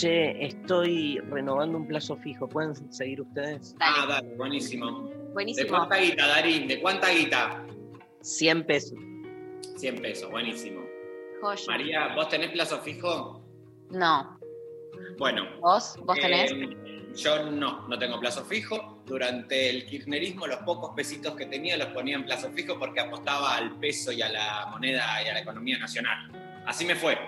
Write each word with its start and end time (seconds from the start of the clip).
Che, 0.00 0.34
estoy 0.46 1.18
renovando 1.30 1.76
un 1.76 1.86
plazo 1.86 2.16
fijo. 2.16 2.48
¿Pueden 2.48 2.74
seguir 2.90 3.20
ustedes? 3.20 3.76
Ah, 3.80 4.06
dale, 4.08 4.34
buenísimo. 4.34 5.10
¿De 5.10 5.14
Buenísimo. 5.34 5.68
cuánta 5.68 5.96
guita, 5.98 6.26
Darín? 6.26 6.66
¿De 6.66 6.80
cuánta 6.80 7.10
guita? 7.10 7.66
100 8.22 8.64
pesos. 8.64 8.98
100 9.76 10.00
pesos, 10.00 10.30
buenísimo. 10.30 10.80
Joya. 11.42 11.64
María, 11.68 12.14
¿vos 12.14 12.30
tenés 12.30 12.50
plazo 12.50 12.78
fijo? 12.80 13.44
No. 13.90 14.40
Bueno. 15.18 15.44
¿Vos? 15.60 15.96
¿Vos 16.06 16.18
tenés? 16.18 16.50
eh, 16.50 17.12
yo 17.14 17.50
no, 17.50 17.86
no 17.86 17.98
tengo 17.98 18.18
plazo 18.20 18.42
fijo. 18.46 19.02
Durante 19.04 19.68
el 19.68 19.84
kirchnerismo 19.84 20.46
los 20.46 20.60
pocos 20.60 20.92
pesitos 20.96 21.34
que 21.34 21.44
tenía 21.44 21.76
los 21.76 21.88
ponía 21.88 22.16
en 22.16 22.24
plazo 22.24 22.50
fijo 22.52 22.78
porque 22.78 23.00
apostaba 23.00 23.54
al 23.54 23.78
peso 23.78 24.12
y 24.12 24.22
a 24.22 24.30
la 24.30 24.66
moneda 24.70 25.22
y 25.22 25.28
a 25.28 25.34
la 25.34 25.40
economía 25.40 25.78
nacional. 25.78 26.30
Así 26.64 26.86
me 26.86 26.94
fue. 26.94 27.18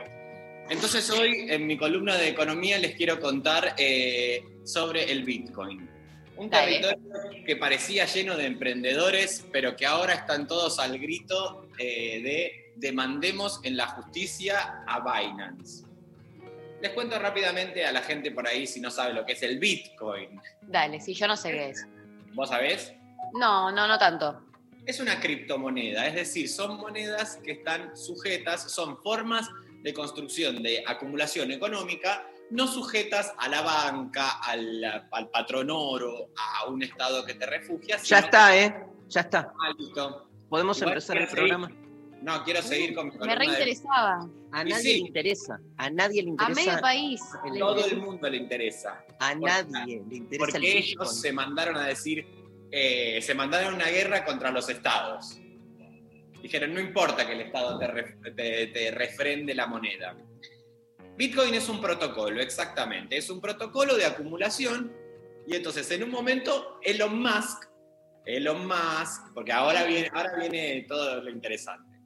Entonces 0.70 1.08
hoy 1.10 1.46
en 1.48 1.66
mi 1.66 1.76
columna 1.76 2.16
de 2.16 2.28
economía 2.28 2.78
les 2.78 2.94
quiero 2.94 3.20
contar 3.20 3.74
eh, 3.78 4.44
sobre 4.64 5.10
el 5.10 5.24
Bitcoin. 5.24 5.88
Un 6.36 6.48
Dale. 6.48 6.80
territorio 6.80 7.44
que 7.44 7.56
parecía 7.56 8.06
lleno 8.06 8.36
de 8.36 8.46
emprendedores, 8.46 9.44
pero 9.52 9.76
que 9.76 9.86
ahora 9.86 10.14
están 10.14 10.46
todos 10.46 10.78
al 10.78 10.98
grito 10.98 11.68
eh, 11.78 12.22
de 12.22 12.72
demandemos 12.76 13.60
en 13.64 13.76
la 13.76 13.86
justicia 13.88 14.82
a 14.86 15.00
Binance. 15.00 15.84
Les 16.80 16.90
cuento 16.92 17.18
rápidamente 17.18 17.84
a 17.84 17.92
la 17.92 18.00
gente 18.00 18.30
por 18.32 18.46
ahí 18.46 18.66
si 18.66 18.80
no 18.80 18.90
sabe 18.90 19.12
lo 19.12 19.24
que 19.24 19.34
es 19.34 19.42
el 19.42 19.58
Bitcoin. 19.58 20.40
Dale, 20.62 21.00
si 21.00 21.14
yo 21.14 21.28
no 21.28 21.36
sé 21.36 21.52
qué 21.52 21.70
es. 21.70 21.86
¿Vos 22.32 22.48
sabés? 22.48 22.92
No, 23.34 23.70
no, 23.70 23.86
no 23.86 23.98
tanto. 23.98 24.42
Es 24.84 24.98
una 24.98 25.20
criptomoneda, 25.20 26.08
es 26.08 26.14
decir, 26.14 26.48
son 26.48 26.78
monedas 26.78 27.38
que 27.44 27.52
están 27.52 27.96
sujetas, 27.96 28.72
son 28.72 29.00
formas 29.00 29.48
de 29.82 29.92
construcción 29.92 30.62
de 30.62 30.82
acumulación 30.86 31.50
económica, 31.50 32.26
no 32.50 32.66
sujetas 32.66 33.32
a 33.38 33.48
la 33.48 33.62
banca, 33.62 34.38
al, 34.42 34.84
al 35.10 35.28
patrón 35.30 35.68
oro, 35.70 36.30
a 36.36 36.68
un 36.68 36.82
estado 36.82 37.24
que 37.24 37.34
te 37.34 37.46
refugia. 37.46 37.96
Ya 38.02 38.18
está, 38.20 38.56
¿eh? 38.56 38.74
Ya 39.08 39.22
está. 39.22 39.52
Ah, 39.60 39.72
listo. 39.76 40.28
¿Podemos 40.48 40.76
Igual 40.78 40.92
empezar 40.92 41.16
el 41.18 41.28
programa? 41.28 41.70
No, 42.20 42.44
quiero 42.44 42.62
seguir 42.62 42.94
con 42.94 43.08
mi 43.08 43.16
Me 43.18 43.26
de- 43.26 43.34
reinteresaba. 43.34 44.28
A 44.52 44.62
nadie 44.64 44.76
sí. 44.82 44.92
le 44.92 44.98
interesa. 44.98 45.58
A 45.76 45.90
nadie 45.90 46.22
le 46.22 46.28
A 46.28 46.32
interesa. 46.32 46.54
medio 46.54 46.80
país. 46.80 47.20
le- 47.52 47.58
Todo 47.58 47.84
el 47.86 47.96
mundo 48.00 48.30
le 48.30 48.36
interesa. 48.36 49.04
A 49.18 49.34
nadie 49.34 50.02
le 50.08 50.16
interesa 50.16 50.28
el 50.30 50.38
Porque 50.38 50.78
ellos 50.78 51.20
se 51.20 51.32
mandaron 51.32 51.76
a 51.76 51.86
decir, 51.86 52.24
eh, 52.70 53.20
se 53.22 53.34
mandaron 53.34 53.74
una 53.74 53.86
guerra 53.86 54.24
contra 54.24 54.50
los 54.52 54.68
estados. 54.68 55.38
Dijeron, 56.42 56.74
no 56.74 56.80
importa 56.80 57.26
que 57.26 57.32
el 57.34 57.40
estado 57.42 57.78
te, 57.78 58.32
te- 58.32 58.66
te 58.66 58.90
refrende 58.90 59.54
la 59.54 59.66
moneda. 59.66 60.16
Bitcoin 61.16 61.54
es 61.54 61.68
un 61.68 61.80
protocolo, 61.80 62.40
exactamente. 62.40 63.16
Es 63.16 63.30
un 63.30 63.40
protocolo 63.40 63.96
de 63.96 64.04
acumulación. 64.04 64.92
Y 65.46 65.54
entonces, 65.56 65.90
en 65.90 66.02
un 66.02 66.10
momento, 66.10 66.78
Elon 66.82 67.20
Musk, 67.20 67.64
Elon 68.26 68.66
Musk, 68.66 69.32
porque 69.34 69.52
ahora 69.52 69.84
viene, 69.84 70.10
ahora 70.12 70.36
viene 70.38 70.84
todo 70.88 71.22
lo 71.22 71.30
interesante. 71.30 71.96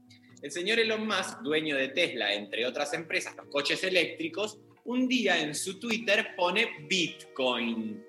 El 0.42 0.50
señor 0.50 0.78
Elon 0.78 1.06
Musk, 1.06 1.40
dueño 1.42 1.76
de 1.76 1.88
Tesla, 1.88 2.32
entre 2.34 2.66
otras 2.66 2.92
empresas, 2.94 3.34
los 3.36 3.46
coches 3.48 3.82
eléctricos, 3.84 4.58
un 4.84 5.08
día 5.08 5.38
en 5.40 5.54
su 5.54 5.80
Twitter 5.80 6.28
pone 6.36 6.68
Bitcoin. 6.88 8.04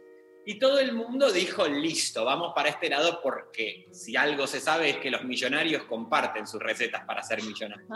Y 0.49 0.59
todo 0.59 0.79
el 0.79 0.93
mundo 0.93 1.29
dijo, 1.29 1.67
listo, 1.67 2.23
vamos 2.23 2.53
para 2.55 2.69
este 2.69 2.89
lado 2.89 3.19
porque 3.21 3.89
si 3.91 4.15
algo 4.15 4.47
se 4.47 4.61
sabe 4.61 4.91
es 4.91 4.97
que 4.99 5.11
los 5.11 5.25
millonarios 5.25 5.83
comparten 5.83 6.47
sus 6.47 6.61
recetas 6.61 7.03
para 7.03 7.21
ser 7.21 7.43
millonarios. 7.43 7.89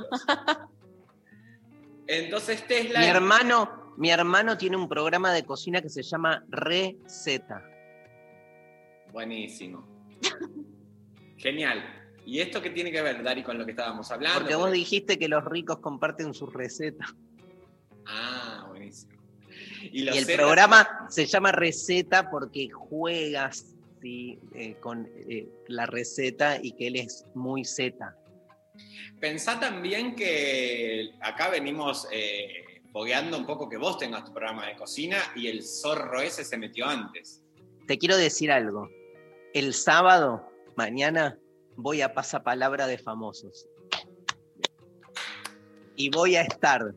Entonces 2.08 2.68
Tesla... 2.68 3.00
Mi 3.00 3.06
hermano, 3.06 3.94
mi 3.96 4.10
hermano 4.10 4.58
tiene 4.58 4.76
un 4.76 4.90
programa 4.90 5.32
de 5.32 5.46
cocina 5.46 5.82
que 5.82 5.88
se 5.88 6.04
llama 6.04 6.44
Receta. 6.50 7.64
Buenísimo. 9.14 9.88
Genial. 11.38 11.82
¿Y 12.26 12.42
esto 12.42 12.62
qué 12.62 12.72
tiene 12.72 12.92
que 12.92 13.02
ver, 13.02 13.24
Dari, 13.24 13.44
con 13.44 13.58
lo 13.58 13.64
que 13.64 13.72
estábamos 13.72 14.12
hablando? 14.12 14.42
Porque 14.42 14.56
vos 14.56 14.74
dijiste 14.74 15.18
que 15.18 15.30
los 15.30 15.46
ricos 15.46 15.80
comparten 15.80 16.34
sus 16.34 16.52
recetas. 16.52 17.16
Ah, 18.06 18.66
buenísimo. 18.68 19.21
Y 19.92 20.08
el 20.08 20.26
programa 20.26 21.08
se 21.10 21.26
llama 21.26 21.52
Receta 21.52 22.30
porque 22.30 22.70
juegas 22.70 23.76
sí, 24.02 24.40
eh, 24.54 24.76
con 24.80 25.08
eh, 25.28 25.48
la 25.68 25.86
receta 25.86 26.60
y 26.62 26.72
que 26.74 26.88
él 26.88 26.96
es 26.98 27.26
muy 27.34 27.66
zeta. 27.66 28.16
Pensá 29.20 29.60
también 29.60 30.16
que 30.16 31.12
acá 31.22 31.50
venimos 31.50 32.08
eh, 32.12 32.82
fogueando 32.92 33.38
un 33.38 33.46
poco 33.46 33.70
que 33.70 33.78
vos 33.78 33.98
tengas 33.98 34.26
tu 34.26 34.34
programa 34.34 34.68
de 34.68 34.76
cocina 34.76 35.18
y 35.36 35.48
el 35.48 35.64
zorro 35.64 36.22
ese 36.22 36.44
se 36.44 36.58
metió 36.58 36.86
antes. 36.86 37.44
Te 37.88 37.98
quiero 37.98 38.18
decir 38.18 38.52
algo. 38.52 38.90
El 39.54 39.74
sábado, 39.74 40.50
mañana, 40.76 41.38
voy 41.76 42.02
a 42.02 42.14
pasapalabra 42.14 42.88
de 42.88 42.98
famosos. 42.98 43.68
Y 45.96 46.10
voy 46.10 46.36
a 46.36 46.42
estar 46.42 46.94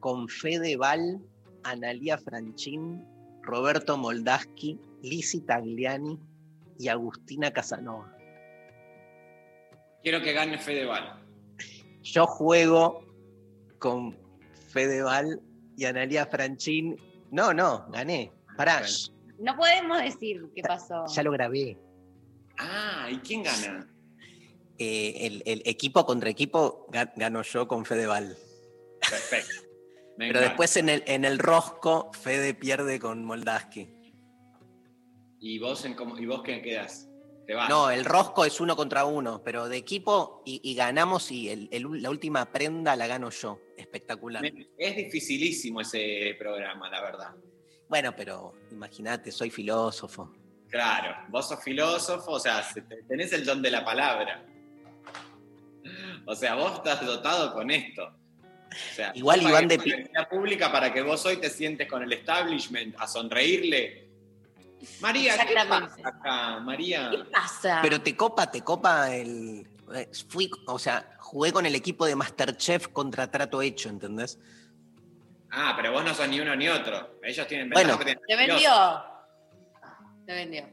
con 0.00 0.28
Fede 0.28 0.76
Val, 1.62 1.72
Analia 1.72 2.18
Franchín, 2.18 3.04
Roberto 3.42 3.96
Moldaski, 3.96 4.78
Lisi 5.02 5.40
Tagliani 5.40 6.18
y 6.78 6.88
Agustina 6.88 7.50
Casanova. 7.52 8.16
Quiero 10.02 10.20
que 10.22 10.32
gane 10.32 10.58
Fedeval. 10.58 11.20
Yo 12.02 12.26
juego 12.26 13.04
con 13.78 14.16
Fedeval 14.68 15.40
y 15.76 15.84
Analia 15.84 16.26
Franchín. 16.26 16.96
No, 17.30 17.52
no, 17.54 17.86
gané. 17.90 18.32
Pará, 18.56 18.82
No 19.38 19.56
podemos 19.56 20.02
decir 20.02 20.44
qué 20.54 20.62
pasó. 20.62 21.06
ya 21.06 21.22
lo 21.22 21.30
grabé. 21.30 21.78
Ah, 22.58 23.08
¿y 23.10 23.16
quién 23.18 23.42
gana? 23.44 23.88
Eh, 24.78 25.26
el, 25.26 25.42
el 25.46 25.62
equipo 25.64 26.04
contra 26.04 26.28
equipo 26.28 26.86
ga- 26.90 27.12
gano 27.16 27.42
yo 27.42 27.66
con 27.66 27.84
Fedeval. 27.84 28.36
Perfecto. 29.00 29.61
Pero 30.28 30.40
después 30.40 30.76
en 30.76 30.88
el, 30.88 31.02
en 31.06 31.24
el 31.24 31.38
rosco, 31.38 32.10
Fede 32.12 32.54
pierde 32.54 32.98
con 33.00 33.24
Moldaski. 33.24 33.88
¿Y 35.40 35.58
vos, 35.58 35.84
en 35.84 35.94
cómo- 35.94 36.16
¿Y 36.18 36.26
vos 36.26 36.42
qué 36.42 36.62
quedas? 36.62 37.08
¿Te 37.46 37.54
vas? 37.54 37.68
No, 37.68 37.90
el 37.90 38.04
rosco 38.04 38.44
es 38.44 38.60
uno 38.60 38.76
contra 38.76 39.04
uno, 39.04 39.42
pero 39.42 39.68
de 39.68 39.76
equipo 39.76 40.42
y, 40.46 40.60
y 40.62 40.74
ganamos 40.74 41.32
y 41.32 41.48
el- 41.48 41.68
el- 41.72 42.00
la 42.02 42.10
última 42.10 42.44
prenda 42.52 42.94
la 42.94 43.06
gano 43.08 43.30
yo. 43.30 43.58
Espectacular. 43.76 44.44
Es 44.78 44.96
dificilísimo 44.96 45.80
ese 45.80 46.36
programa, 46.38 46.88
la 46.88 47.02
verdad. 47.02 47.34
Bueno, 47.88 48.14
pero 48.16 48.54
imagínate, 48.70 49.32
soy 49.32 49.50
filósofo. 49.50 50.32
Claro, 50.68 51.14
vos 51.28 51.48
sos 51.48 51.62
filósofo, 51.62 52.30
o 52.32 52.40
sea, 52.40 52.62
se- 52.62 52.82
te- 52.82 53.02
tenés 53.02 53.32
el 53.32 53.44
don 53.44 53.60
de 53.60 53.70
la 53.72 53.84
palabra. 53.84 54.46
O 56.26 56.34
sea, 56.36 56.54
vos 56.54 56.74
estás 56.76 57.04
dotado 57.04 57.52
con 57.52 57.70
esto. 57.70 58.08
O 58.72 58.94
sea, 58.94 59.12
Igual 59.14 59.42
Iván 59.42 59.68
de 59.68 59.78
Pi- 59.78 59.90
universidad 59.92 60.28
pública 60.28 60.72
para 60.72 60.92
que 60.92 61.02
vos 61.02 61.24
hoy 61.26 61.36
te 61.38 61.50
sientes 61.50 61.88
con 61.88 62.02
el 62.02 62.12
establishment 62.12 62.94
a 62.98 63.06
sonreírle. 63.06 64.08
María, 65.00 65.36
¿qué 65.46 65.54
pasa 65.54 65.94
acá? 66.08 66.58
María. 66.60 67.10
¿Qué 67.10 67.18
pasa? 67.30 67.78
Pero 67.82 68.00
te 68.00 68.16
copa, 68.16 68.50
te 68.50 68.62
copa 68.62 69.14
el. 69.14 69.66
eh, 69.94 70.08
Fui, 70.28 70.50
o 70.66 70.78
sea, 70.78 71.14
jugué 71.18 71.52
con 71.52 71.66
el 71.66 71.74
equipo 71.74 72.04
de 72.06 72.16
Masterchef 72.16 72.88
contra 72.88 73.30
trato 73.30 73.62
hecho, 73.62 73.88
¿entendés? 73.88 74.38
Ah, 75.50 75.74
pero 75.76 75.92
vos 75.92 76.02
no 76.04 76.14
sos 76.14 76.28
ni 76.28 76.40
uno 76.40 76.56
ni 76.56 76.68
otro. 76.68 77.18
Ellos 77.22 77.46
tienen 77.46 77.70
Bueno. 77.70 77.98
Te 77.98 78.36
vendió. 78.36 79.04
Te 80.26 80.32
Se 80.32 80.34
vendió. 80.34 80.64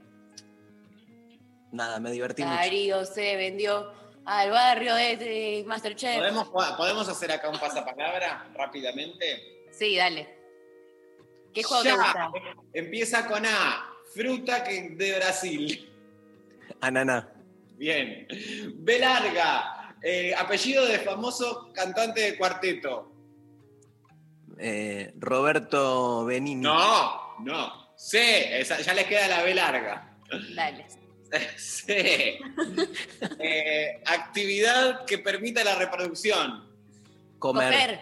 Nada, 1.72 2.00
me 2.00 2.12
divertí 2.12 2.44
mucho. 2.44 2.56
Darío 2.56 3.06
se 3.06 3.36
vendió 3.36 3.92
al 4.30 4.52
barrio 4.52 4.94
de, 4.94 5.18
de 5.18 5.64
Masterchef. 5.66 6.18
¿Podemos, 6.18 6.50
¿Podemos 6.78 7.10
hacer 7.10 7.31
acá 7.31 7.50
un 7.50 7.60
pasapalabra 7.60 8.48
rápidamente? 8.54 9.66
Sí, 9.72 9.96
dale. 9.98 10.38
¿Qué 11.54 11.64
juego 11.64 11.84
Ya. 11.84 11.92
te 11.92 11.98
gusta? 11.98 12.31
Empieza 12.74 13.26
con 13.28 13.44
A. 13.46 13.86
Fruta 14.14 14.64
que 14.64 14.90
de 14.92 15.16
Brasil. 15.16 15.92
Ananá. 16.81 17.34
Bien. 17.78 18.28
B 18.76 19.00
larga. 19.00 19.76
eh, 20.02 20.34
apellido 20.38 20.86
de 20.86 21.00
famoso 21.00 21.72
cantante 21.74 22.22
de 22.22 22.38
cuarteto. 22.38 23.12
Eh, 24.58 25.12
Roberto 25.18 26.24
Benini. 26.25 26.62
No, 26.62 27.38
no. 27.40 27.90
C. 27.98 28.60
esa- 28.62 28.80
ya 28.80 28.94
les 28.94 29.06
queda 29.08 29.28
la 29.28 29.44
B 29.44 29.54
larga. 29.54 30.16
Dale. 30.56 30.86
C. 31.58 32.40
Eh, 33.40 34.02
actividad 34.06 35.06
que 35.06 35.18
permita 35.20 35.64
la 35.64 35.76
reproducción. 35.76 36.68
Comer. 37.40 37.72
Coger. 37.72 38.00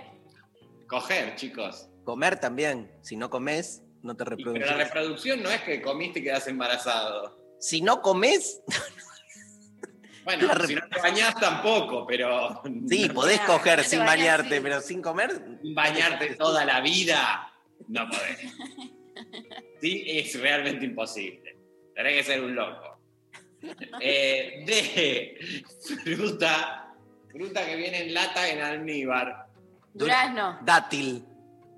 Coger, 0.87 1.35
chicos. 1.35 1.87
Comer 2.03 2.39
también. 2.39 2.91
Si 3.01 3.15
no 3.17 3.29
comes, 3.29 3.83
no 4.01 4.15
te 4.15 4.23
Y- 4.23 4.25
pero 4.25 4.35
reproduces. 4.53 4.69
la 4.71 4.77
reproducción 4.83 5.43
no 5.43 5.49
es 5.49 5.61
que 5.61 5.81
comiste 5.81 6.19
y 6.19 6.23
quedas 6.23 6.47
embarazado. 6.47 7.37
Si 7.59 7.81
no 7.81 8.01
comes, 8.01 8.61
Bueno, 10.23 10.47
si 10.65 10.75
no 10.75 10.81
te 10.89 10.99
bañás 11.01 11.35
tampoco, 11.39 12.05
pero. 12.05 12.61
sí, 12.87 13.09
podés 13.09 13.39
coger 13.41 13.83
sin 13.83 13.99
bañarte, 13.99 14.55
sí. 14.57 14.61
pero 14.61 14.81
sin 14.81 15.01
comer. 15.01 15.41
bañarte 15.73 16.35
toda 16.35 16.63
la 16.65 16.81
vida, 16.81 17.53
no 17.87 18.07
podés. 18.09 18.39
Sí, 19.81 20.03
es 20.05 20.39
realmente 20.39 20.85
imposible. 20.85 21.57
Tenés 21.95 22.17
que 22.17 22.23
ser 22.23 22.43
un 22.43 22.55
loco. 22.55 22.96
Eh, 23.99 24.63
de 24.65 25.63
fruta, 26.03 26.93
fruta 27.29 27.65
que 27.65 27.75
viene 27.75 28.03
en 28.03 28.13
lata 28.13 28.47
en 28.49 28.61
almíbar. 28.61 29.47
Durazno. 29.93 30.59
Dátil. 30.63 31.25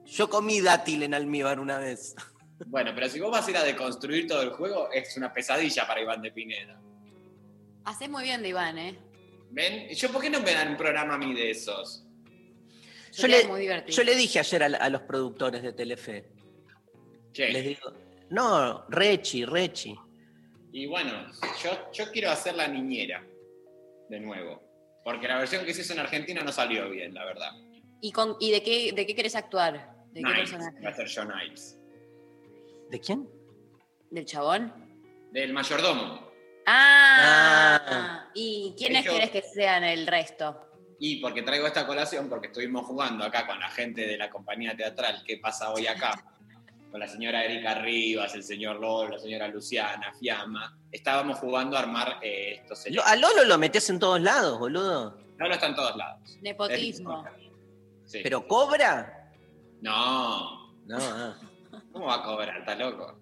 Yo 0.06 0.30
comí 0.30 0.60
dátil 0.60 1.04
en 1.04 1.14
almíbar 1.14 1.60
una 1.60 1.78
vez. 1.78 2.16
Bueno, 2.66 2.92
pero 2.94 3.08
si 3.08 3.20
vos 3.20 3.32
vas 3.32 3.48
a 3.48 3.52
ir 3.52 3.58
a 3.58 3.64
deconstruir 3.64 4.28
todo 4.28 4.42
el 4.42 4.50
juego, 4.50 4.92
es 4.92 5.16
una 5.16 5.34
pesadilla 5.34 5.88
para 5.88 6.02
Iván 6.02 6.22
de 6.22 6.32
Pineda. 6.32 6.80
Haces 7.86 8.10
muy 8.10 8.24
bien 8.24 8.42
de 8.42 8.50
Iván, 8.50 8.78
¿eh? 8.78 9.00
¿Ven? 9.52 9.88
¿Yo 9.90 10.12
por 10.12 10.22
qué 10.22 10.30
no 10.30 10.42
me 10.42 10.54
dan 10.54 10.70
un 10.70 10.78
programa 10.78 11.16
a 11.16 11.18
mí 11.18 11.34
de 11.34 11.52
esos? 11.52 12.04
Yo 13.14 13.28
le, 13.28 13.48
muy 13.48 13.62
divertido. 13.62 13.96
yo 13.96 14.04
le 14.04 14.16
dije 14.16 14.40
ayer 14.40 14.64
a, 14.64 14.66
a 14.66 14.90
los 14.90 15.02
productores 15.04 15.64
de 15.64 15.74
Telefe. 15.74 16.30
¿Qué? 17.34 17.50
Les 17.50 17.66
digo, 17.66 17.94
no, 18.30 18.86
Rechi, 18.90 19.46
Rechi. 19.46 19.98
Y 20.72 20.86
bueno, 20.88 21.32
yo, 21.64 21.92
yo 21.92 22.12
quiero 22.12 22.30
hacer 22.32 22.56
la 22.56 22.68
niñera 22.68 23.26
de 24.10 24.20
nuevo. 24.20 24.62
Porque 25.04 25.28
la 25.28 25.38
versión 25.40 25.66
que 25.66 25.74
se 25.74 25.82
hizo 25.82 25.94
en 25.94 26.00
Argentina 26.00 26.42
no 26.44 26.52
salió 26.52 26.90
bien, 26.90 27.14
la 27.14 27.26
verdad. 27.26 27.52
¿Y, 28.02 28.12
con, 28.12 28.36
y 28.40 28.52
de, 28.52 28.62
qué, 28.64 28.92
de 28.94 29.06
qué 29.06 29.16
querés 29.16 29.36
actuar? 29.36 29.96
¿De 30.12 30.22
qué 30.22 30.32
personaje? 30.32 30.80
va 30.84 30.90
a 30.90 30.94
ser 30.94 31.08
John 31.14 31.28
Knights. 31.30 31.80
¿De 32.90 33.00
quién? 33.00 33.28
¿Del 34.12 34.26
chabón? 34.26 34.74
Del 35.32 35.54
mayordomo. 35.54 36.30
Ah, 36.66 37.82
Ah. 37.88 38.30
¿Y 38.36 38.76
quiénes 38.78 39.04
Ellos- 39.06 39.14
querés 39.16 39.32
que 39.32 39.42
sean 39.42 39.84
el 39.84 40.06
resto? 40.06 40.66
Y 41.00 41.22
porque 41.22 41.42
traigo 41.44 41.66
esta 41.66 41.88
colación, 41.88 42.28
porque 42.30 42.48
estuvimos 42.48 42.86
jugando 42.86 43.24
acá 43.24 43.48
con 43.48 43.60
la 43.60 43.70
gente 43.70 44.06
de 44.06 44.18
la 44.18 44.30
compañía 44.30 44.76
teatral, 44.76 45.24
¿qué 45.26 45.38
pasa 45.38 45.72
hoy 45.72 45.88
acá? 45.88 46.24
Con 46.92 47.00
la 47.00 47.08
señora 47.08 47.44
Erika 47.46 47.76
Rivas, 47.76 48.34
el 48.34 48.44
señor 48.44 48.80
Lolo, 48.80 49.10
la 49.10 49.20
señora 49.20 49.48
Luciana, 49.48 50.12
Fiamma. 50.20 50.76
Estábamos 50.92 51.38
jugando 51.38 51.78
a 51.78 51.82
armar 51.82 52.18
eh, 52.22 52.54
estos 52.62 52.84
Lo- 52.90 53.06
a 53.06 53.16
Lolo 53.16 53.44
lo 53.46 53.58
metes 53.60 53.90
en 53.92 54.00
todos 54.00 54.20
lados, 54.20 54.58
boludo. 54.58 55.16
Lolo 55.38 55.54
está 55.54 55.68
en 55.68 55.76
todos 55.76 55.96
lados. 55.96 56.38
Nepotismo. 56.42 57.24
Sí. 58.06 58.22
¿Pero 58.24 58.48
cobra? 58.48 59.32
No, 59.82 60.74
No, 60.88 60.98
ah. 61.00 61.36
¿cómo 61.92 62.08
va 62.08 62.16
a 62.16 62.24
cobrar? 62.24 62.58
¿Está 62.58 62.74
loco? 62.76 63.20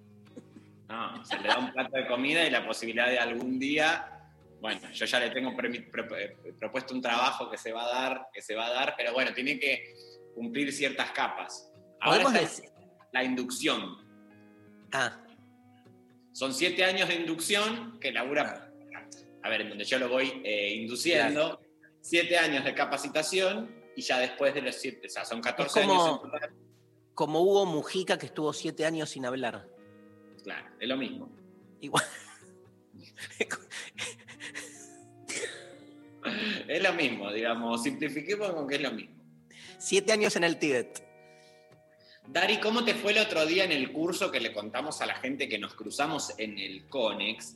No, 0.87 1.25
se 1.25 1.37
le 1.39 1.49
da 1.49 1.57
un 1.59 1.73
plato 1.73 1.97
de 1.97 2.07
comida 2.07 2.45
y 2.45 2.49
la 2.49 2.65
posibilidad 2.65 3.07
de 3.07 3.19
algún 3.19 3.59
día. 3.59 4.13
Bueno, 4.61 4.89
yo 4.93 5.05
ya 5.05 5.19
le 5.19 5.29
tengo 5.31 5.51
eh, 5.61 6.37
propuesto 6.57 6.93
un 6.93 7.01
trabajo 7.01 7.49
que 7.51 7.57
se 7.57 7.73
va 7.73 7.83
a 7.83 7.87
dar, 7.89 8.27
que 8.33 8.41
se 8.41 8.55
va 8.55 8.67
a 8.67 8.71
dar, 8.71 8.93
pero 8.95 9.11
bueno, 9.13 9.33
tiene 9.33 9.59
que 9.59 9.93
cumplir 10.33 10.71
ciertas 10.71 11.11
capas. 11.11 11.69
Ahora 11.99 12.23
Podemos 12.23 12.33
está 12.41 12.61
decir- 12.63 12.76
la 13.17 13.23
inducción. 13.23 13.97
Ah, 14.91 15.17
Son 16.33 16.53
siete 16.53 16.83
años 16.83 17.09
de 17.09 17.15
inducción 17.15 17.99
que 17.99 18.11
labura, 18.11 18.71
a 19.43 19.49
ver, 19.49 19.61
en 19.61 19.69
donde 19.69 19.85
yo 19.85 19.97
lo 19.97 20.07
voy 20.09 20.41
eh, 20.43 20.75
induciendo, 20.75 21.59
siete 21.99 22.37
años 22.37 22.63
de 22.63 22.75
capacitación 22.75 23.71
y 23.95 24.01
ya 24.03 24.19
después 24.19 24.53
de 24.53 24.61
los 24.61 24.75
siete, 24.75 25.07
o 25.07 25.09
sea, 25.09 25.25
son 25.25 25.41
14 25.41 25.79
Es 25.79 25.85
como- 25.87 26.03
años 26.05 26.21
en 26.23 26.31
total. 26.31 26.49
como 27.15 27.41
Hugo 27.41 27.65
Mujica 27.65 28.17
que 28.19 28.27
estuvo 28.27 28.53
siete 28.53 28.85
años 28.85 29.09
sin 29.09 29.25
hablar. 29.25 29.67
Claro, 30.43 30.69
es 30.79 30.87
lo 30.87 30.95
mismo. 30.97 31.29
Igual. 31.81 32.03
Es 36.67 36.83
lo 36.83 36.93
mismo, 36.93 37.31
digamos, 37.31 37.81
simplifiquemos 37.83 38.51
con 38.51 38.67
que 38.67 38.75
es 38.75 38.81
lo 38.81 38.91
mismo. 38.91 39.15
siete 39.77 40.11
años 40.11 40.35
en 40.35 40.43
el 40.43 40.59
Tíbet. 40.59 41.06
Dari, 42.27 42.57
¿cómo 42.57 42.83
te 42.83 42.93
fue 42.93 43.13
el 43.13 43.19
otro 43.19 43.45
día 43.45 43.63
en 43.63 43.71
el 43.71 43.91
curso 43.93 44.29
que 44.29 44.41
le 44.41 44.51
contamos 44.51 45.01
a 45.01 45.05
la 45.05 45.15
gente 45.15 45.47
que 45.47 45.57
nos 45.57 45.73
cruzamos 45.73 46.33
en 46.37 46.59
el 46.59 46.85
Conex? 46.87 47.55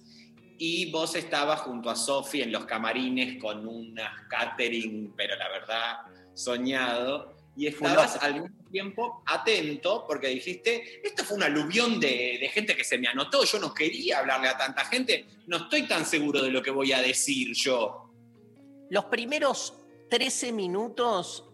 Y 0.57 0.89
vos 0.91 1.15
estabas 1.15 1.61
junto 1.61 1.89
a 1.89 1.95
Sofi 1.95 2.41
en 2.41 2.53
los 2.53 2.65
camarines 2.65 3.41
con 3.41 3.67
unas 3.67 4.27
catering, 4.29 5.13
pero 5.17 5.35
la 5.35 5.49
verdad, 5.49 5.97
soñado. 6.33 7.35
Y 7.57 7.67
estabas 7.67 8.15
al 8.23 8.41
mismo 8.41 8.69
tiempo 8.71 9.23
atento 9.25 10.05
porque 10.07 10.29
dijiste, 10.29 11.05
esto 11.05 11.25
fue 11.25 11.35
un 11.35 11.43
aluvión 11.43 11.99
de, 11.99 12.37
de 12.39 12.49
gente 12.49 12.75
que 12.77 12.85
se 12.85 12.97
me 12.97 13.09
anotó, 13.09 13.43
yo 13.43 13.59
no 13.59 13.73
quería 13.73 14.19
hablarle 14.19 14.47
a 14.47 14.57
tanta 14.57 14.85
gente, 14.85 15.25
no 15.47 15.57
estoy 15.57 15.85
tan 15.85 16.05
seguro 16.05 16.41
de 16.41 16.49
lo 16.49 16.63
que 16.63 16.71
voy 16.71 16.93
a 16.93 17.01
decir 17.01 17.53
yo. 17.53 18.09
Los 18.89 19.05
primeros 19.05 19.73
13 20.09 20.53
minutos 20.53 21.50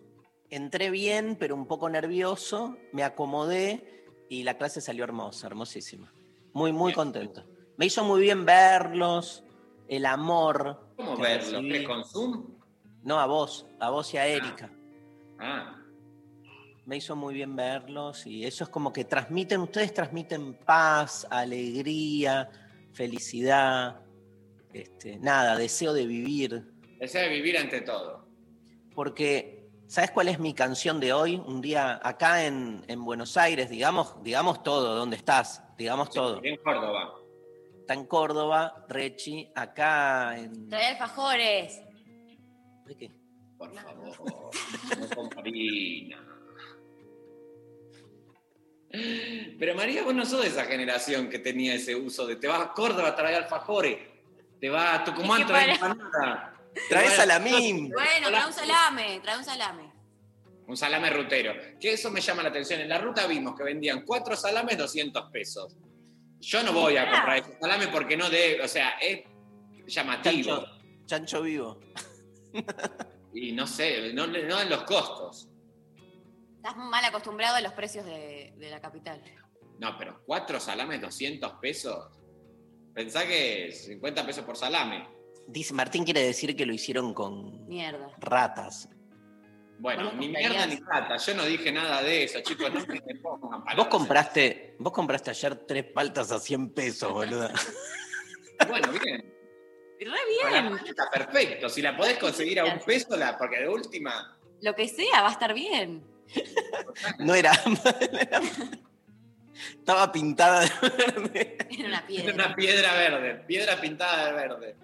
entré 0.49 0.89
bien, 0.89 1.35
pero 1.39 1.55
un 1.55 1.67
poco 1.67 1.89
nervioso, 1.89 2.77
me 2.93 3.03
acomodé 3.03 4.05
y 4.29 4.43
la 4.43 4.57
clase 4.57 4.81
salió 4.81 5.03
hermosa, 5.03 5.47
hermosísima. 5.47 6.11
Muy, 6.53 6.71
muy 6.71 6.93
contento. 6.93 7.45
Me 7.77 7.85
hizo 7.85 8.03
muy 8.03 8.21
bien 8.21 8.45
verlos, 8.45 9.43
el 9.87 10.05
amor. 10.05 10.93
¿Cómo 10.95 11.15
que 11.15 11.21
verlo? 11.21 11.51
recibí. 11.61 11.71
¿Qué 11.71 11.83
con 11.83 12.03
Zoom? 12.05 12.45
No, 13.03 13.19
a 13.19 13.25
vos, 13.25 13.67
a 13.79 13.89
vos 13.89 14.13
y 14.13 14.17
a 14.17 14.25
Erika. 14.27 14.71
Ah, 15.39 15.75
Me 16.85 16.97
hizo 16.97 17.15
muy 17.15 17.33
bien 17.33 17.55
verlos 17.55 18.25
y 18.25 18.45
eso 18.45 18.63
es 18.63 18.69
como 18.69 18.91
que 18.91 19.05
transmiten, 19.05 19.61
ustedes 19.61 19.93
transmiten 19.93 20.53
paz, 20.65 21.27
alegría, 21.29 22.49
felicidad, 22.93 24.01
este, 24.73 25.19
nada, 25.19 25.55
deseo 25.57 25.93
de 25.93 26.05
vivir. 26.07 26.63
deseo 26.99 27.21
de 27.23 27.29
vivir 27.29 27.57
ante 27.57 27.81
todo. 27.81 28.25
Porque, 28.95 29.56
¿sabes 29.87 30.11
cuál 30.11 30.27
es 30.27 30.39
mi 30.39 30.53
canción 30.53 30.99
de 30.99 31.13
hoy? 31.13 31.35
Un 31.35 31.61
día 31.61 31.99
acá 32.03 32.45
en, 32.45 32.83
en 32.87 33.03
Buenos 33.03 33.37
Aires, 33.37 33.69
digamos, 33.69 34.21
digamos 34.23 34.61
todo, 34.63 34.95
¿dónde 34.95 35.15
estás? 35.15 35.63
Digamos 35.77 36.09
todo. 36.09 36.41
En 36.43 36.57
Córdoba. 36.57 37.13
Está 37.79 37.93
en 37.93 38.05
Córdoba, 38.05 38.85
Rechi, 38.89 39.49
acá 39.55 40.37
en... 40.37 40.69
Trae 40.69 40.87
alfajores. 40.87 41.81
¿De 42.85 42.97
qué? 42.97 43.11
Por 43.57 43.73
favor, 43.73 44.51
no 44.99 45.15
con 45.15 45.29
Marina. 45.35 46.23
Pero 49.59 49.75
María, 49.75 50.03
vos 50.03 50.13
no 50.13 50.25
sos 50.25 50.41
de 50.41 50.47
esa 50.47 50.65
generación 50.65 51.29
que 51.29 51.39
tenía 51.39 51.73
ese 51.75 51.95
uso 51.95 52.25
de 52.25 52.35
te 52.35 52.47
vas 52.47 52.61
a 52.61 52.73
Córdoba 52.73 53.09
a 53.09 53.15
traer 53.15 53.43
alfajores, 53.43 53.99
te 54.59 54.69
vas 54.69 54.99
a 54.99 55.03
Tucumán 55.03 55.43
a 55.43 55.47
traer 55.47 55.69
empanada. 55.71 56.56
Trae 56.89 57.09
salamín. 57.09 57.89
Bueno, 57.89 58.27
trae 58.29 58.47
un 58.47 58.53
salame, 58.53 59.19
trae 59.21 59.37
un 59.37 59.43
salame. 59.43 59.91
Un 60.67 60.75
salame 60.77 61.09
rutero. 61.09 61.53
Que 61.79 61.93
eso 61.93 62.11
me 62.11 62.19
llama 62.21 62.43
la 62.43 62.49
atención. 62.49 62.81
En 62.81 62.89
la 62.89 62.97
ruta 62.97 63.25
vimos 63.27 63.55
que 63.55 63.63
vendían 63.63 64.03
cuatro 64.05 64.35
salames 64.35 64.77
200 64.77 65.31
pesos. 65.31 65.75
Yo 66.39 66.61
no 66.63 66.73
voy 66.73 66.97
a 66.97 67.03
Ah. 67.03 67.11
comprar 67.11 67.37
ese 67.37 67.57
salame 67.59 67.87
porque 67.87 68.15
no 68.17 68.29
de, 68.29 68.59
o 68.61 68.67
sea, 68.67 68.91
es 69.01 69.21
llamativo. 69.87 70.57
Chancho, 70.57 71.05
chancho 71.05 71.41
vivo. 71.41 71.79
Y 73.33 73.51
no 73.53 73.65
sé, 73.67 74.13
no, 74.13 74.27
no 74.27 74.61
en 74.61 74.69
los 74.69 74.83
costos. 74.83 75.47
Estás 76.57 76.75
mal 76.75 77.03
acostumbrado 77.05 77.55
a 77.55 77.61
los 77.61 77.73
precios 77.73 78.05
de, 78.05 78.53
de 78.57 78.69
la 78.69 78.81
capital. 78.81 79.21
No, 79.79 79.95
pero 79.97 80.21
cuatro 80.25 80.59
salames 80.59 80.99
200 81.01 81.53
pesos. 81.61 82.07
Pensá 82.93 83.25
que 83.27 83.71
50 83.71 84.25
pesos 84.25 84.43
por 84.43 84.57
salame. 84.57 85.07
Dice, 85.47 85.73
Martín 85.73 86.03
quiere 86.03 86.21
decir 86.23 86.55
que 86.55 86.65
lo 86.65 86.73
hicieron 86.73 87.13
con 87.13 87.67
Mierda. 87.67 88.09
ratas. 88.19 88.89
Bueno, 89.79 90.05
¿Vos 90.05 90.13
lo 90.15 90.19
ni 90.19 90.29
mierda 90.29 90.65
ni 90.65 90.77
plata. 90.77 91.17
Yo 91.17 91.35
no 91.35 91.45
dije 91.45 91.71
nada 91.71 92.01
de 92.01 92.23
eso, 92.23 92.39
chicos. 92.41 92.73
No 92.73 92.79
me 92.85 92.99
pongan 93.21 93.49
palabras. 93.63 93.75
Vos 93.77 93.87
compraste, 93.87 94.75
vos 94.79 94.91
compraste 94.91 95.29
ayer 95.29 95.55
tres 95.67 95.85
paltas 95.93 96.31
a 96.31 96.39
100 96.39 96.73
pesos, 96.73 97.11
boluda. 97.11 97.51
Bueno, 98.67 98.91
bien. 98.91 99.33
Re 99.99 100.51
bien. 100.51 100.79
Está 100.83 101.09
perfecto. 101.11 101.69
Si 101.69 101.79
la 101.83 101.95
podés 101.95 102.17
conseguir 102.17 102.59
a 102.59 102.65
un 102.65 102.79
peso, 102.79 103.15
la, 103.15 103.37
porque 103.37 103.59
de 103.59 103.69
última. 103.69 104.35
Lo 104.61 104.73
que 104.73 104.87
sea, 104.87 105.21
va 105.21 105.29
a 105.29 105.31
estar 105.31 105.53
bien. 105.53 106.03
No 107.19 107.35
era. 107.35 107.51
Estaba 109.77 110.11
pintada 110.11 110.61
de 110.61 110.69
verde. 110.89 111.57
Era 111.69 111.87
una 111.87 112.05
piedra. 112.07 112.33
una 112.33 112.55
piedra 112.55 112.93
verde. 112.93 113.33
Piedra 113.47 113.79
pintada 113.79 114.25
de 114.25 114.33
verde. 114.33 114.75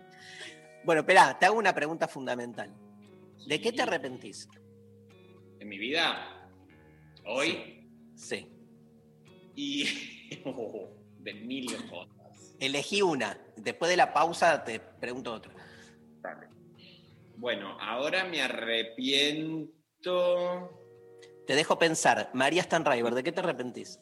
Bueno, 0.83 1.01
espera, 1.01 1.37
te 1.39 1.45
hago 1.45 1.57
una 1.57 1.73
pregunta 1.73 2.07
fundamental. 2.07 2.73
¿De 3.47 3.59
qué 3.61 3.71
te 3.71 3.81
arrepentís? 3.81 4.47
En 5.59 5.67
mi 5.69 5.77
vida, 5.77 6.49
hoy, 7.25 7.89
Sí. 8.15 8.47
y. 9.55 9.85
de 11.19 11.33
mil 11.35 11.67
cosas. 11.89 12.55
Elegí 12.59 13.01
una. 13.01 13.37
Después 13.55 13.89
de 13.89 13.97
la 13.97 14.13
pausa 14.13 14.63
te 14.63 14.79
pregunto 14.79 15.33
otra. 15.33 15.53
Dale. 16.21 16.47
Bueno, 17.37 17.77
ahora 17.79 18.25
me 18.25 18.41
arrepiento. 18.41 19.71
Te 21.47 21.55
dejo 21.55 21.79
pensar. 21.79 22.29
María 22.33 22.63
Stanriver, 22.63 23.13
¿de 23.13 23.23
qué 23.23 23.31
te 23.31 23.39
arrepentís? 23.39 23.99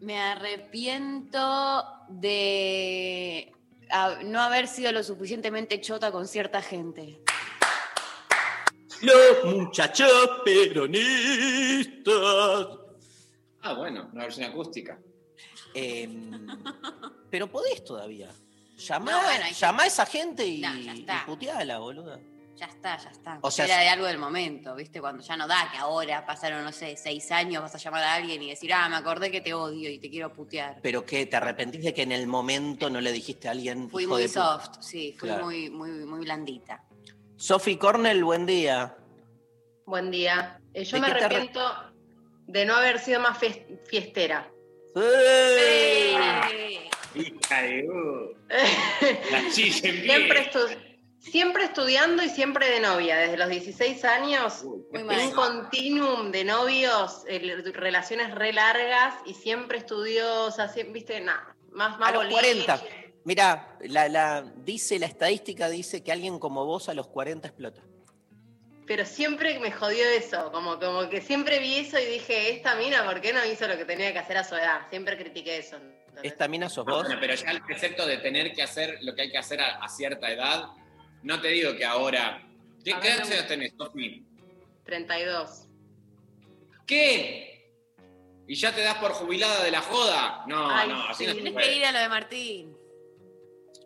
Me 0.00 0.18
arrepiento 0.18 1.84
de 2.08 3.52
a- 3.90 4.18
no 4.24 4.40
haber 4.40 4.68
sido 4.68 4.92
lo 4.92 5.02
suficientemente 5.02 5.80
chota 5.80 6.10
con 6.12 6.26
cierta 6.28 6.60
gente. 6.62 7.20
Los 9.02 9.44
muchachos 9.54 10.10
peronistas. 10.44 12.14
Ah, 13.62 13.74
bueno, 13.74 14.08
una 14.12 14.24
versión 14.24 14.50
acústica. 14.50 14.98
Em, 15.74 16.46
pero 17.30 17.50
podés 17.50 17.84
todavía. 17.84 18.30
Llamá, 18.76 19.10
No, 19.12 19.22
bueno, 19.22 19.44
hay 19.44 19.52
que- 19.52 19.58
llamá 19.58 19.82
a 19.82 19.86
esa 19.86 20.06
gente 20.06 20.46
y, 20.46 20.60
No, 20.60 20.74
ya 20.78 20.92
está. 20.94 21.22
y 21.22 21.26
puteala, 21.26 21.78
boluda. 21.78 22.18
Ya 22.56 22.66
está, 22.66 22.96
ya 22.96 23.10
está. 23.10 23.38
O 23.42 23.50
sea, 23.50 23.66
Era 23.66 23.78
de 23.80 23.88
algo 23.90 24.06
del 24.06 24.16
momento, 24.16 24.74
¿viste? 24.74 24.98
Cuando 25.00 25.22
ya 25.22 25.36
no 25.36 25.46
da 25.46 25.68
que 25.70 25.76
ahora 25.76 26.24
pasaron, 26.24 26.64
no 26.64 26.72
sé, 26.72 26.96
seis 26.96 27.30
años, 27.30 27.62
vas 27.62 27.74
a 27.74 27.78
llamar 27.78 28.02
a 28.02 28.14
alguien 28.14 28.42
y 28.42 28.48
decir, 28.48 28.72
ah, 28.72 28.88
me 28.88 28.96
acordé 28.96 29.30
que 29.30 29.42
te 29.42 29.52
odio 29.52 29.90
y 29.90 29.98
te 29.98 30.08
quiero 30.08 30.32
putear. 30.32 30.78
Pero 30.82 31.04
que 31.04 31.26
te 31.26 31.36
arrepentís 31.36 31.82
de 31.84 31.92
que 31.92 32.02
en 32.02 32.12
el 32.12 32.26
momento 32.26 32.88
no 32.88 33.00
le 33.02 33.12
dijiste 33.12 33.48
a 33.48 33.50
alguien. 33.50 33.90
Fui 33.90 34.06
muy 34.06 34.26
soft, 34.26 34.78
sí, 34.80 35.14
fui 35.18 35.28
Claro. 35.28 35.44
muy, 35.44 35.68
muy, 35.68 35.90
muy 36.06 36.20
blandita. 36.20 36.82
Sophie 37.36 37.78
Cornell, 37.78 38.24
buen 38.24 38.46
día. 38.46 38.96
Buen 39.84 40.10
día. 40.10 40.58
Eh, 40.72 40.84
yo 40.84 40.96
¿De 40.96 41.00
me 41.02 41.08
arre- 41.08 41.24
arrepiento 41.24 41.60
de 42.46 42.64
no 42.64 42.74
haber 42.76 42.98
sido 42.98 43.20
más 43.20 43.38
fies- 43.38 43.66
fiestera. 43.86 44.50
Hija 47.14 47.62
de. 47.62 47.88
uh, 47.88 48.34
la 49.30 49.50
siempre, 49.50 50.50
estu- 50.50 50.85
siempre 51.30 51.64
estudiando 51.64 52.22
y 52.22 52.28
siempre 52.28 52.68
de 52.70 52.80
novia. 52.80 53.16
Desde 53.16 53.36
los 53.36 53.48
16 53.48 54.04
años, 54.04 54.64
Muy 54.92 55.04
mal. 55.04 55.20
un 55.20 55.30
continuum 55.32 56.30
de 56.30 56.44
novios, 56.44 57.22
eh, 57.28 57.62
relaciones 57.72 58.34
re 58.34 58.52
largas 58.52 59.14
y 59.26 59.34
siempre 59.34 59.78
estudiosa, 59.78 60.68
siempre, 60.68 60.94
viste, 60.94 61.20
nada. 61.20 61.54
Más, 61.72 61.98
más 61.98 62.08
A 62.08 62.12
los 62.12 62.22
boliche. 62.24 62.64
40. 62.64 62.80
Mira, 63.24 63.76
la, 63.80 64.08
la- 64.08 64.42
dice, 64.64 64.98
la 64.98 65.06
estadística 65.06 65.68
dice 65.68 66.02
que 66.02 66.12
alguien 66.12 66.38
como 66.38 66.64
vos 66.64 66.88
a 66.88 66.94
los 66.94 67.08
40 67.08 67.48
explota. 67.48 67.82
Pero 68.86 69.04
siempre 69.04 69.58
me 69.58 69.72
jodió 69.72 70.04
eso, 70.06 70.52
como, 70.52 70.78
como 70.78 71.08
que 71.10 71.20
siempre 71.20 71.58
vi 71.58 71.78
eso 71.78 71.98
y 71.98 72.04
dije, 72.04 72.50
esta 72.52 72.76
mina, 72.76 73.04
¿por 73.04 73.20
qué 73.20 73.32
no 73.32 73.44
hizo 73.44 73.66
lo 73.66 73.76
que 73.76 73.84
tenía 73.84 74.12
que 74.12 74.20
hacer 74.20 74.36
a 74.38 74.44
su 74.44 74.54
edad? 74.54 74.82
Siempre 74.90 75.18
critiqué 75.18 75.58
eso. 75.58 75.76
¿Esta 76.22 76.46
mina 76.46 76.68
sos 76.68 76.86
Ah, 76.88 76.92
vos? 76.92 77.02
bueno, 77.02 77.18
pero 77.20 77.34
ya 77.34 77.50
el 77.50 77.62
precepto 77.62 78.06
de 78.06 78.18
tener 78.18 78.52
que 78.52 78.62
hacer 78.62 78.98
lo 79.02 79.14
que 79.16 79.22
hay 79.22 79.30
que 79.30 79.38
hacer 79.38 79.60
a, 79.60 79.84
a 79.84 79.88
cierta 79.88 80.30
edad, 80.30 80.68
no 81.26 81.40
te 81.40 81.48
digo 81.48 81.74
que 81.76 81.84
ahora. 81.84 82.42
¿Qué, 82.84 82.94
qué 83.02 83.08
años 83.10 83.46
tenés, 83.48 83.72
Sofi? 83.76 84.24
32. 84.84 85.66
¿Qué? 86.86 87.72
¿Y 88.46 88.54
ya 88.54 88.72
te 88.72 88.80
das 88.82 88.94
por 88.98 89.10
jubilada 89.12 89.64
de 89.64 89.72
la 89.72 89.80
joda? 89.82 90.44
No, 90.46 90.70
Ay, 90.70 90.88
no, 90.88 91.02
así 91.08 91.24
sí. 91.24 91.26
no 91.26 91.34
se 91.34 91.40
Tienes 91.42 91.64
que 91.64 91.76
ir 91.76 91.84
a 91.84 91.90
lo 91.92 91.98
de 91.98 92.08
Martín. 92.08 92.76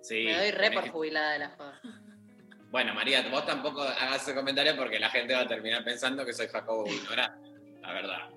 Sí, 0.03 0.25
me 0.25 0.37
doy 0.39 0.51
re 0.51 0.71
por 0.71 0.85
que- 0.85 0.91
jubilada 0.91 1.33
de 1.33 1.39
la 1.39 1.49
joda. 1.51 1.81
Bueno, 2.71 2.95
María, 2.95 3.27
vos 3.31 3.47
tampoco 3.47 3.81
hagas 3.83 4.23
ese 4.23 4.35
comentario 4.35 4.77
porque 4.77 5.01
la 5.01 5.09
gente 5.11 5.35
va 5.35 5.41
a 5.41 5.49
terminar 5.49 5.83
pensando 5.83 6.25
que 6.27 6.33
soy 6.35 6.47
Jacobo 6.49 6.87
ignorante, 6.87 7.51
la 7.81 7.93
verdad. 7.95 8.31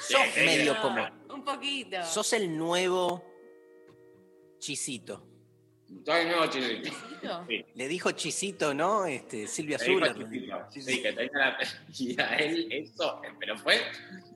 Sos 0.00 0.20
Sí, 0.32 0.40
medio 0.40 0.74
No, 0.74 0.82
como. 0.82 1.08
Un 1.34 1.44
poquito. 1.44 2.02
Sos 2.04 2.32
el 2.32 2.56
nuevo 2.56 3.24
chisito. 4.60 5.26
Le 7.74 7.88
dijo 7.88 8.12
chisito, 8.12 8.72
¿no? 8.72 9.06
Este, 9.06 9.46
Silvia 9.46 9.78
Zuller. 9.78 10.14
Sí, 10.70 11.02
que 11.02 11.12
tenía 11.12 11.30
la... 11.34 11.58
Y 11.98 12.20
a 12.20 12.36
él 12.36 12.68
eso, 12.70 13.20
pero 13.38 13.58
fue... 13.58 13.80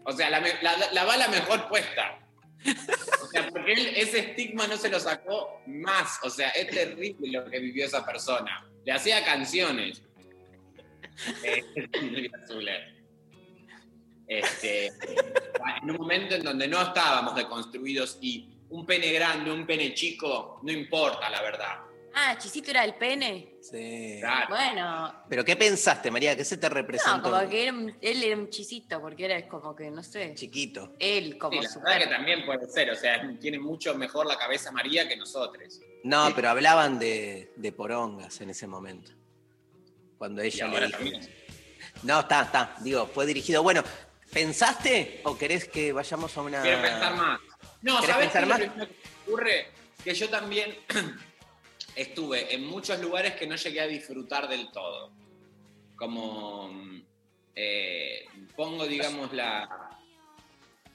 O 0.04 0.12
sea, 0.12 0.30
la, 0.30 0.40
la, 0.40 0.92
la 0.92 1.04
bala 1.04 1.28
mejor 1.28 1.68
puesta. 1.68 2.18
O 3.22 3.26
sea, 3.26 3.48
porque 3.50 3.72
él 3.72 3.86
ese 3.96 4.18
estigma 4.20 4.66
no 4.66 4.76
se 4.76 4.88
lo 4.88 4.98
sacó 4.98 5.62
más. 5.66 6.18
O 6.22 6.30
sea, 6.30 6.48
es 6.50 6.68
terrible 6.70 7.30
lo 7.30 7.44
que 7.50 7.58
vivió 7.58 7.86
esa 7.86 8.04
persona. 8.04 8.66
Le 8.84 8.92
hacía 8.92 9.24
canciones. 9.24 10.02
Eh, 11.44 11.62
Silvia 11.92 12.32
Zuller. 12.44 12.92
Este, 14.26 14.86
en 14.88 15.90
un 15.92 15.96
momento 15.96 16.34
en 16.34 16.42
donde 16.42 16.66
no 16.66 16.82
estábamos 16.82 17.36
deconstruidos 17.36 18.18
y 18.20 18.53
un 18.70 18.84
pene 18.86 19.12
grande, 19.12 19.50
un 19.50 19.66
pene 19.66 19.94
chico, 19.94 20.60
no 20.62 20.72
importa, 20.72 21.28
la 21.30 21.42
verdad. 21.42 21.78
Ah, 22.16 22.36
Chisito 22.38 22.70
era 22.70 22.84
el 22.84 22.94
pene. 22.94 23.56
Sí. 23.60 24.18
Claro. 24.20 24.46
Bueno, 24.48 25.24
¿Pero 25.28 25.44
qué 25.44 25.56
pensaste, 25.56 26.12
María? 26.12 26.36
¿Qué 26.36 26.44
se 26.44 26.56
te 26.58 26.68
no, 26.68 26.74
representó? 26.74 27.28
como 27.28 27.48
que 27.48 27.62
era 27.64 27.72
un- 27.72 27.96
él 28.00 28.22
era 28.22 28.36
un 28.36 28.48
chisito, 28.50 29.00
porque 29.00 29.24
era 29.24 29.48
como 29.48 29.74
que, 29.74 29.90
no 29.90 30.00
sé, 30.02 30.32
Chiquito. 30.36 30.92
él 31.00 31.36
como 31.38 31.58
Sí, 31.60 31.64
la 31.66 31.68
super- 31.72 31.88
verdad 31.88 32.04
que 32.04 32.14
también 32.14 32.46
puede 32.46 32.68
ser, 32.68 32.90
o 32.92 32.94
sea, 32.94 33.20
tiene 33.40 33.58
mucho 33.58 33.94
mejor 33.96 34.26
la 34.26 34.38
cabeza 34.38 34.70
María 34.70 35.08
que 35.08 35.16
nosotros. 35.16 35.80
No, 36.04 36.30
pero 36.36 36.50
hablaban 36.50 37.00
de, 37.00 37.52
de 37.56 37.72
porongas 37.72 38.40
en 38.40 38.50
ese 38.50 38.68
momento. 38.68 39.10
Cuando 40.16 40.44
Y 40.44 40.46
ella 40.48 40.68
le 40.68 40.72
ahora 40.74 40.86
dijo. 40.86 40.98
también. 40.98 41.30
No, 42.04 42.20
está, 42.20 42.42
está. 42.42 42.76
Digo, 42.80 43.06
fue 43.06 43.26
dirigido. 43.26 43.62
Bueno, 43.64 43.82
¿pensaste 44.32 45.20
o 45.24 45.36
querés 45.36 45.66
que 45.68 45.92
vayamos 45.92 46.36
a 46.36 46.42
una. 46.42 46.62
Quiero 46.62 46.80
pensar 46.82 47.14
más. 47.16 47.40
No, 47.84 48.00
¿Querés 48.00 48.32
¿sabes 48.32 48.32
qué 48.32 48.46
lo 48.46 48.56
que 48.56 48.94
ocurre? 49.26 49.66
Que 50.02 50.14
yo 50.14 50.30
también 50.30 50.74
estuve 51.94 52.54
en 52.54 52.66
muchos 52.66 52.98
lugares 52.98 53.34
que 53.34 53.46
no 53.46 53.56
llegué 53.56 53.80
a 53.82 53.86
disfrutar 53.86 54.48
del 54.48 54.70
todo. 54.72 55.10
Como 55.94 56.70
eh, 57.54 58.24
pongo, 58.56 58.86
digamos, 58.86 59.34
la. 59.34 59.68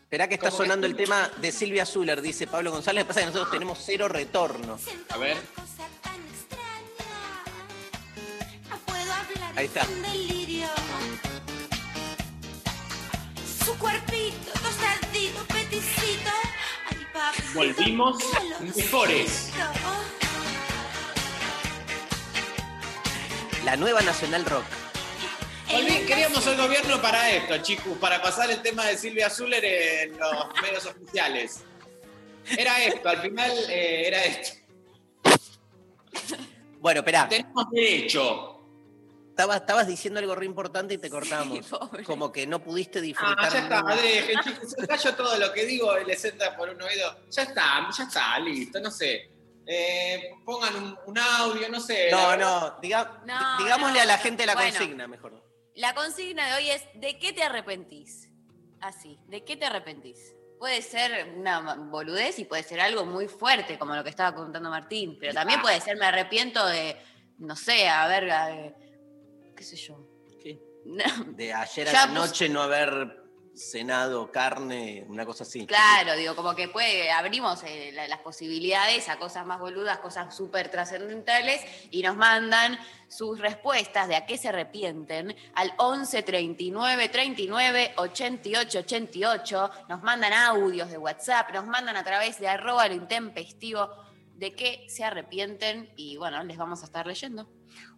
Esperá 0.02 0.28
que 0.28 0.34
está 0.34 0.50
que 0.50 0.58
sonando 0.58 0.88
el 0.88 0.96
tema 0.96 1.30
de 1.38 1.52
Silvia 1.52 1.86
Zuller, 1.86 2.24
dice 2.24 2.48
Pablo 2.48 2.72
González. 2.72 3.06
Pasa 3.06 3.20
que 3.20 3.28
nosotros 3.28 3.52
tenemos 3.52 3.78
cero 3.86 4.08
retorno. 4.08 4.80
A 5.10 5.18
ver. 5.18 5.38
Cosa 5.54 5.88
tan 6.02 6.20
extraña. 6.28 7.06
No 8.68 8.78
puedo 8.80 9.14
hablar. 9.14 9.54
Ahí 9.56 9.68
está. 9.68 9.82
es 9.82 9.90
un 9.90 10.02
delirio. 10.02 10.68
Su 13.64 13.78
cuerpito 13.78 14.69
Volvimos 17.60 18.16
mejores. 18.74 19.52
La 23.66 23.76
nueva 23.76 24.00
Nacional 24.00 24.46
Rock. 24.46 24.64
Volví- 25.70 26.06
queríamos 26.06 26.48
el 26.48 26.56
gobierno 26.56 27.02
para 27.02 27.30
esto, 27.32 27.58
chicos, 27.58 27.98
para 28.00 28.22
pasar 28.22 28.50
el 28.50 28.62
tema 28.62 28.86
de 28.86 28.98
Silvia 28.98 29.30
Zuller 29.30 29.66
en 29.66 30.18
los 30.18 30.46
medios 30.62 30.86
oficiales. 30.86 31.66
Era 32.58 32.82
esto, 32.82 33.10
al 33.10 33.22
final 33.22 33.52
eh, 33.68 34.08
era 34.08 34.24
esto. 34.24 34.58
Bueno, 36.80 37.02
esperá. 37.02 37.28
Tenemos 37.28 37.70
derecho. 37.72 38.49
Estabas, 39.40 39.62
estabas 39.62 39.88
diciendo 39.88 40.20
algo 40.20 40.36
re 40.36 40.46
importante 40.46 40.96
y 40.96 40.98
te 40.98 41.10
cortamos. 41.10 41.60
Como 42.06 42.30
que 42.30 42.46
no 42.46 42.60
pudiste 42.62 43.00
disfrutar. 43.00 43.38
Ah, 43.40 43.50
ya 43.50 43.60
está, 43.60 43.84
dejen, 43.96 44.40
chicos, 44.44 44.72
se 44.78 44.86
callo 44.86 45.16
todo 45.16 45.38
lo 45.38 45.54
que 45.54 45.66
digo 45.66 45.98
y 45.98 46.04
les 46.04 46.26
entra 46.26 46.58
por 46.58 46.68
un 46.70 46.82
oído. 46.82 47.18
Ya 47.32 47.44
está, 47.44 47.88
ya 47.98 48.04
está, 48.04 48.38
listo, 48.40 48.82
no 48.82 48.92
sé. 48.92 49.32
Eh, 49.66 50.32
pongan 50.44 50.76
un, 50.76 50.98
un 51.06 51.18
audio, 51.18 51.70
no 51.70 51.80
sé. 51.80 52.10
No, 52.12 52.36
no, 52.36 52.82
diga- 52.82 53.22
No, 53.26 53.58
digámosle 53.64 54.02
a 54.02 54.06
la 54.06 54.18
gente 54.18 54.46
la 54.46 54.56
bueno. 54.56 54.72
consigna 54.78 55.08
mejor. 55.08 55.42
La 55.76 55.96
consigna 55.96 56.46
de 56.48 56.54
hoy 56.56 56.70
es, 56.72 56.84
¿de 56.96 57.18
qué 57.18 57.32
te 57.32 57.42
arrepentís? 57.42 58.28
Así, 58.82 59.18
¿de 59.28 59.46
qué 59.46 59.56
te 59.56 59.68
arrepentís? 59.68 60.34
Puede 60.60 60.82
ser 60.82 61.30
una 61.38 61.76
boludez 61.76 62.40
y 62.40 62.44
puede 62.44 62.64
ser 62.64 62.82
algo 62.82 63.06
muy 63.06 63.30
fuerte, 63.30 63.80
como 63.80 63.96
lo 63.96 64.04
que 64.04 64.10
estaba 64.10 64.36
contando 64.36 64.70
Martín, 64.70 65.16
pero 65.18 65.34
también 65.34 65.62
puede 65.62 65.80
ser, 65.80 65.96
me 65.96 66.08
arrepiento 66.08 66.68
de, 66.68 66.98
no 67.38 67.56
sé, 67.56 67.88
a 67.88 68.06
ver, 68.06 68.28
eh, 68.30 68.76
qué 69.60 69.66
sé 69.66 69.76
yo. 69.76 70.00
¿Qué? 70.42 70.58
No, 70.86 71.04
De 71.36 71.54
ayer 71.54 71.90
a 71.90 71.92
Ya 71.92 72.06
la 72.08 72.14
pus- 72.14 72.14
noche 72.30 72.48
no 72.48 72.62
haber 72.62 73.20
cenado 73.54 74.32
carne, 74.32 75.06
una 75.10 75.26
cosa 75.26 75.44
así. 75.44 75.66
Claro, 75.68 76.16
digo, 76.16 76.34
como 76.34 76.56
que 76.56 76.70
puede, 76.70 77.12
abrimos 77.12 77.62
eh, 77.64 77.92
la- 77.94 78.08
las 78.08 78.20
posibilidades 78.20 79.10
a 79.10 79.18
cosas 79.20 79.46
más 79.46 79.60
boludas, 79.60 79.98
cosas 80.00 80.34
súper 80.34 80.72
trascendentales, 80.72 81.60
y 81.92 82.02
nos 82.02 82.16
mandan 82.16 82.80
sus 83.10 83.38
respuestas 83.40 84.08
de 84.08 84.16
a 84.16 84.26
qué 84.26 84.38
se 84.38 84.48
arrepienten 84.48 85.36
al 85.56 85.74
11 85.78 86.24
39 86.24 87.10
39 87.10 87.94
88 87.98 88.80
88. 88.80 89.72
Nos 89.90 90.02
mandan 90.04 90.32
audios 90.32 90.90
de 90.90 90.98
WhatsApp, 90.98 91.52
nos 91.54 91.66
mandan 91.68 91.98
a 91.98 92.04
través 92.06 92.40
de 92.40 92.48
arroba 92.48 92.88
lo 92.88 92.94
intempestivo 92.96 93.90
de 94.36 94.54
qué 94.56 94.86
se 94.88 95.04
arrepienten, 95.04 95.92
y 95.98 96.16
bueno, 96.16 96.42
les 96.46 96.56
vamos 96.56 96.82
a 96.82 96.86
estar 96.86 97.06
leyendo. 97.06 97.50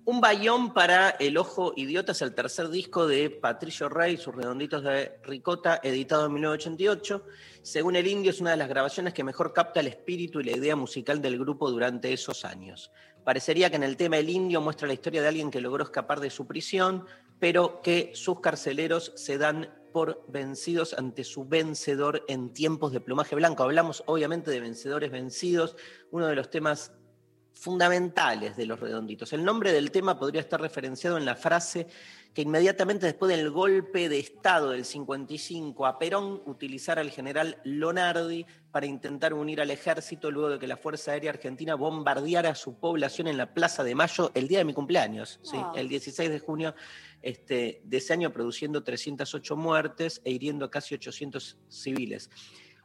Un 0.03 0.19
bayón 0.19 0.73
para 0.73 1.11
El 1.11 1.37
Ojo 1.37 1.73
Idiota 1.75 2.13
es 2.13 2.23
el 2.23 2.33
tercer 2.33 2.69
disco 2.69 3.05
de 3.05 3.29
Patricio 3.29 3.87
Rey, 3.87 4.17
sus 4.17 4.33
redonditos 4.33 4.81
de 4.81 5.19
ricota, 5.23 5.79
editado 5.83 6.25
en 6.25 6.33
1988. 6.33 7.23
Según 7.61 7.95
el 7.95 8.07
indio, 8.07 8.31
es 8.31 8.41
una 8.41 8.49
de 8.51 8.57
las 8.57 8.67
grabaciones 8.67 9.13
que 9.13 9.23
mejor 9.23 9.53
capta 9.53 9.79
el 9.79 9.87
espíritu 9.87 10.39
y 10.39 10.45
la 10.45 10.57
idea 10.57 10.75
musical 10.75 11.21
del 11.21 11.37
grupo 11.37 11.69
durante 11.69 12.11
esos 12.11 12.45
años. 12.45 12.91
Parecería 13.23 13.69
que 13.69 13.75
en 13.75 13.83
el 13.83 13.95
tema 13.95 14.17
El 14.17 14.31
Indio 14.31 14.59
muestra 14.59 14.87
la 14.87 14.95
historia 14.95 15.21
de 15.21 15.27
alguien 15.27 15.51
que 15.51 15.61
logró 15.61 15.83
escapar 15.83 16.19
de 16.19 16.31
su 16.31 16.47
prisión, 16.47 17.05
pero 17.39 17.81
que 17.83 18.11
sus 18.15 18.39
carceleros 18.39 19.13
se 19.15 19.37
dan 19.37 19.69
por 19.93 20.25
vencidos 20.27 20.95
ante 20.95 21.23
su 21.23 21.45
vencedor 21.45 22.25
en 22.27 22.53
tiempos 22.53 22.91
de 22.91 23.01
plumaje 23.01 23.35
blanco. 23.35 23.61
Hablamos 23.61 24.03
obviamente 24.07 24.49
de 24.49 24.61
vencedores 24.61 25.11
vencidos, 25.11 25.75
uno 26.09 26.25
de 26.25 26.35
los 26.35 26.49
temas 26.49 26.91
fundamentales 27.53 28.55
de 28.57 28.65
los 28.65 28.79
redonditos. 28.79 29.33
El 29.33 29.43
nombre 29.43 29.71
del 29.71 29.91
tema 29.91 30.17
podría 30.17 30.41
estar 30.41 30.59
referenciado 30.59 31.17
en 31.17 31.25
la 31.25 31.35
frase 31.35 31.87
que 32.33 32.43
inmediatamente 32.43 33.05
después 33.05 33.35
del 33.35 33.49
golpe 33.49 34.07
de 34.07 34.19
Estado 34.19 34.69
del 34.69 34.85
55 34.85 35.85
a 35.85 35.99
Perón 35.99 36.41
utilizara 36.45 37.01
al 37.01 37.11
general 37.11 37.57
Lonardi 37.65 38.45
para 38.71 38.85
intentar 38.85 39.33
unir 39.33 39.59
al 39.59 39.69
ejército 39.69 40.31
luego 40.31 40.51
de 40.51 40.59
que 40.59 40.67
la 40.67 40.77
Fuerza 40.77 41.11
Aérea 41.11 41.31
Argentina 41.31 41.75
bombardeara 41.75 42.55
su 42.55 42.75
población 42.79 43.27
en 43.27 43.35
la 43.35 43.53
Plaza 43.53 43.83
de 43.83 43.95
Mayo 43.95 44.31
el 44.33 44.47
día 44.47 44.59
de 44.59 44.65
mi 44.65 44.73
cumpleaños, 44.73 45.39
¿sí? 45.43 45.57
El 45.75 45.89
16 45.89 46.29
de 46.29 46.39
junio 46.39 46.73
este, 47.21 47.81
de 47.83 47.97
ese 47.97 48.13
año, 48.13 48.31
produciendo 48.31 48.81
308 48.81 49.55
muertes 49.57 50.21
e 50.23 50.31
hiriendo 50.31 50.65
a 50.65 50.71
casi 50.71 50.95
800 50.95 51.57
civiles. 51.67 52.29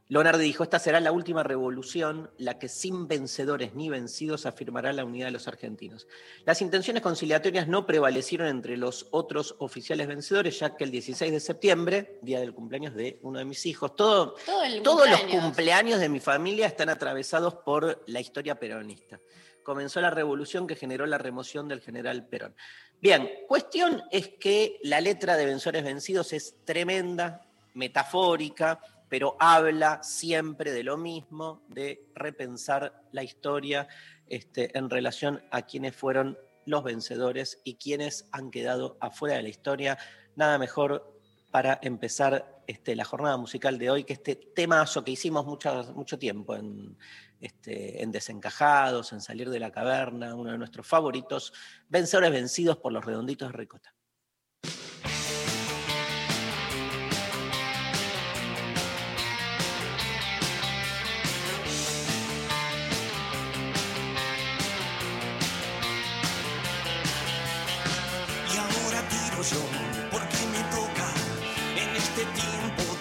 Leonardo 0.08 0.38
dijo, 0.38 0.62
esta 0.62 0.78
será 0.78 1.00
la 1.00 1.10
última 1.10 1.42
revolución, 1.42 2.30
la 2.38 2.60
que 2.60 2.68
sin 2.68 3.08
vencedores 3.08 3.74
ni 3.74 3.88
vencidos 3.88 4.46
afirmará 4.46 4.92
la 4.92 5.04
unidad 5.04 5.26
de 5.26 5.32
los 5.32 5.48
argentinos. 5.48 6.06
Las 6.44 6.62
intenciones 6.62 7.02
conciliatorias 7.02 7.66
no 7.66 7.86
prevalecieron 7.86 8.46
entre 8.46 8.76
los 8.76 9.08
otros 9.10 9.56
oficiales 9.58 10.06
vencedores, 10.06 10.60
ya 10.60 10.76
que 10.76 10.84
el 10.84 10.92
16 10.92 11.32
de 11.32 11.40
septiembre, 11.40 12.20
día 12.22 12.38
del 12.38 12.54
cumpleaños 12.54 12.94
de 12.94 13.18
uno 13.22 13.40
de 13.40 13.44
mis 13.44 13.66
hijos, 13.66 13.96
todo, 13.96 14.36
Todo 14.46 14.62
el 14.62 14.80
todos 14.82 15.10
los 15.10 15.18
cumpleaños. 15.22 15.44
cumpleaños 15.44 16.00
de 16.00 16.08
mi 16.08 16.20
familia 16.20 16.66
están 16.68 16.88
atravesados 16.88 17.54
por 17.56 18.04
la 18.06 18.20
historia 18.20 18.60
peronista. 18.60 19.18
Comenzó 19.64 20.00
la 20.00 20.10
revolución 20.10 20.68
que 20.68 20.76
generó 20.76 21.06
la 21.06 21.18
remoción 21.18 21.66
del 21.66 21.80
general 21.80 22.28
Perón. 22.28 22.54
Bien, 23.00 23.28
cuestión 23.48 24.00
es 24.12 24.28
que 24.28 24.78
la 24.84 25.00
letra 25.00 25.36
de 25.36 25.46
Vencedores 25.46 25.82
Vencidos 25.82 26.32
es 26.32 26.54
tremenda, 26.64 27.42
metafórica, 27.74 28.80
pero 29.08 29.36
habla 29.38 30.02
siempre 30.02 30.72
de 30.72 30.82
lo 30.82 30.96
mismo, 30.96 31.62
de 31.68 32.06
repensar 32.14 33.02
la 33.12 33.22
historia 33.22 33.88
este, 34.26 34.76
en 34.76 34.90
relación 34.90 35.42
a 35.50 35.62
quienes 35.62 35.94
fueron 35.94 36.38
los 36.64 36.82
vencedores 36.82 37.60
y 37.64 37.76
quienes 37.76 38.28
han 38.32 38.50
quedado 38.50 38.96
afuera 39.00 39.36
de 39.36 39.42
la 39.42 39.48
historia. 39.48 39.98
Nada 40.34 40.58
mejor 40.58 41.16
para 41.50 41.78
empezar 41.82 42.62
este, 42.66 42.96
la 42.96 43.04
jornada 43.04 43.36
musical 43.36 43.78
de 43.78 43.90
hoy 43.90 44.04
que 44.04 44.12
este 44.12 44.34
temazo 44.34 45.04
que 45.04 45.12
hicimos 45.12 45.46
mucho, 45.46 46.18
tiempo 46.18 46.56
en, 46.56 46.98
este, 47.40 48.02
en 48.02 48.10
Desencajados, 48.10 49.12
en 49.12 49.20
Salir 49.20 49.48
de 49.48 49.60
la 49.60 49.70
Caverna, 49.70 50.34
uno 50.34 50.50
de 50.50 50.58
nuestros 50.58 50.86
favoritos, 50.86 51.52
Vencedores 51.88 52.32
Vencidos 52.32 52.78
por 52.78 52.92
los 52.92 53.04
Redonditos 53.04 53.52
de 53.52 53.56
Ricota. 53.56 53.95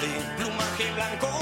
De 0.05 0.19
plumaje 0.37 0.91
blanco. 0.93 1.34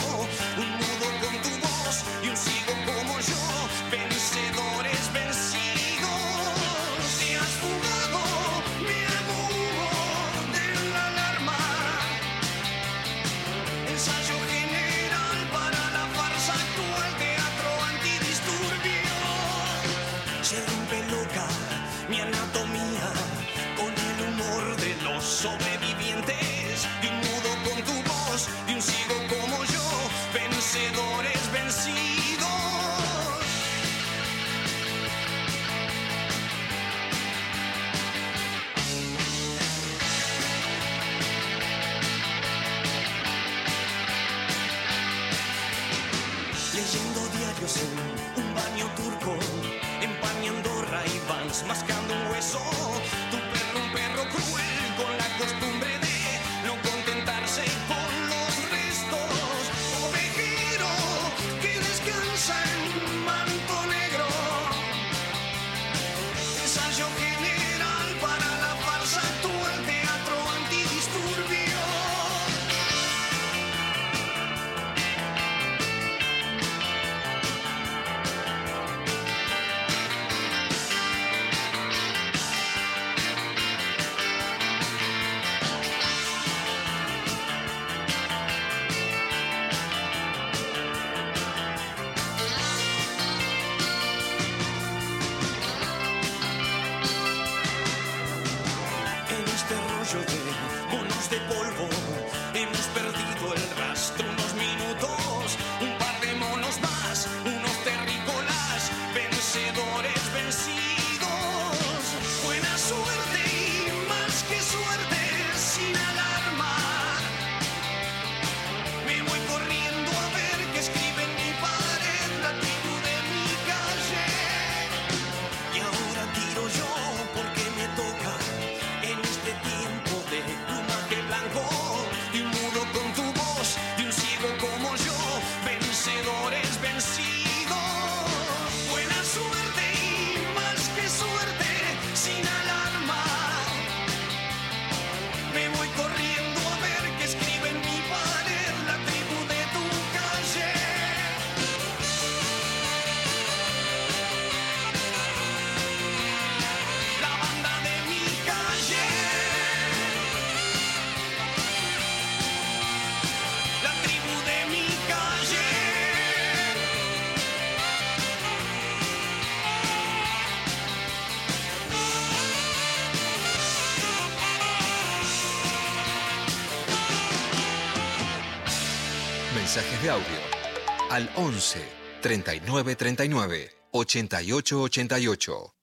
Al 181.13 181.29
11 181.35 181.79
39 182.21 182.95
39 182.95 183.69
88 183.91 184.81
88. 184.81 185.75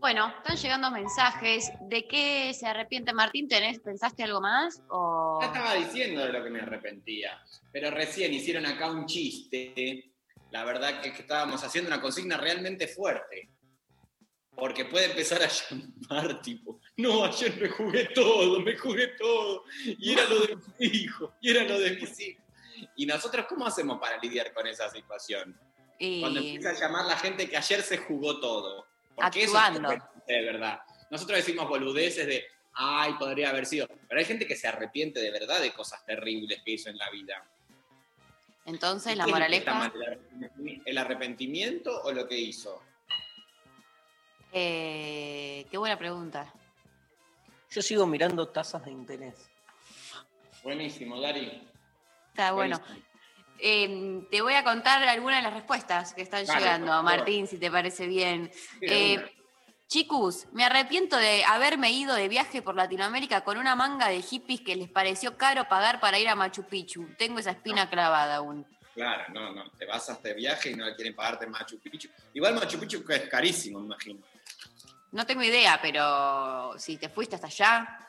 Bueno, 0.00 0.32
están 0.38 0.56
llegando 0.56 0.90
mensajes. 0.90 1.70
¿De 1.82 2.08
qué 2.08 2.54
se 2.54 2.66
arrepiente 2.66 3.12
Martín? 3.12 3.46
¿Tenés, 3.46 3.78
¿Pensaste 3.80 4.22
algo 4.22 4.40
más? 4.40 4.80
O... 4.88 5.38
Ya 5.42 5.48
estaba 5.48 5.74
diciendo 5.74 6.24
de 6.24 6.32
lo 6.32 6.42
que 6.42 6.48
me 6.48 6.60
arrepentía, 6.60 7.38
pero 7.70 7.90
recién 7.90 8.32
hicieron 8.32 8.64
acá 8.64 8.90
un 8.90 9.04
chiste. 9.04 10.10
La 10.50 10.64
verdad 10.64 11.02
que, 11.02 11.08
es 11.10 11.14
que 11.14 11.20
estábamos 11.20 11.62
haciendo 11.62 11.88
una 11.88 12.00
consigna 12.00 12.38
realmente 12.38 12.88
fuerte. 12.88 13.50
Porque 14.56 14.86
puede 14.86 15.10
empezar 15.10 15.42
a 15.42 15.48
llamar 16.08 16.40
tipo, 16.40 16.80
no, 16.96 17.26
ayer 17.26 17.54
me 17.60 17.68
jugué 17.68 18.06
todo, 18.14 18.60
me 18.60 18.78
jugué 18.78 19.08
todo. 19.08 19.64
Y 19.84 20.12
era 20.14 20.24
lo 20.24 20.40
de 20.40 20.56
mis 20.56 20.94
hijos, 20.94 21.30
y 21.42 21.50
era 21.50 21.64
lo 21.64 21.78
de 21.78 21.90
mis 21.90 22.20
hijos. 22.20 22.47
Y 22.96 23.06
nosotros, 23.06 23.46
¿cómo 23.48 23.66
hacemos 23.66 23.98
para 23.98 24.18
lidiar 24.18 24.52
con 24.52 24.66
esa 24.66 24.88
situación? 24.90 25.58
Y- 25.98 26.20
Cuando 26.20 26.40
empieza 26.40 26.70
a 26.70 26.74
llamar 26.74 27.06
la 27.06 27.16
gente 27.16 27.48
que 27.48 27.56
ayer 27.56 27.82
se 27.82 27.98
jugó 27.98 28.38
todo. 28.40 28.86
Porque 29.14 29.44
Actuando. 29.44 29.90
eso 29.92 30.04
es 30.18 30.26
de 30.26 30.42
verdad. 30.44 30.80
Nosotros 31.10 31.38
decimos 31.38 31.68
boludeces 31.68 32.26
de, 32.26 32.44
ay, 32.74 33.14
podría 33.14 33.50
haber 33.50 33.66
sido. 33.66 33.88
Pero 34.08 34.18
hay 34.20 34.24
gente 34.24 34.46
que 34.46 34.54
se 34.56 34.68
arrepiente 34.68 35.20
de 35.20 35.30
verdad 35.30 35.60
de 35.60 35.72
cosas 35.72 36.04
terribles 36.06 36.62
que 36.64 36.72
hizo 36.72 36.88
en 36.90 36.98
la 36.98 37.10
vida. 37.10 37.44
Entonces, 38.66 39.16
la 39.16 39.24
¿Qué 39.24 39.30
es 39.30 39.38
lo 39.40 39.46
que 39.46 39.56
está 39.56 39.74
moraleja. 39.74 39.98
mal, 39.98 40.20
¿El 40.40 40.50
arrepentimi- 40.50 40.82
¿El 40.84 40.98
arrepentimiento 40.98 42.02
o 42.02 42.12
lo 42.12 42.28
que 42.28 42.36
hizo? 42.38 42.82
Eh, 44.52 45.66
qué 45.70 45.78
buena 45.78 45.98
pregunta. 45.98 46.52
Yo 47.70 47.82
sigo 47.82 48.06
mirando 48.06 48.48
tasas 48.48 48.84
de 48.84 48.90
interés. 48.90 49.48
Buenísimo, 50.62 51.20
Dari. 51.20 51.66
Está 52.38 52.52
bueno. 52.52 52.80
Eh, 53.58 54.22
te 54.30 54.40
voy 54.40 54.54
a 54.54 54.62
contar 54.62 55.02
algunas 55.02 55.38
de 55.38 55.42
las 55.42 55.54
respuestas 55.54 56.14
que 56.14 56.22
están 56.22 56.46
Dale, 56.46 56.60
llegando. 56.60 57.02
Martín, 57.02 57.48
si 57.48 57.58
te 57.58 57.68
parece 57.68 58.06
bien. 58.06 58.48
Eh, 58.80 59.28
chicos, 59.88 60.46
me 60.52 60.64
arrepiento 60.64 61.16
de 61.16 61.42
haberme 61.44 61.90
ido 61.90 62.14
de 62.14 62.28
viaje 62.28 62.62
por 62.62 62.76
Latinoamérica 62.76 63.40
con 63.40 63.58
una 63.58 63.74
manga 63.74 64.06
de 64.06 64.22
hippies 64.22 64.60
que 64.60 64.76
les 64.76 64.88
pareció 64.88 65.36
caro 65.36 65.66
pagar 65.68 65.98
para 65.98 66.16
ir 66.20 66.28
a 66.28 66.36
Machu 66.36 66.62
Picchu. 66.62 67.08
Tengo 67.18 67.40
esa 67.40 67.50
espina 67.50 67.90
clavada 67.90 68.36
aún. 68.36 68.64
Claro, 68.94 69.24
no, 69.34 69.52
no. 69.52 69.68
Te 69.72 69.84
vas 69.84 70.08
a 70.10 70.12
este 70.12 70.34
viaje 70.34 70.70
y 70.70 70.74
no 70.76 70.84
quieren 70.94 71.16
pagarte 71.16 71.48
Machu 71.48 71.80
Picchu. 71.80 72.08
Igual 72.34 72.54
Machu 72.54 72.78
Picchu 72.78 73.04
es 73.08 73.28
carísimo, 73.28 73.80
me 73.80 73.86
imagino. 73.86 74.20
No 75.10 75.26
tengo 75.26 75.42
idea, 75.42 75.80
pero 75.82 76.78
si 76.78 76.98
te 76.98 77.08
fuiste 77.08 77.34
hasta 77.34 77.48
allá, 77.48 78.08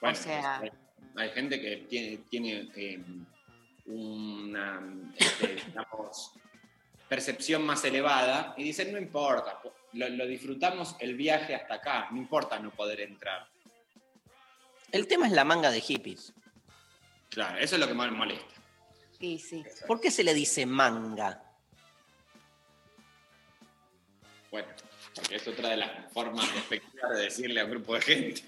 Bueno, 0.00 0.16
sea- 0.16 0.60
hay 1.16 1.30
gente 1.30 1.60
que 1.60 1.76
tiene, 1.88 2.18
tiene 2.28 2.70
eh, 2.76 3.02
una 3.86 4.82
este, 5.16 5.54
digamos, 5.66 6.32
percepción 7.08 7.64
más 7.64 7.84
elevada 7.84 8.54
y 8.56 8.64
dicen, 8.64 8.92
no 8.92 8.98
importa, 8.98 9.60
lo, 9.92 10.08
lo 10.08 10.26
disfrutamos 10.26 10.96
el 11.00 11.14
viaje 11.14 11.54
hasta 11.54 11.74
acá, 11.74 12.08
no 12.10 12.18
importa 12.18 12.58
no 12.58 12.70
poder 12.70 13.00
entrar. 13.00 13.48
El 14.92 15.06
tema 15.06 15.26
es 15.26 15.32
la 15.32 15.44
manga 15.44 15.70
de 15.70 15.80
hippies. 15.80 16.32
Claro, 17.30 17.58
eso 17.58 17.74
es 17.76 17.80
lo 17.80 17.86
que 17.86 17.94
más 17.94 18.10
me 18.10 18.16
molesta. 18.16 18.54
sí, 19.18 19.38
sí. 19.38 19.62
¿Por 19.86 20.00
qué 20.00 20.10
se 20.10 20.24
le 20.24 20.32
dice 20.32 20.64
manga? 20.64 21.42
Bueno, 24.50 24.68
porque 25.14 25.36
es 25.36 25.46
otra 25.46 25.70
de 25.70 25.76
las 25.76 26.12
formas 26.12 26.52
despectivas 26.54 27.10
de 27.10 27.22
decirle 27.24 27.60
a 27.60 27.64
un 27.64 27.70
grupo 27.70 27.94
de 27.94 28.00
gente. 28.00 28.42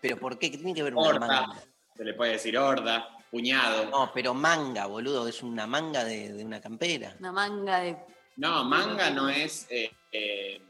¿Pero 0.00 0.16
por 0.18 0.38
qué? 0.38 0.50
¿Qué 0.50 0.58
tiene 0.58 0.74
que 0.74 0.82
ver 0.82 0.94
una 0.94 1.08
Horda, 1.08 1.26
manga? 1.26 1.62
Se 1.96 2.04
le 2.04 2.14
puede 2.14 2.32
decir 2.32 2.56
horda, 2.58 3.08
puñado. 3.30 3.86
No, 3.90 4.10
pero 4.12 4.34
manga, 4.34 4.86
boludo, 4.86 5.28
es 5.28 5.42
una 5.42 5.66
manga 5.66 6.04
de, 6.04 6.32
de 6.32 6.44
una 6.44 6.60
campera. 6.60 7.14
Una 7.20 7.32
manga 7.32 7.80
de. 7.80 7.96
No, 8.36 8.64
manga 8.64 9.10
no 9.10 9.28
es... 9.28 9.66
eh, 9.70 9.90
eh, 10.10 10.60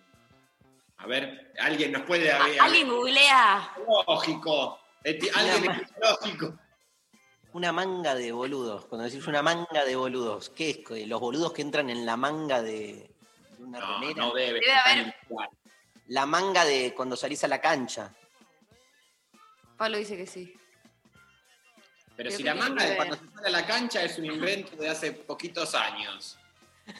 a 0.98 1.06
ver, 1.06 1.52
alguien 1.60 1.90
nos 1.92 2.02
puede... 2.02 2.30
Ah, 2.30 2.44
Alguien 2.60 2.88
googlea. 2.88 3.72
Lógico. 4.06 4.78
Eti- 5.04 5.30
Alguien 5.34 5.64
ma- 5.66 5.82
lógico. 6.00 6.58
Una 7.54 7.72
manga 7.72 8.14
de 8.14 8.30
boludos. 8.32 8.86
Cuando 8.86 9.04
decís 9.08 9.26
una 9.26 9.42
manga 9.42 9.84
de 9.84 9.96
boludos, 9.96 10.50
¿qué 10.50 10.70
es? 10.70 10.78
¿Que 10.78 11.06
¿Los 11.06 11.20
boludos 11.20 11.52
que 11.52 11.62
entran 11.62 11.90
en 11.90 12.06
la 12.06 12.16
manga 12.16 12.62
de, 12.62 13.10
de 13.58 13.64
una 13.64 13.80
No, 13.80 14.00
remera? 14.00 14.14
no 14.26 14.32
debe. 14.32 14.60
Debe 14.60 14.72
haber- 14.72 15.14
igual. 15.28 15.48
La 16.08 16.26
manga 16.26 16.64
de 16.64 16.94
cuando 16.94 17.16
salís 17.16 17.42
a 17.44 17.48
la 17.48 17.60
cancha. 17.60 18.12
Pablo 19.76 19.98
dice 19.98 20.16
que 20.16 20.26
sí. 20.26 20.54
Pero 22.22 22.36
Creo 22.36 22.38
si 22.38 22.42
la 22.44 22.54
manga 22.54 22.84
de 22.84 22.94
cuando 22.96 23.16
se 23.16 23.22
sale 23.34 23.48
a 23.48 23.50
la 23.50 23.66
cancha 23.66 24.02
es 24.04 24.16
un 24.18 24.26
invento 24.26 24.76
de 24.76 24.88
hace 24.88 25.10
poquitos 25.12 25.74
años. 25.74 26.38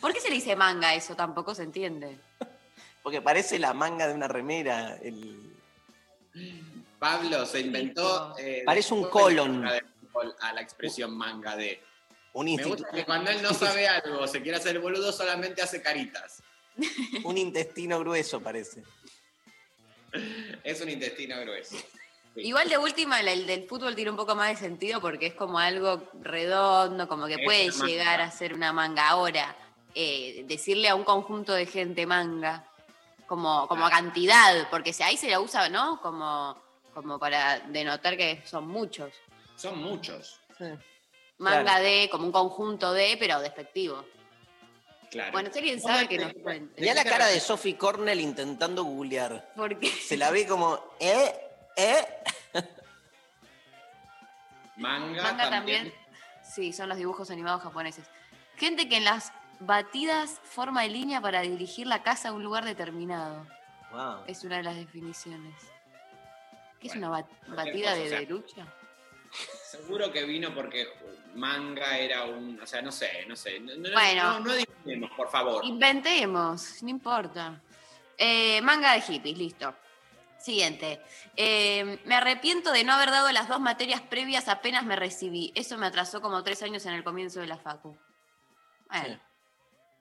¿Por 0.01 0.13
qué 0.13 0.21
se 0.21 0.29
le 0.31 0.35
dice 0.35 0.57
manga 0.57 0.95
eso? 0.95 1.15
Tampoco 1.15 1.55
se 1.55 1.63
entiende. 1.63 2.19
Porque 3.05 3.23
parece 3.23 3.59
la 3.61 3.73
manga 3.73 4.09
de 4.09 4.15
una 4.15 4.27
remera. 4.27 4.97
el- 4.97 5.53
Pablo 6.99 7.47
se 7.47 7.61
inventó. 7.61 8.35
eh, 8.39 8.63
Parece 8.67 8.95
un 8.95 9.09
colon. 9.09 9.65
A 10.41 10.53
la 10.53 10.61
expresión 10.61 11.17
manga 11.17 11.55
de. 11.57 11.81
un, 12.33 12.47
Me 12.47 12.65
gusta 12.65 12.89
que 12.93 13.05
cuando 13.05 13.31
él 13.31 13.41
no 13.43 13.53
sabe 13.55 13.87
algo, 13.87 14.27
se 14.27 14.43
quiere 14.43 14.59
hacer 14.59 14.81
boludo, 14.81 15.13
solamente 15.13 15.63
hace 15.63 15.81
caritas. 15.81 16.43
un 17.25 17.39
intestino 17.39 17.99
grueso, 18.01 18.41
parece. 18.41 18.83
Es 20.65 20.81
un 20.81 20.89
intestino 20.91 21.41
grueso. 21.41 21.77
Sí. 22.35 22.41
Igual 22.49 22.69
de 22.69 22.79
última, 22.79 23.21
el, 23.21 23.29
el 23.29 23.47
del 23.47 23.67
fútbol 23.69 23.95
tiene 23.95 24.11
un 24.11 24.17
poco 24.17 24.35
más 24.35 24.49
de 24.51 24.57
sentido 24.57 25.01
porque 25.01 25.27
es 25.27 25.35
como 25.35 25.59
algo 25.59 26.03
redondo, 26.21 27.07
como 27.09 27.27
que 27.27 27.35
Es 27.35 27.45
puede 27.45 27.71
manga. 27.71 27.87
llegar 27.87 28.21
a 28.23 28.31
ser 28.31 28.55
una 28.55 28.73
manga. 28.73 29.09
Ahora, 29.11 29.55
eh, 29.95 30.45
decirle 30.47 30.89
a 30.89 30.95
un 30.95 31.05
conjunto 31.05 31.53
de 31.53 31.67
gente 31.67 32.07
manga, 32.07 32.67
como, 33.27 33.69
como 33.69 33.89
cantidad, 33.91 34.69
porque 34.71 34.93
si 34.93 35.03
ahí 35.03 35.17
se 35.17 35.29
la 35.31 35.41
usa, 35.41 35.69
¿no? 35.69 36.01
Como, 36.01 36.57
como 36.95 37.19
para 37.19 37.59
denotar 37.61 38.17
que 38.17 38.43
son 38.47 38.67
muchos. 38.67 39.13
Son 39.57 39.79
muchos. 39.79 40.41
Manga 41.39 41.63
Claro. 41.63 41.83
de, 41.85 42.09
como 42.11 42.27
un 42.27 42.33
conjunto 42.33 42.93
de, 42.93 43.17
pero 43.19 43.41
despectivo. 43.41 44.05
Claro. 45.11 45.33
Bueno, 45.33 45.51
si 45.53 45.59
alguien 45.59 45.81
¿Cómo 45.81 45.93
sabe 45.95 46.09
que 46.09 46.19
nos 46.19 46.33
cuente. 46.35 46.81
Mirá 46.81 46.95
la 46.95 47.05
cara 47.05 47.27
de 47.27 47.39
Sophie 47.41 47.77
Cornell 47.77 48.21
intentando 48.21 48.85
googlear. 48.85 49.53
Porque 49.55 49.89
Se 49.91 50.17
la 50.17 50.31
ve 50.31 50.47
como, 50.47 50.79
¿eh? 51.01 51.35
¿Eh? 51.77 52.07
Manga, 54.77 55.23
manga 55.23 55.51
también. 55.51 55.85
también. 55.85 55.95
Sí, 56.43 56.73
son 56.73 56.89
los 56.89 56.99
dibujos 56.99 57.31
animados 57.31 57.63
japoneses. 57.63 58.07
Gente 58.57 58.89
que 58.89 58.97
en 58.97 59.05
las 59.05 59.33
batidas 59.61 60.41
forma 60.45 60.83
de 60.83 60.89
línea 60.89 61.21
para 61.21 61.41
dirigir 61.43 61.87
la 61.87 62.03
casa 62.03 62.29
a 62.31 62.33
un 62.33 62.43
lugar 62.43 62.65
determinado. 62.65 63.47
Wow. 63.93 64.25
Es 64.27 64.43
una 64.45 64.57
de 64.57 64.63
las 64.63 64.77
definiciones. 64.77 65.55
¿Qué 66.81 66.89
es 66.89 66.97
una 66.97 67.11
bat- 67.11 67.27
batida 67.49 67.91
cosa, 67.91 67.95
de, 68.01 68.07
o 68.07 68.09
sea, 68.09 68.19
de 68.21 68.27
lucha? 68.27 68.67
Seguro 69.71 70.11
que 70.11 70.25
vino 70.25 70.55
porque 70.55 70.89
manga 71.35 71.97
era 71.99 72.25
un. 72.25 72.61
O 72.61 72.67
sea, 72.67 72.83
no 72.83 72.91
sé, 72.91 73.25
no 73.27 73.37
sé. 73.37 73.61
No, 73.61 73.75
no, 73.77 73.93
Bueno. 73.93 74.23
no, 74.25 74.41
no 74.41 74.51
adivinemos, 74.53 75.11
por 75.13 75.31
favor. 75.31 75.65
Inventemos, 75.65 76.83
no 76.83 76.89
importa. 76.89 77.61
Eh, 78.19 78.61
manga 78.63 78.93
de 78.95 79.01
hippies, 79.01 79.39
listo. 79.39 79.75
Siguiente. 80.43 81.01
Eh, 81.37 82.01
me 82.05 82.15
arrepiento 82.17 82.73
de 82.73 82.83
no 82.85 82.93
haber 82.93 83.11
dado 83.11 83.31
las 83.33 83.49
dos 83.49 83.61
materias 83.61 84.01
previas 84.01 84.49
apenas 84.49 84.85
me 84.85 84.97
recibí. 84.97 85.53
Eso 85.55 85.79
me 85.79 85.87
atrasó 85.87 86.21
como 86.21 86.43
tres 86.43 86.63
años 86.63 86.85
en 86.87 86.95
el 86.95 87.05
comienzo 87.05 87.41
de 87.41 87.47
la 87.47 87.59
facu. 87.59 87.97
Bueno, 88.91 89.21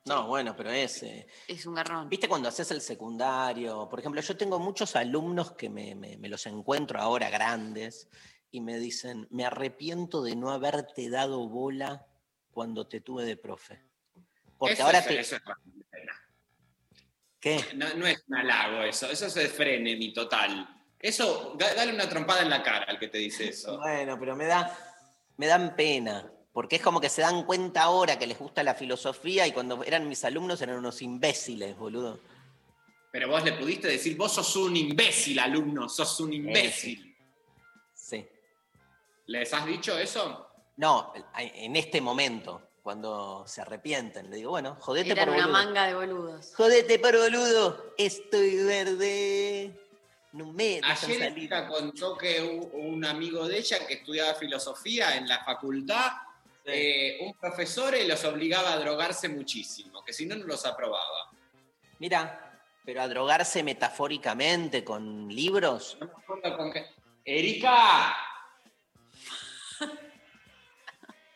No, 0.05 0.25
bueno, 0.27 0.55
pero 0.55 0.71
es... 0.71 1.03
eh, 1.03 1.27
es 1.47 1.65
un 1.67 1.75
garrón. 1.75 2.09
¿Viste 2.09 2.27
cuando 2.27 2.49
haces 2.49 2.71
el 2.71 2.81
secundario? 2.81 3.87
Por 3.87 3.99
ejemplo, 3.99 4.19
yo 4.19 4.35
tengo 4.35 4.57
muchos 4.59 4.95
alumnos 4.95 5.51
que 5.51 5.69
me, 5.69 5.93
me- 5.93 6.17
me 6.17 6.27
los 6.27 6.45
encuentro 6.47 6.99
ahora 6.99 7.29
grandes 7.29 8.09
y 8.49 8.61
me 8.61 8.79
dicen, 8.79 9.27
me 9.29 9.45
arrepiento 9.45 10.23
de 10.23 10.35
no 10.35 10.49
haberte 10.49 11.09
dado 11.09 11.47
bola 11.47 12.05
cuando 12.49 12.87
te 12.87 12.99
tuve 12.99 13.23
de 13.25 13.37
profe. 13.37 13.79
Porque 14.57 14.73
Eso 14.73 14.83
ahora 14.85 14.99
es- 14.99 15.07
te... 15.07 15.19
eso 15.19 15.35
es- 15.35 15.41
¿Qué? 17.41 17.59
no, 17.75 17.93
no 17.95 18.07
es 18.07 18.23
un 18.27 18.35
halago 18.35 18.83
eso, 18.83 19.09
eso 19.09 19.25
es 19.25 19.51
frene 19.51 19.95
mi 19.97 20.13
total. 20.13 20.77
Eso, 20.99 21.55
da- 21.57 21.73
dale 21.73 21.93
una 21.93 22.07
trompada 22.07 22.43
en 22.43 22.49
la 22.51 22.61
cara 22.61 22.85
al 22.87 22.99
que 22.99 23.07
te 23.09 23.17
dice 23.17 23.49
eso. 23.49 23.77
Bueno, 23.81 24.17
pero 24.19 24.35
me 24.35 24.45
da, 24.45 24.77
me 25.37 25.47
dan 25.47 25.75
pena. 25.75 26.31
Porque 26.53 26.75
es 26.75 26.81
como 26.81 26.99
que 26.99 27.07
se 27.07 27.21
dan 27.21 27.43
cuenta 27.45 27.83
ahora 27.83 28.19
que 28.19 28.27
les 28.27 28.37
gusta 28.37 28.61
la 28.61 28.75
filosofía 28.75 29.47
y 29.47 29.53
cuando 29.53 29.83
eran 29.85 30.07
mis 30.09 30.23
alumnos 30.25 30.61
eran 30.61 30.77
unos 30.77 31.01
imbéciles, 31.01 31.77
boludo. 31.77 32.19
Pero 33.09 33.29
vos 33.29 33.43
le 33.43 33.53
pudiste 33.53 33.87
decir, 33.87 34.17
vos 34.17 34.33
sos 34.33 34.53
un 34.57 34.75
imbécil, 34.75 35.39
alumno, 35.39 35.87
sos 35.87 36.19
un 36.19 36.33
imbécil. 36.33 37.15
Sí. 37.93 38.27
¿Les 39.27 39.53
has 39.53 39.65
dicho 39.65 39.97
eso? 39.97 40.49
No, 40.75 41.13
en 41.37 41.75
este 41.77 42.01
momento, 42.01 42.70
cuando 42.81 43.43
se 43.47 43.61
arrepienten, 43.61 44.29
le 44.29 44.37
digo, 44.37 44.51
bueno, 44.51 44.75
jodete 44.79 45.11
Eran 45.11 45.25
por 45.27 45.35
una 45.35 45.45
boludo. 45.47 45.63
manga 45.65 45.85
de 45.87 45.93
boludos. 45.93 46.53
Jodete 46.55 46.99
por 46.99 47.15
boludo, 47.17 47.93
estoy 47.97 48.63
verde. 48.63 49.77
Numedes 50.33 50.83
han 50.83 51.11
Ayer 51.11 51.67
contó 51.67 52.17
que 52.17 52.41
un 52.73 53.03
amigo 53.05 53.47
de 53.47 53.57
ella 53.59 53.85
que 53.85 53.95
estudiaba 53.95 54.33
filosofía 54.35 55.15
en 55.17 55.27
la 55.27 55.43
facultad, 55.43 56.11
Sí. 56.63 56.71
eh, 56.73 57.17
un 57.21 57.33
profesor 57.33 57.95
eh, 57.95 58.07
los 58.07 58.23
obligaba 58.23 58.73
a 58.73 58.77
drogarse 58.77 59.27
muchísimo, 59.27 60.03
que 60.05 60.13
si 60.13 60.27
no, 60.27 60.35
no 60.35 60.45
los 60.45 60.63
aprobaba. 60.65 61.31
Mira, 61.97 62.61
pero 62.85 63.01
a 63.01 63.07
drogarse 63.07 63.63
metafóricamente 63.63 64.83
con 64.83 65.27
libros. 65.27 65.97
No 65.99 66.05
me 66.07 66.13
acuerdo 66.13 66.57
con 66.57 66.71
qué. 66.71 66.85
¡Erika! 67.25 68.15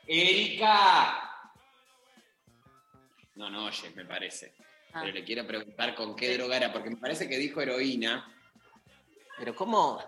¡Erika! 0.08 1.24
No, 3.36 3.50
no 3.50 3.65
oye, 3.65 3.91
me 3.95 4.06
parece. 4.06 4.54
Ah. 4.93 5.02
Pero 5.02 5.13
le 5.13 5.24
quiero 5.24 5.45
preguntar 5.45 5.93
con 5.95 6.15
qué 6.15 6.38
droga 6.38 6.58
era, 6.58 6.71
porque 6.74 6.89
me 6.89 6.98
parece 6.98 7.28
que 7.28 7.38
dijo 7.38 7.62
heroína. 7.62 8.32
Pero 9.38 9.54
cómo, 9.56 10.02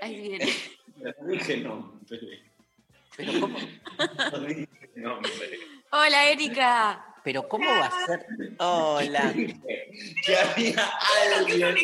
Ahí 0.00 0.20
viene. 0.20 0.46
Pero 1.02 1.14
no 1.20 1.28
dije 1.28 1.56
nombre. 1.58 2.42
pero 3.16 3.40
cómo, 3.40 3.58
No 4.32 4.38
dije 4.40 4.68
nombre. 4.94 5.30
Hola, 5.92 6.30
Erika. 6.30 7.14
pero 7.22 7.46
cómo 7.48 7.68
va 7.68 7.86
a 7.86 8.06
ser. 8.06 8.26
Hola. 8.58 9.32
que 10.24 10.36
había 10.36 10.90
alguien. 11.36 11.76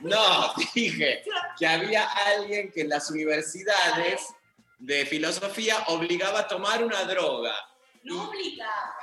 No, 0.00 0.54
dije 0.74 1.22
que 1.58 1.66
había 1.66 2.04
alguien 2.04 2.70
que 2.70 2.82
en 2.82 2.88
las 2.88 3.10
universidades 3.10 4.32
de 4.78 5.04
filosofía 5.06 5.76
obligaba 5.88 6.40
a 6.40 6.48
tomar 6.48 6.84
una 6.84 7.02
droga. 7.04 7.54
No. 8.02 8.30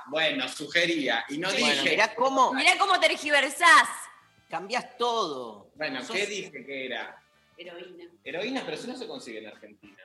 Bueno, 0.07 0.47
sugería. 0.47 1.23
Y 1.29 1.37
no 1.37 1.49
Bueno, 1.51 1.67
dije. 1.67 1.89
mirá 1.91 2.15
cómo 2.15 2.53
Mirá 2.53 2.77
cómo 2.77 2.99
tergiversás. 2.99 3.87
cambias 4.49 4.97
todo. 4.97 5.69
Bueno, 5.75 6.01
Sos- 6.03 6.15
¿qué 6.15 6.25
dije 6.25 6.65
que 6.65 6.85
era? 6.85 7.21
Heroína. 7.57 8.05
Heroína, 8.23 8.61
pero 8.65 8.75
eso 8.77 8.87
no 8.87 8.95
se 8.95 9.07
consigue 9.07 9.39
en 9.39 9.47
Argentina. 9.47 9.97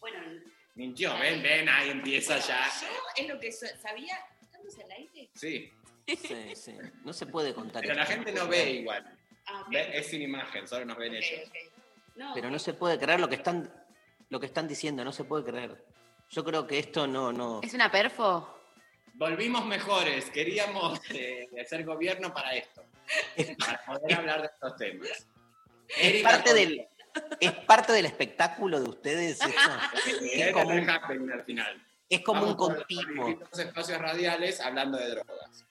Bueno, 0.00 0.18
Mintió, 0.74 1.16
ven, 1.18 1.42
ven, 1.42 1.68
ahí 1.68 1.90
empieza 1.90 2.38
ya. 2.38 2.66
yo 2.80 2.88
es 3.16 3.28
lo 3.28 3.38
que 3.38 3.52
so- 3.52 3.66
sabía. 3.80 4.18
¿Estamos 4.42 4.76
al 4.78 4.90
aire? 4.90 5.30
Sí, 5.34 5.72
Sí, 6.06 6.54
sí. 6.56 6.76
No 7.04 7.12
se 7.14 7.24
puede 7.26 7.54
contar 7.54 7.80
pero 7.82 7.94
la 7.94 8.04
gente 8.04 8.30
no 8.32 8.46
ve 8.46 8.72
igual. 8.72 9.16
Ah. 9.46 9.64
Ve- 9.70 9.96
Es 9.98 10.08
sin 10.08 10.20
imagen, 10.20 10.68
solo 10.68 10.84
nos 10.84 10.98
ven 10.98 11.14
ellos. 11.14 11.48
No, 12.16 12.32
Pero 12.34 12.50
no 12.50 12.58
se 12.58 12.74
puede 12.74 12.98
creer 12.98 13.20
lo 13.20 13.28
que 13.28 13.36
están, 13.36 13.72
lo 14.28 14.38
que 14.40 14.46
están 14.46 14.68
diciendo, 14.68 15.02
no 15.04 15.12
se 15.12 15.24
puede 15.24 15.44
creer. 15.44 15.82
Yo 16.30 16.44
creo 16.44 16.66
que 16.66 16.78
esto 16.78 17.06
no, 17.06 17.32
no. 17.32 17.60
¿Es 17.62 17.74
una 17.74 17.90
perfo? 17.90 18.50
Volvimos 19.14 19.64
mejores, 19.66 20.30
queríamos 20.30 21.00
eh, 21.10 21.48
hacer 21.62 21.84
gobierno 21.84 22.34
para 22.34 22.54
esto, 22.56 22.82
para 23.60 23.84
poder 23.84 24.14
hablar 24.14 24.40
de 24.42 24.46
estos 24.48 24.76
temas. 24.76 25.26
Es 25.88 26.22
parte 26.22 26.50
con- 26.50 26.58
del, 26.58 26.88
es 27.38 27.52
parte 27.52 27.92
del 27.92 28.06
espectáculo 28.06 28.80
de 28.80 28.88
ustedes. 28.88 29.38
es 29.40 30.52
como 30.52 30.70
un- 30.74 30.90
happening 30.90 31.30
al 31.30 31.44
final. 31.44 31.86
Es 32.08 32.20
como 32.22 32.46
un 32.46 32.56
Vamos 32.56 32.86
distintos 32.88 33.58
espacios 33.58 33.98
radiales 33.98 34.60
hablando 34.60 34.98
de 34.98 35.10
drogas. 35.10 35.64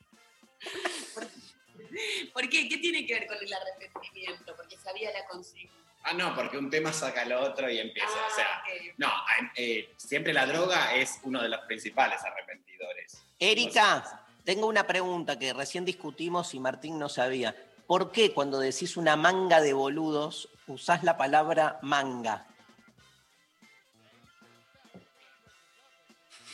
¿Por 2.33 2.49
qué? 2.49 2.67
¿Qué 2.69 2.77
tiene 2.77 3.05
que 3.05 3.13
ver 3.13 3.27
con 3.27 3.37
el 3.37 3.53
arrepentimiento? 3.53 4.55
Porque 4.55 4.77
sabía 4.77 5.11
la 5.11 5.25
consigna. 5.27 5.73
Ah, 6.03 6.13
no, 6.13 6.35
porque 6.35 6.57
un 6.57 6.69
tema 6.69 6.91
saca 6.91 7.21
al 7.21 7.31
otro 7.31 7.69
y 7.69 7.79
empieza. 7.79 8.09
Ah, 8.09 8.27
o 8.29 8.35
sea, 8.35 8.63
ok. 8.63 8.95
no, 8.97 9.11
eh, 9.55 9.93
siempre 9.95 10.33
la 10.33 10.45
droga 10.45 10.93
es 10.95 11.19
uno 11.23 11.41
de 11.41 11.47
los 11.47 11.61
principales 11.61 12.21
arrepentidores. 12.23 13.23
Erika, 13.39 14.25
tengo 14.43 14.67
una 14.67 14.85
pregunta 14.85 15.39
que 15.39 15.53
recién 15.53 15.85
discutimos 15.85 16.53
y 16.53 16.59
Martín 16.59 16.99
no 16.99 17.07
sabía. 17.07 17.55
¿Por 17.87 18.11
qué 18.11 18.33
cuando 18.33 18.59
decís 18.59 18.97
una 18.97 19.15
manga 19.15 19.61
de 19.61 19.73
boludos 19.73 20.49
usás 20.67 21.03
la 21.03 21.17
palabra 21.17 21.79
manga? 21.81 22.47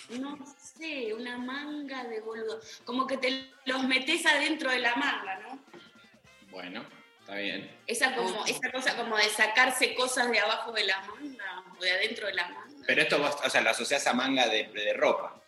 No 0.10 0.38
sé, 0.58 1.14
una 1.14 1.38
manga 1.38 2.04
de 2.04 2.22
boludo. 2.22 2.60
Como 2.86 3.08
que 3.08 3.18
te 3.18 3.52
los 3.66 3.84
metes 3.84 4.26
adentro 4.26 4.70
de 4.72 4.80
la 4.80 4.96
manga, 4.96 5.40
¿no? 5.40 5.60
Bueno, 6.52 6.84
está 7.30 7.42
bien. 7.42 7.70
Esa, 7.86 8.16
como, 8.16 8.46
esa 8.46 8.72
cosa 8.72 8.96
como 8.96 9.18
de 9.18 9.30
sacarse 9.30 9.94
cosas 9.94 10.30
de 10.32 10.40
abajo 10.40 10.72
de 10.72 10.86
la 10.86 11.00
manga 11.02 11.64
o 11.78 11.84
de 11.84 11.92
adentro 11.92 12.28
de 12.28 12.34
la 12.34 12.48
manga. 12.48 12.68
Pero 12.88 13.02
esto 13.02 13.20
vos, 13.20 13.38
o 13.46 13.50
sea, 13.50 13.62
lo 13.62 13.70
asociás 13.70 14.08
a 14.08 14.14
manga 14.14 14.48
de, 14.48 14.68
de 14.68 14.94
ropa. 14.94 15.40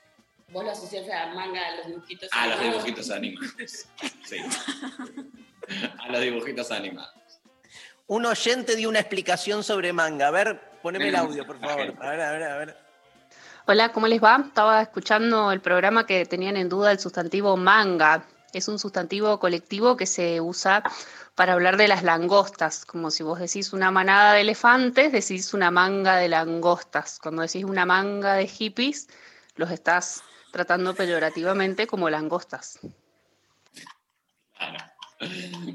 Vos 0.50 0.63
lo 0.63 0.72
asociás 0.72 1.10
a 1.10 1.28
manga 1.34 1.65
a 1.65 1.76
los 1.78 1.88
dibujitos. 1.88 2.30
A 2.32 2.48
los 2.48 2.58
animados. 2.58 2.84
dibujitos 2.84 3.12
animados. 3.12 3.88
Sí. 4.26 4.38
A 6.00 6.10
los 6.10 6.22
dibujitos 6.22 6.72
animados. 6.72 7.13
Un 8.08 8.26
oyente 8.26 8.76
dio 8.76 8.89
una 8.89 9.00
explicación 9.00 9.63
sobre 9.63 9.94
manga. 9.94 10.28
A 10.28 10.32
ver, 10.32 10.60
poneme 10.82 11.10
el 11.10 11.15
audio, 11.15 11.46
por 11.46 11.60
favor. 11.60 11.96
A 12.00 12.10
ver, 12.10 12.22
a 12.22 12.32
ver, 12.32 12.44
a 12.44 12.58
ver. 12.58 12.78
Hola, 13.67 13.89
¿cómo 13.94 14.08
les 14.08 14.22
va? 14.22 14.44
Estaba 14.46 14.82
escuchando 14.82 15.52
el 15.52 15.62
programa 15.62 16.06
que 16.06 16.26
tenían 16.26 16.58
en 16.58 16.67
duda 16.67 16.91
el 16.91 17.00
sustantivo 17.00 17.56
manga. 17.56 18.26
Es 18.53 18.67
un 18.67 18.79
sustantivo 18.79 19.39
colectivo 19.39 19.95
que 19.97 20.05
se 20.05 20.41
usa 20.41 20.83
para 21.35 21.53
hablar 21.53 21.77
de 21.77 21.87
las 21.87 22.03
langostas. 22.03 22.85
Como 22.85 23.11
si 23.11 23.23
vos 23.23 23.39
decís 23.39 23.73
una 23.73 23.91
manada 23.91 24.33
de 24.33 24.41
elefantes, 24.41 25.11
decís 25.11 25.53
una 25.53 25.71
manga 25.71 26.17
de 26.17 26.27
langostas. 26.27 27.19
Cuando 27.21 27.41
decís 27.41 27.63
una 27.63 27.85
manga 27.85 28.33
de 28.33 28.47
hippies, 28.47 29.07
los 29.55 29.71
estás 29.71 30.23
tratando 30.51 30.93
peyorativamente 30.93 31.87
como 31.87 32.09
langostas. 32.09 32.79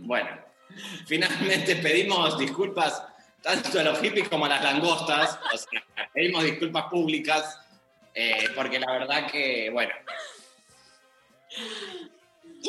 Bueno, 0.03 0.29
finalmente 1.07 1.77
pedimos 1.77 2.37
disculpas 2.39 3.03
tanto 3.43 3.81
a 3.81 3.85
los 3.85 3.99
hippies 4.01 4.29
como 4.29 4.47
a 4.47 4.49
las 4.49 4.63
langostas. 4.63 5.39
O 5.55 5.57
sea, 5.57 5.83
pedimos 6.13 6.45
disculpas 6.45 6.85
públicas 6.91 7.59
eh, 8.19 8.49
porque 8.55 8.81
la 8.81 8.91
verdad 8.93 9.31
que, 9.31 9.69
bueno, 9.71 9.93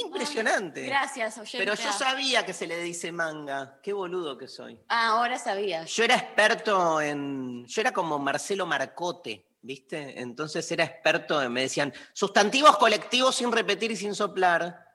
Impresionante. 0.05 0.85
Gracias, 0.85 1.37
oyente. 1.37 1.57
Pero 1.57 1.75
yo 1.75 1.91
sabía 1.91 2.45
que 2.45 2.53
se 2.53 2.67
le 2.67 2.79
dice 2.81 3.11
manga. 3.11 3.79
Qué 3.81 3.93
boludo 3.93 4.37
que 4.37 4.47
soy. 4.47 4.79
Ah, 4.89 5.07
ahora 5.09 5.37
sabías. 5.39 5.89
Yo 5.95 6.03
era 6.03 6.15
experto 6.15 7.01
en. 7.01 7.65
Yo 7.65 7.81
era 7.81 7.91
como 7.91 8.19
Marcelo 8.19 8.65
Marcote, 8.65 9.47
¿viste? 9.61 10.19
Entonces 10.19 10.69
era 10.71 10.83
experto 10.83 11.41
en. 11.41 11.51
Me 11.51 11.61
decían 11.61 11.93
sustantivos 12.13 12.77
colectivos 12.77 13.35
sin 13.35 13.51
repetir 13.51 13.91
y 13.91 13.95
sin 13.95 14.13
soplar. 14.15 14.85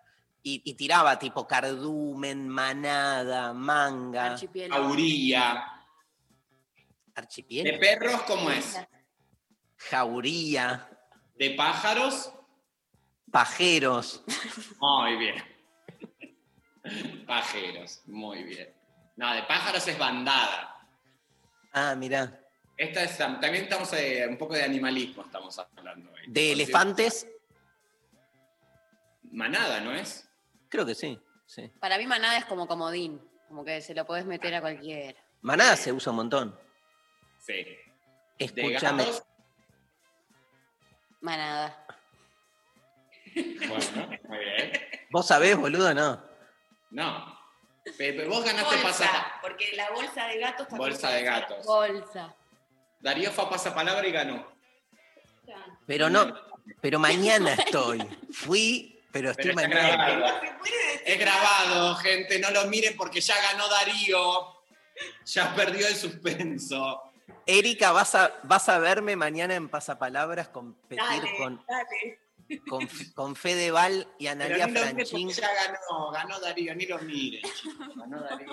Y, 0.44 0.60
y 0.64 0.74
tiraba 0.74 1.18
tipo 1.20 1.46
cardumen, 1.46 2.48
manada, 2.48 3.52
manga, 3.52 4.32
Archipiélago. 4.32 4.84
jauría. 4.84 5.64
¿De 7.06 7.12
archipiélago, 7.14 7.78
perros 7.80 8.22
cómo 8.22 8.50
es? 8.50 8.76
jauría, 9.76 10.88
¿De 11.34 11.50
pájaros? 11.50 12.32
Pajeros. 13.32 14.22
Muy 14.78 15.16
bien. 15.16 15.34
Pajeros, 17.26 18.02
muy 18.06 18.44
bien. 18.44 18.72
No, 19.16 19.34
de 19.34 19.42
pájaros 19.44 19.86
es 19.88 19.98
bandada. 19.98 20.76
Ah, 21.72 21.94
mirá. 21.96 22.38
Esta 22.76 23.02
es, 23.02 23.16
también 23.18 23.64
estamos 23.64 23.92
eh, 23.94 24.26
un 24.28 24.36
poco 24.36 24.54
de 24.54 24.62
animalismo, 24.62 25.22
estamos 25.22 25.58
hablando 25.58 26.12
hoy. 26.12 26.20
De 26.26 26.52
elefantes, 26.52 27.26
Manada, 29.30 29.80
¿no 29.80 29.92
es? 29.94 30.28
creo 30.68 30.84
que 30.84 30.94
sí. 30.94 31.18
sí. 31.46 31.70
Para 31.80 31.96
mí 31.96 32.06
manada 32.06 32.36
es 32.36 32.44
como 32.44 32.66
comodín. 32.66 33.20
Como 33.48 33.64
que 33.64 33.80
se 33.80 33.94
lo 33.94 34.06
podés 34.06 34.24
meter 34.26 34.54
a 34.54 34.60
cualquiera. 34.60 35.18
Manada 35.42 35.76
se 35.76 35.92
usa 35.92 36.10
un 36.10 36.16
montón. 36.16 36.58
Sí. 37.38 37.52
¿De 37.52 37.80
Escúchame. 38.38 39.04
Manada. 41.20 41.86
Bueno, 43.34 44.08
muy 44.28 44.38
bien. 44.38 44.72
¿Vos 45.10 45.26
sabés, 45.26 45.56
boludo? 45.56 45.92
No. 45.94 46.22
No. 46.90 47.38
Pe- 47.84 48.12
Pero 48.12 48.28
vos 48.28 48.44
ganaste 48.44 48.76
Bolsa, 48.76 48.82
pasapalabra. 48.88 49.38
porque 49.42 49.70
la 49.74 49.90
bolsa 49.90 50.26
de 50.28 50.38
gatos 50.38 50.68
también 50.68 50.90
Bolsa 50.90 51.10
de 51.10 51.22
gatos. 51.24 51.66
Bolsa. 51.66 52.36
Darío 53.00 53.30
fue 53.32 53.44
a 53.44 53.50
pasapalabra 53.50 54.06
y 54.06 54.12
ganó. 54.12 54.52
Pero 55.86 56.08
no. 56.08 56.32
Pero 56.80 56.98
mañana 57.00 57.54
estoy. 57.54 57.98
Fui, 58.32 59.00
pero 59.10 59.30
estoy 59.30 59.52
Pero 59.52 59.56
mañana. 59.56 60.06
grabado. 60.14 60.40
Es 61.04 61.18
grabado, 61.18 61.94
gente. 61.96 62.38
No 62.38 62.50
lo 62.50 62.66
miren 62.66 62.96
porque 62.96 63.20
ya 63.20 63.34
ganó 63.50 63.68
Darío. 63.68 64.62
Ya 65.26 65.54
perdió 65.54 65.88
el 65.88 65.96
suspenso. 65.96 67.02
Erika, 67.46 67.90
vas 67.90 68.14
a, 68.14 68.32
vas 68.44 68.68
a 68.68 68.78
verme 68.78 69.16
mañana 69.16 69.54
en 69.56 69.68
Pasapalabras 69.68 70.48
competir 70.48 70.98
Dale, 71.04 71.36
con, 71.38 71.64
dale. 71.66 72.20
Con, 72.68 72.86
con 73.14 73.36
Fedeval 73.36 74.06
y 74.18 74.26
Analia 74.28 74.68
Franchín. 74.68 75.28
ya 75.30 75.48
ganó. 75.52 76.10
Ganó 76.10 76.38
Darío. 76.40 76.74
Ni 76.74 76.86
lo 76.86 76.98
miren, 77.00 77.42
chicos. 77.42 77.88
Ganó 77.96 78.20
Darío. 78.22 78.50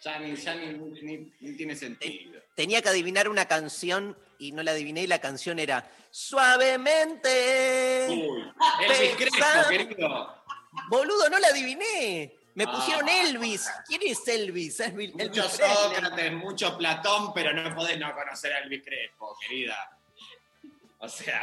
Ya 0.00 0.18
ni, 0.18 0.34
ya 0.34 0.54
ni, 0.56 0.72
ni- 1.02 1.32
ni 1.40 1.56
tiene 1.56 1.76
sentido. 1.76 2.40
Tenía 2.56 2.82
que 2.82 2.88
adivinar 2.88 3.28
una 3.28 3.46
canción 3.46 4.18
y 4.38 4.50
no 4.52 4.62
la 4.64 4.72
adiviné 4.72 5.02
y 5.04 5.06
la 5.06 5.20
canción 5.20 5.58
era 5.60 5.88
Suavemente. 6.10 8.06
Uy, 8.10 8.52
el 8.84 9.00
discreto, 9.00 9.36
Pensá- 9.36 9.68
querido. 9.68 10.42
Boludo, 10.88 11.28
no 11.30 11.38
la 11.38 11.48
adiviné. 11.48 12.34
Me 12.54 12.66
pusieron 12.66 13.08
Ah. 13.08 13.20
Elvis. 13.22 13.66
¿Quién 13.86 14.00
es 14.04 14.26
Elvis? 14.28 14.80
Elvis, 14.80 15.10
Elvis 15.12 15.28
Mucho 15.28 15.42
Presley. 15.42 15.68
Sócrates, 15.74 16.32
mucho 16.32 16.76
Platón, 16.78 17.32
pero 17.32 17.52
no 17.54 17.74
podés 17.74 17.98
no 17.98 18.12
conocer 18.14 18.52
a 18.52 18.58
Elvis 18.58 18.82
Crespo, 18.84 19.36
querida. 19.40 19.98
O 20.98 21.08
sea, 21.08 21.40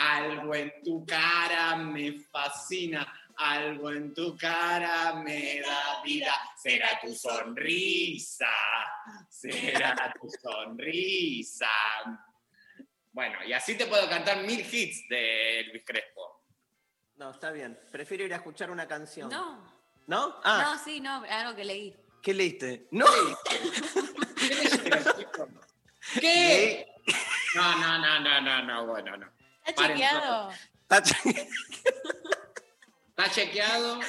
algo 0.00 0.54
en 0.54 0.72
tu 0.82 1.04
cara 1.04 1.76
me 1.76 2.12
fascina, 2.30 3.06
algo 3.36 3.90
en 3.90 4.14
tu 4.14 4.36
cara 4.36 5.14
me 5.14 5.60
da 5.60 6.02
vida. 6.02 6.32
Será 6.56 6.98
tu 7.00 7.14
sonrisa, 7.14 8.46
será 9.28 10.14
tu 10.20 10.28
sonrisa. 10.28 11.68
Bueno, 13.12 13.44
y 13.44 13.52
así 13.52 13.76
te 13.76 13.86
puedo 13.86 14.08
cantar 14.08 14.42
mil 14.42 14.60
hits 14.60 15.08
de 15.08 15.60
Elvis 15.60 15.84
Crespo. 15.84 16.44
No, 17.16 17.30
está 17.30 17.50
bien. 17.50 17.78
Prefiero 17.92 18.24
ir 18.24 18.32
a 18.32 18.36
escuchar 18.36 18.70
una 18.70 18.86
canción. 18.88 19.28
No, 19.28 19.80
¿No? 20.06 20.40
Ah, 20.42 20.72
no, 20.72 20.84
sí, 20.84 21.00
no, 21.00 21.22
algo 21.28 21.54
que 21.54 21.64
leí. 21.64 21.96
¿qué 22.22 22.34
leíste? 22.34 22.88
No. 22.90 23.06
¿Qué? 26.20 26.86
No, 27.52 27.78
no, 27.78 27.98
no, 27.98 28.20
no, 28.20 28.40
no, 28.40 28.62
no, 28.62 28.86
bueno, 28.86 29.16
no. 29.16 29.26
¿Está 29.64 29.86
chequeado? 29.88 30.50
Está 30.82 31.02
ch- 31.02 31.48
Está 33.10 33.30
chequeado. 33.30 34.00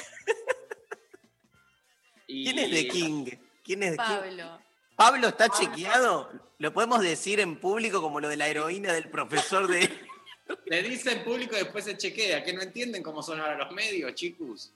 Y- 2.26 2.44
¿Quién 2.44 2.58
es 2.58 2.70
de 2.70 2.88
King? 2.88 3.26
¿Quién 3.62 3.82
es 3.82 3.90
de 3.92 3.96
King? 3.98 4.04
Pablo. 4.04 4.60
¿Pablo 4.96 5.28
está 5.28 5.48
chequeado? 5.48 6.30
¿Lo 6.58 6.72
podemos 6.72 7.00
decir 7.00 7.40
en 7.40 7.58
público 7.58 8.00
como 8.00 8.20
lo 8.20 8.28
de 8.28 8.36
la 8.36 8.46
heroína 8.48 8.92
del 8.92 9.08
profesor 9.10 9.66
de... 9.66 9.88
Le 10.66 10.82
dice 10.82 11.12
en 11.12 11.24
público 11.24 11.54
y 11.56 11.60
después 11.60 11.84
se 11.84 11.96
chequea. 11.96 12.42
¿Que 12.44 12.52
no 12.52 12.62
entienden 12.62 13.02
cómo 13.02 13.22
son 13.22 13.40
ahora 13.40 13.56
los 13.56 13.72
medios, 13.72 14.14
chicos? 14.14 14.72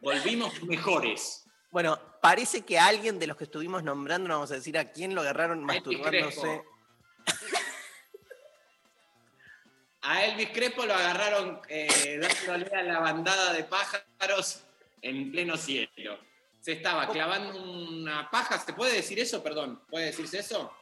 Volvimos 0.00 0.62
mejores. 0.62 1.44
Bueno, 1.70 1.98
parece 2.20 2.62
que 2.62 2.78
a 2.78 2.86
alguien 2.86 3.18
de 3.18 3.26
los 3.26 3.36
que 3.36 3.44
estuvimos 3.44 3.82
nombrando, 3.82 4.28
no 4.28 4.34
vamos 4.34 4.50
a 4.50 4.54
decir 4.54 4.78
a 4.78 4.90
quién 4.92 5.14
lo 5.14 5.20
agarraron 5.20 5.58
Elvis 5.68 5.76
masturbándose. 6.00 6.62
A 10.08 10.24
Elvis 10.24 10.50
Crespo 10.50 10.86
lo 10.86 10.94
agarraron 10.94 11.60
eh, 11.68 12.20
dándole 12.20 12.76
a 12.76 12.82
la 12.84 13.00
bandada 13.00 13.52
de 13.52 13.64
pájaros 13.64 14.62
en 15.02 15.32
pleno 15.32 15.56
cielo. 15.56 16.20
Se 16.60 16.72
estaba 16.72 17.08
clavando 17.08 17.60
una 17.60 18.30
paja. 18.30 18.56
¿Se 18.60 18.72
puede 18.72 18.94
decir 18.94 19.18
eso? 19.18 19.42
Perdón, 19.42 19.82
¿puede 19.90 20.06
decirse 20.06 20.38
eso? 20.38 20.72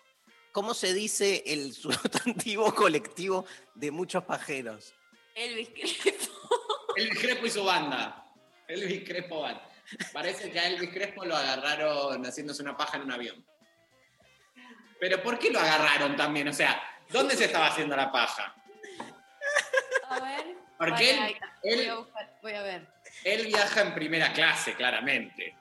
¿Cómo 0.53 0.75
se 0.75 0.93
dice 0.93 1.43
el 1.47 1.73
sustantivo 1.73 2.75
colectivo 2.75 3.47
de 3.75 3.91
muchos 3.91 4.25
pajeros? 4.25 4.95
Elvis 5.35 5.71
Crespo. 5.71 6.35
Elvis 6.97 7.19
Crespo 7.19 7.47
y 7.47 7.51
su 7.51 7.65
banda. 7.65 8.31
Elvis 8.69 9.09
Crespo 9.09 9.41
Band. 9.41 9.61
Parece 10.13 10.51
que 10.51 10.61
a 10.61 10.69
Elvis 10.69 10.91
Crespo 10.91 11.25
lo 11.25 11.35
agarraron 11.35 12.27
haciéndose 12.27 12.63
una 12.63 12.77
paja 12.77 12.99
en 12.99 13.05
un 13.05 13.13
avión. 13.13 13.47
Pero 15.01 15.23
¿por 15.23 15.39
qué 15.39 15.51
lo 15.51 15.61
agarraron 15.61 16.15
también? 16.15 16.49
O 16.49 16.53
sea, 16.53 16.79
¿dónde 17.09 17.35
se 17.37 17.47
estaba 17.47 17.69
haciendo 17.69 17.97
la 17.97 18.13
paja? 18.13 18.55
A 20.17 20.21
ver. 20.21 20.57
Porque 20.79 20.91
Vale, 20.93 21.11
él- 21.11 21.21
ahí- 21.21 21.37
él- 21.63 21.77
voy, 21.79 21.87
a 21.89 21.95
buscar, 21.97 22.39
voy 22.43 22.53
a 22.53 22.63
ver. 22.63 22.87
Él 23.25 23.47
viaja 23.47 23.81
en 23.83 23.95
primera 23.95 24.33
clase, 24.33 24.75
claramente. 24.75 25.57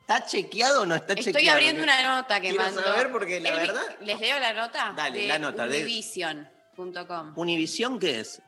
¿Está 0.00 0.26
chequeado 0.26 0.82
o 0.82 0.86
no 0.86 0.96
está 0.96 1.12
Estoy 1.12 1.32
chequeado? 1.32 1.56
abriendo 1.58 1.82
una 1.84 2.02
nota 2.16 2.40
que 2.40 2.48
Quiero 2.50 2.68
saber 2.70 3.12
porque 3.12 3.38
la 3.40 3.54
verdad- 3.54 3.96
¿Les 4.00 4.18
leo 4.18 4.40
la 4.40 4.52
nota? 4.52 4.92
Dale, 4.96 5.20
de 5.20 5.28
la 5.28 5.38
nota, 5.38 5.66
de- 5.68 5.82
Univision.com. 5.82 7.32
¿Univisión 7.36 7.98
qué 8.00 8.20
es? 8.20 8.42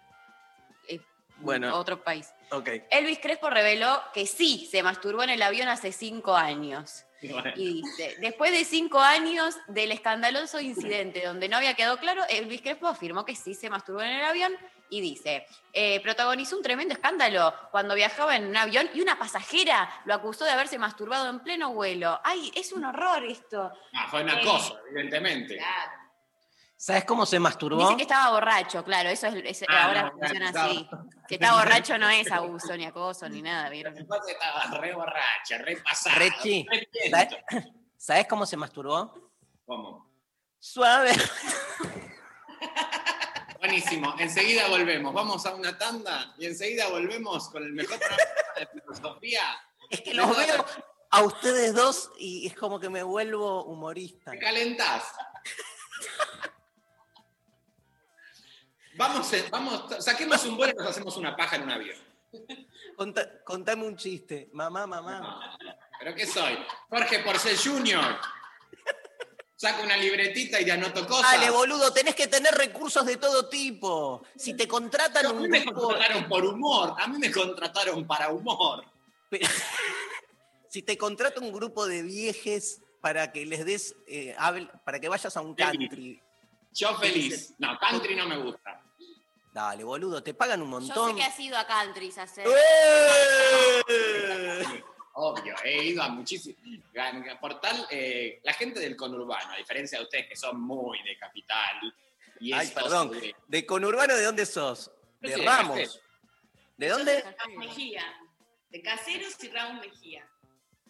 Eh, 0.89 0.99
Bueno. 1.37 1.77
Otro 1.77 2.03
país. 2.03 2.33
Ok. 2.51 2.69
Elvis 2.91 3.21
Crespo 3.21 3.49
reveló 3.49 4.03
que 4.13 4.27
sí 4.27 4.69
se 4.71 4.83
masturbó 4.83 5.23
en 5.23 5.31
el 5.31 5.43
avión 5.43 5.69
hace 5.69 5.93
cinco 5.93 6.35
años. 6.37 7.05
Bueno, 7.33 7.53
Y 7.57 7.83
dice, 7.83 8.17
después 8.21 8.51
de 8.53 8.65
cinco 8.65 8.99
años 9.01 9.57
del 9.69 9.93
escandaloso 9.93 10.61
incidente 10.61 11.25
donde 11.25 11.49
no 11.49 11.57
había 11.57 11.75
quedado 11.75 11.99
claro, 11.99 12.23
Elvis 12.29 12.63
Crespo 12.63 12.89
afirmó 12.89 13.25
que 13.25 13.37
sí 13.37 13.55
se 13.55 13.71
masturbó 13.71 14.03
en 14.03 14.11
el 14.11 14.25
avión 14.25 14.53
y 14.91 15.01
dice, 15.01 15.47
eh, 15.73 16.01
protagonizó 16.01 16.57
un 16.57 16.63
tremendo 16.63 16.93
escándalo 16.95 17.55
cuando 17.71 17.95
viajaba 17.95 18.37
en 18.37 18.47
un 18.47 18.57
avión 18.57 18.91
y 18.93 19.01
una 19.01 19.19
pasajera 19.19 19.89
lo 20.05 20.13
acusó 20.15 20.45
de 20.45 20.51
haberse 20.51 20.79
masturbado 20.79 21.31
en 21.31 21.41
pleno 21.41 21.73
vuelo. 21.73 22.21
Ay, 22.25 22.51
es 22.55 22.73
un 22.73 22.85
horror 22.85 23.25
esto. 23.25 23.73
ah, 23.95 24.07
fue 24.11 24.23
una 24.23 24.41
Eh, 24.41 24.45
cosa, 24.45 24.75
evidentemente. 24.91 25.57
Claro. 25.57 25.93
¿Sabes 26.83 27.05
cómo 27.05 27.25
se 27.27 27.39
masturbó? 27.39 27.79
Dice 27.81 27.97
que 27.97 28.03
estaba 28.03 28.33
borracho, 28.33 28.83
claro, 28.83 29.09
eso 29.09 29.29
es, 29.29 29.63
es- 29.63 29.69
Ah, 29.69 29.85
ahora 29.85 30.03
no, 30.03 30.11
funciona 30.19 30.49
así. 30.49 30.89
Si 31.29 31.35
está 31.37 31.55
borracho 31.55 31.97
no 31.97 32.11
es 32.11 32.29
abuso 32.33 32.77
ni 32.77 32.85
acoso 32.85 33.29
ni 33.29 33.41
nada, 33.43 33.71
¿vieron? 33.71 33.95
Que 33.95 34.01
que 34.05 34.33
estaba 34.33 34.81
re 34.81 34.93
borracha, 34.93 35.59
re 35.59 35.77
pasada. 35.77 36.17
Rechi, 36.17 36.67
re 36.69 36.89
¿sabes, 37.09 37.29
sabes 37.97 38.27
cómo 38.27 38.45
se 38.47 38.57
masturbó? 38.57 39.15
¿Cómo? 39.65 40.11
Suave. 40.59 41.13
Buenísimo, 43.61 44.17
enseguida 44.19 44.67
volvemos. 44.67 45.15
Vamos 45.15 45.47
a 45.47 45.55
una 45.55 45.79
tanda 45.79 46.35
y 46.37 46.47
enseguida 46.47 46.89
volvemos 46.89 47.49
con 47.51 47.63
el 47.63 47.75
mejor 47.75 47.97
programa 48.01 48.25
de 48.57 48.67
filosofía. 48.67 49.43
Es 49.89 50.01
que 50.01 50.15
los 50.15 50.37
veo 50.37 50.67
a 51.11 51.23
ustedes 51.23 51.77
dos 51.77 52.11
y 52.19 52.49
es 52.49 52.57
como 52.57 52.81
que 52.81 52.91
me 52.91 53.05
vuelvo 53.05 53.67
humorista. 53.67 54.33
Te 54.33 54.41
calentás. 54.41 55.05
Vamos, 58.95 59.33
eh, 59.33 59.47
vamos, 59.51 59.85
saquemos 60.05 60.45
un 60.45 60.57
vuelo 60.57 60.73
y 60.75 60.77
nos 60.79 60.89
hacemos 60.89 61.17
una 61.17 61.35
paja 61.37 61.57
en 61.57 61.63
un 61.63 61.71
avión. 61.71 61.97
Conta- 62.97 63.43
contame 63.45 63.85
un 63.87 63.97
chiste. 63.97 64.51
Mamá, 64.53 64.87
mamá. 64.87 65.57
¿Pero 65.99 66.15
qué 66.15 66.27
soy? 66.27 66.59
Jorge 66.91 67.21
Porcel 67.21 67.57
Jr. 67.57 68.17
Saco 69.57 69.85
una 69.85 69.97
libretita 69.97 70.61
y 70.61 70.65
te 70.65 70.73
anoto 70.73 71.07
cosas. 71.07 71.33
Dale, 71.33 71.51
boludo, 71.51 71.93
tenés 71.93 72.17
que 72.17 72.27
tener 72.27 72.53
recursos 72.55 73.07
de 73.07 73.17
todo 73.17 73.49
tipo. 73.49 74.25
Si 74.37 74.55
te 74.55 74.67
contratan 74.67 75.27
a 75.27 75.33
mí 75.33 75.45
un 75.45 75.51
me 75.51 75.61
grupo, 75.61 75.83
contrataron 75.83 76.29
por 76.29 76.45
humor, 76.45 76.95
a 76.99 77.07
mí 77.07 77.19
me 77.19 77.31
contrataron 77.31 78.05
para 78.07 78.31
humor. 78.31 78.85
pero- 79.31 79.47
si 80.69 80.83
te 80.83 80.99
contrata 80.99 81.39
un 81.41 81.53
grupo 81.53 81.87
de 81.87 82.03
viejes 82.03 82.83
para 83.01 83.31
que 83.31 83.47
les 83.47 83.65
des, 83.65 83.95
eh, 84.07 84.35
para 84.85 84.99
que 84.99 85.09
vayas 85.09 85.37
a 85.37 85.41
un 85.41 85.55
country, 85.55 86.21
Yo 86.73 86.97
feliz. 86.99 87.55
No, 87.59 87.79
country 87.79 88.17
no 88.17 88.27
me 88.27 88.39
gusta. 88.39 88.82
Dale, 89.53 89.85
boludo, 89.85 90.23
te 90.23 90.35
pagan 90.35 90.63
un 90.63 90.71
Yo 90.71 90.81
sé 90.81 90.87
montón. 90.89 91.17
que 91.17 91.23
has 91.23 91.39
ido 91.39 91.57
a 91.57 91.67
countries 91.67 92.19
a 92.19 92.23
hacer. 92.25 92.47
¡Eh! 93.89 94.83
Obvio, 95.15 95.55
he 95.63 95.85
ido 95.85 96.03
a 96.03 96.09
muchísimos. 96.09 96.59
Por 97.41 97.61
tal, 97.61 97.87
eh, 97.91 98.41
la 98.45 98.55
gente 98.55 98.81
del 98.81 98.97
conurbano, 98.97 99.53
a 99.53 99.57
diferencia 99.57 99.99
de 99.99 100.05
ustedes 100.05 100.27
que 100.27 100.37
son 100.37 100.61
muy 100.61 101.03
de 101.03 101.17
capital. 101.19 101.95
Y 102.41 102.53
Ay, 102.53 102.69
perdón. 102.75 103.11
de- 103.11 103.37
¿De 103.47 103.67
conurbano 103.67 104.15
de 104.17 104.25
dónde 104.25 104.47
sos? 104.47 104.91
De 105.21 105.37
Ramos. 105.37 106.01
¿De 106.77 106.89
dónde? 106.89 107.23
Ramos 107.23 107.57
Mejía. 107.59 108.03
De 108.71 108.81
Caseros 108.83 109.37
y 109.45 109.49
Ramos 109.51 109.85
Mejía. 109.87 110.27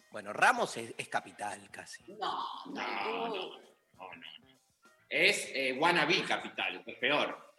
Bueno, 0.09 0.31
Ramos 0.31 0.77
es, 0.77 0.93
es 0.97 1.07
capital 1.09 1.69
casi. 1.69 2.01
No, 2.13 2.47
No, 2.67 2.73
no, 2.73 3.27
no, 3.27 3.35
no, 3.35 4.09
no. 4.15 4.23
Es 5.09 5.47
eh, 5.53 5.75
wannabe 5.77 6.23
capital, 6.23 6.81
es 6.85 6.95
peor. 6.97 7.53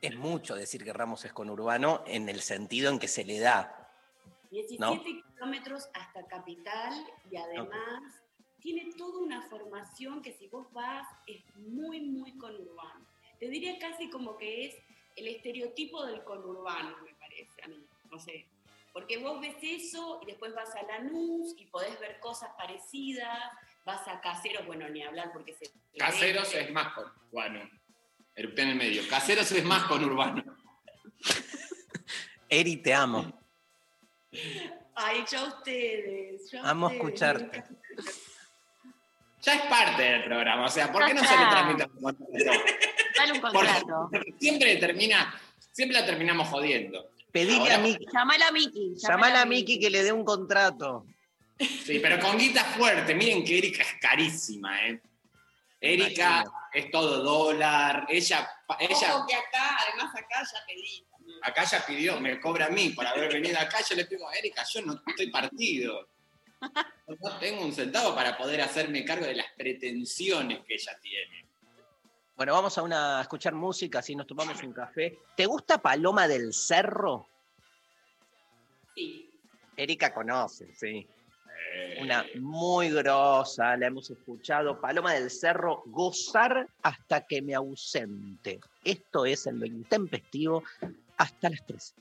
Es 0.00 0.16
mucho 0.16 0.54
decir 0.54 0.84
que 0.84 0.92
Ramos 0.92 1.24
es 1.24 1.32
conurbano 1.32 2.02
en 2.06 2.28
el 2.28 2.40
sentido 2.40 2.90
en 2.90 2.98
que 2.98 3.08
se 3.08 3.24
le 3.24 3.38
da. 3.40 3.90
17 4.50 4.78
No. 4.80 5.02
kilómetros 5.02 5.88
hasta 5.94 6.26
Capital 6.26 6.92
y 7.30 7.36
además 7.36 8.02
tiene 8.60 8.90
toda 8.96 9.18
una 9.20 9.42
formación 9.48 10.22
que 10.22 10.32
si 10.32 10.48
vos 10.48 10.72
vas 10.72 11.06
es 11.26 11.42
muy, 11.56 12.00
muy 12.00 12.36
conurbano. 12.38 13.06
Te 13.38 13.48
diría 13.48 13.78
casi 13.78 14.08
como 14.10 14.36
que 14.36 14.66
es 14.66 14.74
el 15.16 15.28
estereotipo 15.28 16.04
del 16.06 16.22
conurbano, 16.24 16.96
me 17.04 17.14
parece 17.14 17.62
a 17.64 17.68
mí. 17.68 17.84
No 18.10 18.18
sé. 18.18 18.46
Porque 18.92 19.18
vos 19.18 19.40
ves 19.40 19.56
eso 19.62 20.20
y 20.22 20.26
después 20.26 20.54
vas 20.54 20.74
a 20.74 20.82
Lanús 20.84 21.54
y 21.58 21.66
podés 21.66 21.98
ver 22.00 22.18
cosas 22.20 22.50
parecidas, 22.56 23.38
vas 23.84 24.06
a 24.08 24.20
Caseros, 24.20 24.66
bueno, 24.66 24.88
ni 24.88 25.02
hablar 25.02 25.32
porque 25.32 25.54
se... 25.54 25.70
Caseros 25.98 26.54
es 26.54 26.70
más 26.72 26.94
conurbano. 26.94 27.68
Erupté 28.36 28.62
en 28.62 28.68
el 28.68 28.74
medio. 28.76 29.02
Caseros 29.08 29.50
es 29.50 29.64
más 29.64 29.84
conurbano. 29.84 30.44
Eri, 32.48 32.76
te 32.76 32.94
amo. 32.94 33.32
Ay, 34.94 35.24
yo 35.30 35.38
a 35.40 35.44
ustedes. 35.44 36.50
yo 36.52 36.62
a 36.62 36.70
Amo 36.70 36.86
ustedes. 36.86 37.04
escucharte. 37.04 37.64
Ya 39.42 39.54
es 39.54 39.62
parte 39.62 40.02
del 40.02 40.24
programa, 40.24 40.64
o 40.66 40.68
sea, 40.68 40.90
¿por 40.92 41.06
qué 41.06 41.14
no 41.14 41.22
se 41.22 41.36
le 41.36 41.42
un 41.44 41.48
contrato? 41.48 42.24
Dale 43.16 43.32
un 43.32 43.40
Porque 43.40 43.56
contrato. 43.58 44.10
siempre 44.40 44.76
termina, 44.76 45.40
siempre 45.72 45.98
la 46.00 46.04
terminamos 46.04 46.48
jodiendo. 46.48 47.10
Pedile 47.30 47.58
Ahora- 47.58 47.74
a 47.76 47.78
Miki. 47.78 48.06
Llamala 48.12 48.48
a 48.48 48.52
Miki. 48.52 48.94
Llamala 48.96 49.42
a 49.42 49.46
Miki 49.46 49.78
que 49.78 49.90
le 49.90 50.02
dé 50.02 50.12
un 50.12 50.24
contrato. 50.24 51.06
Sí, 51.58 52.00
pero 52.00 52.18
con 52.18 52.36
guita 52.38 52.64
fuerte. 52.64 53.14
Miren 53.14 53.44
que 53.44 53.58
Erika 53.58 53.82
es 53.82 53.94
carísima, 54.00 54.86
¿eh? 54.88 55.00
Erika 55.80 56.26
Imagino. 56.42 56.52
Es 56.76 56.90
todo 56.90 57.22
dólar. 57.22 58.06
Ella 58.08 58.48
Ella, 58.78 59.16
Ojo 59.16 59.26
que 59.26 59.34
acá, 59.34 59.78
además 59.88 60.14
acá 60.14 60.42
ya 60.42 60.66
pedí. 60.66 61.04
acá 61.42 61.64
ya 61.64 61.86
pidió, 61.86 62.20
me 62.20 62.38
cobra 62.40 62.66
a 62.66 62.68
mí 62.68 62.90
por 62.90 63.06
haber 63.06 63.32
venido 63.32 63.58
acá. 63.58 63.78
Yo 63.88 63.96
le 63.96 64.04
digo, 64.04 64.30
Erika, 64.32 64.62
yo 64.64 64.82
no 64.82 65.02
estoy 65.06 65.30
partido. 65.30 66.08
No 66.60 67.38
tengo 67.38 67.64
un 67.64 67.72
centavo 67.72 68.14
para 68.14 68.36
poder 68.36 68.60
hacerme 68.60 69.04
cargo 69.04 69.24
de 69.24 69.36
las 69.36 69.46
pretensiones 69.56 70.60
que 70.66 70.74
ella 70.74 70.98
tiene. 71.00 71.46
Bueno, 72.36 72.52
vamos 72.52 72.76
a, 72.76 72.82
una, 72.82 73.18
a 73.18 73.22
escuchar 73.22 73.54
música, 73.54 74.00
así 74.00 74.14
nos 74.14 74.26
tomamos 74.26 74.62
un 74.62 74.72
café. 74.72 75.18
¿Te 75.36 75.46
gusta 75.46 75.78
Paloma 75.78 76.28
del 76.28 76.52
Cerro? 76.52 77.28
Sí. 78.94 79.30
Erika 79.76 80.12
conoce, 80.12 80.74
sí. 80.74 81.06
Una 82.00 82.24
muy 82.40 82.90
grosa, 82.90 83.76
la 83.76 83.86
hemos 83.86 84.10
escuchado. 84.10 84.80
Paloma 84.80 85.14
del 85.14 85.30
Cerro, 85.30 85.82
gozar 85.86 86.68
hasta 86.82 87.26
que 87.26 87.42
me 87.42 87.54
ausente. 87.54 88.60
Esto 88.84 89.24
es 89.24 89.46
en 89.46 89.60
lo 89.60 89.66
intempestivo 89.66 90.62
hasta 91.16 91.50
las 91.50 91.64
3. 91.66 91.94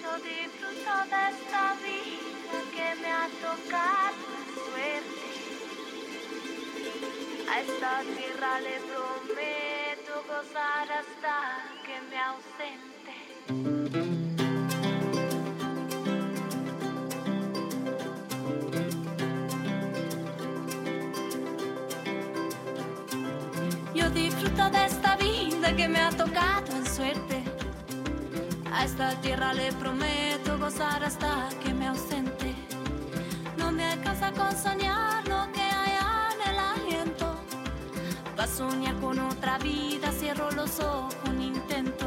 Yo 0.00 0.16
disfruto 0.18 0.92
de 1.04 1.22
esta 1.30 1.74
vida 1.82 2.56
que 2.74 3.00
me 3.00 3.08
ha 3.08 3.28
tocado 3.40 4.41
A 7.52 7.60
esta 7.60 8.00
tierra 8.16 8.60
le 8.60 8.80
prometo 8.88 10.12
gozar 10.26 10.88
hasta 11.00 11.36
que 11.84 11.96
me 12.08 12.18
ausente. 12.18 13.14
Yo 23.94 24.08
disfruto 24.08 24.70
de 24.70 24.86
esta 24.86 25.16
vida 25.16 25.76
que 25.76 25.88
me 25.88 26.00
ha 26.00 26.10
tocado 26.10 26.74
en 26.74 26.86
suerte. 26.86 27.44
A 28.72 28.84
esta 28.86 29.14
tierra 29.20 29.52
le 29.52 29.70
prometo 29.72 30.58
gozar 30.58 31.04
hasta 31.04 31.50
que 31.62 31.74
me 31.74 31.86
ausente. 31.88 32.54
No 33.58 33.70
me 33.70 33.84
alcanza 33.92 34.32
con 34.32 34.56
soñar 34.56 35.28
lo 35.28 35.51
soñar 38.52 38.94
con 38.96 39.18
otra 39.18 39.56
vida, 39.58 40.12
cierro 40.12 40.50
los 40.50 40.78
ojos, 40.80 41.14
un 41.28 41.40
intento. 41.40 42.06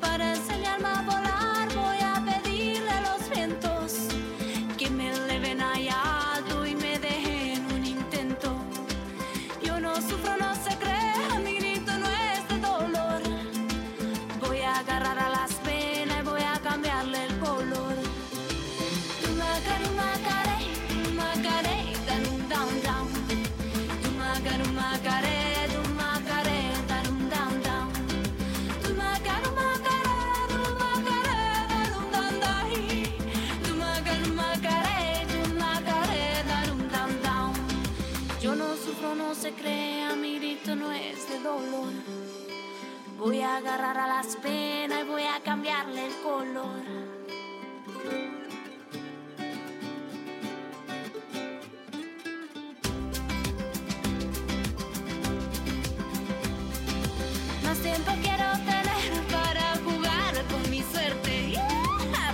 Para 0.00 0.34
enseñarme 0.34 0.88
a 0.88 1.02
volar, 1.02 1.45
Voy 43.18 43.40
a 43.40 43.56
agarrar 43.56 43.98
a 43.98 44.06
las 44.06 44.36
penas 44.36 45.04
y 45.04 45.08
voy 45.08 45.22
a 45.22 45.40
cambiarle 45.42 46.06
el 46.06 46.12
color. 46.22 46.82
Más 57.64 57.78
tiempo 57.78 58.12
quiero 58.22 58.52
tener 58.64 59.12
para 59.30 59.76
jugar 59.84 60.34
con 60.50 60.70
mi 60.70 60.82
suerte. 60.82 61.58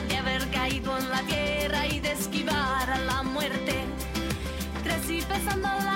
De 0.08 0.16
haber 0.16 0.50
caído 0.50 0.96
en 0.98 1.10
la 1.10 1.22
tierra 1.22 1.86
y 1.86 2.00
de 2.00 2.12
esquivar 2.12 2.90
a 2.90 2.98
la 2.98 3.22
muerte. 3.22 3.84
Crecí 4.82 5.22
pensando 5.22 5.68
en 5.68 5.84
la 5.84 5.91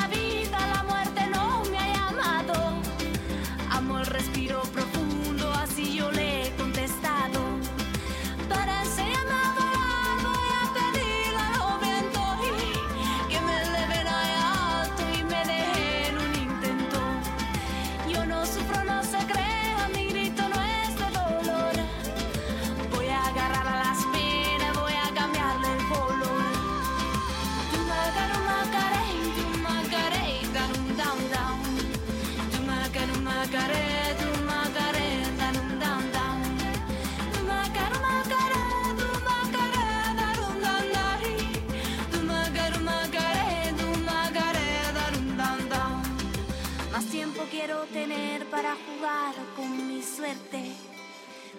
quiero 47.51 47.85
tener 47.87 48.47
para 48.47 48.75
jugar 48.75 49.35
con 49.57 49.89
mi 49.89 50.03
suerte. 50.03 50.73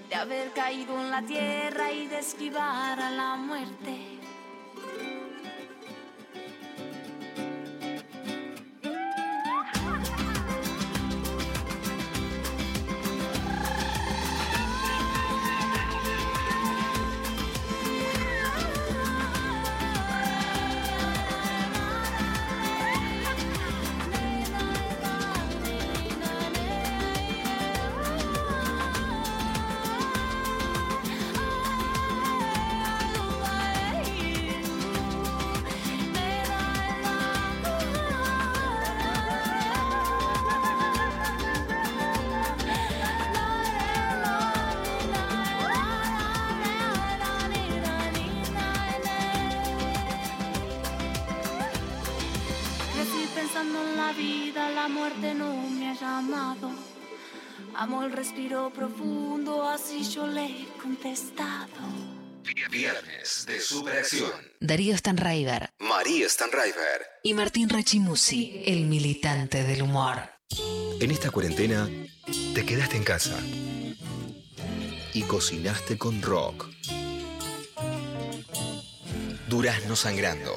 De 0.10 0.16
haber 0.16 0.52
caído 0.54 1.00
en 1.00 1.12
la 1.12 1.22
tierra 1.22 1.92
y 1.92 2.08
de 2.08 2.20
esquivar 2.20 3.00
a 3.00 3.12
la 3.12 3.36
muerte. 3.36 4.17
Darío 64.68 64.98
Stanraiver 64.98 65.70
María 65.80 66.28
Stanraiver. 66.28 67.00
y 67.24 67.34
Martín 67.34 67.70
Rachimusi, 67.70 68.64
el 68.66 68.86
militante 68.86 69.64
del 69.64 69.82
humor. 69.82 70.30
En 71.00 71.10
esta 71.10 71.32
cuarentena 71.32 71.90
te 72.54 72.66
quedaste 72.66 72.98
en 72.98 73.06
casa 73.06 73.40
y 75.14 75.22
cocinaste 75.22 75.98
con 75.98 76.22
rock. 76.22 76.68
Durazno 79.48 79.96
sangrando. 79.96 80.52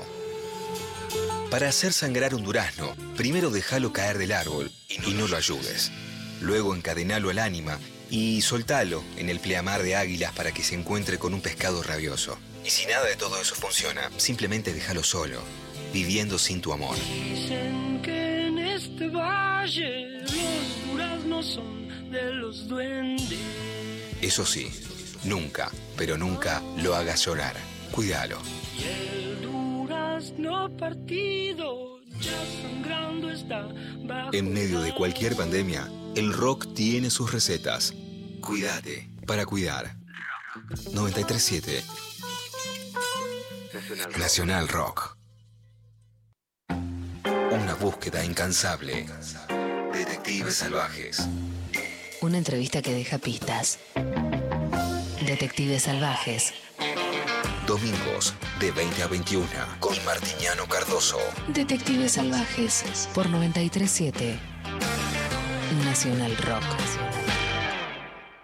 Para 1.49 1.69
hacer 1.69 1.93
sangrar 1.93 2.35
un 2.35 2.43
durazno, 2.43 2.97
primero 3.17 3.51
déjalo 3.51 3.93
caer 3.93 4.19
del 4.19 4.33
árbol 4.33 4.73
y 5.07 5.13
no 5.13 5.29
lo 5.29 5.37
ayudes. 5.37 5.93
Luego 6.41 6.75
encadenalo 6.75 7.31
al 7.31 7.39
ánima 7.39 7.79
y 8.11 8.43
soltalo 8.43 9.05
en 9.17 9.29
el 9.31 9.39
pleamar 9.39 9.85
de 9.85 9.95
águilas 9.95 10.33
para 10.33 10.51
que 10.51 10.65
se 10.65 10.75
encuentre 10.75 11.21
con 11.21 11.33
un 11.33 11.41
pescado 11.41 11.85
rabioso. 11.85 12.41
Y 12.65 12.71
si 12.71 12.87
nada 12.87 13.07
de 13.07 13.17
todo 13.17 13.41
eso 13.41 13.55
funciona, 13.55 14.11
simplemente 14.17 14.73
déjalo 14.73 15.03
solo, 15.03 15.41
viviendo 15.93 16.39
sin 16.39 16.61
tu 16.61 16.73
amor. 16.73 16.97
Dicen 16.97 18.01
que 18.03 18.47
en 18.47 18.59
este 18.59 19.09
valle 19.09 20.21
los 20.21 20.87
duraznos 20.87 21.47
son 21.47 22.11
de 22.11 22.35
los 22.35 22.69
duendes. 22.69 23.39
Eso 24.21 24.45
sí, 24.45 24.71
nunca, 25.25 25.71
pero 25.97 26.19
nunca 26.19 26.63
lo 26.77 26.95
hagas 26.95 27.25
llorar. 27.25 27.57
Cuídalo. 27.91 28.39
Y 28.79 28.85
el 28.85 29.43
durazno 29.43 30.77
partido 30.77 32.01
ya 32.21 32.39
sangrando 32.63 33.31
está 33.31 33.69
En 34.33 34.53
medio 34.53 34.81
de 34.81 34.95
cualquier 34.95 35.35
pandemia, 35.35 35.91
el 36.15 36.33
rock 36.33 36.75
tiene 36.75 37.11
sus 37.11 37.33
recetas. 37.33 37.95
Cuídate 38.41 39.09
para 39.27 39.47
cuidar. 39.47 39.97
937 40.93 41.83
Nacional 44.19 44.67
Rock. 44.69 45.17
Una 47.53 47.75
búsqueda 47.75 48.25
incansable. 48.25 49.07
Detectives 49.93 50.57
salvajes. 50.57 51.29
Una 52.21 52.39
entrevista 52.39 52.83
que 52.83 52.93
deja 52.93 53.19
pistas. 53.19 53.79
Detectives 55.25 55.85
salvajes. 55.85 56.53
Domingos 57.67 58.35
de 58.59 58.73
20 58.73 59.03
a 59.05 59.07
21 59.07 59.47
con 59.79 60.05
Martiniano 60.05 60.67
Cardoso. 60.67 61.19
Detectives 61.49 62.13
salvajes 62.13 63.09
por 63.15 63.29
937 63.29 64.37
Nacional 65.85 66.37
Rock. 66.39 66.65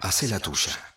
Hace 0.00 0.28
la 0.28 0.38
tuya. 0.38 0.96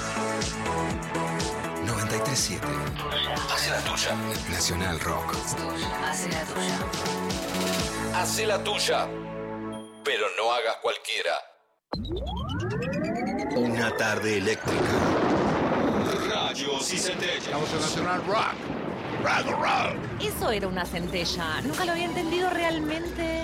937 2.05 2.67
Hace 3.53 3.69
la 3.69 3.77
tuya. 3.81 4.15
Nacional 4.49 4.99
Rock. 5.01 5.35
Hace 6.09 6.29
la 6.29 6.43
tuya. 6.43 8.19
Hace 8.19 8.47
la 8.47 8.63
tuya. 8.63 9.07
Pero 10.03 10.25
no 10.35 10.51
hagas 10.51 10.77
cualquiera. 10.81 11.35
Una 13.55 13.95
tarde 13.97 14.37
eléctrica. 14.37 14.81
Rayos 16.27 16.91
y 16.91 16.97
centellas. 16.97 17.45
Estamos 17.45 17.71
en 17.71 17.81
Nacional 17.81 18.25
Rock. 18.25 18.55
Rock, 19.23 19.51
rock. 19.61 20.21
Eso 20.21 20.49
era 20.49 20.67
una 20.67 20.85
centella. 20.85 21.61
Nunca 21.61 21.85
lo 21.85 21.91
había 21.91 22.05
entendido 22.05 22.49
realmente. 22.49 23.43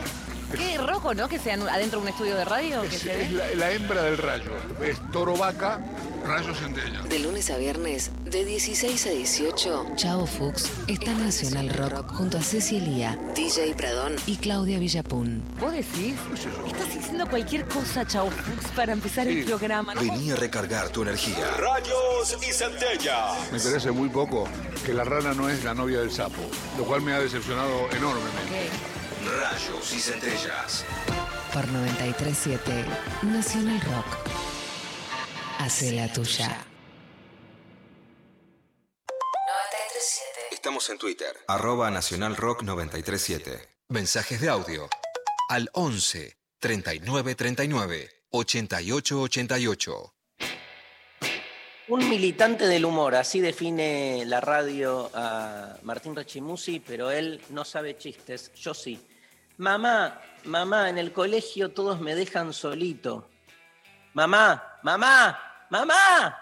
Qué 0.56 0.78
rojo, 0.78 1.14
¿no? 1.14 1.28
Que 1.28 1.40
sea 1.40 1.56
adentro 1.56 2.00
de 2.00 2.04
un 2.04 2.10
estudio 2.10 2.36
de 2.36 2.46
radio. 2.46 2.82
que 2.82 2.88
Es, 2.96 3.02
se 3.02 3.22
es 3.24 3.32
ve. 3.32 3.38
la, 3.38 3.56
la 3.56 3.72
hembra 3.72 4.04
del 4.04 4.18
rayo. 4.18 4.52
Es 4.82 4.98
toro 5.12 5.36
vaca, 5.36 5.80
rayo 6.26 6.54
centella. 6.56 7.02
De 7.04 7.20
lunes 7.20 7.50
a 7.50 7.58
viernes, 7.58 8.12
de 8.24 8.46
16 8.46 9.08
a 9.08 9.10
18, 9.10 9.88
Chao 9.96 10.26
Fuchs 10.26 10.72
está 10.88 11.12
en 11.12 11.26
Nacional 11.26 11.70
Rock 11.70 12.14
junto 12.14 12.38
a 12.38 12.42
Ceci 12.42 12.78
Elía, 12.78 13.18
DJ 13.36 13.74
Pradón 13.76 14.16
y 14.26 14.38
Claudia 14.38 14.80
Villapun. 14.80 15.44
¿Vos 15.60 15.72
decís? 15.74 16.16
Estás 16.66 16.94
diciendo 16.94 17.28
cualquier 17.30 17.66
cosa, 17.68 18.06
Chau 18.08 18.30
Fuchs, 18.30 18.72
para 18.76 18.94
empezar 18.94 19.28
el 19.28 19.44
programa. 19.46 19.96
¿no? 19.96 20.02
Vení 20.02 20.32
a 20.32 20.36
recargar 20.38 20.90
tu 20.90 21.02
energía. 21.02 21.46
Rayos 21.58 22.38
y 22.48 22.54
centellas. 22.54 23.52
Me 23.52 23.58
interesa 23.58 23.92
muy 23.92 24.10
poco 24.10 24.48
que 24.86 24.94
la 24.94 25.04
rana 25.04 25.34
no 25.34 25.50
es 25.50 25.64
la 25.64 25.74
novia 25.74 26.00
del 26.00 26.12
sapo, 26.12 26.42
lo 26.78 26.86
cual 26.86 27.02
me 27.02 27.14
ha 27.14 27.20
decepcionado 27.20 27.90
enormemente. 27.92 28.70
Rayos 29.28 29.94
y 29.94 30.00
centellas. 30.00 30.86
Por 31.54 31.68
937 31.68 32.86
Nacional 33.24 33.82
Rock. 33.82 34.06
Hace 35.60 35.92
la 35.92 36.12
tuya. 36.12 36.66
Estamos 40.52 40.90
en 40.90 40.98
Twitter. 40.98 41.36
Arroba 41.48 41.92
Nacional 41.92 42.36
Rock 42.36 42.64
937. 42.64 43.60
Mensajes 43.90 44.40
de 44.40 44.50
audio. 44.50 44.90
Al 45.50 45.70
11 45.74 46.38
39 46.60 47.36
39 47.36 48.10
88 48.32 49.22
88. 49.22 50.14
Un 51.90 52.10
militante 52.10 52.68
del 52.68 52.84
humor, 52.84 53.16
así 53.16 53.40
define 53.40 54.26
la 54.26 54.42
radio 54.42 55.10
a 55.14 55.78
Martín 55.84 56.16
Rechimusi, 56.18 56.82
pero 56.82 57.12
él 57.12 57.40
no 57.52 57.64
sabe 57.64 57.98
chistes, 57.98 58.52
yo 58.56 58.74
sí. 58.74 59.00
Mamá, 59.58 60.22
mamá, 60.44 60.90
en 60.90 60.98
el 60.98 61.12
colegio 61.12 61.70
todos 61.70 62.00
me 62.00 62.14
dejan 62.16 62.54
solito. 62.54 63.30
Mamá, 64.14 64.80
mamá, 64.84 65.66
mamá. 65.70 66.38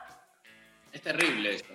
Es 0.91 1.01
terrible 1.01 1.55
eso. 1.55 1.65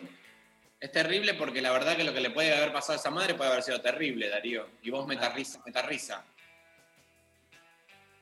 Es 0.79 0.93
terrible 0.93 1.35
porque 1.35 1.61
la 1.61 1.73
verdad 1.73 1.97
que 1.97 2.05
lo 2.05 2.13
que 2.15 2.21
le 2.21 2.31
puede 2.31 2.55
haber 2.57 2.73
pasado 2.73 2.95
a 2.95 2.97
esa 2.97 3.11
madre 3.11 3.35
puede 3.35 3.51
haber 3.51 3.63
sido 3.63 3.81
terrible, 3.81 4.29
Darío. 4.29 4.67
Y 4.83 4.91
vos 4.91 5.07
me 5.07 5.17
risa, 5.31 5.61
me 5.67 5.83
risa. 5.83 6.25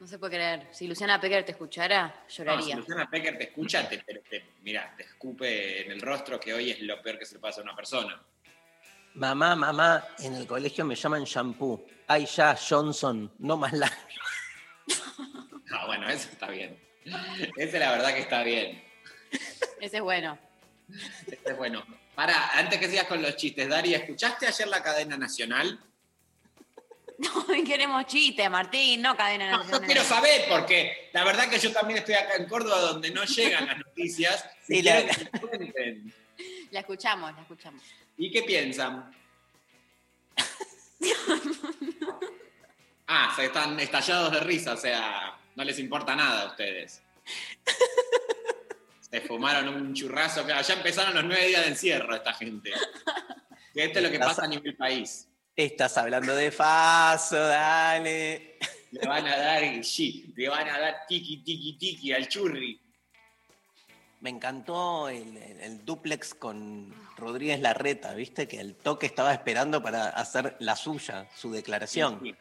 No 0.00 0.06
se 0.06 0.18
puede 0.18 0.36
creer. 0.36 0.68
Si 0.72 0.86
Luciana 0.86 1.20
Pecker 1.20 1.44
te 1.44 1.52
escuchara, 1.52 2.06
No, 2.06 2.12
si 2.28 2.36
lloraría. 2.38 2.76
Luciana 2.76 3.08
Pecker 3.10 3.36
te 3.38 3.44
escucha, 3.44 3.88
te, 3.88 3.98
te- 3.98 4.20
te- 4.28 4.44
mira, 4.62 4.92
te 4.96 5.02
escupe 5.04 5.82
en 5.84 5.90
el 5.92 6.00
rostro 6.00 6.38
que 6.38 6.52
hoy 6.54 6.70
es 6.70 6.80
lo 6.82 7.00
peor 7.02 7.18
que 7.18 7.26
se 7.26 7.34
le 7.34 7.40
pasa 7.40 7.60
a 7.60 7.64
una 7.64 7.74
persona. 7.74 8.20
Mamá, 9.14 9.56
mamá, 9.56 10.04
en 10.20 10.34
el 10.34 10.46
colegio 10.46 10.84
me 10.84 10.94
llaman 10.94 11.24
shampoo. 11.24 11.84
Ay, 12.08 12.26
ya, 12.26 12.56
Johnson, 12.56 13.30
no 13.38 13.56
más 13.56 13.72
la. 13.72 13.90
Ah, 15.70 15.84
bueno, 15.84 16.08
eso 16.08 16.30
está 16.32 16.48
bien. 16.48 16.80
Ese 17.56 17.78
la 17.78 17.90
verdad 17.90 18.14
que 18.14 18.20
está 18.20 18.42
bien. 18.42 18.82
Ese 19.80 19.98
es 19.98 20.02
bueno. 20.02 20.38
Ese 21.26 21.38
es 21.44 21.56
bueno. 21.58 21.84
Para, 22.14 22.52
antes 22.58 22.78
que 22.80 22.88
sigas 22.88 23.04
con 23.06 23.20
los 23.20 23.36
chistes, 23.36 23.68
Dari, 23.68 23.92
¿escuchaste 23.94 24.46
ayer 24.46 24.66
la 24.66 24.82
cadena 24.82 25.18
nacional? 25.18 25.78
No, 27.18 27.46
queremos 27.66 28.06
chistes, 28.06 28.48
Martín, 28.50 29.02
no 29.02 29.14
cadena 29.14 29.50
No, 29.50 29.58
nacional. 29.58 29.80
yo 29.82 29.86
quiero 29.86 30.02
saber, 30.04 30.46
porque 30.48 31.10
la 31.12 31.22
verdad 31.24 31.50
que 31.50 31.58
yo 31.58 31.70
también 31.70 31.98
estoy 31.98 32.14
acá 32.14 32.36
en 32.36 32.46
Córdoba 32.48 32.80
donde 32.80 33.10
no 33.10 33.24
llegan 33.24 33.66
las 33.66 33.76
noticias. 33.78 34.48
Sí, 34.66 34.78
y 34.78 34.82
la- 34.82 35.04
que. 35.04 36.00
La 36.70 36.80
escuchamos, 36.80 37.34
la 37.34 37.42
escuchamos. 37.42 37.82
¿Y 38.16 38.30
qué 38.30 38.42
piensan? 38.42 39.14
Ah, 43.10 43.32
se 43.34 43.46
están 43.46 43.80
estallados 43.80 44.32
de 44.32 44.40
risa, 44.40 44.74
o 44.74 44.76
sea, 44.76 45.38
no 45.56 45.64
les 45.64 45.78
importa 45.78 46.14
nada 46.14 46.42
a 46.42 46.46
ustedes. 46.48 47.02
Se 49.00 49.22
fumaron 49.22 49.68
un 49.68 49.94
churrazo, 49.94 50.44
claro, 50.44 50.60
ya 50.60 50.74
empezaron 50.74 51.14
los 51.14 51.24
nueve 51.24 51.46
días 51.46 51.62
de 51.62 51.68
encierro 51.68 52.14
esta 52.14 52.34
gente. 52.34 52.70
Que 53.72 53.84
esto 53.84 54.00
es 54.00 54.04
lo 54.04 54.10
que 54.10 54.18
pasa 54.18 54.44
a 54.44 54.48
nivel 54.48 54.76
país. 54.76 55.26
Estás 55.56 55.96
hablando 55.96 56.36
de 56.36 56.50
Faso, 56.50 57.38
dale. 57.38 58.58
Le 58.90 59.06
van 59.06 59.26
a 59.26 59.36
dar 59.36 59.84
sí, 59.84 60.32
le 60.36 60.48
van 60.48 60.68
a 60.68 60.78
dar 60.78 61.06
tiki 61.08 61.38
tiki 61.38 61.78
tiki 61.78 62.12
al 62.12 62.28
churri. 62.28 62.78
Me 64.20 64.30
encantó 64.30 65.08
el, 65.08 65.84
duplex 65.84 66.34
con 66.34 66.92
Rodríguez 67.16 67.60
Larreta, 67.60 68.14
¿viste? 68.14 68.48
Que 68.48 68.58
el 68.58 68.74
toque 68.74 69.06
estaba 69.06 69.32
esperando 69.32 69.80
para 69.80 70.08
hacer 70.08 70.56
la 70.58 70.74
suya, 70.74 71.28
su 71.36 71.52
declaración. 71.52 72.18
Sí, 72.22 72.34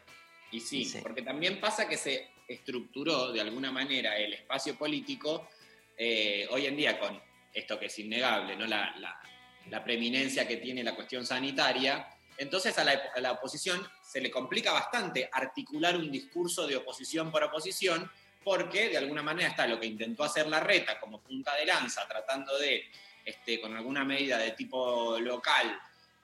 Y 0.50 0.60
sí, 0.60 0.84
Sí. 0.84 0.98
porque 1.02 1.22
también 1.22 1.60
pasa 1.60 1.88
que 1.88 1.96
se 1.96 2.30
estructuró 2.48 3.30
de 3.32 3.40
alguna 3.42 3.70
manera 3.70 4.16
el 4.16 4.32
espacio 4.32 4.76
político 4.76 5.48
eh, 5.96 6.46
hoy 6.50 6.66
en 6.66 6.76
día 6.76 6.98
con 6.98 7.20
esto 7.52 7.78
que 7.78 7.86
es 7.86 7.98
innegable, 7.98 8.56
¿no? 8.56 8.66
La, 8.66 8.94
la- 8.98 9.20
la 9.68 9.84
preeminencia 9.84 10.48
que 10.48 10.56
tiene 10.56 10.82
la 10.82 10.94
cuestión 10.94 11.26
sanitaria. 11.26 12.08
Entonces 12.38 12.78
a 12.78 12.84
la, 12.84 12.98
a 13.14 13.20
la 13.20 13.32
oposición 13.32 13.86
se 14.02 14.20
le 14.20 14.30
complica 14.30 14.72
bastante 14.72 15.28
articular 15.30 15.94
un 15.96 16.10
discurso 16.10 16.66
de 16.66 16.76
oposición 16.76 17.30
por 17.30 17.42
oposición, 17.44 18.10
porque 18.48 18.88
de 18.88 18.96
alguna 18.96 19.22
manera 19.22 19.50
está 19.50 19.66
lo 19.66 19.78
que 19.78 19.84
intentó 19.84 20.24
hacer 20.24 20.46
la 20.46 20.58
reta 20.58 20.98
como 20.98 21.20
punta 21.20 21.54
de 21.54 21.66
lanza, 21.66 22.08
tratando 22.08 22.58
de, 22.58 22.82
este, 23.22 23.60
con 23.60 23.76
alguna 23.76 24.06
medida 24.06 24.38
de 24.38 24.52
tipo 24.52 25.18
local, 25.18 25.78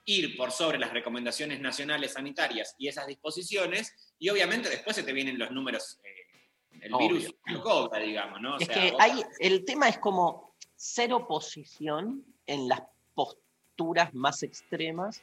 ir 0.07 0.35
por 0.35 0.51
sobre 0.51 0.79
las 0.79 0.91
recomendaciones 0.91 1.61
nacionales 1.61 2.15
sanitarias 2.15 2.77
y 2.79 2.89
esas 2.89 3.07
disposiciones, 3.07 3.93
y 4.19 4.31
obviamente 4.31 4.71
después 4.71 4.97
se 4.97 5.03
te 5.03 5.13
vienen 5.13 5.39
los 5.39 5.51
números, 5.51 5.99
eh, 6.03 6.79
el 6.81 6.95
Obvio. 6.95 7.09
virus 7.09 7.35
lo 7.45 7.63
cobra, 7.63 7.99
digamos, 7.99 8.41
¿no? 8.41 8.55
O 8.55 8.59
Es 8.59 8.69
sea, 8.69 8.75
que 8.75 8.95
hay, 8.99 9.23
el 9.39 9.67
tema 9.67 9.91
es 9.91 9.99
como 9.99 10.55
ser 10.77 11.13
oposición 11.13 12.25
en 12.47 12.69
las 12.69 12.81
posturas 13.15 14.15
más 14.15 14.43
extremas 14.43 15.23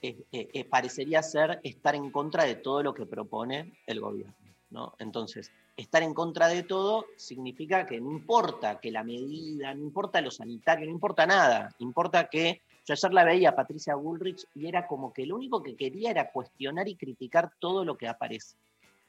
eh, 0.00 0.16
eh, 0.30 0.48
eh, 0.52 0.64
parecería 0.64 1.22
ser 1.24 1.58
estar 1.64 1.96
en 1.96 2.12
contra 2.12 2.44
de 2.44 2.54
todo 2.54 2.84
lo 2.84 2.94
que 2.94 3.04
propone 3.04 3.80
el 3.86 3.98
gobierno. 3.98 4.36
¿no? 4.70 4.94
Entonces, 5.00 5.50
estar 5.76 6.02
en 6.02 6.14
contra 6.14 6.48
de 6.48 6.62
todo 6.62 7.06
significa 7.16 7.86
que 7.86 8.00
no 8.00 8.10
importa 8.10 8.80
que 8.80 8.90
la 8.90 9.04
medida, 9.04 9.74
no 9.74 9.82
importa 9.82 10.20
lo 10.20 10.30
sanitario, 10.30 10.86
no 10.86 10.92
importa 10.92 11.26
nada, 11.26 11.74
importa 11.78 12.28
que 12.28 12.62
yo 12.86 12.94
ayer 12.94 13.12
la 13.12 13.24
veía 13.24 13.50
a 13.50 13.56
Patricia 13.56 13.94
Bullrich 13.94 14.46
y 14.54 14.68
era 14.68 14.86
como 14.86 15.12
que 15.12 15.26
lo 15.26 15.36
único 15.36 15.62
que 15.62 15.76
quería 15.76 16.10
era 16.10 16.30
cuestionar 16.30 16.88
y 16.88 16.94
criticar 16.94 17.50
todo 17.58 17.84
lo 17.84 17.96
que 17.96 18.08
aparece. 18.08 18.56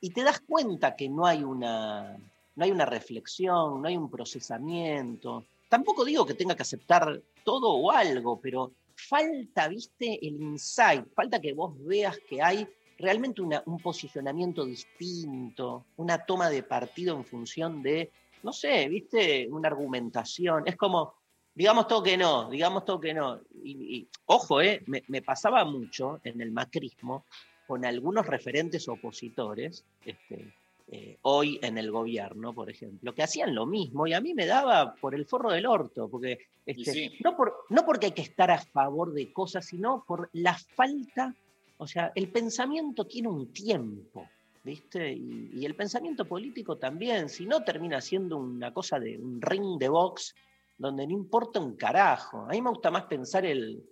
Y 0.02 0.10
te 0.10 0.24
das 0.24 0.42
cuenta 0.42 0.96
que 0.96 1.10
no 1.10 1.26
hay 1.26 1.44
una, 1.44 2.18
no 2.56 2.64
hay 2.64 2.72
una 2.72 2.86
reflexión, 2.86 3.82
no 3.82 3.88
hay 3.88 3.96
un 3.96 4.10
procesamiento. 4.10 5.46
Tampoco 5.70 6.04
digo 6.04 6.26
que 6.26 6.34
tenga 6.34 6.56
que 6.56 6.64
aceptar 6.64 7.22
todo 7.44 7.70
o 7.72 7.92
algo, 7.92 8.40
pero 8.42 8.72
falta, 8.96 9.68
viste, 9.68 10.20
el 10.26 10.42
insight, 10.42 11.06
falta 11.14 11.40
que 11.40 11.54
vos 11.54 11.74
veas 11.86 12.18
que 12.28 12.42
hay 12.42 12.68
realmente 12.98 13.42
una- 13.42 13.64
un 13.66 13.80
posicionamiento 13.80 14.66
distinto, 14.66 15.86
una 15.98 16.26
toma 16.26 16.50
de 16.50 16.64
partido 16.64 17.16
en 17.16 17.26
función 17.26 17.82
de, 17.82 18.12
no 18.44 18.52
sé, 18.54 18.88
viste, 18.88 19.48
una 19.50 19.68
argumentación. 19.70 20.64
Es 20.68 20.76
como, 20.76 21.14
digamos 21.54 21.88
todo 21.88 22.04
que 22.04 22.18
no, 22.18 22.50
digamos 22.50 22.86
todo 22.86 23.00
que 23.00 23.14
no. 23.14 23.40
Y, 23.64 23.98
y, 23.98 24.08
ojo, 24.26 24.62
eh, 24.62 24.84
me, 24.88 25.04
me 25.08 25.22
pasaba 25.22 25.64
mucho 25.66 26.20
en 26.24 26.42
el 26.42 26.52
macrismo 26.52 27.26
con 27.66 27.84
algunos 27.86 28.26
referentes 28.26 28.88
opositores, 28.88 29.84
este, 30.06 30.54
eh, 30.90 31.18
hoy 31.24 31.60
en 31.62 31.78
el 31.78 31.92
gobierno, 31.92 32.54
por 32.54 32.70
ejemplo, 32.70 33.14
que 33.14 33.24
hacían 33.24 33.54
lo 33.54 33.66
mismo 33.66 34.08
y 34.08 34.14
a 34.14 34.22
mí 34.22 34.34
me 34.34 34.46
daba 34.46 34.96
por 34.96 35.14
el 35.14 35.26
forro 35.26 35.52
del 35.52 35.66
orto, 35.66 36.08
porque 36.10 36.40
este, 36.66 36.94
sí. 36.94 37.12
no, 37.26 37.36
por, 37.36 37.66
no 37.70 37.86
porque 37.86 38.06
hay 38.06 38.12
que 38.14 38.22
estar 38.22 38.50
a 38.52 38.60
favor 38.62 39.12
de 39.14 39.34
cosas, 39.34 39.66
sino 39.66 40.06
por 40.08 40.30
la 40.32 40.58
falta, 40.76 41.36
o 41.78 41.88
sea, 41.88 42.12
el 42.16 42.30
pensamiento 42.32 43.06
tiene 43.06 43.30
un 43.30 43.54
tiempo, 43.54 44.28
¿viste? 44.64 45.14
Y, 45.14 45.66
el 45.66 45.76
pensamiento 45.76 46.26
político 46.26 46.78
también, 46.78 47.30
si 47.30 47.46
no 47.46 47.64
termina 47.64 48.02
siendo 48.02 48.38
una 48.38 48.74
cosa 48.74 49.00
de 49.00 49.18
un 49.18 49.42
ring 49.42 49.78
de 49.78 49.90
box 49.90 50.36
donde 50.78 51.06
no 51.06 51.14
importa 51.14 51.60
un 51.60 51.76
carajo. 51.76 52.42
A 52.42 52.50
mí 52.50 52.62
me 52.62 52.70
gusta 52.70 52.92
más 52.92 53.06
pensar 53.06 53.46
el, 53.46 53.84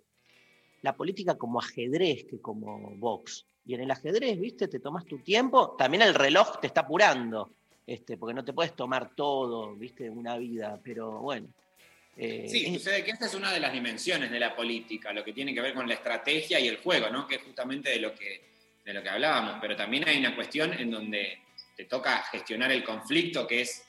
la 0.81 0.95
política 0.95 1.36
como 1.36 1.59
ajedrez 1.59 2.25
que 2.25 2.39
como 2.39 2.95
box. 2.97 3.45
Y 3.65 3.73
en 3.73 3.81
el 3.81 3.91
ajedrez, 3.91 4.39
viste, 4.39 4.67
te 4.67 4.79
tomas 4.79 5.05
tu 5.05 5.19
tiempo, 5.19 5.75
también 5.77 6.03
el 6.03 6.13
reloj 6.13 6.59
te 6.59 6.67
está 6.67 6.81
apurando, 6.81 7.49
este, 7.88 8.17
porque 8.17 8.36
no 8.36 8.45
te 8.45 8.53
puedes 8.53 8.75
tomar 8.75 9.15
todo, 9.15 9.75
viste, 9.75 10.09
una 10.09 10.38
vida, 10.38 10.79
pero 10.83 11.19
bueno. 11.21 11.47
Eh, 12.18 12.47
Sí, 12.49 12.74
sucede 12.74 13.03
que 13.03 13.11
esta 13.11 13.26
es 13.26 13.34
una 13.34 13.51
de 13.51 13.59
las 13.59 13.74
dimensiones 13.74 14.32
de 14.32 14.39
la 14.39 14.55
política, 14.55 15.13
lo 15.13 15.24
que 15.24 15.34
tiene 15.34 15.53
que 15.53 15.61
ver 15.61 15.74
con 15.74 15.88
la 15.88 15.95
estrategia 15.95 16.59
y 16.59 16.68
el 16.68 16.78
juego, 16.78 17.09
¿no? 17.09 17.28
Que 17.28 17.36
es 17.36 17.41
justamente 17.43 17.89
de 17.89 17.99
lo 17.99 18.13
que, 18.13 18.41
de 18.84 18.93
lo 18.93 19.01
que 19.03 19.09
hablábamos. 19.09 19.57
Pero 19.61 19.76
también 19.76 20.07
hay 20.07 20.18
una 20.18 20.36
cuestión 20.36 20.74
en 20.74 20.91
donde 20.91 21.39
te 21.76 21.86
toca 21.86 22.24
gestionar 22.32 22.72
el 22.72 22.84
conflicto, 22.84 23.45
que 23.45 23.61
es, 23.61 23.84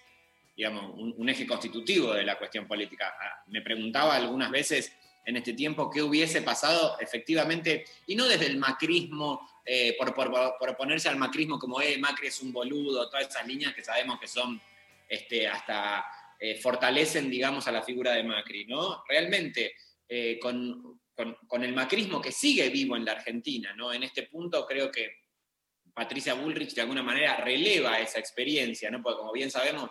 digamos, 0.56 0.92
un, 0.94 1.14
un 1.16 1.28
eje 1.28 1.46
constitutivo 1.46 2.12
de 2.14 2.24
la 2.24 2.36
cuestión 2.36 2.66
política. 2.66 3.14
Ah, 3.20 3.44
Me 3.46 3.62
preguntaba 3.62 4.16
algunas 4.16 4.50
veces 4.50 4.92
en 5.26 5.36
este 5.36 5.52
tiempo 5.52 5.90
qué 5.90 6.02
hubiese 6.02 6.40
pasado 6.42 6.98
efectivamente, 7.00 7.84
y 8.06 8.14
no 8.14 8.26
desde 8.26 8.46
el 8.46 8.56
macrismo, 8.56 9.60
eh, 9.64 9.96
por, 9.98 10.14
por, 10.14 10.30
por 10.58 10.70
oponerse 10.70 11.08
al 11.08 11.16
macrismo 11.16 11.58
como, 11.58 11.80
eh, 11.80 11.98
Macri 11.98 12.28
es 12.28 12.40
un 12.40 12.52
boludo, 12.52 13.10
todas 13.10 13.28
esas 13.28 13.44
líneas 13.44 13.74
que 13.74 13.82
sabemos 13.82 14.20
que 14.20 14.28
son 14.28 14.60
este, 15.08 15.48
hasta 15.48 16.04
eh, 16.38 16.56
fortalecen, 16.60 17.30
digamos, 17.30 17.66
a 17.66 17.72
la 17.72 17.82
figura 17.82 18.12
de 18.12 18.22
Macri, 18.24 18.66
¿no? 18.66 19.02
Realmente, 19.08 19.74
eh, 20.08 20.38
con, 20.38 21.00
con- 21.14 21.64
el 21.64 21.72
macrismo 21.74 22.20
que 22.20 22.30
sigue 22.32 22.68
vivo 22.68 22.96
en 22.96 23.04
la 23.04 23.12
Argentina, 23.12 23.74
¿no? 23.74 23.92
En 23.92 24.02
este 24.02 24.24
punto 24.24 24.66
creo 24.66 24.90
que 24.90 25.10
Patricia 25.94 26.34
Bullrich 26.34 26.74
de 26.74 26.82
alguna 26.82 27.02
manera 27.02 27.36
releva 27.38 27.98
esa 28.00 28.18
experiencia, 28.18 28.90
¿no? 28.90 29.02
Porque 29.02 29.18
como 29.18 29.32
bien 29.32 29.50
sabemos, 29.50 29.90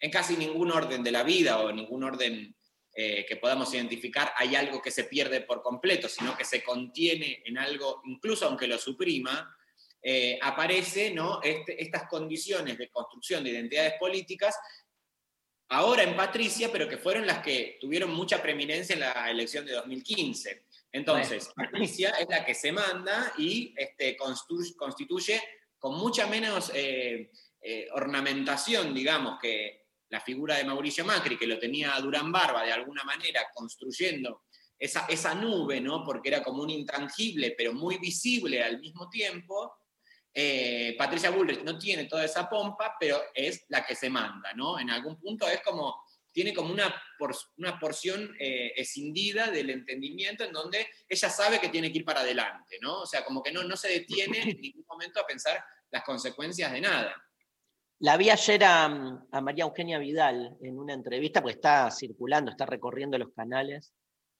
en 0.00 0.10
casi 0.10 0.36
ningún 0.36 0.72
orden 0.72 1.02
de 1.04 1.12
la 1.12 1.22
vida 1.22 1.60
o 1.60 1.70
ningún 1.72 2.02
orden 2.02 2.54
eh, 2.94 3.24
que 3.28 3.36
podamos 3.36 3.72
identificar 3.74 4.32
hay 4.36 4.56
algo 4.56 4.82
que 4.82 4.90
se 4.90 5.04
pierde 5.04 5.42
por 5.42 5.62
completo, 5.62 6.08
sino 6.08 6.36
que 6.36 6.44
se 6.44 6.62
contiene 6.64 7.42
en 7.44 7.58
algo, 7.58 8.02
incluso 8.06 8.46
aunque 8.46 8.66
lo 8.66 8.78
suprima, 8.78 9.54
aparece 10.40 11.10
¿no? 11.12 11.40
Este- 11.42 11.82
estas 11.82 12.08
condiciones 12.08 12.78
de 12.78 12.88
construcción 12.90 13.42
de 13.42 13.50
identidades 13.50 13.94
políticas 13.98 14.56
ahora 15.68 16.02
en 16.02 16.16
Patricia, 16.16 16.70
pero 16.72 16.88
que 16.88 16.98
fueron 16.98 17.26
las 17.26 17.42
que 17.42 17.78
tuvieron 17.80 18.14
mucha 18.14 18.42
preeminencia 18.42 18.94
en 18.94 19.00
la 19.00 19.30
elección 19.30 19.66
de 19.66 19.72
2015. 19.72 20.66
Entonces, 20.92 21.50
Patricia 21.54 22.10
es 22.10 22.26
la 22.28 22.44
que 22.44 22.54
se 22.54 22.72
manda 22.72 23.32
y 23.38 23.74
este, 23.76 24.16
constituye 24.16 25.42
con 25.78 25.96
mucha 25.98 26.26
menos 26.26 26.70
eh, 26.74 27.30
eh, 27.60 27.88
ornamentación, 27.92 28.94
digamos, 28.94 29.38
que 29.40 29.86
la 30.08 30.20
figura 30.20 30.56
de 30.56 30.64
Mauricio 30.64 31.04
Macri, 31.04 31.36
que 31.36 31.46
lo 31.46 31.58
tenía 31.58 31.94
a 31.94 32.00
Durán 32.00 32.30
Barba 32.30 32.62
de 32.64 32.72
alguna 32.72 33.04
manera 33.04 33.42
construyendo 33.54 34.44
esa, 34.78 35.06
esa 35.06 35.34
nube, 35.34 35.80
¿no? 35.80 36.04
Porque 36.04 36.28
era 36.28 36.42
como 36.42 36.62
un 36.62 36.70
intangible, 36.70 37.54
pero 37.56 37.72
muy 37.72 37.98
visible 37.98 38.62
al 38.62 38.78
mismo 38.78 39.08
tiempo. 39.08 39.74
Eh, 40.38 40.94
Patricia 40.98 41.30
Bullrich 41.30 41.62
no 41.62 41.78
tiene 41.78 42.04
toda 42.04 42.22
esa 42.26 42.46
pompa, 42.46 42.94
pero 43.00 43.18
es 43.32 43.64
la 43.68 43.86
que 43.86 43.94
se 43.94 44.10
manda, 44.10 44.52
¿no? 44.52 44.78
En 44.78 44.90
algún 44.90 45.18
punto 45.18 45.48
es 45.48 45.62
como, 45.62 46.02
tiene 46.30 46.52
como 46.52 46.70
una, 46.74 46.94
por- 47.18 47.34
una 47.56 47.78
porción 47.78 48.36
eh, 48.38 48.72
escindida 48.76 49.50
del 49.50 49.70
entendimiento 49.70 50.44
en 50.44 50.52
donde 50.52 50.86
ella 51.08 51.30
sabe 51.30 51.58
que 51.58 51.70
tiene 51.70 51.90
que 51.90 51.98
ir 52.00 52.04
para 52.04 52.20
adelante, 52.20 52.76
¿no? 52.82 53.00
O 53.00 53.06
sea, 53.06 53.24
como 53.24 53.42
que 53.42 53.50
no, 53.50 53.64
no 53.64 53.76
se 53.78 53.88
detiene 53.88 54.42
en 54.50 54.60
ningún 54.60 54.84
momento 54.86 55.20
a 55.20 55.26
pensar 55.26 55.64
las 55.90 56.04
consecuencias 56.04 56.70
de 56.70 56.82
nada. 56.82 57.14
La 58.00 58.18
vi 58.18 58.28
ayer 58.28 58.62
a, 58.62 58.84
a 59.32 59.40
María 59.40 59.64
Eugenia 59.64 59.98
Vidal 59.98 60.54
en 60.60 60.78
una 60.78 60.92
entrevista, 60.92 61.40
porque 61.40 61.54
está 61.56 61.90
circulando, 61.90 62.50
está 62.50 62.66
recorriendo 62.66 63.16
los 63.16 63.32
canales. 63.32 63.94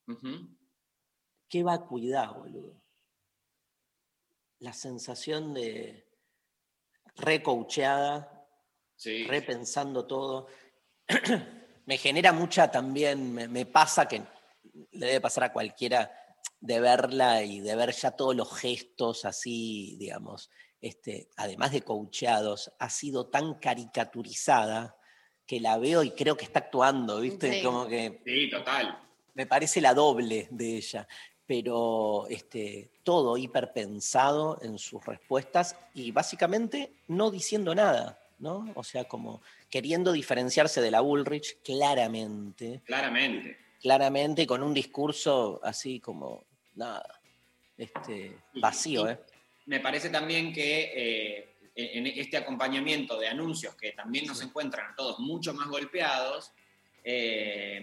Ujú. 0.06 0.54
Qué 1.48 1.62
vacuidad, 1.62 2.34
boludo. 2.34 2.82
La 4.58 4.72
sensación 4.72 5.54
de 5.54 6.06
recoacheada, 7.16 8.32
Sí. 8.96 9.24
repensando 9.24 10.06
todo. 10.06 10.46
me 11.86 11.98
genera 11.98 12.32
mucha 12.32 12.70
también, 12.70 13.32
me, 13.34 13.46
me 13.48 13.66
pasa 13.66 14.08
que 14.08 14.22
le 14.92 15.06
debe 15.06 15.20
pasar 15.20 15.44
a 15.44 15.52
cualquiera 15.52 16.10
de 16.60 16.80
verla 16.80 17.42
y 17.42 17.60
de 17.60 17.76
ver 17.76 17.92
ya 17.92 18.12
todos 18.12 18.34
los 18.34 18.56
gestos 18.58 19.24
así, 19.26 19.96
digamos, 19.98 20.50
este, 20.80 21.28
además 21.36 21.72
de 21.72 21.82
coacheados, 21.82 22.72
ha 22.78 22.88
sido 22.88 23.28
tan 23.28 23.54
caricaturizada 23.58 24.96
que 25.46 25.60
la 25.60 25.76
veo 25.78 26.02
y 26.02 26.10
creo 26.12 26.36
que 26.36 26.44
está 26.46 26.60
actuando, 26.60 27.20
¿viste? 27.20 27.52
Sí. 27.52 27.62
Como 27.62 27.86
que 27.86 28.22
Sí, 28.24 28.50
total. 28.50 28.98
me 29.34 29.46
parece 29.46 29.80
la 29.82 29.92
doble 29.94 30.48
de 30.50 30.76
ella, 30.76 31.06
pero 31.46 32.26
este, 32.28 32.88
todo 33.04 33.36
hiperpensado 33.36 34.58
en 34.62 34.78
sus 34.78 35.04
respuestas 35.04 35.76
y 35.94 36.10
básicamente 36.10 36.90
no 37.08 37.30
diciendo 37.30 37.74
nada, 37.74 38.18
¿no? 38.38 38.70
O 38.74 38.82
sea, 38.82 39.04
como 39.04 39.40
queriendo 39.70 40.12
diferenciarse 40.12 40.80
de 40.80 40.90
la 40.90 41.00
Bullrich 41.00 41.58
claramente, 41.62 42.82
Claramente. 42.84 43.56
claramente 43.80 44.46
con 44.46 44.62
un 44.62 44.74
discurso 44.74 45.60
así 45.62 46.00
como 46.00 46.44
nada, 46.74 47.20
este, 47.78 48.36
vacío, 48.54 49.08
¿eh? 49.08 49.18
Me 49.66 49.80
parece 49.80 50.10
también 50.10 50.52
que 50.52 50.92
eh, 50.94 51.48
en 51.74 52.06
este 52.06 52.36
acompañamiento 52.36 53.18
de 53.18 53.28
anuncios 53.28 53.74
que 53.74 53.92
también 53.92 54.26
nos 54.26 54.40
encuentran 54.42 54.92
a 54.92 54.94
todos 54.94 55.18
mucho 55.18 55.52
más 55.54 55.68
golpeados, 55.68 56.52
eh, 57.02 57.82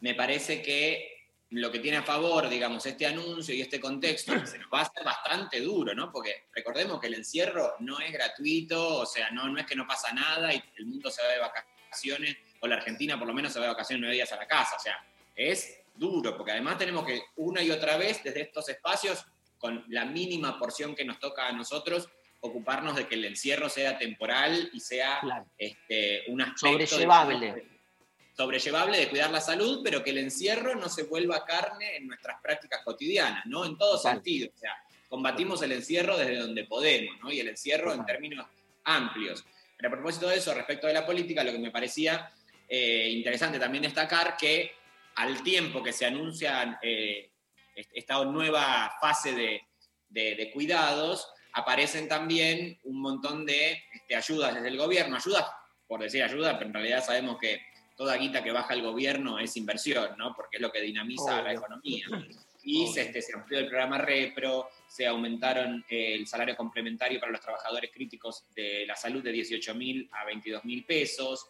me 0.00 0.14
parece 0.14 0.60
que 0.62 1.15
lo 1.50 1.70
que 1.70 1.78
tiene 1.78 1.98
a 1.98 2.02
favor, 2.02 2.48
digamos, 2.48 2.84
este 2.86 3.06
anuncio 3.06 3.54
y 3.54 3.60
este 3.60 3.78
contexto, 3.80 4.32
se 4.46 4.58
nos 4.58 4.68
va 4.72 4.80
a 4.80 4.82
hacer 4.82 5.04
bastante 5.04 5.60
duro, 5.60 5.94
¿no? 5.94 6.10
Porque 6.10 6.46
recordemos 6.54 7.00
que 7.00 7.06
el 7.06 7.14
encierro 7.14 7.74
no 7.80 8.00
es 8.00 8.12
gratuito, 8.12 8.98
o 8.98 9.06
sea, 9.06 9.30
no, 9.30 9.48
no 9.48 9.58
es 9.60 9.66
que 9.66 9.76
no 9.76 9.86
pasa 9.86 10.12
nada 10.12 10.52
y 10.52 10.62
el 10.76 10.86
mundo 10.86 11.10
se 11.10 11.22
va 11.22 11.28
de 11.28 11.38
vacaciones, 11.38 12.36
o 12.60 12.66
la 12.66 12.76
Argentina 12.76 13.16
por 13.18 13.28
lo 13.28 13.34
menos 13.34 13.52
se 13.52 13.60
va 13.60 13.66
de 13.66 13.72
vacaciones 13.72 14.00
nueve 14.00 14.14
días 14.16 14.32
a 14.32 14.36
la 14.36 14.46
casa, 14.48 14.76
o 14.76 14.80
sea, 14.80 14.96
es 15.36 15.78
duro, 15.94 16.36
porque 16.36 16.52
además 16.52 16.78
tenemos 16.78 17.06
que 17.06 17.22
una 17.36 17.62
y 17.62 17.70
otra 17.70 17.96
vez 17.96 18.22
desde 18.24 18.40
estos 18.42 18.68
espacios, 18.68 19.24
con 19.58 19.84
la 19.88 20.04
mínima 20.04 20.58
porción 20.58 20.94
que 20.94 21.04
nos 21.04 21.18
toca 21.18 21.46
a 21.48 21.52
nosotros, 21.52 22.08
ocuparnos 22.40 22.94
de 22.96 23.06
que 23.08 23.14
el 23.14 23.24
encierro 23.24 23.68
sea 23.68 23.96
temporal 23.98 24.68
y 24.72 24.80
sea 24.80 25.20
Claro. 25.20 25.46
este, 25.56 26.24
un 26.28 26.42
aspecto 26.42 26.98
de- 26.98 27.75
Sobrellevable. 28.36 28.98
de 28.98 29.08
cuidar 29.08 29.30
la 29.30 29.40
salud, 29.40 29.80
pero 29.82 30.02
que 30.04 30.10
el 30.10 30.18
encierro 30.18 30.74
no 30.74 30.88
se 30.88 31.04
vuelva 31.04 31.44
carne 31.44 31.96
en 31.96 32.06
nuestras 32.06 32.40
prácticas 32.42 32.82
cotidianas, 32.84 33.46
¿no? 33.46 33.64
En 33.64 33.78
todo 33.78 33.96
Total. 33.96 34.14
sentido. 34.16 34.50
O 34.54 34.58
sea, 34.58 34.74
combatimos 35.08 35.62
el 35.62 35.72
encierro 35.72 36.16
desde 36.18 36.36
donde 36.36 36.64
podemos, 36.64 37.16
¿no? 37.22 37.32
Y 37.32 37.40
el 37.40 37.48
encierro 37.48 37.92
en 37.94 38.04
términos 38.04 38.46
amplios. 38.84 39.44
Pero 39.76 39.88
a 39.88 39.92
propósito 39.92 40.28
de 40.28 40.36
eso, 40.36 40.52
respecto 40.54 40.86
de 40.86 40.92
la 40.94 41.06
política, 41.06 41.42
lo 41.44 41.52
que 41.52 41.58
me 41.58 41.70
parecía 41.70 42.30
eh, 42.68 43.08
interesante 43.10 43.58
también 43.58 43.82
destacar 43.84 44.36
que 44.36 44.72
al 45.14 45.42
tiempo 45.42 45.82
que 45.82 45.92
se 45.92 46.04
anuncian 46.04 46.76
eh, 46.82 47.30
est- 47.74 47.90
esta 47.94 48.22
nueva 48.24 48.92
fase 49.00 49.32
de, 49.34 49.62
de- 50.08 50.34
de 50.34 50.50
cuidados, 50.50 51.28
aparecen 51.52 52.06
también 52.08 52.78
un 52.84 53.00
montón 53.00 53.46
de 53.46 53.82
este, 53.94 54.14
ayudas 54.14 54.54
desde 54.54 54.68
el 54.68 54.76
gobierno, 54.76 55.16
ayudas 55.16 55.46
por 55.88 56.00
decir 56.02 56.22
ayuda, 56.22 56.58
pero 56.58 56.66
en 56.68 56.74
realidad 56.74 57.02
sabemos 57.04 57.38
que 57.38 57.60
toda 57.96 58.16
guita 58.16 58.42
que 58.42 58.52
baja 58.52 58.74
el 58.74 58.82
gobierno 58.82 59.38
es 59.38 59.56
inversión, 59.56 60.16
¿no? 60.18 60.34
Porque 60.34 60.56
es 60.56 60.62
lo 60.62 60.70
que 60.70 60.80
dinamiza 60.80 61.42
la 61.42 61.52
economía. 61.52 62.06
Y 62.62 62.88
se, 62.88 63.02
este, 63.02 63.22
se 63.22 63.34
amplió 63.34 63.60
el 63.60 63.68
programa 63.68 63.98
Repro, 63.98 64.68
se 64.88 65.06
aumentaron 65.06 65.84
eh, 65.88 66.14
el 66.14 66.26
salario 66.26 66.56
complementario 66.56 67.20
para 67.20 67.32
los 67.32 67.40
trabajadores 67.40 67.90
críticos 67.92 68.44
de 68.54 68.84
la 68.86 68.96
salud 68.96 69.22
de 69.22 69.32
18 69.32 69.74
mil 69.74 70.08
a 70.12 70.24
22 70.24 70.64
mil 70.64 70.84
pesos, 70.84 71.46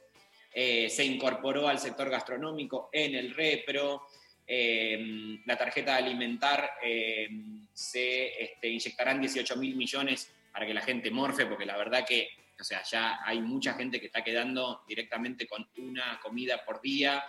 eh, 0.53 0.89
se 0.89 1.05
incorporó 1.05 1.69
al 1.69 1.79
sector 1.79 2.09
gastronómico 2.09 2.89
en 2.93 3.15
el 3.15 3.35
Repro, 3.35 4.07
eh, 4.47 5.39
la 5.45 5.57
tarjeta 5.57 5.97
alimentar 5.97 6.71
eh, 6.83 7.29
se 7.75 8.43
este, 8.43 8.69
inyectarán 8.69 9.21
18 9.21 9.57
mil 9.57 9.75
millones 9.75 10.33
para 10.53 10.65
que 10.65 10.73
la 10.73 10.83
gente 10.83 11.11
morfe, 11.11 11.47
porque 11.47 11.67
la 11.67 11.77
verdad 11.77 12.07
que, 12.07 12.31
o 12.59 12.65
sea, 12.65 12.83
ya 12.83 13.21
hay 13.25 13.41
mucha 13.41 13.75
gente 13.75 14.01
que 14.01 14.07
está 14.07 14.23
quedando 14.23 14.83
directamente 14.87 15.47
con 15.47 15.69
una 15.79 16.19
comida 16.23 16.65
por 16.65 16.81
día. 16.81 17.25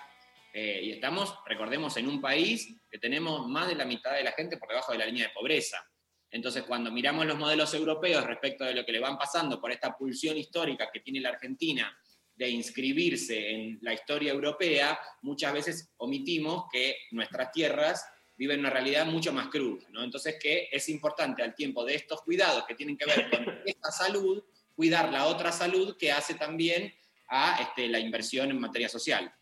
eh, 0.53 0.81
y 0.83 0.91
estamos, 0.91 1.35
recordemos, 1.45 1.97
en 1.97 2.07
un 2.07 2.19
país 2.19 2.75
que 2.89 2.97
tenemos 2.97 3.47
más 3.47 3.67
de 3.67 3.75
la 3.75 3.85
mitad 3.85 4.13
de 4.13 4.23
la 4.23 4.31
gente 4.31 4.57
por 4.57 4.69
debajo 4.69 4.91
de 4.91 4.97
la 4.97 5.05
línea 5.05 5.27
de 5.27 5.33
pobreza. 5.33 5.85
Entonces, 6.31 6.63
cuando 6.63 6.91
miramos 6.91 7.25
los 7.25 7.37
modelos 7.37 7.73
europeos 7.73 8.25
respecto 8.25 8.65
de 8.65 8.73
lo 8.73 8.85
que 8.85 8.91
le 8.91 8.99
van 8.99 9.17
pasando 9.17 9.61
por 9.61 9.71
esta 9.71 9.95
pulsión 9.95 10.37
histórica 10.37 10.89
que 10.91 10.99
tiene 10.99 11.21
la 11.21 11.29
Argentina 11.29 11.95
de 12.35 12.49
inscribirse 12.49 13.49
en 13.51 13.79
la 13.81 13.93
historia 13.93 14.31
europea, 14.31 14.99
muchas 15.21 15.53
veces 15.53 15.93
omitimos 15.97 16.65
que 16.71 16.97
nuestras 17.11 17.51
tierras 17.51 18.05
viven 18.35 18.59
una 18.59 18.69
realidad 18.69 19.05
mucho 19.05 19.33
más 19.33 19.47
cruda. 19.47 19.87
¿no? 19.89 20.03
Entonces, 20.03 20.37
que 20.39 20.69
es 20.71 20.87
importante 20.89 21.41
al 21.41 21.55
tiempo 21.55 21.83
de 21.83 21.95
estos 21.95 22.21
cuidados 22.21 22.65
que 22.67 22.75
tienen 22.75 22.97
que 22.97 23.05
ver 23.05 23.29
con 23.29 23.45
esta 23.65 23.91
salud, 23.91 24.43
cuidar 24.77 25.11
la 25.11 25.25
otra 25.25 25.51
salud 25.51 25.97
que 25.97 26.11
hace 26.11 26.35
también 26.35 26.93
a 27.27 27.59
este, 27.63 27.89
la 27.89 27.99
inversión 27.99 28.51
en 28.51 28.59
materia 28.59 28.87
social. 28.87 29.33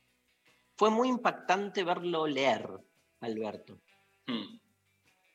Fue 0.77 0.89
muy 0.89 1.09
impactante 1.09 1.83
verlo 1.83 2.25
leer, 2.25 2.69
Alberto. 3.19 3.81
Hmm. 4.25 4.59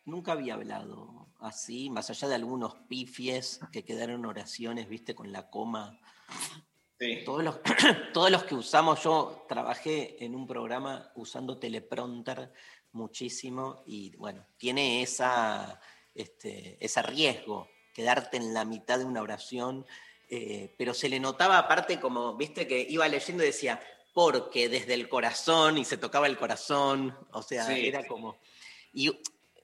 Nunca 0.07 0.33
había 0.33 0.55
hablado 0.55 1.29
así, 1.39 1.91
más 1.91 2.09
allá 2.09 2.29
de 2.29 2.35
algunos 2.35 2.75
pifies 2.89 3.61
que 3.71 3.85
quedaron 3.85 4.25
oraciones, 4.25 4.89
viste, 4.89 5.15
con 5.15 5.31
la 5.33 5.51
coma. 5.51 6.01
Sí. 6.99 7.21
Todos 7.25 7.45
los, 7.45 7.61
todos 8.15 8.31
los 8.31 8.45
que 8.45 8.55
usamos, 8.55 9.03
yo 9.05 9.45
trabajé 9.49 10.25
en 10.25 10.35
un 10.35 10.47
programa 10.47 11.13
usando 11.15 11.59
teleprompter 11.59 12.53
muchísimo 12.93 13.83
y 13.87 14.17
bueno, 14.17 14.47
tiene 14.57 15.03
esa, 15.03 15.79
este, 16.15 16.83
ese 16.85 17.03
riesgo, 17.03 17.69
quedarte 17.93 18.37
en 18.37 18.55
la 18.55 18.65
mitad 18.65 18.99
de 18.99 19.05
una 19.05 19.23
oración, 19.23 19.87
eh, 20.29 20.75
pero 20.79 20.95
se 20.95 21.09
le 21.09 21.19
notaba 21.21 21.59
aparte 21.59 21.99
como, 22.01 22.35
viste, 22.37 22.67
que 22.67 22.81
iba 22.89 23.09
leyendo 23.09 23.43
y 23.43 23.47
decía, 23.47 23.81
porque 24.15 24.69
desde 24.69 24.95
el 24.95 25.09
corazón 25.09 25.79
y 25.79 25.85
se 25.85 25.97
tocaba 25.97 26.27
el 26.27 26.37
corazón, 26.39 27.17
o 27.33 27.43
sea, 27.43 27.67
Sí. 27.67 27.87
era 27.87 28.07
como... 28.07 28.37
Y 28.93 29.09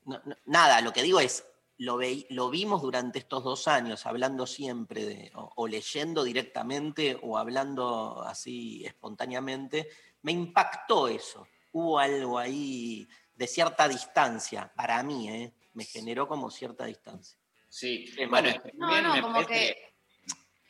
no- 0.04 0.20
no- 0.24 0.36
nada, 0.46 0.80
lo 0.80 0.92
que 0.92 1.02
digo 1.02 1.20
es, 1.20 1.44
lo, 1.78 1.98
lo 2.30 2.50
vimos 2.50 2.80
durante 2.80 3.18
estos 3.18 3.44
dos 3.44 3.68
años, 3.68 4.06
hablando 4.06 4.46
siempre 4.46 5.04
de, 5.04 5.32
o, 5.34 5.52
o 5.56 5.68
leyendo 5.68 6.24
directamente 6.24 7.18
o 7.22 7.36
hablando 7.36 8.22
así 8.22 8.84
espontáneamente, 8.86 9.88
me 10.22 10.32
impactó 10.32 11.08
eso. 11.08 11.46
Hubo 11.72 11.98
algo 11.98 12.38
ahí 12.38 13.06
de 13.34 13.46
cierta 13.46 13.86
distancia, 13.88 14.72
para 14.74 15.02
mí, 15.02 15.28
¿eh? 15.28 15.52
me 15.74 15.84
generó 15.84 16.26
como 16.26 16.50
cierta 16.50 16.86
distancia. 16.86 17.38
Sí, 17.78 18.06
Es 18.16 18.28
bueno, 18.30 18.30
malo. 18.30 18.48
es 18.48 18.60
que 18.62 18.72
No, 18.78 18.86
también 18.86 19.02
no, 19.04 19.12
me 19.14 19.20
como 19.20 19.34
parece 19.34 19.52
que, 19.52 19.86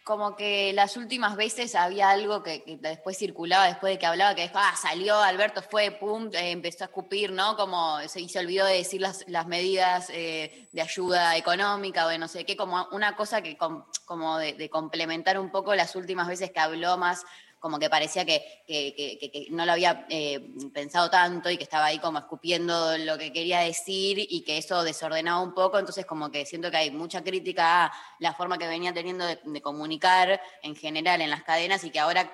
como 0.03 0.35
que 0.37 0.73
las 0.73 0.97
últimas 0.97 1.37
veces 1.37 1.75
había 1.77 2.11
algo 2.11 2.43
que, 2.43 2.65
que 2.65 2.77
después 2.79 3.17
circulaba, 3.17 3.67
después 3.67 3.93
de 3.93 3.99
que 4.01 4.07
hablaba, 4.07 4.35
que 4.35 4.43
dijo, 4.43 4.55
ah, 4.57 4.75
salió, 4.81 5.17
Alberto 5.17 5.63
fue, 5.63 5.93
pum, 5.93 6.31
eh, 6.33 6.51
empezó 6.51 6.83
a 6.83 6.87
escupir, 6.89 7.31
¿no? 7.31 7.57
Como 7.57 8.01
se, 8.09 8.21
y 8.23 8.29
se 8.29 8.41
olvidó 8.41 8.67
de 8.67 8.75
decir 8.79 9.01
las, 9.01 9.25
las 9.29 9.47
medidas 9.47 10.11
eh, 10.11 10.69
de 10.73 10.83
ayuda 10.83 11.37
económica 11.37 12.07
o 12.07 12.09
de 12.09 12.19
no 12.19 12.27
sé 12.27 12.45
qué, 12.45 12.57
como 12.57 12.89
una 12.91 13.15
cosa 13.15 13.41
que 13.41 13.57
com- 13.57 13.85
como 14.05 14.39
de, 14.39 14.55
de 14.55 14.69
complementar 14.69 15.39
un 15.39 15.51
poco 15.53 15.75
las 15.77 15.95
últimas 15.95 16.27
veces 16.27 16.51
que 16.51 16.59
habló 16.61 16.97
más 16.99 17.25
como 17.67 17.81
que 17.81 17.91
parecía 17.91 18.25
que, 18.25 18.63
que- 18.65 18.95
que- 18.97 19.19
que- 19.19 19.31
que 19.33 19.47
no 19.51 19.67
lo 19.67 19.73
había 19.73 20.07
eh, 20.09 20.55
pensado 20.73 21.11
tanto 21.11 21.51
y 21.51 21.57
que 21.57 21.65
estaba 21.65 21.87
ahí 21.87 21.99
como 21.99 22.21
escupiendo 22.21 22.97
lo 22.99 23.19
que 23.19 23.33
quería 23.33 23.59
decir 23.59 24.19
y 24.21 24.45
que 24.45 24.57
eso 24.59 24.85
desordenaba 24.85 25.41
un 25.43 25.53
poco, 25.53 25.77
entonces 25.81 26.07
como 26.07 26.31
que 26.31 26.47
siento 26.47 26.71
que 26.71 26.77
hay 26.77 26.93
mucha 26.93 27.25
crítica 27.25 27.87
a 27.87 27.93
la 28.21 28.35
forma 28.35 28.57
que 28.57 28.69
venía 28.69 28.95
teniendo 28.95 29.27
de, 29.27 29.41
de 29.43 29.61
comunicar 29.61 30.41
en 30.63 30.77
general 30.77 31.21
en 31.23 31.31
las 31.31 31.43
cadenas 31.43 31.83
y 31.83 31.91
que 31.91 31.99
ahora 31.99 32.31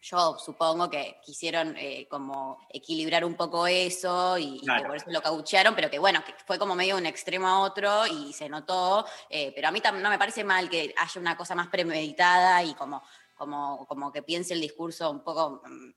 yo 0.00 0.36
supongo 0.38 0.88
que 0.90 1.16
quisieron 1.24 1.74
eh, 1.78 2.06
como 2.10 2.58
equilibrar 2.70 3.24
un 3.24 3.34
poco 3.36 3.66
eso 3.66 4.36
y, 4.38 4.60
y 4.62 4.66
que 4.66 4.86
por 4.86 4.96
eso 4.96 5.06
lo 5.08 5.20
cauchearon, 5.22 5.74
pero 5.74 5.90
que 5.90 5.98
bueno, 5.98 6.22
que 6.24 6.34
fue 6.46 6.58
como 6.58 6.74
medio 6.74 6.94
de 6.96 7.00
un 7.02 7.06
extremo 7.06 7.48
a 7.48 7.60
otro 7.60 8.06
y 8.06 8.32
se 8.34 8.48
notó, 8.50 9.06
eh, 9.30 9.52
pero 9.54 9.68
a 9.68 9.70
mí 9.70 9.82
no 10.00 10.10
me 10.10 10.18
parece 10.18 10.42
mal 10.44 10.68
que 10.70 10.94
haya 10.96 11.20
una 11.20 11.36
cosa 11.38 11.54
más 11.54 11.68
premeditada 11.68 12.62
y 12.62 12.74
como, 12.74 13.02
como, 13.34 13.86
como 13.86 14.10
que 14.12 14.22
piense 14.22 14.54
el 14.54 14.60
discurso 14.60 15.10
un 15.10 15.22
poco, 15.22 15.62
mm, 15.66 15.90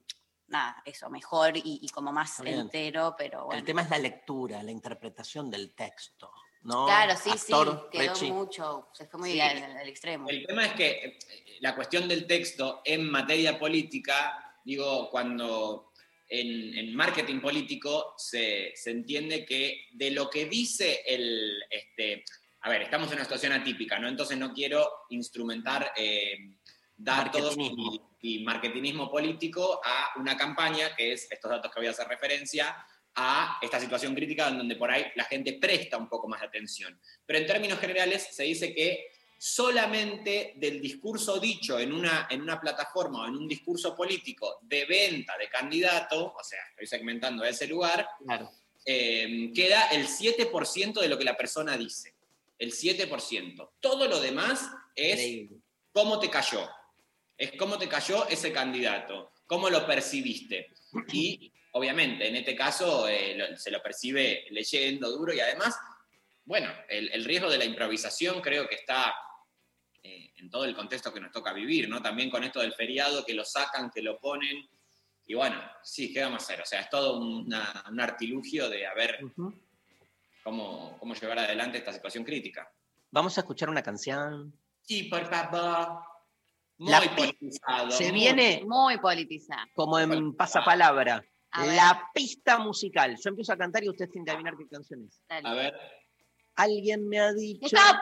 nada, 0.48 0.82
eso, 0.84 1.08
mejor 1.10 1.56
y, 1.56 1.62
y 1.82 1.88
como 1.90 2.12
más 2.12 2.40
bien. 2.42 2.60
entero, 2.60 3.14
pero 3.16 3.46
bueno. 3.46 3.58
El 3.58 3.64
tema 3.64 3.82
es 3.82 3.90
la 3.90 3.98
lectura, 3.98 4.62
la 4.62 4.70
interpretación 4.70 5.50
del 5.50 5.74
texto. 5.74 6.30
¿no? 6.62 6.86
Claro, 6.86 7.14
sí, 7.16 7.30
Actor, 7.30 7.88
sí, 7.92 7.98
quedó 7.98 8.14
Rechi. 8.14 8.32
mucho, 8.32 8.88
se 8.92 9.06
fue 9.06 9.20
muy 9.20 9.32
Sí. 9.32 9.40
al, 9.40 9.62
al 9.76 9.88
extremo. 9.88 10.28
El 10.28 10.44
tema 10.46 10.66
es 10.66 10.72
que 10.74 10.90
eh, 10.90 11.18
la 11.60 11.74
cuestión 11.76 12.08
del 12.08 12.26
texto 12.26 12.82
en 12.84 13.08
materia 13.08 13.58
política, 13.58 14.56
digo, 14.64 15.08
cuando 15.08 15.92
en, 16.28 16.76
en 16.76 16.94
marketing 16.94 17.40
político 17.40 18.14
se, 18.18 18.72
se 18.74 18.90
entiende 18.90 19.46
que 19.46 19.86
de 19.92 20.10
lo 20.10 20.28
que 20.28 20.46
dice 20.46 21.02
el... 21.06 21.62
Este, 21.70 22.24
a 22.60 22.68
ver, 22.70 22.82
estamos 22.82 23.08
en 23.08 23.14
una 23.14 23.24
situación 23.24 23.52
atípica, 23.52 23.98
¿no? 24.00 24.08
Entonces 24.08 24.36
no 24.36 24.52
quiero 24.52 24.90
instrumentar 25.10 25.92
eh, 25.96 26.36
datos 26.98 27.56
y, 27.56 28.00
y 28.20 28.44
marketinismo 28.44 29.10
político 29.10 29.80
a 29.84 30.18
una 30.18 30.36
campaña, 30.36 30.94
que 30.96 31.12
es 31.12 31.30
estos 31.30 31.50
datos 31.50 31.72
que 31.72 31.80
voy 31.80 31.86
a 31.86 31.90
hacer 31.92 32.06
referencia, 32.08 32.76
a 33.14 33.58
esta 33.62 33.80
situación 33.80 34.14
crítica 34.14 34.48
en 34.48 34.58
donde 34.58 34.76
por 34.76 34.90
ahí 34.90 35.06
la 35.16 35.24
gente 35.24 35.54
presta 35.54 35.96
un 35.96 36.08
poco 36.08 36.28
más 36.28 36.40
de 36.40 36.46
atención. 36.46 37.00
Pero 37.26 37.38
en 37.40 37.46
términos 37.46 37.78
generales 37.80 38.28
se 38.30 38.44
dice 38.44 38.72
que 38.74 39.10
solamente 39.36 40.54
del 40.56 40.80
discurso 40.80 41.38
dicho 41.38 41.78
en 41.78 41.92
una, 41.92 42.26
en 42.30 42.42
una 42.42 42.60
plataforma 42.60 43.22
o 43.22 43.26
en 43.26 43.34
un 43.36 43.48
discurso 43.48 43.94
político 43.94 44.58
de 44.62 44.84
venta 44.84 45.36
de 45.38 45.48
candidato, 45.48 46.34
o 46.38 46.44
sea, 46.44 46.60
estoy 46.70 46.86
segmentando 46.86 47.44
ese 47.44 47.66
lugar, 47.66 48.08
Claro. 48.24 48.50
eh, 48.84 49.50
queda 49.54 49.88
el 49.88 50.06
7% 50.06 51.00
de 51.00 51.08
lo 51.08 51.18
que 51.18 51.24
la 51.24 51.36
persona 51.36 51.76
dice. 51.76 52.14
El 52.58 52.72
7%. 52.72 53.70
Todo 53.80 54.06
lo 54.08 54.20
demás 54.20 54.70
es 54.94 55.18
Increíble. 55.18 55.56
cómo 55.92 56.18
te 56.20 56.30
cayó. 56.30 56.68
Es 57.38 57.52
cómo 57.56 57.78
te 57.78 57.88
cayó 57.88 58.28
ese 58.28 58.52
candidato, 58.52 59.32
cómo 59.46 59.70
lo 59.70 59.86
percibiste. 59.86 60.72
Y 61.12 61.52
obviamente, 61.72 62.26
en 62.28 62.36
este 62.36 62.54
caso, 62.56 63.08
eh, 63.08 63.36
lo- 63.36 63.56
se 63.56 63.70
lo 63.70 63.80
percibe 63.82 64.44
leyendo 64.50 65.08
duro 65.10 65.32
y 65.32 65.40
además, 65.40 65.78
bueno, 66.44 66.68
el, 66.88 67.10
el 67.12 67.24
riesgo 67.24 67.48
de 67.48 67.58
la 67.58 67.64
improvisación 67.64 68.40
creo 68.40 68.68
que 68.68 68.74
está 68.74 69.14
eh, 70.02 70.32
en 70.36 70.50
todo 70.50 70.64
el 70.64 70.74
contexto 70.74 71.12
que 71.14 71.20
nos 71.20 71.30
toca 71.32 71.52
vivir, 71.52 71.88
¿no? 71.88 72.02
También 72.02 72.28
con 72.30 72.42
esto 72.42 72.60
del 72.60 72.72
feriado, 72.72 73.24
que 73.24 73.34
lo 73.34 73.44
sacan, 73.44 73.90
que 73.90 74.02
lo 74.02 74.18
ponen. 74.18 74.68
Y 75.26 75.34
bueno, 75.34 75.60
sí, 75.82 76.12
¿qué 76.12 76.22
vamos 76.22 76.42
a 76.42 76.44
hacer? 76.44 76.60
O 76.62 76.66
sea, 76.66 76.80
es 76.80 76.90
todo 76.90 77.18
una- 77.20 77.84
un 77.90 78.00
artilugio 78.00 78.68
de 78.68 78.86
a 78.86 78.94
ver 78.94 79.22
Ujú. 79.24 79.54
cómo, 80.42 80.96
cómo 80.98 81.14
llevar 81.14 81.38
adelante 81.38 81.78
esta 81.78 81.92
situación 81.92 82.24
crítica. 82.24 82.68
Vamos 83.10 83.36
a 83.38 83.42
escuchar 83.42 83.68
una 83.70 83.82
canción. 83.82 84.52
Sí, 84.82 85.04
por 85.04 85.28
favor. 85.28 86.00
Muy 86.78 86.90
La 86.92 87.00
politizado. 87.14 87.90
Se 87.90 88.04
muy- 88.04 88.12
viene 88.12 88.62
Muy 88.66 88.98
politizada. 88.98 89.66
como 89.74 89.98
en 89.98 90.34
pasapalabra. 90.34 91.24
A 91.50 91.64
ver. 91.64 91.74
La 91.76 92.08
pista 92.14 92.58
musical. 92.58 93.16
Yo 93.22 93.30
empiezo 93.30 93.52
a 93.52 93.56
cantar 93.56 93.82
y 93.82 93.88
usted 93.88 94.08
tiene 94.10 94.24
que 94.24 94.30
adivinar 94.30 94.56
qué 94.56 94.68
canción 94.68 95.04
es. 95.04 95.20
Dale. 95.28 95.48
A 95.48 95.54
ver. 95.54 95.74
Alguien 96.56 97.08
me 97.08 97.18
ha 97.20 97.32
dicho 97.32 97.66
Stop. 97.66 97.96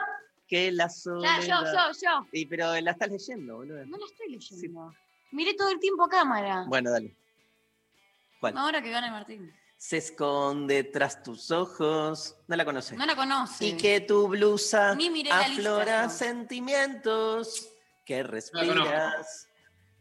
que 0.47 0.71
la 0.71 0.85
Ya, 0.85 0.89
soledad... 0.89 1.41
yo, 1.41 1.63
yo, 1.63 1.99
yo. 2.01 2.27
Y, 2.31 2.45
pero 2.45 2.79
la 2.81 2.91
estás 2.91 3.09
leyendo, 3.09 3.55
boludo. 3.57 3.85
No 3.85 3.97
la 3.97 4.05
estoy 4.05 4.29
leyendo. 4.31 4.93
Miré 5.31 5.53
todo 5.55 5.69
el 5.69 5.79
tiempo 5.79 6.03
a 6.05 6.09
cámara. 6.09 6.65
Bueno, 6.67 6.91
dale. 6.91 7.15
¿Cuál? 8.39 8.57
Ahora 8.57 8.81
que 8.81 8.91
gane 8.91 9.09
Martín. 9.11 9.51
Se 9.77 9.97
esconde 9.97 10.83
tras 10.85 11.21
tus 11.23 11.51
ojos. 11.51 12.35
No 12.47 12.55
la 12.55 12.65
conoces. 12.65 12.97
No 12.97 13.05
la 13.05 13.15
conoce. 13.15 13.65
Y 13.65 13.77
que 13.77 14.01
tu 14.01 14.27
blusa 14.27 14.95
Ni 14.95 15.09
miré 15.09 15.29
la 15.29 15.47
lista, 15.47 15.53
aflora 15.53 16.09
sentimientos 16.09 17.69
que 18.07 18.23
respiras. 18.23 19.47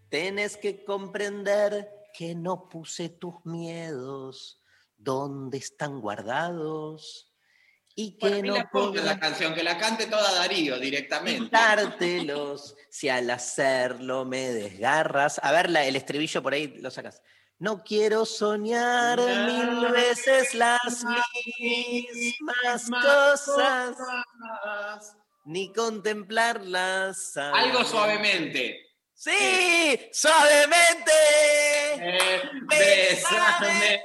Tienes 0.09 0.57
que 0.57 0.85
comprender 0.85 1.91
que 2.15 2.35
no 2.37 2.69
puse 2.69 3.09
tus 3.09 3.45
miedos. 3.45 4.63
¿Dónde 4.97 5.59
están 5.59 6.01
guardados? 6.01 7.33
Y 7.97 8.17
que 8.19 8.43
no 8.43 8.55
la 9.03 9.19
canción, 9.19 9.55
que 9.55 9.63
la 9.65 9.79
cante 9.79 10.07
toda 10.07 10.33
Darío 10.35 10.79
directamente. 10.79 11.45
quitártelos 11.45 12.77
si 12.91 13.09
al 13.09 13.29
hacerlo 13.31 14.25
me 14.25 14.49
desgarras. 14.53 15.41
A 15.43 15.51
ver, 15.51 15.71
la- 15.71 15.85
el 15.85 15.97
estribillo 15.97 16.43
por 16.43 16.53
ahí 16.55 16.69
lo 16.79 16.91
sacas. 16.91 17.23
No 17.59 17.83
quiero 17.83 18.27
soñar 18.27 19.19
mil 19.19 19.91
veces 19.91 20.55
las 20.55 21.05
mismas 21.59 22.91
cosas, 23.03 23.97
ni 25.47 25.73
contemplarlas. 25.73 27.37
Algo 27.37 27.85
suavemente. 27.85 28.87
¡Sí! 29.15 30.09
¡Suavemente! 30.13 31.13
Eh, 31.99 32.43
bésame. 32.69 34.03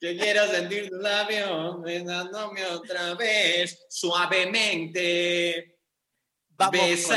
Que 0.00 0.16
quiero 0.16 0.46
sentir 0.46 0.88
tus 0.88 1.00
labios 1.00 1.82
besándome 1.82 2.64
otra 2.66 3.14
vez, 3.14 3.84
suavemente. 3.90 5.78
Vamos. 6.50 6.80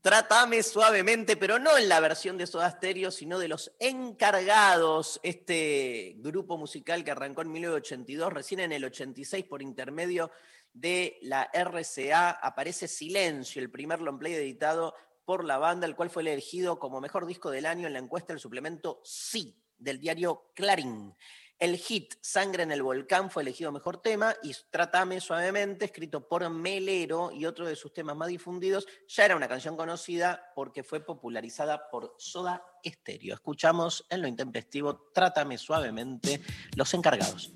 Trátame 0.00 0.62
suavemente, 0.62 1.36
pero 1.36 1.58
no 1.58 1.76
en 1.76 1.88
la 1.88 2.00
versión 2.00 2.38
de 2.38 2.46
Soda 2.46 2.70
Stereo, 2.70 3.10
sino 3.10 3.38
de 3.38 3.48
Los 3.48 3.72
Encargados, 3.78 5.20
este 5.22 6.14
grupo 6.16 6.56
musical 6.56 7.04
que 7.04 7.10
arrancó 7.10 7.42
en 7.42 7.52
1982, 7.52 8.32
recién 8.32 8.60
en 8.60 8.72
el 8.72 8.84
86 8.84 9.44
por 9.44 9.60
intermedio 9.60 10.30
de 10.72 11.18
la 11.22 11.50
RCA 11.52 12.30
aparece 12.30 12.88
Silencio, 12.88 13.60
el 13.60 13.70
primer 13.70 14.00
long 14.00 14.18
play 14.18 14.34
editado 14.34 14.94
por 15.24 15.44
la 15.44 15.58
banda, 15.58 15.86
el 15.86 15.96
cual 15.96 16.10
fue 16.10 16.22
elegido 16.22 16.78
como 16.78 17.00
mejor 17.00 17.26
disco 17.26 17.50
del 17.50 17.66
año 17.66 17.86
en 17.86 17.92
la 17.92 17.98
encuesta 17.98 18.32
del 18.32 18.40
suplemento 18.40 19.00
Sí 19.04 19.56
del 19.80 19.98
diario 19.98 20.52
Clarín. 20.54 21.14
El 21.58 21.76
hit 21.76 22.14
Sangre 22.22 22.62
en 22.62 22.72
el 22.72 22.82
Volcán 22.82 23.30
fue 23.30 23.42
elegido 23.42 23.70
mejor 23.70 24.00
tema 24.00 24.34
y 24.42 24.54
Trátame 24.70 25.20
Suavemente, 25.20 25.84
escrito 25.84 26.26
por 26.26 26.48
Melero 26.48 27.30
y 27.32 27.44
otro 27.44 27.66
de 27.66 27.76
sus 27.76 27.92
temas 27.92 28.16
más 28.16 28.28
difundidos, 28.28 28.86
ya 29.06 29.26
era 29.26 29.36
una 29.36 29.46
canción 29.46 29.76
conocida 29.76 30.52
porque 30.54 30.82
fue 30.82 31.04
popularizada 31.04 31.90
por 31.90 32.14
Soda 32.18 32.64
Stereo. 32.82 33.34
Escuchamos 33.34 34.06
en 34.08 34.22
lo 34.22 34.28
intempestivo 34.28 35.10
Trátame 35.12 35.58
Suavemente, 35.58 36.40
Los 36.76 36.94
Encargados. 36.94 37.52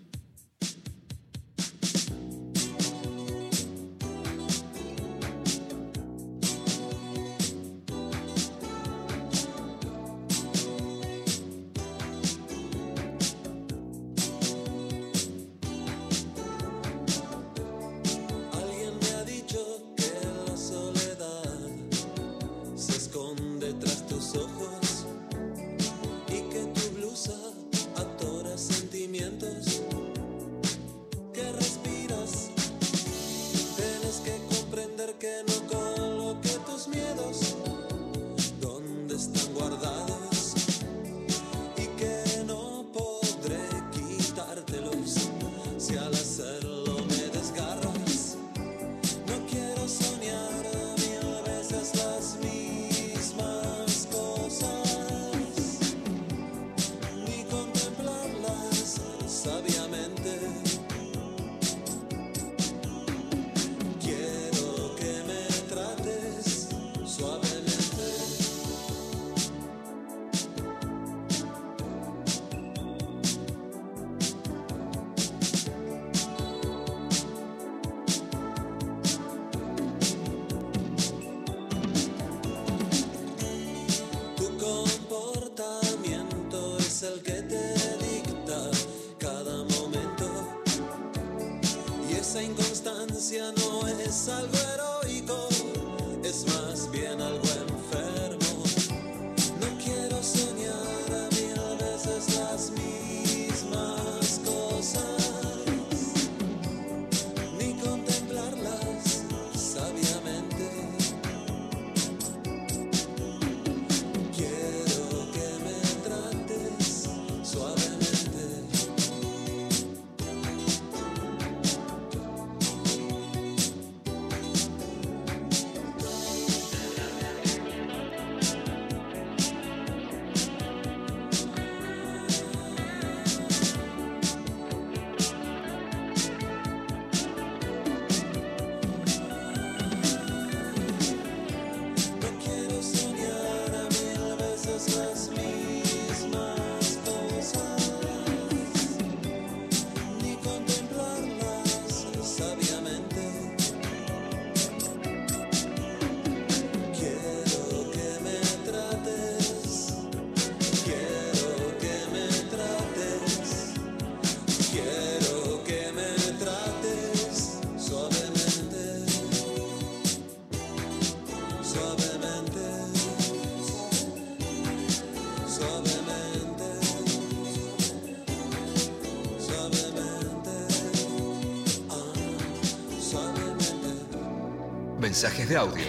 Mensajes 185.15 185.49
de 185.49 185.57
audio 185.57 185.87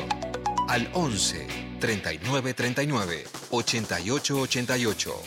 al 0.68 0.88
11 0.94 1.48
39 1.80 2.54
39 2.54 3.24
88 3.50 4.40
88. 4.40 5.24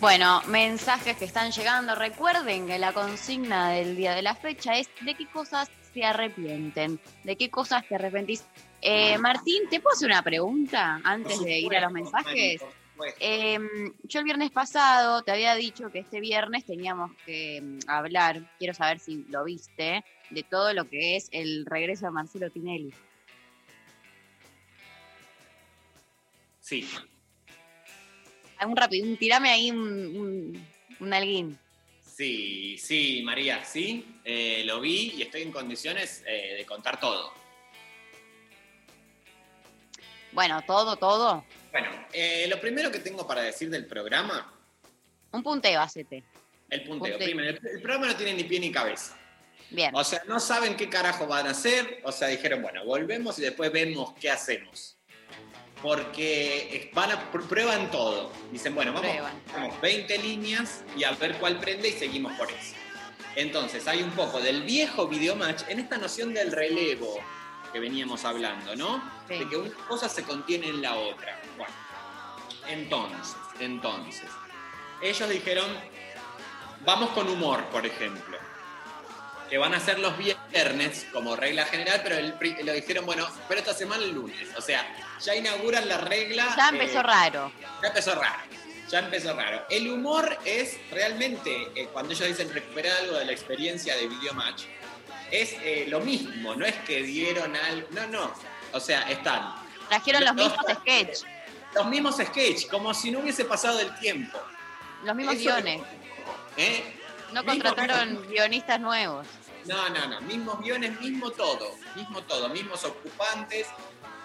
Bueno, 0.00 0.40
mensajes 0.46 1.18
que 1.18 1.26
están 1.26 1.52
llegando. 1.52 1.94
Recuerden 1.94 2.66
que 2.66 2.78
la 2.78 2.94
consigna 2.94 3.72
del 3.72 3.94
día 3.94 4.14
de 4.14 4.22
la 4.22 4.34
fecha 4.34 4.78
es 4.78 4.88
de 5.02 5.14
qué 5.14 5.26
cosas 5.30 5.70
se 5.92 6.02
arrepienten, 6.02 6.98
de 7.24 7.36
qué 7.36 7.50
cosas 7.50 7.86
te 7.86 7.96
arrepentís. 7.96 8.46
Eh, 8.80 9.18
Martín, 9.18 9.68
¿te 9.68 9.78
puedo 9.78 9.94
hacer 9.94 10.08
una 10.08 10.22
pregunta 10.22 10.98
antes 11.04 11.40
de 11.40 11.58
ir 11.58 11.76
a 11.76 11.82
los 11.82 11.92
mensajes? 11.92 12.62
Eh, 13.20 13.58
yo 14.04 14.18
el 14.20 14.24
viernes 14.24 14.50
pasado 14.50 15.22
te 15.22 15.30
había 15.32 15.54
dicho 15.54 15.90
que 15.90 16.00
este 16.00 16.20
viernes 16.20 16.64
teníamos 16.64 17.10
que 17.26 17.60
mm, 17.62 17.78
hablar, 17.88 18.42
quiero 18.58 18.74
saber 18.74 18.98
si 19.00 19.24
lo 19.28 19.44
viste, 19.44 20.04
de 20.30 20.42
todo 20.42 20.72
lo 20.74 20.88
que 20.88 21.16
es 21.16 21.28
el 21.32 21.66
regreso 21.66 22.06
de 22.06 22.12
Marcelo 22.12 22.50
Tinelli. 22.50 22.92
Sí. 26.60 26.88
Un 28.64 28.76
rápido, 28.76 29.06
un- 29.08 29.16
tirame 29.16 29.50
ahí 29.50 29.70
un, 29.70 29.78
un, 30.16 30.66
un 31.00 31.12
alguín. 31.12 31.58
Sí, 32.04 32.76
sí, 32.78 33.22
María, 33.24 33.64
sí. 33.64 34.04
eh, 34.24 34.62
lo 34.66 34.80
vi 34.80 35.12
y 35.16 35.22
estoy 35.22 35.42
en 35.42 35.52
condiciones 35.52 36.22
eh, 36.26 36.54
de 36.58 36.66
contar 36.66 37.00
todo. 37.00 37.32
Bueno, 40.32 40.62
todo, 40.66 40.96
todo. 40.96 41.44
Bueno, 41.72 41.88
eh, 42.12 42.46
lo 42.48 42.60
primero 42.60 42.90
que 42.90 42.98
tengo 42.98 43.26
para 43.26 43.42
decir 43.42 43.70
del 43.70 43.86
programa, 43.86 44.52
Un 45.32 45.42
punteo, 45.42 45.80
hacete. 45.80 46.22
el 46.70 46.82
punteo. 46.84 47.12
Punteo. 47.12 47.18
Primero, 47.28 47.50
el, 47.50 47.60
el 47.66 47.80
programa 47.82 48.06
no 48.08 48.16
tiene 48.16 48.34
ni 48.34 48.44
pie 48.44 48.58
ni 48.60 48.72
cabeza. 48.72 49.16
Bien. 49.70 49.94
O 49.94 50.02
sea, 50.02 50.22
no 50.26 50.40
saben 50.40 50.76
qué 50.76 50.88
carajo 50.88 51.26
van 51.28 51.46
a 51.46 51.50
hacer. 51.50 52.00
O 52.04 52.10
sea, 52.10 52.26
dijeron, 52.28 52.60
bueno, 52.62 52.84
volvemos 52.84 53.38
y 53.38 53.42
después 53.42 53.70
vemos 53.70 54.14
qué 54.20 54.28
hacemos. 54.30 54.96
Porque 55.80 56.90
van 56.92 57.10
a, 57.12 57.32
pr- 57.32 57.46
prueban 57.48 57.90
todo. 57.90 58.30
Dicen, 58.52 58.74
bueno, 58.74 58.92
vamos, 58.92 59.08
Prueban. 59.10 59.40
vamos 59.52 59.80
20 59.80 60.18
líneas 60.18 60.82
y 60.96 61.04
a 61.04 61.12
ver 61.12 61.36
cuál 61.38 61.58
prende 61.58 61.88
y 61.88 61.92
seguimos 61.92 62.32
por 62.34 62.50
eso. 62.50 62.74
Entonces, 63.36 63.86
hay 63.86 64.02
un 64.02 64.10
poco 64.10 64.40
del 64.40 64.62
viejo 64.64 65.06
videomatch 65.08 65.62
en 65.68 65.80
esta 65.80 65.96
noción 65.96 66.34
del 66.34 66.50
relevo 66.52 67.18
que 67.72 67.78
veníamos 67.78 68.24
hablando, 68.24 68.74
¿no? 68.76 69.02
Sí. 69.28 69.38
De 69.38 69.48
que 69.48 69.56
una 69.56 69.70
cosa 69.88 70.08
se 70.08 70.24
contiene 70.24 70.66
en 70.68 70.82
la 70.82 70.96
otra. 70.96 71.39
Entonces, 72.70 73.36
entonces, 73.58 74.28
ellos 75.02 75.28
dijeron, 75.28 75.66
vamos 76.84 77.10
con 77.10 77.28
humor, 77.28 77.64
por 77.66 77.84
ejemplo 77.84 78.38
que 79.50 79.58
van 79.58 79.74
a 79.74 79.80
ser 79.80 79.98
los 79.98 80.16
viernes 80.16 81.08
como 81.12 81.34
regla 81.34 81.64
general, 81.66 82.00
pero 82.04 82.16
el 82.16 82.34
lo 82.64 82.72
dijeron, 82.72 83.04
bueno, 83.04 83.26
pero 83.48 83.58
esta 83.58 83.74
semana 83.74 84.04
el 84.04 84.12
lunes. 84.12 84.48
O 84.56 84.60
sea, 84.60 84.86
ya 85.20 85.34
inauguran 85.34 85.88
la 85.88 85.98
regla. 85.98 86.54
Ya 86.56 86.68
empezó 86.68 87.00
eh, 87.00 87.02
raro. 87.02 87.52
Ya 87.82 87.88
empezó 87.88 88.14
raro. 88.14 88.42
Ya 88.88 88.98
empezó 89.00 89.34
raro. 89.34 89.66
El 89.68 89.90
humor 89.90 90.38
es 90.44 90.78
realmente, 90.92 91.68
eh, 91.74 91.88
cuando 91.92 92.12
ellos 92.12 92.28
dicen 92.28 92.54
recuperar 92.54 92.96
algo 92.98 93.18
de 93.18 93.24
la 93.24 93.32
experiencia 93.32 93.96
de 93.96 94.06
Videomatch, 94.06 94.64
es 95.32 95.54
eh, 95.64 95.86
lo 95.88 95.98
mismo. 95.98 96.54
No 96.54 96.64
es 96.64 96.76
que 96.86 97.02
dieron 97.02 97.54
algo. 97.56 97.88
No, 97.90 98.06
no. 98.06 98.32
O 98.72 98.78
sea, 98.78 99.02
están 99.10 99.52
Trajeron 99.88 100.24
los 100.24 100.36
Los- 100.36 100.46
mismos 100.46 100.64
sketch, 100.82 101.24
los 101.74 101.86
mismos 101.86 102.16
sketch, 102.16 102.68
como 102.68 102.92
si 102.94 103.10
no 103.10 103.20
hubiese 103.20 103.44
pasado 103.44 103.80
el 103.80 103.94
tiempo. 103.98 104.38
los 105.04 105.16
mismos 105.16 105.34
Eso- 105.36 105.44
guiones. 105.44 105.80
¿eh? 106.56 106.94
No 107.32 107.42
Mismo- 107.42 107.62
contrataron 107.64 108.26
guionistas 108.28 108.78
nuevos. 108.80 109.26
No, 109.66 109.88
no, 109.88 110.06
no. 110.08 110.20
Mismos 110.22 110.60
guiones, 110.60 111.00
mismo 111.00 111.30
todo. 111.30 111.74
Mismo 111.96 112.22
todo. 112.22 112.48
Mismos 112.50 112.84
ocupantes. 112.84 113.66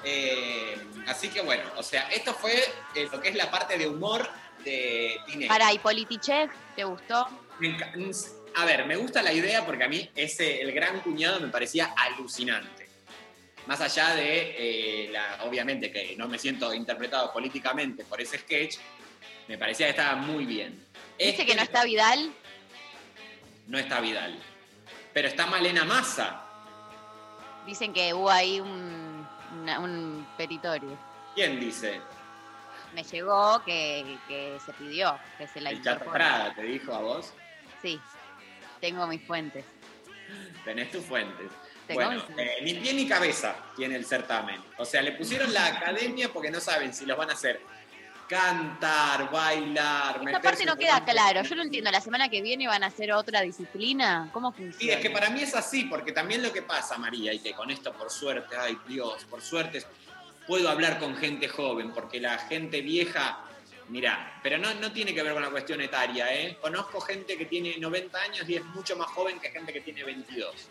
Eh, 0.03 0.75
así 1.07 1.29
que 1.29 1.41
bueno, 1.41 1.63
o 1.77 1.83
sea, 1.83 2.09
esto 2.11 2.33
fue 2.33 2.53
eh, 2.95 3.07
lo 3.11 3.21
que 3.21 3.29
es 3.29 3.35
la 3.35 3.49
parte 3.49 3.77
de 3.77 3.87
humor 3.87 4.27
de 4.63 5.17
Tinelli. 5.27 5.47
Para, 5.47 5.71
¿y 5.71 5.79
Politichev 5.79 6.49
te 6.75 6.83
gustó? 6.83 7.27
Enca- 7.61 7.93
A 8.57 8.65
ver, 8.65 8.85
me 8.85 8.95
gusta 8.97 9.21
la 9.21 9.31
idea 9.33 9.65
porque 9.65 9.83
a 9.83 9.87
mí 9.87 10.09
ese, 10.15 10.61
el 10.61 10.71
gran 10.73 10.99
cuñado 11.01 11.39
me 11.39 11.47
parecía 11.47 11.93
alucinante. 11.95 12.74
Más 13.67 13.81
allá 13.81 14.15
de, 14.15 15.05
eh, 15.05 15.09
la, 15.11 15.39
obviamente, 15.43 15.91
que 15.91 16.15
no 16.17 16.27
me 16.27 16.37
siento 16.37 16.73
interpretado 16.73 17.33
políticamente 17.33 18.03
por 18.05 18.21
ese 18.21 18.37
sketch, 18.37 18.77
me 19.47 19.57
parecía 19.57 19.87
que 19.87 19.91
estaba 19.91 20.15
muy 20.15 20.45
bien. 20.45 20.73
¿Viste 21.17 21.29
Este 21.29 21.45
que 21.45 21.55
no 21.55 21.61
está 21.63 21.83
Vidal? 21.83 22.31
no 23.67 23.77
está 23.79 23.99
Vidal. 24.01 24.37
Pero 25.13 25.27
está 25.27 25.47
Malena 25.47 25.83
Massa. 25.85 26.43
Dicen 27.65 27.93
que 27.93 28.13
hubo 28.13 28.29
ahí 28.29 28.59
un, 28.59 29.27
una- 29.61 29.79
un 29.79 30.27
petitorio. 30.37 30.95
¿Quién 31.33 31.59
dice? 31.59 31.99
Me 32.93 33.03
llegó 33.03 33.63
que, 33.65 34.17
que 34.27 34.57
se 34.63 34.71
pidió 34.73 35.17
que 35.37 35.47
se 35.47 35.59
la 35.61 35.71
El. 35.71 35.81
Prada 35.81 36.53
te 36.53 36.61
dijo 36.63 36.93
a 36.93 36.99
vos. 36.99 37.33
Sí, 37.81 37.99
tengo 38.79 39.07
mis 39.07 39.21
fuentes. 39.25 39.65
Tenés 40.63 40.91
tus 40.91 41.03
fuentes. 41.03 41.47
Bueno, 41.93 42.23
eh, 42.37 42.57
ni 42.63 42.73
pie 42.75 42.93
ni 42.93 43.07
cabeza 43.07 43.55
tiene 43.75 43.95
el 43.95 44.05
certamen. 44.05 44.61
O 44.77 44.85
sea, 44.85 45.01
le 45.01 45.11
pusieron 45.13 45.53
la 45.53 45.67
academia 45.67 46.31
porque 46.31 46.49
no 46.49 46.59
saben 46.59 46.93
si 46.93 47.05
los 47.05 47.17
van 47.17 47.29
a 47.29 47.33
hacer 47.33 47.61
cantar, 48.27 49.29
bailar, 49.29 50.21
Esta 50.25 50.41
parte 50.41 50.65
no 50.65 50.75
queda 50.75 51.03
claro. 51.03 51.43
Yo 51.43 51.55
no 51.55 51.63
entiendo. 51.63 51.91
¿La 51.91 52.01
semana 52.01 52.29
que 52.29 52.41
viene 52.41 52.67
van 52.67 52.83
a 52.83 52.87
hacer 52.87 53.11
otra 53.13 53.41
disciplina? 53.41 54.29
¿Cómo 54.33 54.51
funciona? 54.51 54.77
Sí, 54.79 54.89
es 54.89 54.97
que 54.97 55.09
para 55.09 55.29
mí 55.29 55.41
es 55.41 55.55
así, 55.55 55.85
porque 55.85 56.11
también 56.11 56.41
lo 56.41 56.51
que 56.51 56.61
pasa, 56.61 56.97
María, 56.97 57.33
y 57.33 57.39
que 57.39 57.53
con 57.53 57.69
esto, 57.69 57.93
por 57.93 58.09
suerte, 58.09 58.55
ay 58.57 58.77
Dios, 58.87 59.25
por 59.25 59.41
suerte, 59.41 59.83
puedo 60.47 60.69
hablar 60.69 60.99
con 60.99 61.15
gente 61.15 61.47
joven, 61.47 61.91
porque 61.91 62.19
la 62.19 62.37
gente 62.37 62.81
vieja, 62.81 63.39
mira, 63.89 64.39
pero 64.41 64.57
no, 64.57 64.73
no 64.75 64.91
tiene 64.91 65.13
que 65.13 65.21
ver 65.21 65.33
con 65.33 65.43
la 65.43 65.49
cuestión 65.49 65.81
etaria, 65.81 66.33
¿eh? 66.33 66.57
Conozco 66.59 66.99
gente 67.01 67.37
que 67.37 67.45
tiene 67.45 67.77
90 67.77 68.21
años 68.21 68.49
y 68.49 68.55
es 68.55 68.65
mucho 68.65 68.95
más 68.95 69.07
joven 69.07 69.39
que 69.39 69.49
gente 69.49 69.71
que 69.71 69.81
tiene 69.81 70.03
22. 70.03 70.69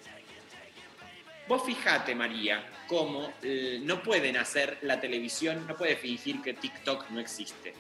Vos 1.47 1.62
fijate, 1.62 2.14
María, 2.14 2.64
cómo 2.86 3.34
eh, 3.42 3.78
no 3.82 4.03
pueden 4.03 4.36
hacer 4.38 4.78
la 4.82 4.99
televisión, 4.99 5.66
no 5.66 5.76
puede 5.76 5.97
fingir 5.97 6.40
que 6.40 6.55
TikTok 6.55 7.11
no 7.11 7.20
existe. 7.20 7.74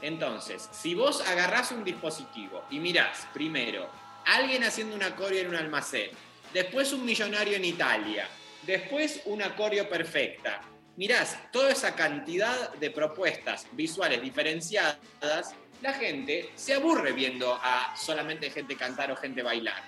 Entonces, 0.00 0.68
si 0.72 0.94
vos 0.94 1.20
agarrás 1.28 1.70
un 1.70 1.84
dispositivo 1.84 2.64
y 2.70 2.80
mirás 2.80 3.28
primero 3.34 3.88
alguien 4.24 4.64
haciendo 4.64 4.96
una 4.96 5.14
coreo 5.14 5.42
en 5.42 5.48
un 5.48 5.56
almacén, 5.56 6.10
después 6.52 6.92
un 6.92 7.04
millonario 7.04 7.56
en 7.56 7.64
Italia, 7.64 8.26
después 8.62 9.20
una 9.26 9.54
coreo 9.54 9.88
perfecta, 9.88 10.62
mirás 10.96 11.38
toda 11.52 11.70
esa 11.70 11.94
cantidad 11.94 12.72
de 12.74 12.90
propuestas 12.90 13.66
visuales 13.72 14.22
diferenciadas, 14.22 15.54
la 15.82 15.92
gente 15.92 16.50
se 16.54 16.74
aburre 16.74 17.12
viendo 17.12 17.54
a 17.54 17.94
solamente 17.96 18.50
gente 18.50 18.76
cantar 18.76 19.12
o 19.12 19.16
gente 19.16 19.42
bailar. 19.42 19.82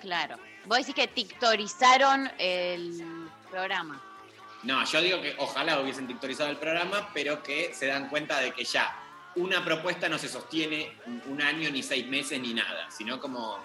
Claro. 0.00 0.38
Vos 0.66 0.78
decís 0.78 0.94
que 0.94 1.06
tiktorizaron 1.08 2.30
el 2.38 3.28
programa. 3.50 4.00
No, 4.64 4.84
yo 4.84 5.00
digo 5.00 5.20
que 5.22 5.34
ojalá 5.38 5.80
hubiesen 5.80 6.06
dictorizado 6.08 6.50
el 6.50 6.56
programa, 6.56 7.08
pero 7.14 7.42
que 7.42 7.72
se 7.72 7.86
dan 7.86 8.08
cuenta 8.08 8.40
de 8.40 8.52
que 8.52 8.64
ya 8.64 8.96
una 9.36 9.64
propuesta 9.64 10.08
no 10.08 10.18
se 10.18 10.28
sostiene 10.28 10.96
un 11.26 11.40
año, 11.40 11.70
ni 11.70 11.82
seis 11.82 12.06
meses, 12.06 12.40
ni 12.40 12.52
nada, 12.54 12.90
sino 12.90 13.20
como, 13.20 13.58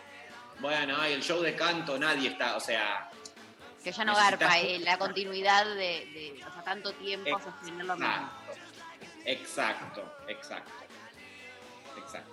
bueno, 0.60 0.96
ay, 1.00 1.14
el 1.14 1.24
show 1.24 1.42
de 1.42 1.56
canto, 1.56 1.98
nadie 1.98 2.30
está, 2.30 2.56
o 2.56 2.60
sea, 2.60 3.10
Que 3.84 3.92
ya 3.92 4.06
no 4.06 4.14
Necesitas- 4.14 4.40
garpa 4.40 4.60
eh, 4.60 4.80
la 4.80 4.98
continuidad 5.00 5.66
de, 5.66 5.74
de 5.74 6.44
o 6.48 6.54
sea, 6.54 6.64
tanto 6.64 6.94
tiempo 6.94 7.30
Eh, 7.30 7.44
sostener 7.44 7.84
lo 7.86 7.96
mismo. 7.96 8.30
exacto, 9.26 10.18
exacto, 10.28 10.72
exacto. 11.98 12.32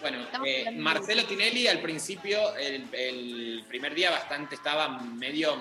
Bueno, 0.00 0.18
eh, 0.44 0.70
Marcelo 0.76 1.22
de- 1.22 1.28
Tinelli 1.28 1.66
al 1.68 1.80
principio, 1.80 2.54
el, 2.56 2.86
el 2.92 3.64
primer 3.68 3.94
día 3.94 4.10
bastante 4.10 4.54
estaba 4.54 4.88
medio, 5.00 5.56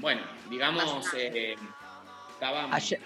bueno, 0.00 0.22
digamos, 0.50 1.06
eh, 1.14 1.56
estaba... 2.32 2.68
Ayer, 2.74 3.00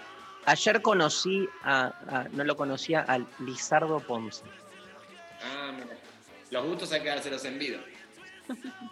ayer 0.45 0.81
conocí 0.81 1.47
a, 1.63 1.85
a- 2.09 2.27
no 2.31 2.43
lo 2.43 2.55
conocía, 2.55 3.01
al 3.01 3.27
Lizardo 3.39 3.99
Ponce. 3.99 4.43
Ah, 5.43 5.71
mira. 5.73 5.97
Los 6.51 6.65
gustos 6.65 6.91
hay 6.91 7.01
que 7.01 7.09
dárselos 7.09 7.45
en 7.45 7.57
vida. 7.59 7.79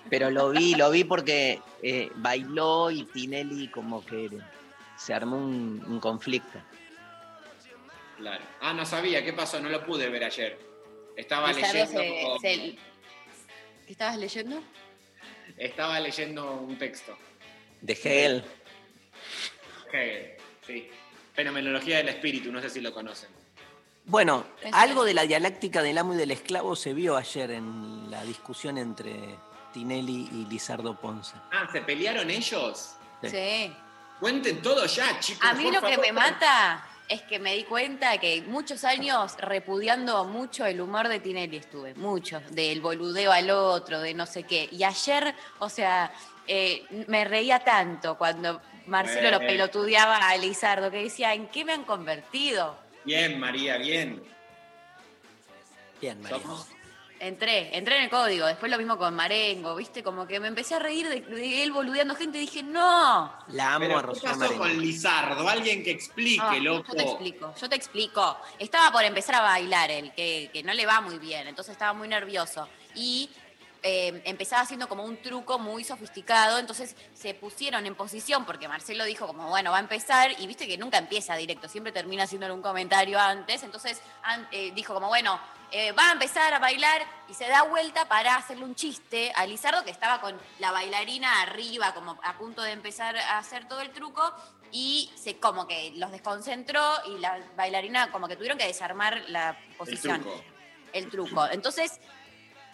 Pero 0.09 0.31
lo 0.31 0.49
vi, 0.51 0.73
lo 0.75 0.89
vi 0.89 1.03
porque 1.03 1.61
eh, 1.83 2.09
bailó 2.15 2.89
y 2.89 3.03
Tinelli 3.03 3.67
como 3.67 4.05
que 4.05 4.29
se 4.95 5.13
armó 5.13 5.35
un, 5.37 5.83
un 5.85 5.99
conflicto. 5.99 6.59
Claro. 8.19 8.43
Ah, 8.61 8.73
no 8.73 8.85
sabía, 8.85 9.23
¿qué 9.23 9.33
pasó? 9.33 9.59
No 9.59 9.69
lo 9.69 9.85
pude 9.85 10.09
ver 10.09 10.23
ayer. 10.25 10.59
Estaba 11.15 11.51
leyendo, 11.53 11.99
se- 12.01 12.37
se- 12.41 12.77
¿Qué 13.85 13.91
estabas 13.93 14.17
leyendo? 14.17 14.61
estaba 15.57 15.99
leyendo 15.99 16.53
un 16.53 16.77
texto. 16.77 17.17
De 17.81 17.93
Hegel. 17.93 18.43
Hegel, 19.91 20.33
sí. 20.65 20.87
Fenomenología 21.33 21.97
del 21.97 22.09
espíritu, 22.09 22.51
no 22.51 22.61
sé 22.61 22.69
si 22.69 22.81
lo 22.81 22.93
conocen. 22.93 23.29
Bueno, 24.05 24.45
algo 24.73 25.03
de 25.05 25.13
la 25.13 25.23
dialéctica 25.23 25.81
del 25.81 25.97
amo 25.97 26.13
y 26.13 26.17
del 26.17 26.31
esclavo 26.31 26.75
se 26.75 26.93
vio 26.93 27.15
ayer 27.15 27.51
en 27.51 28.09
la 28.11 28.23
discusión 28.23 28.77
entre 28.77 29.15
Tinelli 29.73 30.29
y 30.31 30.45
Lizardo 30.49 30.99
Ponce. 30.99 31.35
Ah, 31.51 31.69
¿se 31.71 31.81
pelearon 31.81 32.29
ellos? 32.29 32.95
Sí. 33.21 33.29
Sí. 33.29 33.73
Cuenten 34.19 34.61
todo 34.61 34.85
ya, 34.85 35.19
chicos. 35.19 35.47
A 35.47 35.53
mí 35.53 35.63
por 35.65 35.73
lo 35.75 35.81
que 35.87 35.97
me 35.97 36.11
mata 36.11 36.85
es 37.09 37.23
que 37.23 37.39
me 37.39 37.55
di 37.55 37.63
cuenta 37.63 38.17
que 38.19 38.43
muchos 38.43 38.83
años 38.83 39.35
repudiando 39.39 40.23
mucho 40.25 40.65
el 40.65 40.79
humor 40.79 41.07
de 41.07 41.19
Tinelli 41.19 41.57
estuve, 41.57 41.95
muchos, 41.95 42.43
del 42.51 42.81
boludeo 42.81 43.31
al 43.31 43.49
otro, 43.49 43.99
de 43.99 44.13
no 44.13 44.27
sé 44.27 44.43
qué. 44.43 44.69
Y 44.71 44.83
ayer, 44.83 45.33
o 45.57 45.69
sea, 45.69 46.11
eh, 46.47 46.85
me 47.07 47.25
reía 47.25 47.59
tanto 47.59 48.15
cuando 48.17 48.61
Marcelo 48.85 49.31
lo 49.31 49.39
pelotudeaba 49.39 50.17
a 50.29 50.37
Lizardo, 50.37 50.91
que 50.91 51.03
decía, 51.03 51.33
¿en 51.33 51.47
qué 51.47 51.65
me 51.65 51.73
han 51.73 51.83
convertido? 51.83 52.77
Bien, 53.03 53.39
María, 53.39 53.77
bien. 53.77 54.21
Bien, 55.99 56.21
María. 56.21 56.39
Somos, 56.39 56.67
Entré, 57.21 57.75
entré 57.77 57.97
en 57.97 58.03
el 58.03 58.09
código. 58.09 58.45
Después 58.47 58.71
lo 58.71 58.77
mismo 58.77 58.97
con 58.97 59.13
Marengo, 59.13 59.75
¿viste? 59.75 60.01
Como 60.03 60.25
que 60.25 60.39
me 60.39 60.47
empecé 60.47 60.75
a 60.75 60.79
reír 60.79 61.07
de, 61.09 61.19
de 61.21 61.63
él 61.63 61.71
boludeando 61.73 62.15
gente 62.15 62.37
y 62.37 62.41
dije, 62.41 62.63
no. 62.63 63.33
La 63.49 63.73
amo 63.73 63.85
Pero, 63.87 63.97
a 63.97 64.01
¿Qué 64.01 64.07
Rocío 64.07 64.23
pasó 64.23 64.37
Marengo. 64.39 64.59
con 64.59 64.79
Lizardo? 64.79 65.49
Alguien 65.49 65.83
que 65.83 65.91
explique, 65.91 66.41
Ah, 66.41 66.55
loco. 66.61 66.87
Yo 66.91 66.95
te 66.95 67.03
explico, 67.03 67.53
yo 67.59 67.69
te 67.69 67.75
explico. 67.75 68.37
Estaba 68.57 68.91
por 68.91 69.03
empezar 69.03 69.35
a 69.35 69.41
bailar 69.41 69.91
él, 69.91 70.13
que, 70.15 70.49
que 70.53 70.63
no 70.63 70.73
le 70.73 70.85
va 70.85 71.01
muy 71.01 71.17
bien, 71.19 71.47
entonces 71.47 71.73
estaba 71.73 71.91
muy 71.91 72.07
nervioso. 72.07 72.69
Y 72.95 73.29
eh, 73.83 74.21
empezaba 74.25 74.61
haciendo 74.61 74.87
como 74.87 75.03
un 75.03 75.21
truco 75.21 75.59
muy 75.59 75.83
sofisticado, 75.83 76.57
entonces 76.57 76.95
se 77.13 77.33
pusieron 77.33 77.85
en 77.85 77.95
posición, 77.95 78.45
porque 78.45 78.67
Marcelo 78.69 79.03
dijo 79.03 79.27
como, 79.27 79.49
bueno, 79.49 79.71
va 79.71 79.77
a 79.77 79.81
empezar, 79.81 80.31
y 80.39 80.47
viste 80.47 80.67
que 80.67 80.77
nunca 80.77 80.97
empieza 80.97 81.35
directo, 81.35 81.67
siempre 81.67 81.91
termina 81.91 82.23
haciéndole 82.23 82.53
un 82.53 82.61
comentario 82.61 83.19
antes, 83.19 83.61
entonces 83.63 84.01
an- 84.23 84.47
eh, 84.51 84.71
dijo 84.73 84.93
como, 84.93 85.07
bueno, 85.07 85.39
eh, 85.71 85.91
va 85.91 86.09
a 86.09 86.11
empezar 86.13 86.53
a 86.53 86.59
bailar 86.59 87.01
y 87.27 87.33
se 87.33 87.47
da 87.47 87.63
vuelta 87.63 88.07
para 88.07 88.35
hacerle 88.35 88.65
un 88.65 88.75
chiste 88.75 89.31
a 89.35 89.45
Lizardo, 89.45 89.83
que 89.83 89.91
estaba 89.91 90.19
con 90.21 90.39
la 90.59 90.71
bailarina 90.71 91.41
arriba, 91.41 91.93
como 91.93 92.19
a 92.23 92.37
punto 92.37 92.61
de 92.61 92.71
empezar 92.71 93.17
a 93.17 93.37
hacer 93.37 93.67
todo 93.67 93.81
el 93.81 93.91
truco, 93.91 94.33
y 94.71 95.11
se 95.15 95.37
como 95.39 95.67
que 95.67 95.93
los 95.95 96.11
desconcentró 96.11 96.81
y 97.07 97.17
la 97.19 97.39
bailarina 97.55 98.11
como 98.11 98.27
que 98.27 98.35
tuvieron 98.35 98.57
que 98.57 98.67
desarmar 98.67 99.23
la 99.27 99.49
El 99.69 99.75
posición, 99.77 100.21
truco. 100.21 100.43
el 100.93 101.09
truco. 101.09 101.47
Entonces, 101.51 101.99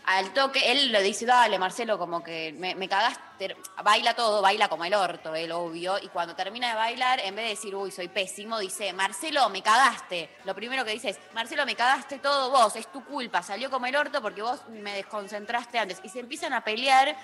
al 0.06 0.34
toque, 0.34 0.72
él 0.72 0.91
le 0.91 1.01
dice, 1.01 1.26
dale, 1.26 1.58
Marcelo, 1.58 1.97
como 1.97 2.24
que 2.24 2.53
me, 2.53 2.76
me 2.76 2.88
cagaste, 2.88 3.56
baila 3.84 4.14
todo, 4.14 4.41
baila 4.41 4.70
como 4.70 4.86
el 4.86 4.93
orto, 4.93 5.34
él 5.34 5.51
obvio, 5.51 5.97
y 6.01 6.08
cuando 6.10 6.36
termina 6.36 6.70
de 6.70 6.76
bailar, 6.76 7.20
en 7.20 7.36
vez 7.36 7.45
de 7.45 7.49
decir, 7.49 7.76
uy, 7.76 7.91
soy 7.91 8.08
pésimo, 8.08 8.60
dice, 8.60 8.93
Marcelo, 8.93 9.49
me 9.49 9.62
cagaste. 9.62 10.30
Lo 10.43 10.53
primero 10.53 10.86
que 10.86 10.91
dice 10.91 11.10
es, 11.10 11.20
Marcelo, 11.34 11.66
me 11.66 11.76
cagaste 11.76 12.20
todo 12.20 12.51
vos, 12.51 12.76
es 12.76 12.91
tu 12.91 13.03
culpa, 13.03 13.41
salió 13.41 13.70
como 13.70 13.86
el 13.88 13.95
orto 13.95 14.22
porque 14.22 14.41
vos 14.41 14.60
me 14.70 14.93
desconcentraste 14.95 15.80
antes. 15.80 15.99
Y 16.03 16.10
se 16.10 16.20
empiezan 16.20 16.53
a 16.53 16.64
pelear 16.64 17.16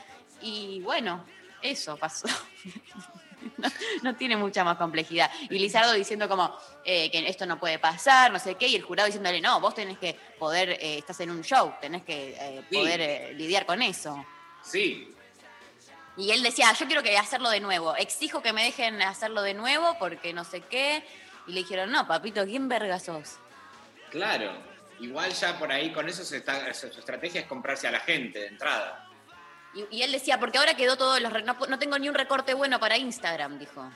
y 0.41 0.81
bueno, 0.81 1.23
eso 1.61 1.97
pasó. 1.97 2.27
No, 3.57 3.69
no 4.03 4.15
tiene 4.15 4.35
mucha 4.37 4.63
más 4.63 4.77
complejidad. 4.77 5.29
Y 5.49 5.59
Lizardo 5.59 5.93
diciendo 5.93 6.27
como 6.29 6.55
eh, 6.83 7.09
que 7.11 7.27
esto 7.27 7.45
no 7.45 7.59
puede 7.59 7.79
pasar, 7.79 8.31
no 8.31 8.39
sé 8.39 8.55
qué, 8.55 8.67
y 8.67 8.75
el 8.75 8.81
jurado 8.83 9.07
diciéndole, 9.07 9.41
no, 9.41 9.59
vos 9.59 9.73
tenés 9.75 9.97
que 9.97 10.17
poder, 10.39 10.69
eh, 10.71 10.97
estás 10.99 11.19
en 11.21 11.31
un 11.31 11.41
show, 11.43 11.73
tenés 11.81 12.03
que 12.03 12.35
eh, 12.39 12.63
Sí. 12.69 12.75
poder 12.75 13.35
lidiar 13.35 13.65
con 13.65 13.81
eso. 13.81 14.23
Sí, 14.63 15.13
Y 16.17 16.31
él 16.31 16.43
decía, 16.43 16.71
yo 16.73 16.85
quiero 16.85 17.01
que 17.01 17.17
hacerlo 17.17 17.49
de 17.49 17.59
nuevo, 17.61 17.95
exijo 17.95 18.41
que 18.41 18.51
me 18.53 18.63
dejen 18.63 19.01
hacerlo 19.01 19.41
de 19.41 19.53
nuevo 19.53 19.95
porque 19.97 20.33
no 20.33 20.43
sé 20.43 20.61
qué. 20.61 21.03
Y 21.47 21.53
le 21.53 21.61
dijeron, 21.61 21.89
no, 21.91 22.05
papito, 22.07 22.45
¿quién 22.45 22.67
verga 22.67 22.99
sos? 22.99 23.37
claro. 24.09 24.69
Igual 24.99 25.31
ya 25.33 25.57
por 25.57 25.71
ahí 25.71 25.91
con 25.91 26.07
eso 26.07 26.23
se 26.23 26.37
está, 26.37 26.71
su 26.75 26.85
estrategia 26.85 27.41
es 27.41 27.47
comprarse 27.47 27.87
a 27.87 27.91
la 27.91 28.01
gente 28.01 28.37
de 28.37 28.47
entrada. 28.49 29.09
Y, 29.73 29.85
y 29.97 30.01
él 30.03 30.11
decía, 30.11 30.39
porque 30.39 30.57
ahora 30.57 30.73
quedó 30.75 30.97
todos 30.97 31.21
los... 31.21 31.31
re- 31.31 31.43
No, 31.43 31.55
no 31.69 31.79
tengo 31.79 31.97
ni 31.97 32.09
un 32.09 32.15
recorte 32.15 32.53
bueno 32.53 32.79
para 32.79 32.97
Instagram, 32.97 33.57
dijo. 33.59 33.89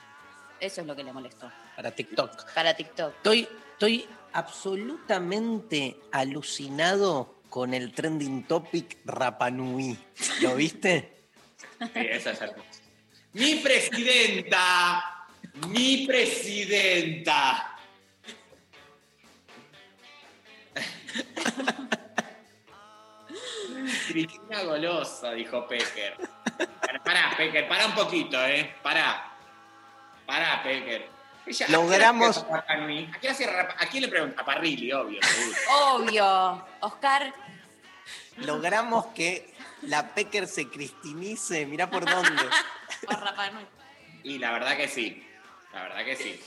Eso 0.60 0.80
es 0.80 0.86
lo 0.86 0.96
que 0.96 1.04
le 1.04 1.12
molestó. 1.12 1.50
Para 1.76 1.90
TikTok. 1.90 2.52
Para 2.54 2.74
TikTok. 2.74 3.14
Estoy, 3.16 3.46
estoy 3.72 4.06
absolutamente 4.32 5.98
alucinado 6.12 7.40
con 7.50 7.74
el 7.74 7.92
trending 7.92 8.44
topic 8.44 8.98
Rapanui. 9.04 9.98
¿Lo 10.40 10.54
viste? 10.56 11.28
Sí, 11.78 11.90
esa 11.94 12.30
es 12.32 12.40
hermosa. 12.40 12.68
Mi 13.34 13.56
presidenta, 13.56 15.26
mi 15.68 16.06
presidenta. 16.06 17.72
Cristina 24.08 24.62
Golosa, 24.62 25.32
dijo 25.32 25.66
Pecker. 25.66 26.16
Pará, 26.80 27.02
Pará, 27.04 27.34
Pecker, 27.36 27.68
pará 27.68 27.86
un 27.86 27.94
poquito, 27.94 28.42
¿eh? 28.44 28.74
Pará. 28.82 29.32
Pará, 30.26 30.62
Pecker. 30.62 31.08
Ella- 31.46 31.66
¿a 31.66 31.68
qué 31.68 31.76
hora 31.76 31.88
Logramos-? 32.12 32.46
¿A, 32.50 32.64
qué 33.20 33.26
hora 33.28 33.34
cierra 33.34 33.62
Rapa- 33.62 33.76
¿A 33.78 33.86
quién 33.86 34.02
le 34.02 34.08
pregunta? 34.08 34.42
A 34.42 34.44
Parrilli, 34.44 34.92
obvio. 34.92 35.20
seguro. 35.22 35.56
Obvio. 35.94 36.66
Oscar, 36.80 37.32
Logramos 38.38 39.06
que 39.08 39.54
la 39.82 40.08
Pecker 40.14 40.46
se 40.46 40.68
cristinice. 40.68 41.64
Mirá 41.66 41.88
por 41.88 42.04
dónde. 42.04 42.42
por 43.06 43.20
Rapa 43.20 43.50
Nui. 43.50 43.64
Y 44.24 44.38
la 44.38 44.52
verdad 44.52 44.76
que 44.76 44.88
sí. 44.88 45.26
La 45.72 45.82
verdad 45.84 46.04
que 46.04 46.16
sí. 46.16 46.40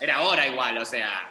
Era 0.00 0.22
hora 0.22 0.46
igual, 0.46 0.78
o 0.78 0.84
sea. 0.84 1.28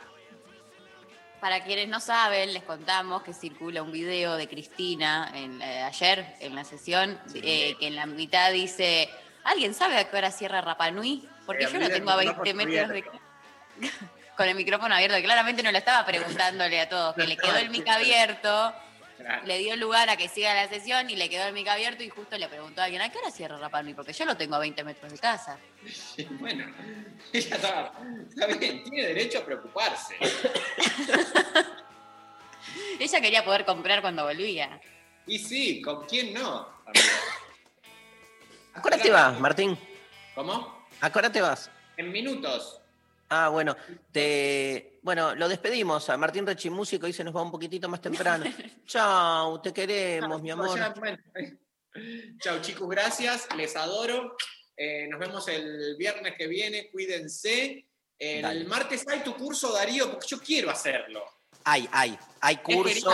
Para 1.46 1.64
quienes 1.64 1.88
no 1.88 2.00
saben, 2.00 2.54
les 2.56 2.64
contamos 2.64 3.22
que 3.22 3.32
circula 3.32 3.84
un 3.84 3.92
video 3.92 4.36
de 4.36 4.48
Cristina 4.48 5.32
en, 5.32 5.62
eh, 5.62 5.84
ayer 5.84 6.26
en 6.40 6.56
la 6.56 6.64
sesión, 6.64 7.20
eh, 7.36 7.76
que 7.80 7.86
en 7.86 7.96
la 7.96 8.08
mitad 8.08 8.52
dice, 8.52 9.12
¿alguien 9.44 9.76
sabe 9.76 9.96
a 10.00 10.10
qué 10.10 10.18
hora 10.18 10.32
cierra 10.32 10.62
Rapanui? 10.62 11.30
Porque 11.46 11.66
Eh, 11.66 11.68
yo 11.72 11.78
lo 11.78 11.86
olvida 11.86 11.98
tengo 11.98 12.10
a 12.10 12.20
el 12.24 12.34
20 12.34 12.54
micrófono 12.56 12.66
metros 12.66 12.90
de... 12.90 13.90
Con 14.36 14.48
el 14.48 14.56
micrófono 14.56 14.96
abierto, 14.96 15.22
claramente 15.22 15.62
no 15.62 15.72
lo 15.72 15.78
estaba 15.78 16.04
preguntándole 16.04 16.82
a 16.82 16.90
todos, 16.90 17.14
que 17.14 17.28
le 17.28 17.38
quedó 17.38 17.58
el 17.58 17.70
mic 17.70 17.88
abierto, 17.90 18.74
le 19.46 19.58
dio 19.60 19.76
lugar 19.76 20.10
a 20.10 20.18
que 20.18 20.28
siga 20.28 20.54
la 20.54 20.68
sesión 20.68 21.10
y 21.10 21.16
le 21.16 21.30
quedó 21.30 21.46
el 21.48 21.54
mic 21.54 21.68
abierto 21.68 22.04
y 22.04 22.10
justo 22.10 22.38
le 22.38 22.48
preguntó 22.48 22.82
a 22.82 22.86
alguien, 22.86 23.02
¿a 23.02 23.10
qué 23.10 23.18
hora 23.18 23.32
cierra 23.32 23.58
Rapanui? 23.58 23.94
Porque 23.94 24.14
yo 24.14 24.26
lo 24.26 24.36
tengo 24.36 24.56
a 24.56 24.60
20 24.60 24.84
metros 24.84 25.12
de 25.12 25.18
casa. 25.18 25.58
Bueno, 26.40 26.66
ella 27.32 27.56
estaba. 27.56 27.94
Está 28.30 28.48
bien, 28.48 28.84
tiene 28.84 29.08
derecho 29.08 29.40
a 29.40 29.46
preocuparse. 29.46 30.16
Ella 33.00 33.22
quería 33.22 33.44
poder 33.44 33.66
comprar 33.66 34.02
cuando 34.02 34.24
volvía. 34.24 34.80
Y 35.28 35.40
sí, 35.40 35.82
¿con 35.82 36.06
quién 36.06 36.34
no? 36.34 36.68
¿A 38.74 38.82
qué 38.82 38.88
hora 38.88 38.98
te 38.98 39.12
vas, 39.12 39.40
Martín? 39.40 39.78
¿Cómo? 40.34 40.86
¿A 41.02 41.12
qué 41.12 41.20
hora 41.20 41.32
te 41.32 41.42
vas? 41.42 41.70
En 41.98 42.12
minutos. 42.12 42.82
Ah, 43.30 43.50
bueno, 43.50 43.76
te, 44.12 45.00
bueno, 45.02 45.34
lo 45.36 45.48
despedimos 45.50 46.10
a 46.10 46.18
Martín 46.18 46.46
Rechi 46.46 46.70
Músico 46.70 47.08
y 47.08 47.14
se 47.14 47.24
nos 47.24 47.36
va 47.36 47.42
un 47.42 47.52
poquitito 47.52 47.90
más 47.90 48.02
temprano. 48.02 48.46
Chau, 48.86 49.62
te 49.62 49.74
queremos, 49.74 50.42
mi 50.42 50.52
amor. 50.52 50.80
Chao, 52.40 52.62
chicos, 52.62 52.90
gracias. 52.90 53.48
Les 53.56 53.76
adoro. 53.76 54.36
Eh, 54.78 55.08
nos 55.08 55.20
vemos 55.20 55.48
el 55.48 55.96
viernes 55.98 56.36
que 56.38 56.48
viene. 56.48 56.90
Cuídense. 56.92 57.86
El 58.18 58.42
Dale. 58.44 58.66
martes 58.66 59.06
hay 59.08 59.22
tu 59.22 59.36
curso, 59.36 59.74
Darío, 59.74 60.12
porque 60.12 60.28
yo 60.28 60.40
quiero 60.40 60.70
hacerlo. 60.70 61.24
Hay, 61.64 61.90
hay, 61.92 62.18
hay 62.42 62.58
curso. 62.58 63.12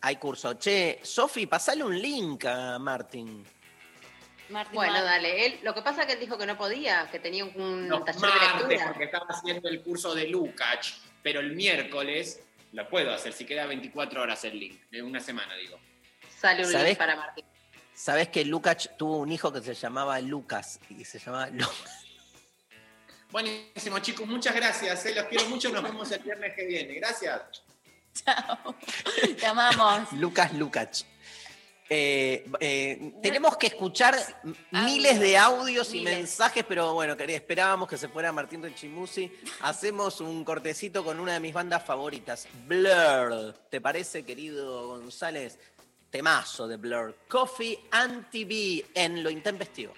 Hay 0.00 0.16
curso. 0.16 0.54
Che, 0.54 0.98
Sofi, 1.02 1.46
pasale 1.46 1.84
un 1.84 1.96
link 1.96 2.44
a 2.46 2.78
Martín. 2.78 3.44
Martín 4.50 4.74
Bueno, 4.74 5.02
dale. 5.02 5.46
Él, 5.46 5.60
lo 5.62 5.74
que 5.74 5.82
pasa 5.82 6.02
es 6.02 6.06
que 6.06 6.12
él 6.14 6.20
dijo 6.20 6.36
que 6.36 6.46
no 6.46 6.56
podía, 6.58 7.08
que 7.10 7.18
tenía 7.18 7.44
un 7.44 7.88
Los 7.88 8.04
taller 8.04 8.20
de 8.20 8.28
martes, 8.28 8.68
lectura. 8.68 8.86
porque 8.88 9.04
estaba 9.04 9.26
haciendo 9.28 9.68
el 9.68 9.82
curso 9.82 10.14
de 10.14 10.28
Lukács, 10.28 10.98
pero 11.22 11.40
el 11.40 11.52
miércoles 11.52 12.40
lo 12.72 12.88
puedo 12.88 13.12
hacer, 13.12 13.32
si 13.32 13.44
queda 13.44 13.66
24 13.66 14.22
horas 14.22 14.44
el 14.44 14.58
link, 14.58 14.80
de 14.90 15.02
una 15.02 15.20
semana, 15.20 15.54
digo. 15.56 15.78
Sale 16.40 16.64
un 16.66 16.72
¿Sabés? 16.72 16.88
link 16.88 16.98
para 16.98 17.16
Martín. 17.16 17.44
¿Sabés 17.94 18.28
que 18.28 18.44
Lucas 18.44 18.90
tuvo 18.98 19.18
un 19.18 19.30
hijo 19.30 19.52
que 19.52 19.60
se 19.60 19.74
llamaba 19.74 20.18
Lucas? 20.20 20.80
Y 20.90 21.04
se 21.04 21.18
llamaba 21.18 21.48
Lu- 21.48 21.66
Buenísimo, 23.30 23.98
chicos, 24.00 24.26
muchas 24.26 24.54
gracias, 24.54 25.06
eh, 25.06 25.14
los 25.14 25.24
quiero 25.24 25.46
mucho, 25.48 25.70
nos 25.70 25.82
vemos 25.82 26.10
el 26.12 26.22
viernes 26.22 26.52
que 26.54 26.66
viene. 26.66 26.94
Gracias. 26.94 27.62
Te 29.38 29.46
amamos. 29.46 30.12
Lucas 30.12 30.52
Lucas. 30.52 31.06
Eh, 31.94 32.46
eh, 32.60 33.12
tenemos 33.22 33.58
que 33.58 33.66
escuchar 33.66 34.16
m- 34.44 34.54
miles 34.70 35.20
de 35.20 35.36
audios 35.36 35.92
y 35.92 35.98
Miles. 35.98 36.16
mensajes, 36.16 36.64
pero 36.66 36.94
bueno, 36.94 37.18
quería- 37.18 37.36
esperábamos 37.36 37.86
que 37.86 37.98
se 37.98 38.08
fuera 38.08 38.32
Martín 38.32 38.62
Rechimusi. 38.62 39.30
Hacemos 39.60 40.22
un 40.22 40.42
cortecito 40.42 41.04
con 41.04 41.20
una 41.20 41.34
de 41.34 41.40
mis 41.40 41.52
bandas 41.52 41.84
favoritas, 41.84 42.48
Blur. 42.66 43.52
¿Te 43.68 43.82
parece, 43.82 44.24
querido 44.24 44.88
González? 44.88 45.58
Temazo 46.08 46.66
de 46.66 46.78
Blur. 46.78 47.14
Coffee 47.28 47.78
and 47.90 48.30
TV 48.30 48.86
en 48.94 49.22
Lo 49.22 49.28
Intempestivo. 49.28 49.92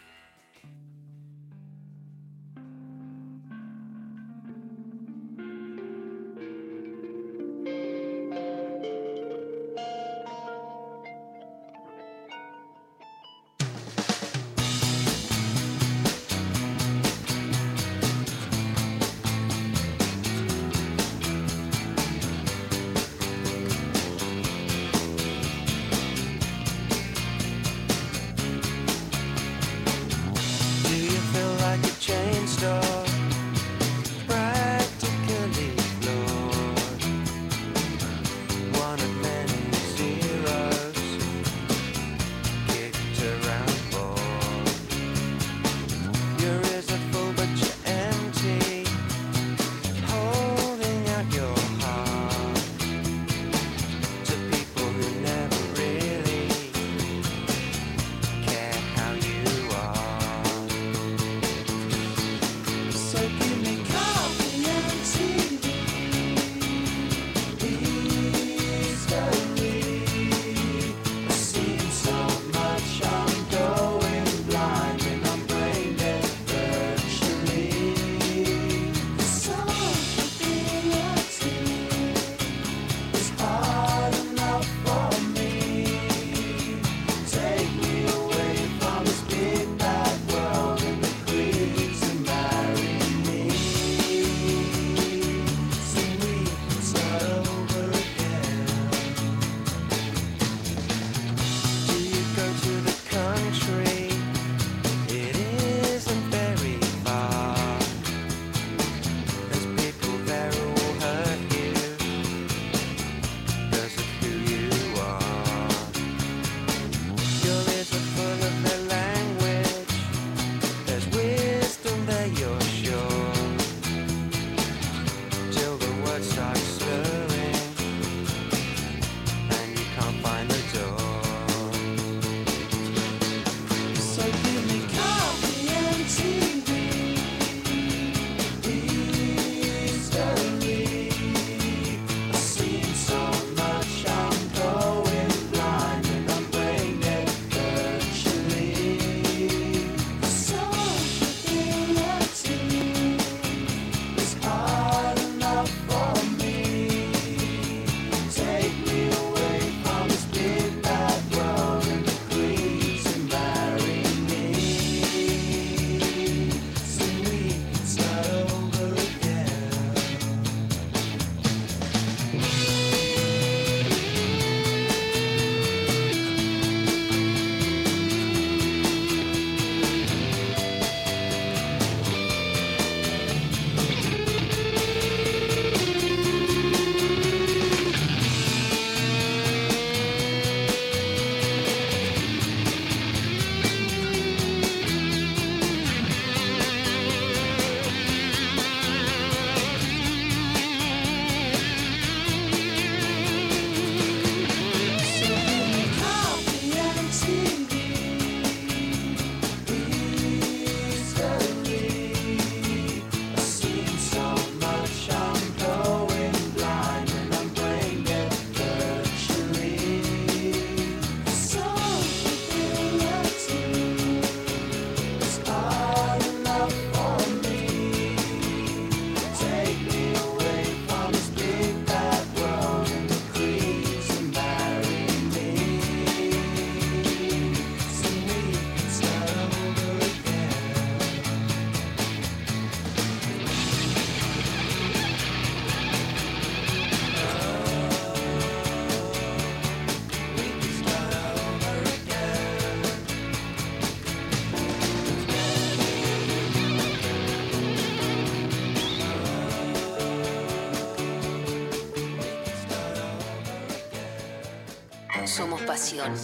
Pasión. 265.75 266.15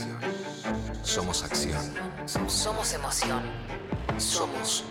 Somos 1.02 1.42
acción. 1.42 1.82
Somos 2.24 2.94
emoción. 2.94 3.42
Somos 4.16 4.84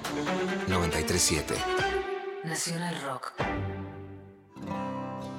937. 0.68 1.54
Nacional 2.44 2.94
Rock. 3.06 3.32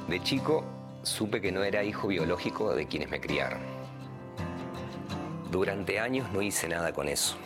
De 0.08 0.22
chico, 0.22 0.64
supe 1.02 1.42
que 1.42 1.52
no 1.52 1.62
era 1.64 1.84
hijo 1.84 2.08
biológico 2.08 2.74
de 2.74 2.86
quienes 2.86 3.10
me 3.10 3.20
criaron. 3.20 3.60
Durante 5.50 6.00
años 6.00 6.32
no 6.32 6.40
hice 6.40 6.66
nada 6.68 6.94
con 6.94 7.06
eso. 7.06 7.36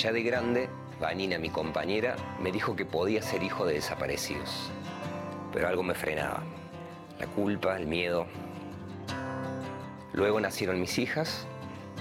Ya 0.00 0.12
de 0.12 0.22
grande, 0.22 0.70
Vanina, 0.98 1.36
mi 1.36 1.50
compañera, 1.50 2.16
me 2.40 2.52
dijo 2.52 2.74
que 2.74 2.86
podía 2.86 3.20
ser 3.20 3.42
hijo 3.42 3.66
de 3.66 3.74
desaparecidos. 3.74 4.70
Pero 5.52 5.68
algo 5.68 5.82
me 5.82 5.94
frenaba. 5.94 6.42
La 7.20 7.26
culpa, 7.26 7.76
el 7.76 7.86
miedo. 7.86 8.26
Luego 10.12 10.40
nacieron 10.40 10.80
mis 10.80 10.98
hijas 10.98 11.46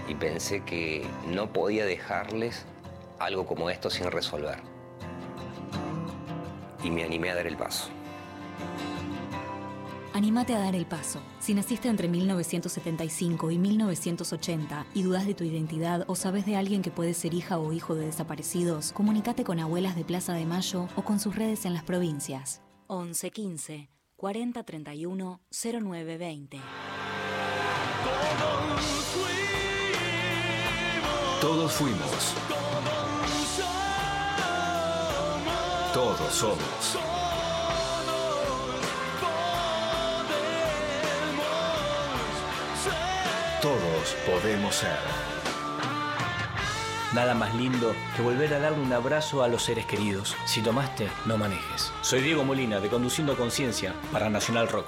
y 0.07 0.15
pensé 0.15 0.63
que 0.63 1.05
no 1.27 1.51
podía 1.51 1.85
dejarles 1.85 2.65
algo 3.19 3.45
como 3.45 3.69
esto 3.69 3.89
sin 3.89 4.11
resolver. 4.11 4.59
Y 6.83 6.89
me 6.89 7.03
animé 7.03 7.31
a 7.31 7.35
dar 7.35 7.47
el 7.47 7.57
paso. 7.57 7.89
Anímate 10.17 10.55
a 10.55 10.59
dar 10.59 10.75
el 10.75 10.87
paso. 10.87 11.19
Si 11.39 11.53
naciste 11.53 11.89
entre 11.89 12.07
1975 12.07 13.51
y 13.51 13.59
1980 13.59 14.87
y 14.95 15.03
dudas 15.03 15.27
de 15.27 15.35
tu 15.35 15.43
identidad 15.43 16.05
o 16.07 16.15
sabes 16.15 16.43
de 16.47 16.55
alguien 16.55 16.81
que 16.81 16.89
puede 16.89 17.13
ser 17.13 17.35
hija 17.35 17.59
o 17.59 17.71
hijo 17.71 17.93
de 17.93 18.07
desaparecidos, 18.07 18.93
comunícate 18.93 19.43
con 19.43 19.59
Abuelas 19.59 19.95
de 19.95 20.03
Plaza 20.03 20.33
de 20.33 20.47
Mayo 20.47 20.87
o 20.95 21.03
con 21.03 21.19
sus 21.19 21.35
redes 21.35 21.65
en 21.65 21.75
las 21.75 21.83
provincias. 21.83 22.61
11 22.87 23.29
15 23.29 23.89
40 24.15 24.63
31 24.63 25.41
09 25.51 26.17
20. 26.17 26.61
Todos 31.41 31.71
fuimos. 31.71 32.33
Todos 35.93 36.33
somos. 36.33 36.97
Todos 43.61 44.15
podemos 44.25 44.75
ser. 44.75 44.97
Nada 47.13 47.35
más 47.35 47.53
lindo 47.53 47.93
que 48.15 48.21
volver 48.23 48.53
a 48.55 48.59
darle 48.59 48.79
un 48.81 48.91
abrazo 48.91 49.43
a 49.43 49.47
los 49.47 49.61
seres 49.61 49.85
queridos. 49.85 50.35
Si 50.45 50.61
tomaste, 50.61 51.07
no 51.25 51.37
manejes. 51.37 51.93
Soy 52.01 52.21
Diego 52.21 52.43
Molina 52.43 52.79
de 52.79 52.89
Conduciendo 52.89 53.37
Conciencia 53.37 53.93
para 54.11 54.29
Nacional 54.29 54.67
Rock. 54.69 54.87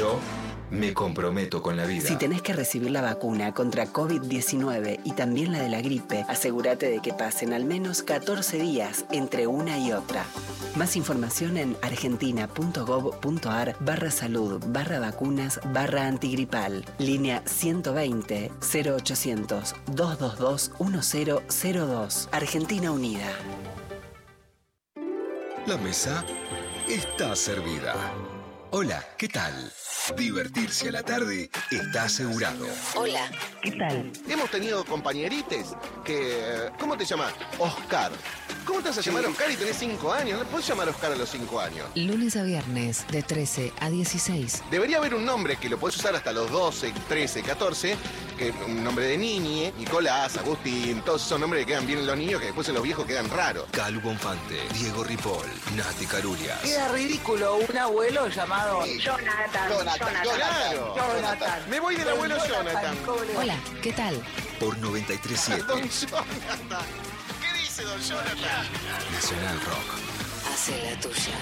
Yo 0.00 0.18
me 0.70 0.94
comprometo 0.94 1.60
con 1.60 1.76
la 1.76 1.84
vida. 1.84 2.08
Si 2.08 2.16
tenés 2.16 2.40
que 2.40 2.54
recibir 2.54 2.90
la 2.90 3.02
vacuna 3.02 3.52
contra 3.52 3.92
COVID-19 3.92 5.00
y 5.04 5.12
también 5.12 5.52
la 5.52 5.60
de 5.60 5.68
la 5.68 5.82
gripe, 5.82 6.24
asegúrate 6.26 6.88
de 6.88 7.02
que 7.02 7.12
pasen 7.12 7.52
al 7.52 7.66
menos 7.66 8.02
14 8.02 8.56
días 8.56 9.04
entre 9.10 9.46
una 9.46 9.76
y 9.76 9.92
otra. 9.92 10.24
Más 10.74 10.96
información 10.96 11.58
en 11.58 11.76
argentina.gov.ar 11.82 13.76
barra 13.80 14.10
salud 14.10 14.64
barra 14.68 15.00
vacunas 15.00 15.60
barra 15.70 16.06
antigripal. 16.06 16.82
Línea 16.96 17.42
120 17.44 18.52
0800 18.72 19.74
222 19.88 20.72
1002. 20.80 22.28
Argentina 22.32 22.90
Unida. 22.90 23.28
La 25.66 25.76
mesa 25.76 26.24
está 26.88 27.36
servida. 27.36 27.94
Hola, 28.72 29.04
¿qué 29.18 29.28
tal? 29.28 29.52
Divertirse 30.16 30.88
a 30.88 30.92
la 30.92 31.02
tarde 31.02 31.50
está 31.70 32.04
asegurado. 32.04 32.66
Hola. 32.94 33.30
¿Qué 33.62 33.72
tal? 33.72 34.12
Hemos 34.28 34.50
tenido 34.50 34.84
compañerites 34.84 35.68
que... 36.04 36.70
¿Cómo 36.78 36.96
te 36.96 37.04
llamas? 37.04 37.32
Oscar. 37.58 38.12
¿Cómo 38.64 38.80
te 38.80 38.88
vas 38.88 38.98
a 38.98 39.00
llamar 39.00 39.26
Oscar 39.26 39.50
y 39.50 39.56
tenés 39.56 39.76
5 39.78 40.12
años? 40.12 40.38
No 40.38 40.44
puedes 40.46 40.66
llamar 40.66 40.88
Oscar 40.88 41.12
a 41.12 41.16
los 41.16 41.28
5 41.30 41.60
años. 41.60 41.86
Lunes 41.94 42.36
a 42.36 42.42
viernes, 42.42 43.06
de 43.10 43.22
13 43.22 43.72
a 43.80 43.90
16. 43.90 44.62
Debería 44.70 44.98
haber 44.98 45.14
un 45.14 45.24
nombre 45.24 45.56
que 45.56 45.68
lo 45.68 45.78
puedes 45.78 45.96
usar 45.96 46.14
hasta 46.14 46.32
los 46.32 46.50
12, 46.50 46.92
13, 47.08 47.42
14, 47.42 47.96
que 48.38 48.50
un 48.66 48.84
nombre 48.84 49.06
de 49.06 49.18
niñe, 49.18 49.72
Nicolás, 49.78 50.36
Agustín, 50.36 51.02
todos 51.02 51.24
esos 51.24 51.40
nombres 51.40 51.64
que 51.64 51.72
quedan 51.72 51.86
bien 51.86 52.00
en 52.00 52.06
los 52.06 52.16
niños 52.16 52.40
que 52.40 52.46
después 52.46 52.68
en 52.68 52.74
los 52.74 52.82
viejos 52.82 53.06
quedan 53.06 53.28
raros. 53.30 53.66
Calu 53.72 54.00
Bonfante, 54.00 54.60
Diego 54.74 55.04
Ripoll, 55.04 55.48
Nati 55.76 56.06
Carulias. 56.06 56.60
Queda 56.60 56.88
ridículo 56.92 57.56
un 57.56 57.76
abuelo 57.76 58.28
llamado 58.28 58.84
Jonathan. 58.86 59.70
Jonathan, 59.70 59.99
claro. 60.00 60.94
Jonathan. 60.96 61.70
Me 61.70 61.80
voy 61.80 61.96
del 61.96 62.08
abuelo 62.08 62.36
Jonathan. 62.46 62.96
Hola, 63.36 63.56
¿qué 63.82 63.92
tal? 63.92 64.14
Por 64.58 64.78
937 64.78 65.62
Don 65.64 65.88
Jonathan. 65.88 66.86
¿Qué 67.40 67.60
dice 67.60 67.82
Don 67.82 68.00
Jonathan? 68.00 68.66
Nacional 69.12 69.60
Rock. 69.60 70.52
Hace 70.52 70.82
la 70.82 71.00
tuya. 71.00 71.38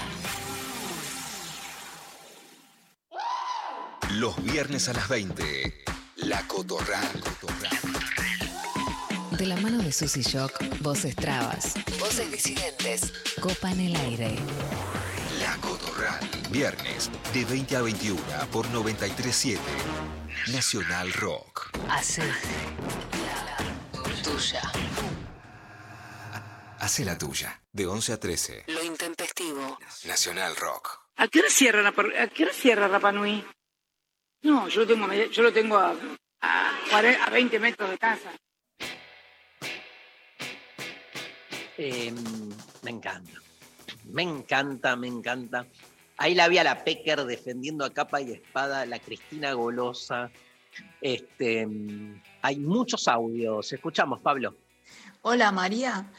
Los 4.11 4.41
viernes 4.43 4.89
a 4.89 4.93
las 4.93 5.07
20. 5.07 5.85
La 6.17 6.41
Cotorral. 6.47 7.07
De 9.31 9.45
la 9.45 9.55
mano 9.57 9.77
de 9.77 9.91
Susy 9.91 10.21
Shock, 10.21 10.51
voces 10.81 11.15
trabas, 11.15 11.75
voces 11.97 12.29
disidentes, 12.29 13.13
copan 13.39 13.79
el 13.79 13.95
aire. 13.95 14.37
Viernes 16.49 17.09
de 17.33 17.45
20 17.45 17.75
a 17.75 17.81
21 17.81 18.21
por 18.51 18.67
937 18.69 19.61
Nacional 20.51 21.13
Rock. 21.13 21.69
Hace 21.89 22.21
la 22.25 22.33
tuya. 24.23 24.71
Hace 26.79 27.05
la 27.05 27.17
tuya. 27.17 27.61
De 27.71 27.85
11 27.85 28.13
a 28.13 28.19
13. 28.19 28.63
Lo 28.67 28.83
intempestivo. 28.83 29.77
Nacional 30.05 30.55
Rock. 30.55 30.99
¿A 31.17 31.27
qué 31.27 31.39
hora 31.39 31.49
cierra, 31.49 31.81
Rapa- 31.83 32.21
a 32.23 32.27
qué 32.27 32.43
hora 32.45 32.53
cierra 32.53 32.87
Rapa 32.87 33.11
Nui? 33.11 33.45
No, 34.43 34.67
yo 34.69 34.81
lo 34.81 34.87
tengo, 34.87 35.11
yo 35.13 35.43
lo 35.43 35.51
tengo 35.53 35.77
a, 35.77 35.93
a, 36.41 36.71
40 36.89 37.23
a 37.25 37.29
20 37.29 37.59
metros 37.59 37.89
de 37.89 37.97
casa. 37.97 38.31
Eh, 41.77 42.13
me 42.83 42.91
encanta. 42.91 43.31
Me 44.05 44.23
encanta, 44.23 44.95
me 44.95 45.07
encanta. 45.07 45.65
Ahí 46.21 46.35
la 46.35 46.49
vi 46.49 46.57
a 46.57 46.65
la 46.65 46.83
Pecker 46.83 47.23
defendiendo 47.23 47.85
a 47.85 47.93
capa 47.93 48.19
y 48.19 48.33
espada, 48.33 48.85
la 48.85 48.99
Cristina 48.99 49.53
Golosa. 49.53 50.29
Este, 50.99 51.65
hay 52.41 52.59
muchos 52.59 53.07
audios. 53.07 53.71
Escuchamos, 53.71 54.19
Pablo. 54.19 54.53
Hola 55.21 55.53
María, 55.53 56.11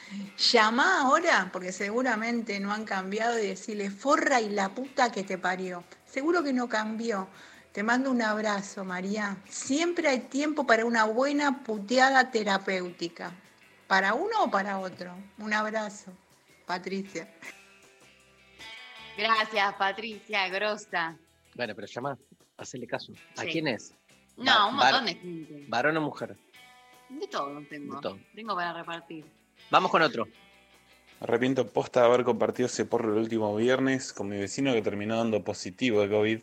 llama 0.53 1.03
ahora 1.03 1.51
porque 1.53 1.71
seguramente 1.71 2.59
no 2.61 2.73
han 2.73 2.87
cambiado 2.87 3.39
y 3.39 3.49
decirle 3.49 3.91
forra 3.91 4.41
y 4.41 4.49
la 4.49 4.71
puta 4.71 5.13
que 5.13 5.23
te 5.23 5.37
parió. 5.37 5.85
Seguro 6.07 6.43
que 6.43 6.55
no 6.55 6.67
cambió. 6.67 7.29
Te 7.73 7.83
mando 7.83 8.11
un 8.11 8.23
abrazo 8.23 8.87
María. 8.87 9.37
Siempre 9.51 10.09
hay 10.09 10.21
tiempo 10.21 10.67
para 10.67 10.87
una 10.87 11.05
buena 11.05 11.63
puteada 11.63 12.31
terapéutica. 12.31 13.33
¿Para 13.87 14.15
uno 14.15 14.45
o 14.45 14.51
para 14.51 14.79
otro? 14.79 15.15
Un 15.37 15.53
abrazo. 15.53 16.11
Patricia. 16.65 17.29
Gracias, 19.21 19.75
Patricia, 19.75 20.49
grosa. 20.49 21.17
Bueno, 21.55 21.75
pero 21.75 21.87
llama, 21.87 22.19
hacele 22.57 22.87
caso. 22.87 23.13
¿A 23.37 23.43
Sí. 23.43 23.49
quién 23.53 23.69
es? 23.69 23.95
No, 24.39 24.71
un 24.71 24.77
montón 24.77 25.05
de 25.05 25.15
gente. 25.15 25.65
¿Varón 25.69 25.97
o 25.99 26.01
mujer? 26.01 26.37
De 27.11 27.27
todo 27.27 27.61
tengo. 27.69 27.97
De 27.97 28.01
todo. 28.01 28.19
Tengo 28.35 28.55
para 28.55 28.73
repartir. 28.73 29.27
Vamos 29.71 29.91
con 29.91 30.01
otro. 30.01 30.27
Arrepiento 31.21 31.67
posta 31.71 32.01
de 32.01 32.07
haber 32.07 32.25
compartido 32.25 32.67
ese 32.67 32.87
porro 32.87 33.13
el 33.13 33.19
último 33.19 33.55
viernes 33.55 34.15
con 34.15 34.29
mi 34.31 34.39
vecino 34.39 34.73
que 34.73 34.81
terminó 34.81 35.19
dando 35.19 35.45
positivo 35.45 36.01
de 36.01 36.09
COVID, 36.09 36.41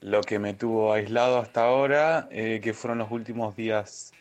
lo 0.00 0.22
que 0.22 0.38
me 0.38 0.54
tuvo 0.54 0.94
aislado 0.94 1.36
hasta 1.38 1.66
ahora, 1.66 2.26
eh, 2.30 2.60
que 2.62 2.72
fueron 2.72 2.98
los 2.98 3.10
últimos 3.10 3.54
días 3.54 4.12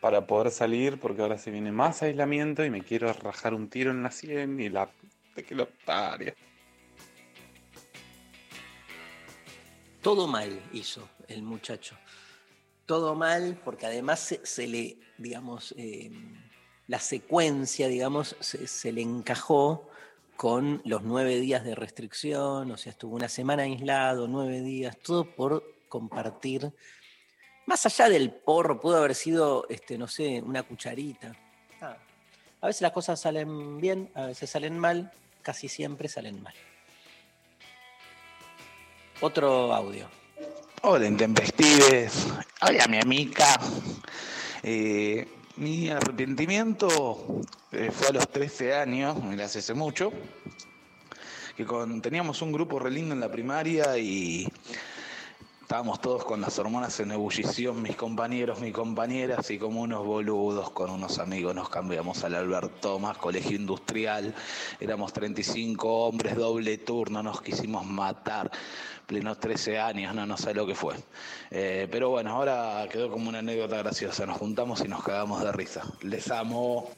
para 0.00 0.26
poder 0.26 0.50
salir, 0.50 0.98
porque 0.98 1.20
ahora 1.20 1.36
se 1.36 1.50
viene 1.50 1.72
más 1.72 2.02
aislamiento 2.02 2.64
y 2.64 2.70
me 2.70 2.82
quiero 2.82 3.12
rajar 3.12 3.52
un 3.52 3.68
tiro 3.68 3.90
en 3.90 4.02
la 4.02 4.10
sien 4.10 4.58
y 4.60 4.70
la 4.70 4.88
de 5.34 5.44
que 5.44 5.54
lo 5.54 5.68
pare. 5.84 6.34
Todo 10.02 10.26
mal 10.26 10.62
hizo 10.72 11.08
el 11.26 11.42
muchacho. 11.42 11.96
Todo 12.86 13.14
mal, 13.14 13.60
porque 13.64 13.86
además 13.86 14.34
se, 14.42 14.66
le, 14.66 14.98
digamos, 15.18 15.74
eh, 15.76 16.10
la 16.86 16.98
secuencia, 16.98 17.88
digamos, 17.88 18.36
se, 18.40 18.66
se 18.66 18.92
le 18.92 19.02
encajó 19.02 19.88
con 20.36 20.80
los 20.84 21.02
nueve 21.02 21.40
días 21.40 21.64
de 21.64 21.74
restricción, 21.74 22.70
o 22.70 22.76
sea, 22.76 22.92
estuvo 22.92 23.16
una 23.16 23.28
semana 23.28 23.64
aislado, 23.64 24.28
nueve 24.28 24.60
días, 24.60 24.96
todo 24.98 25.24
por 25.34 25.64
compartir. 25.88 26.72
Más 27.66 27.84
allá 27.84 28.08
del 28.08 28.30
porro, 28.30 28.80
pudo 28.80 28.98
haber 28.98 29.14
sido, 29.14 29.66
este, 29.68 29.98
no 29.98 30.06
sé, 30.06 30.40
una 30.40 30.62
cucharita. 30.62 31.36
Ah, 31.80 31.96
A 32.60 32.68
veces 32.68 32.82
las 32.82 32.92
cosas 32.92 33.20
salen 33.20 33.78
bien, 33.78 34.10
a 34.14 34.26
veces 34.26 34.48
salen 34.48 34.78
mal, 34.78 35.12
casi 35.42 35.68
siempre 35.68 36.08
salen 36.08 36.40
mal. 36.40 36.54
Otro 39.20 39.74
audio. 39.74 40.06
Hola, 40.82 41.08
intempestives. 41.08 42.28
Hola, 42.60 42.86
mi 42.86 43.00
amiga. 43.00 43.58
Eh, 44.62 45.26
mi 45.56 45.90
arrepentimiento 45.90 47.42
eh, 47.72 47.90
fue 47.90 48.08
a 48.08 48.12
los 48.12 48.28
13 48.28 48.76
años, 48.76 49.20
mira, 49.24 49.46
hace 49.46 49.74
mucho, 49.74 50.12
que 51.56 51.66
teníamos 52.00 52.42
un 52.42 52.52
grupo 52.52 52.78
re 52.78 52.92
lindo 52.92 53.12
en 53.12 53.18
la 53.18 53.28
primaria 53.28 53.98
y 53.98 54.46
estábamos 55.68 56.00
todos 56.00 56.24
con 56.24 56.40
las 56.40 56.58
hormonas 56.58 56.98
en 57.00 57.10
ebullición, 57.12 57.82
mis 57.82 57.94
compañeros, 57.94 58.58
mis 58.58 58.72
compañeras, 58.72 59.50
y 59.50 59.58
como 59.58 59.82
unos 59.82 60.02
boludos 60.02 60.70
con 60.70 60.88
unos 60.88 61.18
amigos 61.18 61.54
nos 61.54 61.68
cambiamos 61.68 62.24
al 62.24 62.36
Albert 62.36 62.80
Thomas, 62.80 63.18
colegio 63.18 63.54
industrial, 63.54 64.34
éramos 64.80 65.12
35 65.12 66.06
hombres, 66.06 66.36
doble 66.36 66.78
turno, 66.78 67.22
nos 67.22 67.42
quisimos 67.42 67.84
matar 67.84 68.50
plenos 69.06 69.38
13 69.40 69.78
años, 69.78 70.14
no, 70.14 70.24
no 70.24 70.38
sé 70.38 70.54
lo 70.54 70.66
que 70.66 70.74
fue. 70.74 70.94
Eh, 71.50 71.86
pero 71.90 72.08
bueno, 72.08 72.30
ahora 72.30 72.88
quedó 72.90 73.10
como 73.10 73.28
una 73.28 73.40
anécdota 73.40 73.76
graciosa. 73.76 74.24
Nos 74.24 74.38
juntamos 74.38 74.82
y 74.82 74.88
nos 74.88 75.02
cagamos 75.02 75.44
de 75.44 75.52
risa. 75.52 75.82
Les 76.00 76.30
amo. 76.30 76.90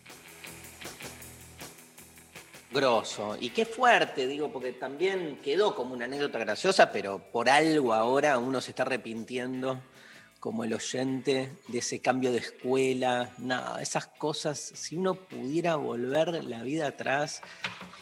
Grosso. 2.72 3.36
Y 3.40 3.50
qué 3.50 3.64
fuerte, 3.66 4.28
digo, 4.28 4.52
porque 4.52 4.72
también 4.72 5.40
quedó 5.42 5.74
como 5.74 5.92
una 5.94 6.04
anécdota 6.04 6.38
graciosa, 6.38 6.92
pero 6.92 7.18
por 7.18 7.48
algo 7.48 7.92
ahora 7.92 8.38
uno 8.38 8.60
se 8.60 8.70
está 8.70 8.84
arrepintiendo 8.84 9.80
como 10.38 10.64
el 10.64 10.72
oyente 10.72 11.52
de 11.68 11.78
ese 11.78 12.00
cambio 12.00 12.32
de 12.32 12.38
escuela, 12.38 13.30
nada, 13.38 13.82
esas 13.82 14.06
cosas, 14.06 14.58
si 14.58 14.96
uno 14.96 15.14
pudiera 15.14 15.76
volver 15.76 16.44
la 16.44 16.62
vida 16.62 16.86
atrás, 16.86 17.42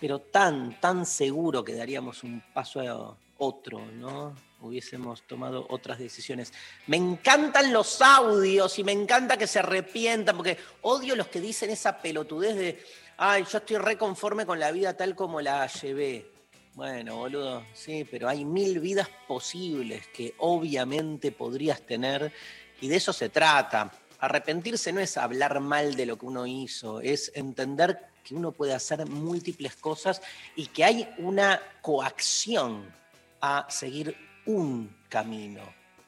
pero 0.01 0.21
tan, 0.21 0.79
tan 0.81 1.05
seguro 1.05 1.65
que 1.65 1.75
daríamos 1.75 2.23
un 2.23 2.41
paso 2.55 2.81
a 2.81 3.17
otro, 3.39 3.81
¿no? 3.93 4.37
Hubiésemos 4.61 5.23
tomado 5.23 5.67
otras 5.71 5.99
decisiones. 5.99 6.53
Me 6.87 6.97
encantan 6.97 7.73
los 7.73 8.01
audios 8.03 8.79
y 8.79 8.85
me 8.85 8.93
encanta 8.93 9.37
que 9.37 9.47
se 9.47 9.61
arrepientan, 9.61 10.37
porque 10.37 10.59
odio 10.83 11.17
los 11.17 11.29
que 11.29 11.41
dicen 11.41 11.71
esa 11.71 12.01
pelotudez 12.01 12.57
de, 12.57 12.85
ay, 13.19 13.45
yo 13.51 13.59
estoy 13.59 13.79
reconforme 13.79 14.47
con 14.47 14.61
la 14.61 14.71
vida 14.71 14.97
tal 14.97 15.15
como 15.15 15.41
la 15.41 15.67
llevé. 15.67 16.31
Bueno, 16.75 17.17
boludo, 17.17 17.65
sí, 17.75 18.07
pero 18.09 18.29
hay 18.29 18.45
mil 18.45 18.79
vidas 18.79 19.09
posibles 19.27 20.07
que 20.09 20.35
obviamente 20.39 21.33
podrías 21.33 21.83
tener 21.83 22.33
y 22.81 22.87
de 22.87 22.97
eso 22.97 23.13
se 23.13 23.29
trata. 23.29 23.91
Arrepentirse 24.21 24.93
no 24.93 25.01
es 25.01 25.17
hablar 25.17 25.59
mal 25.59 25.97
de 25.97 26.07
lo 26.07 26.17
que 26.17 26.27
uno 26.27 26.47
hizo, 26.47 27.01
es 27.01 27.33
entender 27.35 27.99
que 28.23 28.37
uno 28.37 28.53
puede 28.53 28.75
hacer 28.75 29.05
múltiples 29.07 29.75
cosas 29.75 30.23
y 30.55 30.67
que 30.67 30.85
hay 30.85 31.09
una 31.19 31.61
coacción 31.83 32.87
a 33.41 33.67
seguir 33.69 34.17
un 34.47 34.97
camino. 35.09 35.63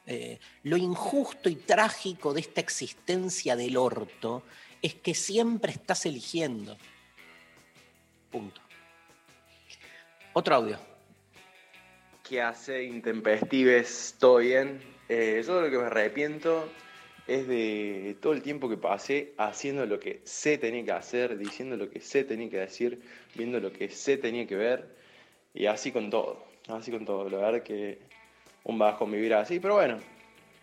Eh, 0.07 0.39
lo 0.63 0.77
injusto 0.77 1.49
y 1.49 1.55
trágico 1.55 2.33
de 2.33 2.41
esta 2.41 2.61
existencia 2.61 3.57
del 3.57 3.75
orto 3.75 4.43
es 4.81 4.95
que 4.95 5.13
siempre 5.13 5.73
estás 5.73 6.05
eligiendo. 6.05 6.77
Punto. 8.31 8.61
Otro 10.33 10.55
audio. 10.55 10.79
¿Qué 12.27 12.41
hace 12.41 12.85
Intempestives? 12.85 14.15
¿Todo 14.17 14.37
bien? 14.37 14.81
Eh, 15.09 15.43
yo 15.45 15.59
lo 15.59 15.69
que 15.69 15.77
me 15.77 15.83
arrepiento 15.83 16.69
es 17.27 17.45
de 17.47 18.15
todo 18.21 18.31
el 18.31 18.41
tiempo 18.41 18.69
que 18.69 18.77
pasé 18.77 19.33
haciendo 19.37 19.85
lo 19.85 19.99
que 19.99 20.21
sé 20.23 20.57
tenía 20.57 20.85
que 20.85 20.91
hacer, 20.93 21.37
diciendo 21.37 21.75
lo 21.75 21.89
que 21.89 21.99
sé 21.99 22.23
tenía 22.23 22.49
que 22.49 22.59
decir, 22.59 23.01
viendo 23.35 23.59
lo 23.59 23.73
que 23.73 23.89
sé 23.89 24.15
tenía 24.17 24.47
que 24.47 24.55
ver, 24.55 24.87
y 25.53 25.65
así 25.65 25.91
con 25.91 26.09
todo, 26.09 26.45
así 26.69 26.91
con 26.91 27.05
todo. 27.05 27.29
La 27.29 27.37
verdad 27.37 27.63
que 27.63 27.99
un 28.63 28.79
bajo 28.79 29.05
vivir 29.05 29.33
así, 29.33 29.59
pero 29.59 29.73
bueno, 29.73 29.97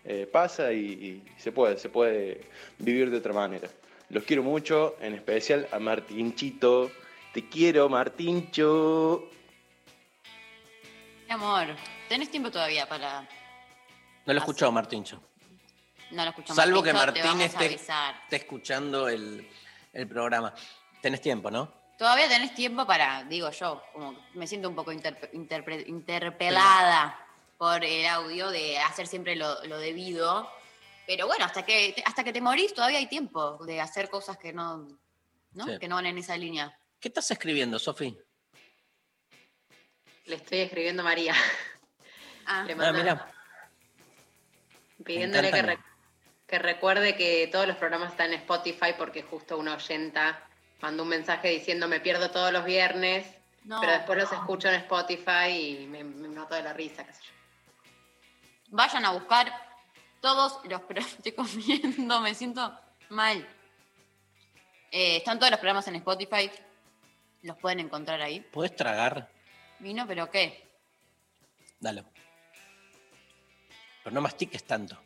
eh, 0.05 0.27
pasa 0.31 0.73
y, 0.73 0.79
y 0.79 1.23
se 1.37 1.51
puede, 1.51 1.77
se 1.77 1.89
puede 1.89 2.41
vivir 2.79 3.11
de 3.11 3.17
otra 3.17 3.33
manera. 3.33 3.69
Los 4.09 4.23
quiero 4.23 4.41
mucho, 4.41 4.95
en 5.01 5.13
especial 5.13 5.67
a 5.71 5.77
Martinchito. 5.77 6.89
Te 7.33 7.47
quiero, 7.47 7.87
Martincho. 7.89 9.29
Mi 11.27 11.33
amor, 11.33 11.75
tenés 12.07 12.31
tiempo 12.31 12.49
todavía 12.49 12.87
para. 12.87 13.21
No 13.21 14.33
lo 14.33 14.33
he 14.33 14.37
escuchado, 14.37 14.71
Martincho. 14.71 15.21
No 16.11 16.23
lo 16.23 16.29
escuchamos. 16.31 16.55
Salvo 16.55 16.81
que 16.81 16.91
Martín 16.91 17.39
esté, 17.41 17.75
esté 17.75 18.35
escuchando 18.35 19.07
el, 19.07 19.47
el 19.93 20.07
programa. 20.07 20.53
Tenés 21.01 21.21
tiempo, 21.21 21.51
¿no? 21.51 21.71
Todavía 21.99 22.27
tenés 22.27 22.55
tiempo 22.55 22.87
para, 22.87 23.23
digo 23.25 23.51
yo, 23.51 23.83
como 23.93 24.15
me 24.33 24.47
siento 24.47 24.69
un 24.69 24.75
poco 24.75 24.91
interpe- 24.91 25.29
interpelada 25.87 27.25
por 27.57 27.83
el 27.83 28.05
audio 28.07 28.49
de 28.49 28.79
hacer 28.79 29.05
siempre 29.05 29.35
lo, 29.35 29.63
lo 29.65 29.77
debido. 29.77 30.49
Pero 31.05 31.27
bueno, 31.27 31.45
hasta 31.45 31.63
que, 31.65 32.01
hasta 32.05 32.23
que 32.23 32.31
te 32.33 32.41
morís 32.41 32.73
todavía 32.73 32.97
hay 32.99 33.07
tiempo 33.07 33.57
de 33.65 33.81
hacer 33.81 34.09
cosas 34.09 34.37
que 34.37 34.53
no, 34.53 34.87
¿no? 35.53 35.65
Sí. 35.65 35.77
que 35.79 35.87
no 35.87 35.95
van 35.95 36.05
en 36.05 36.17
esa 36.17 36.37
línea. 36.37 36.78
¿Qué 36.99 37.07
estás 37.07 37.29
escribiendo, 37.31 37.79
Sofi? 37.79 38.17
Le 40.25 40.35
estoy 40.35 40.59
escribiendo 40.59 41.01
a 41.01 41.05
María. 41.05 41.33
Ah, 42.45 42.63
Le 42.65 42.73
Ah, 42.73 42.91
mira. 42.91 43.31
pidiéndole 45.03 45.49
que, 45.51 45.57
encanta. 45.59 45.75
re- 45.75 45.83
que 46.47 46.59
recuerde 46.59 47.15
que 47.15 47.47
todos 47.51 47.67
los 47.67 47.77
programas 47.77 48.11
están 48.11 48.33
en 48.33 48.39
Spotify 48.41 48.93
porque 48.97 49.23
justo 49.23 49.57
una 49.57 49.75
oyenta 49.75 50.45
mandó 50.81 51.03
un 51.03 51.09
mensaje 51.09 51.49
diciendo 51.49 51.87
me 51.87 51.99
pierdo 51.99 52.31
todos 52.31 52.51
los 52.51 52.65
viernes, 52.65 53.25
No. 53.65 53.79
pero 53.81 53.93
después 53.93 54.17
los 54.19 54.31
escucho 54.31 54.67
en 54.69 54.75
Spotify 54.75 55.49
y 55.81 55.87
me, 55.87 56.03
me 56.03 56.27
mato 56.29 56.55
de 56.55 56.63
la 56.63 56.73
risa, 56.73 57.05
qué 57.05 57.13
sé 57.13 57.21
yo. 57.23 57.31
Vayan 58.69 59.05
a 59.05 59.11
buscar 59.11 59.51
todos 60.21 60.59
los 60.65 60.81
programas. 60.81 61.13
Estoy 61.17 61.31
comiendo, 61.33 62.19
me 62.21 62.33
siento 62.35 62.77
mal. 63.09 63.47
Eh, 64.91 65.17
están 65.17 65.37
todos 65.39 65.51
los 65.51 65.59
programas 65.59 65.87
en 65.87 65.95
Spotify. 65.95 66.49
Los 67.41 67.57
pueden 67.57 67.79
encontrar 67.79 68.21
ahí. 68.21 68.41
¿Puedes 68.41 68.75
tragar? 68.75 69.29
Vino, 69.79 70.05
pero 70.05 70.29
¿qué? 70.29 70.67
Dale. 71.79 72.03
Pero 74.03 74.13
no 74.13 74.21
mastiques 74.21 74.63
tanto. 74.63 74.97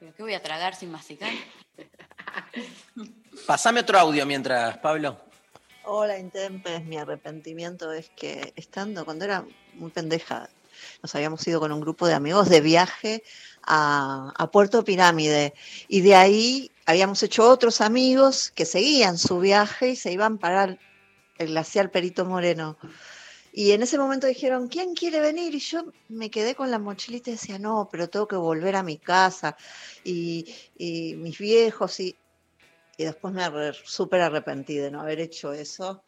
¿Pero 0.00 0.14
qué 0.14 0.22
voy 0.22 0.34
a 0.34 0.42
tragar 0.42 0.74
sin 0.74 0.90
masticar? 0.90 1.30
Pasame 3.46 3.80
otro 3.80 3.98
audio 3.98 4.24
mientras, 4.24 4.78
Pablo. 4.78 5.20
Hola, 5.84 6.18
Intempes. 6.18 6.82
Mi 6.84 6.96
arrepentimiento 6.96 7.92
es 7.92 8.08
que 8.10 8.54
estando, 8.56 9.04
cuando 9.04 9.26
era 9.26 9.44
muy 9.74 9.90
pendeja, 9.90 10.48
nos 11.02 11.14
habíamos 11.14 11.46
ido 11.46 11.60
con 11.60 11.72
un 11.72 11.80
grupo 11.80 12.06
de 12.06 12.14
amigos 12.14 12.48
de 12.48 12.62
viaje 12.62 13.22
a, 13.62 14.32
a 14.34 14.50
Puerto 14.50 14.82
Pirámide. 14.82 15.52
Y 15.88 16.00
de 16.00 16.14
ahí 16.14 16.70
habíamos 16.86 17.22
hecho 17.22 17.46
otros 17.50 17.82
amigos 17.82 18.50
que 18.54 18.64
seguían 18.64 19.18
su 19.18 19.40
viaje 19.40 19.90
y 19.90 19.96
se 19.96 20.10
iban 20.10 20.38
para 20.38 20.78
el 21.38 21.48
glaciar 21.48 21.90
Perito 21.90 22.24
Moreno. 22.24 22.76
Y 23.52 23.70
en 23.70 23.82
ese 23.82 23.98
momento 23.98 24.26
dijeron, 24.26 24.66
¿quién 24.66 24.94
quiere 24.94 25.20
venir? 25.20 25.54
Y 25.54 25.60
yo 25.60 25.84
me 26.08 26.28
quedé 26.28 26.56
con 26.56 26.72
la 26.72 26.80
mochilita 26.80 27.30
y 27.30 27.34
decía, 27.34 27.58
no, 27.58 27.88
pero 27.90 28.10
tengo 28.10 28.26
que 28.26 28.34
volver 28.34 28.74
a 28.74 28.82
mi 28.82 28.98
casa 28.98 29.56
y, 30.02 30.44
mis 31.16 31.38
viejos. 31.38 32.00
Y, 32.00 32.16
y 32.96 33.04
después 33.04 33.32
me 33.32 33.44
súper 33.84 34.22
arrepentí 34.22 34.76
de 34.76 34.90
no 34.90 35.00
haber 35.00 35.20
hecho 35.20 35.52
eso, 35.52 36.02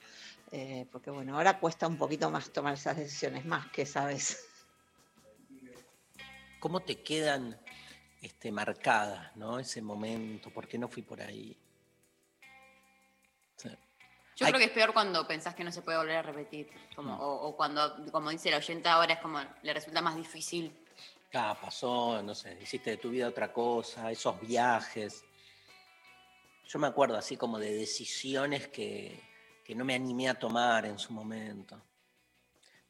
eh, 0.50 0.86
porque 0.90 1.10
bueno, 1.10 1.36
ahora 1.36 1.60
cuesta 1.60 1.86
un 1.86 1.96
poquito 1.96 2.30
más 2.30 2.50
tomar 2.50 2.74
esas 2.74 2.96
decisiones, 2.96 3.44
más 3.44 3.70
que 3.70 3.82
esa 3.82 4.06
vez. 4.06 4.44
¿Cómo 6.58 6.80
te 6.80 7.00
quedan 7.02 7.60
este, 8.22 8.50
marcadas, 8.50 9.36
¿no? 9.36 9.60
Ese 9.60 9.82
momento, 9.82 10.50
¿por 10.50 10.66
qué 10.66 10.78
no 10.78 10.88
fui 10.88 11.02
por 11.02 11.20
ahí? 11.20 11.56
Yo 14.36 14.46
creo 14.46 14.58
que 14.58 14.64
es 14.66 14.70
peor 14.70 14.92
cuando 14.92 15.26
pensás 15.26 15.54
que 15.54 15.64
no 15.64 15.72
se 15.72 15.82
puede 15.82 15.96
volver 15.98 16.16
a 16.16 16.22
repetir. 16.22 16.68
Como, 16.94 17.14
Mm. 17.16 17.20
o, 17.20 17.34
o 17.48 17.56
cuando, 17.56 17.96
como 18.12 18.30
dice 18.30 18.50
la 18.50 18.58
oyenta 18.58 18.92
ahora, 18.92 19.14
es 19.14 19.20
como 19.20 19.40
le 19.62 19.72
resulta 19.74 20.02
más 20.02 20.14
difícil. 20.16 20.76
Ah, 21.34 21.56
pasó, 21.60 22.22
no 22.22 22.34
sé, 22.34 22.58
hiciste 22.62 22.90
de 22.90 22.96
tu 22.96 23.10
vida 23.10 23.28
otra 23.28 23.52
cosa, 23.52 24.10
esos 24.10 24.40
viajes. 24.40 25.24
Yo 26.66 26.78
me 26.78 26.86
acuerdo 26.86 27.16
así 27.16 27.36
como 27.36 27.58
de 27.58 27.74
decisiones 27.74 28.68
que, 28.68 29.20
que 29.64 29.74
no 29.74 29.84
me 29.84 29.94
animé 29.94 30.28
a 30.28 30.38
tomar 30.38 30.86
en 30.86 30.98
su 30.98 31.12
momento. 31.12 31.80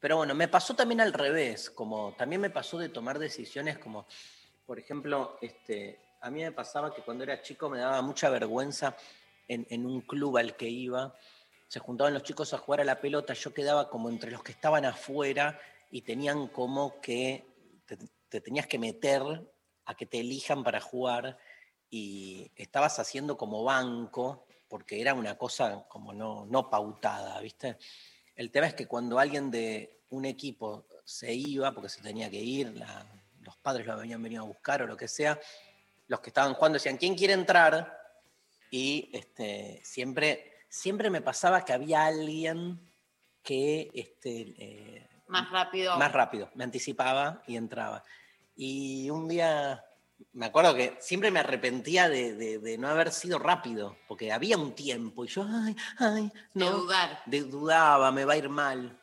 Pero 0.01 0.19
bueno, 0.19 0.35
me 0.35 0.49
pasó 0.49 0.75
también 0.75 1.01
al 1.01 1.13
revés, 1.13 1.71
como 1.71 2.15
también 2.17 2.41
me 2.41 2.51
pasó 2.51 2.79
de 2.79 2.89
tomar 2.89 3.19
decisiones 3.19 3.79
como, 3.79 4.07
por 4.67 4.79
ejemplo, 4.79 5.39
este, 5.41 5.99
a 6.21 6.31
mí 6.31 6.41
me 6.43 6.53
pasaba 6.53 6.95
que 6.95 7.03
cuando 7.03 7.25
era 7.25 7.41
chico 7.43 7.69
me 7.69 7.79
daba 7.79 8.01
mucha 8.03 8.29
vergüenza 8.31 8.97
en, 9.49 9.67
en 9.71 9.87
un 9.87 10.03
club 10.03 10.37
al 10.37 10.55
que 10.57 10.69
iba, 10.69 11.15
se 11.69 11.81
juntaban 11.81 12.15
los 12.15 12.23
chicos 12.23 12.53
a 12.55 12.59
jugar 12.59 12.81
a 12.81 12.85
la 12.85 13.01
pelota, 13.01 13.35
yo 13.35 13.53
quedaba 13.53 13.91
como 13.91 14.09
entre 14.09 14.31
los 14.31 14.43
que 14.43 14.53
estaban 14.53 14.85
afuera 14.85 15.59
y 15.91 16.03
tenían 16.03 16.49
como 16.49 17.01
que 17.01 17.47
te, 17.87 17.97
te 18.29 18.41
tenías 18.41 18.67
que 18.67 18.79
meter 18.79 19.23
a 19.85 19.95
que 19.95 20.07
te 20.07 20.21
elijan 20.21 20.63
para 20.63 20.81
jugar 20.81 21.39
y 21.91 22.51
estabas 22.57 22.99
haciendo 22.99 23.37
como 23.37 23.65
banco 23.65 24.47
porque 24.69 25.01
era 25.01 25.15
una 25.15 25.37
cosa 25.39 25.85
como 25.89 26.13
no, 26.13 26.47
no 26.47 26.69
pautada, 26.69 27.41
¿viste? 27.41 27.79
El 28.35 28.51
tema 28.51 28.67
es 28.67 28.75
que 28.75 28.87
cuando 28.87 29.19
alguien 29.19 29.51
de 29.51 30.01
un 30.11 30.25
equipo 30.25 30.87
se 31.05 31.33
iba, 31.33 31.73
porque 31.73 31.89
se 31.89 32.03
tenía 32.03 32.31
que 32.31 32.41
ir, 32.41 32.75
los 33.41 33.57
padres 33.59 33.87
lo 33.87 33.93
habían 33.95 34.23
venido 34.23 34.43
a 34.43 34.47
buscar 34.47 34.83
o 34.83 34.87
lo 34.87 34.97
que 34.97 35.09
sea, 35.09 35.39
los 36.09 36.21
que 36.21 36.31
estaban 36.31 36.55
jugando 36.55 36.77
decían, 36.77 36.97
¿quién 36.97 37.15
quiere 37.15 37.33
entrar? 37.33 37.97
Y 38.71 39.11
este, 39.13 39.81
siempre, 39.85 40.56
siempre 40.69 41.11
me 41.11 41.21
pasaba 41.21 41.65
que 41.65 41.73
había 41.73 42.05
alguien 42.07 42.81
que 43.43 43.91
este, 43.95 44.55
eh, 44.59 45.09
Más 45.29 45.51
rápido. 45.51 45.97
más 45.99 46.13
rápido, 46.13 46.51
me 46.55 46.65
anticipaba 46.65 47.43
y 47.47 47.57
entraba. 47.57 48.03
Y 48.57 49.09
un 49.11 49.29
día, 49.29 49.85
me 50.33 50.47
acuerdo 50.47 50.75
que 50.75 50.97
siempre 51.01 51.31
me 51.31 51.41
arrepentía 51.41 52.09
de, 52.09 52.35
de- 52.35 52.59
de 52.59 52.79
no 52.79 52.89
haber 52.89 53.13
sido 53.13 53.39
rápido, 53.39 53.97
porque 54.09 54.33
había 54.33 54.57
un 54.59 54.75
tiempo 54.75 55.25
y 55.25 55.29
yo, 55.29 55.47
ay, 55.49 55.77
ay, 55.99 56.33
no. 56.55 56.65
De 56.65 56.71
dudar. 56.73 57.23
de- 57.27 57.43
dudaba, 57.45 58.11
me 58.13 58.25
va 58.25 58.33
a 58.35 58.37
ir 58.39 58.49
mal. 58.49 58.99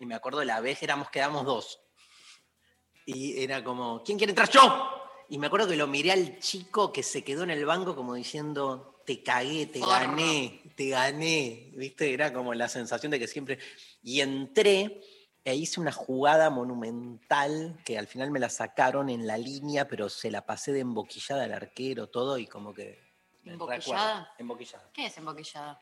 Y 0.00 0.06
me 0.06 0.14
acuerdo 0.16 0.42
la 0.44 0.60
vez 0.60 0.82
éramos, 0.82 1.10
quedamos 1.10 1.44
dos. 1.46 1.80
Y 3.06 3.42
era 3.42 3.62
como, 3.64 4.02
¿quién 4.04 4.18
quiere 4.18 4.30
entrar? 4.32 4.48
¡Yo! 4.50 4.88
Y 5.28 5.38
me 5.38 5.46
acuerdo 5.46 5.68
que 5.68 5.76
lo 5.76 5.86
miré 5.86 6.12
al 6.12 6.38
chico 6.40 6.92
que 6.92 7.02
se 7.02 7.24
quedó 7.24 7.42
en 7.44 7.50
el 7.50 7.64
banco 7.64 7.96
como 7.96 8.14
diciendo, 8.14 8.91
te 9.04 9.22
cagué, 9.22 9.66
te 9.66 9.80
gané, 9.80 10.62
te 10.76 10.88
gané. 10.88 11.72
¿Viste? 11.74 12.12
Era 12.12 12.32
como 12.32 12.54
la 12.54 12.68
sensación 12.68 13.10
de 13.10 13.18
que 13.18 13.26
siempre... 13.26 13.58
Y 14.02 14.20
entré 14.20 15.00
e 15.44 15.54
hice 15.54 15.80
una 15.80 15.92
jugada 15.92 16.50
monumental 16.50 17.80
que 17.84 17.98
al 17.98 18.06
final 18.06 18.30
me 18.30 18.40
la 18.40 18.48
sacaron 18.48 19.10
en 19.10 19.26
la 19.26 19.36
línea, 19.36 19.88
pero 19.88 20.08
se 20.08 20.30
la 20.30 20.46
pasé 20.46 20.72
de 20.72 20.80
emboquillada 20.80 21.44
al 21.44 21.52
arquero, 21.52 22.08
todo, 22.08 22.38
y 22.38 22.46
como 22.46 22.72
que... 22.72 23.00
¿Emboquillada? 23.44 24.32
Emboquillada. 24.38 24.90
¿Qué 24.92 25.06
es 25.06 25.18
emboquillada? 25.18 25.80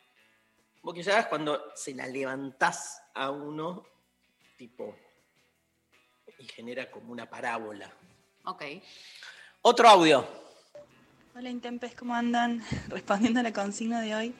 Emboquillada 0.76 1.20
es 1.20 1.26
cuando 1.26 1.72
se 1.74 1.94
la 1.94 2.06
levantás 2.06 3.02
a 3.14 3.30
uno, 3.30 3.84
tipo, 4.56 4.96
y 6.38 6.48
genera 6.48 6.90
como 6.90 7.12
una 7.12 7.28
parábola. 7.28 7.92
Ok. 8.46 8.64
Otro 9.60 9.88
audio. 9.88 10.49
Hola 11.32 11.48
Intempes, 11.48 11.94
¿cómo 11.94 12.16
andan? 12.16 12.60
Respondiendo 12.88 13.38
a 13.38 13.44
la 13.44 13.52
consigna 13.52 14.00
de 14.00 14.16
hoy, 14.16 14.34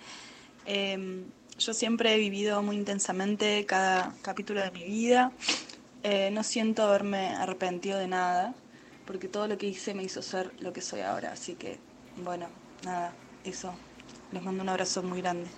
eh, 0.67 1.25
yo 1.57 1.73
siempre 1.73 2.15
he 2.15 2.19
vivido 2.19 2.63
muy 2.63 2.75
intensamente 2.75 3.65
cada 3.65 4.13
capítulo 4.23 4.61
de 4.61 4.73
mi 4.73 4.83
vida. 4.83 5.31
Eh, 6.03 6.31
no 6.33 6.43
siento 6.43 6.83
haberme 6.83 7.29
arrepentido 7.29 7.97
de 7.97 8.09
nada, 8.09 8.55
porque 9.07 9.29
todo 9.29 9.47
lo 9.47 9.57
que 9.57 9.67
hice 9.67 9.95
me 9.95 10.03
hizo 10.03 10.21
ser 10.21 10.53
lo 10.59 10.73
que 10.73 10.81
soy 10.81 11.03
ahora. 11.03 11.31
Así 11.31 11.55
que, 11.55 11.79
bueno, 12.17 12.49
nada, 12.83 13.13
eso. 13.45 13.73
Les 14.33 14.43
mando 14.43 14.65
un 14.65 14.69
abrazo 14.69 15.01
muy 15.05 15.23
grande. 15.23 15.49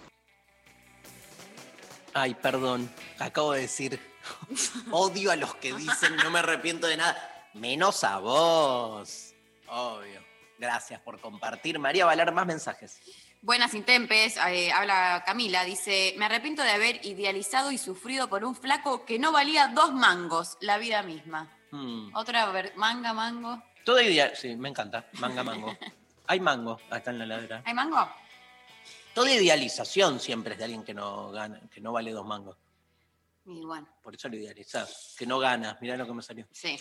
Ay, 2.12 2.34
perdón, 2.34 2.90
acabo 3.18 3.52
de 3.52 3.62
decir, 3.62 3.98
odio 4.90 5.30
a 5.30 5.36
los 5.36 5.54
que 5.54 5.72
dicen 5.72 6.14
no 6.16 6.30
me 6.30 6.40
arrepiento 6.40 6.86
de 6.88 6.98
nada, 6.98 7.48
menos 7.54 8.04
a 8.04 8.18
vos. 8.18 9.32
Obvio. 9.66 10.31
Gracias 10.62 11.00
por 11.00 11.20
compartir. 11.20 11.76
María, 11.80 12.06
va 12.06 12.12
a 12.12 12.14
leer 12.14 12.30
más 12.30 12.46
mensajes. 12.46 13.00
Buenas 13.40 13.74
Intempes, 13.74 14.36
eh, 14.36 14.70
habla 14.70 15.24
Camila, 15.26 15.64
dice, 15.64 16.14
me 16.18 16.26
arrepiento 16.26 16.62
de 16.62 16.70
haber 16.70 17.04
idealizado 17.04 17.72
y 17.72 17.78
sufrido 17.78 18.28
por 18.28 18.44
un 18.44 18.54
flaco 18.54 19.04
que 19.04 19.18
no 19.18 19.32
valía 19.32 19.66
dos 19.74 19.92
mangos, 19.92 20.58
la 20.60 20.78
vida 20.78 21.02
misma. 21.02 21.50
Hmm. 21.72 22.14
Otra 22.14 22.52
manga, 22.76 23.12
mango. 23.12 23.60
Todo 23.84 24.00
ideal, 24.00 24.34
sí, 24.36 24.54
me 24.54 24.68
encanta. 24.68 25.08
Manga, 25.14 25.42
mango. 25.42 25.76
Hay 26.28 26.38
mango, 26.38 26.80
acá 26.90 27.10
en 27.10 27.18
la 27.18 27.26
ladera. 27.26 27.62
¿Hay 27.64 27.74
mango? 27.74 28.08
Toda 29.14 29.32
idealización 29.32 30.20
siempre 30.20 30.52
es 30.52 30.58
de 30.58 30.64
alguien 30.66 30.84
que 30.84 30.94
no 30.94 31.32
gana, 31.32 31.60
que 31.74 31.80
no 31.80 31.90
vale 31.90 32.12
dos 32.12 32.24
mangos. 32.24 32.56
Y 33.46 33.64
bueno, 33.64 33.88
Por 34.00 34.14
eso 34.14 34.28
lo 34.28 34.36
idealizás. 34.36 35.16
Que 35.18 35.26
no 35.26 35.40
gana. 35.40 35.76
Mirá 35.80 35.96
lo 35.96 36.06
que 36.06 36.12
me 36.14 36.22
salió. 36.22 36.46
sí. 36.52 36.78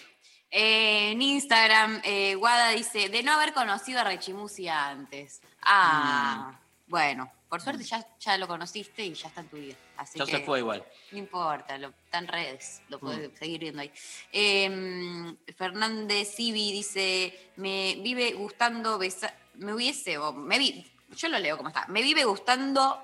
Eh, 0.52 1.12
en 1.12 1.22
Instagram, 1.22 2.02
eh, 2.04 2.36
Guada 2.36 2.70
dice, 2.70 3.08
de 3.10 3.24
no 3.24 3.32
haber 3.32 3.54
conocido 3.54 4.02
a 4.02 4.04
Rechimusia 4.04 4.90
antes. 4.90 5.42
Ah, 5.62 6.60
bueno, 6.88 7.32
por 7.48 7.62
suerte 7.62 7.84
ya, 7.86 8.06
ya 8.20 8.38
lo 8.38 8.48
conociste 8.48 9.06
y 9.06 9.14
ya 9.14 9.30
está 9.30 9.42
en 9.42 9.48
tu 9.48 9.56
vida. 9.56 9.76
Así 9.96 10.20
Ya 10.20 10.26
que 10.26 10.32
se 10.32 10.40
fue 10.44 10.60
igual. 10.60 10.84
No 11.12 11.18
importa, 11.18 11.78
lo, 11.78 11.90
está 11.90 12.18
en 12.18 12.28
redes, 12.28 12.82
lo 12.90 13.00
puedes 13.00 13.32
Mm. 13.32 13.36
seguir 13.38 13.60
viendo 13.62 13.82
ahí. 13.82 13.92
Eh, 14.34 15.36
Fernández 15.58 16.36
Civi 16.36 16.72
dice, 16.74 17.52
me 17.56 17.96
vive 18.02 18.34
gustando 18.34 18.98
besar, 18.98 19.34
me 19.56 19.74
hubiese, 19.74 20.18
o 20.18 20.34
me 20.34 20.60
vi, 20.60 20.86
yo 21.16 21.30
lo 21.30 21.40
leo 21.40 21.56
como 21.56 21.70
está, 21.70 21.86
me 21.88 22.02
vive 22.02 22.26
gustando 22.26 23.02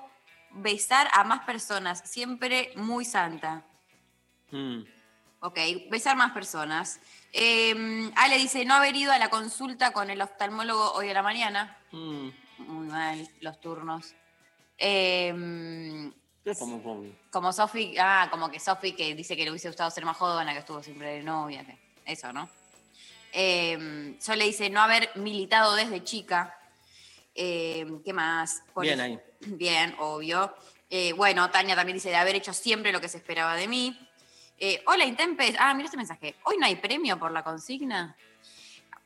besar 0.50 1.08
a 1.12 1.24
más 1.24 1.44
personas, 1.46 2.02
siempre 2.04 2.72
muy 2.76 3.04
santa. 3.06 3.64
Mm. 4.50 4.82
Ok, 5.40 5.58
besar 5.90 6.16
más 6.16 6.32
personas. 6.32 7.00
Eh, 7.32 8.10
Ale 8.16 8.38
dice, 8.38 8.64
no 8.64 8.74
haber 8.74 8.96
ido 8.96 9.12
a 9.12 9.18
la 9.18 9.30
consulta 9.30 9.92
con 9.92 10.10
el 10.10 10.20
oftalmólogo 10.20 10.92
hoy 10.94 11.10
a 11.10 11.14
la 11.14 11.22
mañana. 11.22 11.78
Mm. 11.92 12.28
Muy 12.58 12.88
mal, 12.88 13.28
los 13.40 13.60
turnos. 13.60 14.14
Eh, 14.76 15.32
como- 17.30 17.52
Sofi, 17.52 17.94
ah, 17.98 18.28
como 18.30 18.50
que 18.50 18.58
Sofi 18.58 18.92
que 18.94 19.14
dice 19.14 19.36
que 19.36 19.44
le 19.44 19.50
hubiese 19.50 19.68
gustado 19.68 19.90
ser 19.90 20.04
más 20.04 20.16
joven, 20.16 20.48
que 20.48 20.58
estuvo 20.58 20.82
siempre 20.82 21.14
de 21.14 21.22
novia, 21.22 21.64
que 21.64 21.78
eso, 22.04 22.32
¿no? 22.32 22.48
Eh, 23.32 24.16
Sole 24.20 24.44
dice 24.44 24.70
no 24.70 24.80
haber 24.80 25.10
militado 25.16 25.74
desde 25.74 26.02
chica. 26.02 26.58
Eh, 27.34 27.86
¿Qué 28.04 28.12
más? 28.12 28.62
Por 28.72 28.84
Bien 28.84 29.00
ahí. 29.00 29.20
Bien, 29.40 29.94
obvio. 29.98 30.54
Eh, 30.90 31.12
bueno, 31.12 31.50
Tania 31.50 31.76
también 31.76 31.96
dice 31.96 32.08
de 32.08 32.16
haber 32.16 32.34
hecho 32.34 32.52
siempre 32.52 32.92
lo 32.92 33.00
que 33.00 33.08
se 33.08 33.18
esperaba 33.18 33.54
de 33.54 33.68
mí. 33.68 34.07
Eh, 34.60 34.82
hola, 34.86 35.04
Intempes. 35.04 35.54
Ah, 35.58 35.72
mira 35.72 35.84
este 35.86 35.96
mensaje. 35.96 36.34
Hoy 36.42 36.56
no 36.58 36.66
hay 36.66 36.76
premio 36.76 37.18
por 37.18 37.30
la 37.30 37.44
consigna. 37.44 38.16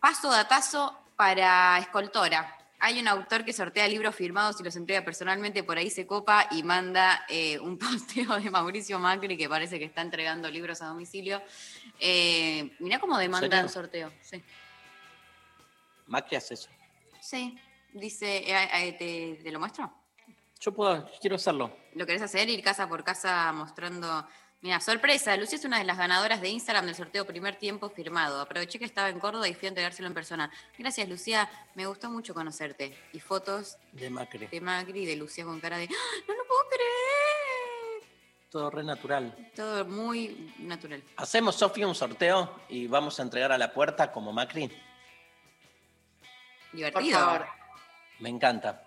Paso 0.01 0.31
datazo 0.31 0.99
para 1.15 1.79
Escoltora. 1.79 2.57
Hay 2.81 2.99
un 2.99 3.07
autor 3.07 3.45
que 3.45 3.53
sortea 3.53 3.87
libros 3.87 4.15
firmados 4.15 4.59
y 4.61 4.65
los 4.65 4.74
entrega 4.74 5.05
personalmente, 5.05 5.62
por 5.62 5.77
ahí 5.77 5.89
se 5.89 6.05
copa 6.05 6.49
y 6.51 6.62
manda 6.62 7.24
eh, 7.29 7.59
un 7.61 7.79
posteo 7.79 8.41
de 8.41 8.51
Mauricio 8.51 8.99
Macri 8.99 9.37
que 9.37 9.49
parece 9.49 9.79
que 9.79 9.85
está 9.85 10.01
entregando 10.01 10.51
libros 10.51 10.81
a 10.81 10.87
domicilio. 10.87 11.43
Eh, 12.01 12.74
mirá 12.81 12.99
cómo 12.99 13.19
demanda 13.19 13.61
el 13.61 13.69
sorteo. 13.69 14.11
Sí. 14.23 14.43
Macri 16.07 16.37
hace 16.37 16.55
eso. 16.55 16.70
Sí. 17.20 17.57
Dice, 17.93 18.43
eh, 18.47 18.97
¿te, 18.99 19.43
te 19.45 19.53
lo 19.53 19.61
muestro? 19.61 19.93
Yo 20.59 20.73
puedo, 20.73 21.11
quiero 21.20 21.37
hacerlo. 21.37 21.77
¿Lo 21.95 22.07
querés 22.07 22.23
hacer? 22.23 22.49
Ir 22.49 22.62
casa 22.62 22.89
por 22.89 23.05
casa 23.05 23.53
mostrando. 23.53 24.27
Mira, 24.63 24.79
sorpresa, 24.81 25.37
Lucía 25.37 25.59
es 25.59 25.65
una 25.65 25.79
de 25.79 25.85
las 25.85 25.99
ganadoras 25.99 26.41
de 26.41 26.49
Instagram 26.49 26.87
del 26.87 26.95
sorteo 26.95 27.27
primer 27.27 27.57
tiempo 27.57 27.91
firmado. 27.91 28.41
Aproveché 28.41 28.79
que 28.79 28.85
estaba 28.85 29.09
en 29.09 29.19
Córdoba 29.19 29.49
y 29.49 29.55
fui 29.55 29.67
a 29.67 29.71
entregárselo 29.71 30.07
en 30.07 30.15
persona. 30.15 30.53
Gracias, 30.79 31.09
Lucía. 31.09 31.51
Me 31.75 31.85
gustó 31.87 32.09
mucho 32.11 32.33
conocerte. 32.33 32.97
Y 33.13 33.19
fotos 33.19 33.77
De 33.91 34.09
Macri. 34.09 34.47
de 34.47 34.61
Macri 34.61 35.03
y 35.03 35.07
de 35.07 35.17
Lucía 35.17 35.45
con 35.45 35.59
cara 35.59 35.79
de 35.79 35.85
¡Ah! 35.91 36.25
¡No 36.29 36.35
lo 36.35 36.45
puedo 36.47 36.61
creer! 36.69 38.11
Todo 38.51 38.71
re 38.71 38.85
natural. 38.85 39.51
Todo 39.57 39.85
muy 39.85 40.55
natural. 40.59 41.03
Hacemos, 41.17 41.57
Sofía, 41.57 41.89
un 41.89 41.95
sorteo 41.97 42.61
y 42.69 42.87
vamos 42.87 43.19
a 43.19 43.25
entregar 43.25 43.51
a 43.51 43.59
la 43.59 43.73
puerta 43.73 44.13
como 44.13 44.33
Macri. 44.33 44.71
Divertido. 46.73 47.19
Por 47.19 47.29
favor. 47.29 47.47
Me 48.21 48.29
encanta. 48.29 48.85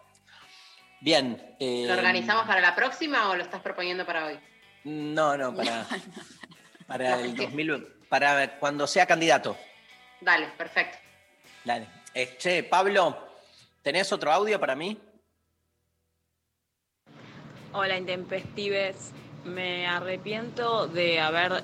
Bien. 1.02 1.58
eh, 1.60 1.84
¿Lo 1.86 1.96
organizamos 1.96 2.46
para 2.48 2.62
la 2.62 2.74
próxima 2.76 3.30
o 3.30 3.36
lo 3.36 3.44
estás 3.44 3.62
proponiendo 3.62 4.06
para 4.06 4.28
hoy? 4.28 4.40
No, 4.86 5.36
no, 5.36 5.53
para, 5.53 5.88
para 6.88 7.20
el 7.22 7.36
2000, 7.36 7.88
para 8.07 8.60
cuando 8.60 8.86
sea 8.86 9.07
candidato. 9.07 9.57
Dale, 10.22 10.48
perfecto. 10.57 10.99
Dale. 11.64 11.88
Eh, 12.14 12.36
che, 12.38 12.64
Pablo, 12.64 13.18
¿tenés 13.82 14.14
otro 14.14 14.32
audio 14.32 14.60
para 14.60 14.76
mí? 14.76 14.98
Hola 17.74 17.98
Intempestives, 17.98 19.12
me 19.44 19.88
arrepiento 19.88 20.88
de 20.88 21.20
haber 21.20 21.64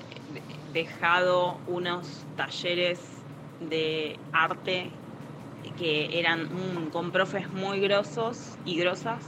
dejado 0.72 1.60
unos 1.68 2.26
talleres 2.36 2.98
de 3.60 4.18
arte 4.32 4.90
que 5.78 6.18
eran 6.18 6.52
mm, 6.52 6.90
con 6.90 7.12
profes 7.12 7.48
muy 7.50 7.78
grosos 7.78 8.56
y 8.64 8.76
grosas 8.76 9.24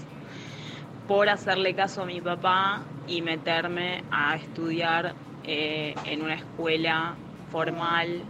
por 1.07 1.29
hacerle 1.29 1.75
caso 1.75 2.03
a 2.03 2.07
mi 2.07 2.21
papá 2.21 2.83
y 3.07 3.23
meterme 3.23 4.05
a 4.11 4.37
estudiar 4.37 5.15
eh, 5.45 5.95
en 6.05 6.23
una 6.23 6.35
escuela 6.35 7.15
formal 7.51 8.23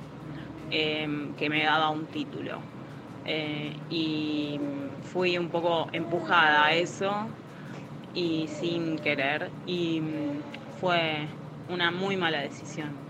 eh, 0.70 1.32
que 1.38 1.48
me 1.48 1.64
daba 1.64 1.90
un 1.90 2.06
título. 2.06 2.58
Eh, 3.26 3.74
y 3.88 4.60
fui 5.12 5.38
un 5.38 5.48
poco 5.48 5.88
empujada 5.92 6.66
a 6.66 6.74
eso 6.74 7.26
y 8.12 8.48
sin 8.48 8.98
querer 8.98 9.50
y 9.66 10.00
mm, 10.00 10.42
fue 10.80 11.26
una 11.68 11.90
muy 11.90 12.16
mala 12.16 12.40
decisión. 12.40 13.04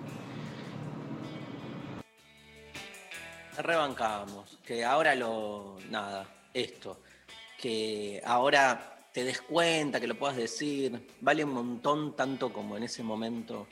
Rebancábamos. 3.58 4.58
Que 4.64 4.84
ahora 4.84 5.14
lo. 5.14 5.76
Nada, 5.90 6.26
esto. 6.52 6.98
Que 7.58 8.20
ahora 8.24 8.93
te 9.14 9.22
des 9.22 9.40
cuenta, 9.40 10.00
que 10.00 10.08
lo 10.08 10.18
puedas 10.18 10.36
decir. 10.36 11.06
Vale 11.20 11.44
un 11.44 11.52
montón 11.52 12.16
tanto 12.16 12.52
como 12.52 12.76
en 12.76 12.82
ese 12.82 13.04
momento 13.04 13.68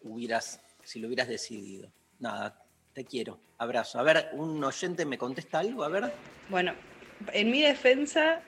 hubieras, 0.00 0.60
si 0.82 0.98
lo 0.98 1.08
hubieras 1.08 1.28
decidido. 1.28 1.92
Nada, 2.18 2.64
te 2.94 3.04
quiero. 3.04 3.38
Abrazo. 3.58 3.98
A 3.98 4.02
ver, 4.02 4.30
un 4.32 4.64
oyente 4.64 5.04
me 5.04 5.18
contesta 5.18 5.58
algo, 5.58 5.84
a 5.84 5.88
ver. 5.88 6.10
Bueno, 6.48 6.72
en 7.34 7.50
mi 7.50 7.60
defensa, 7.60 8.40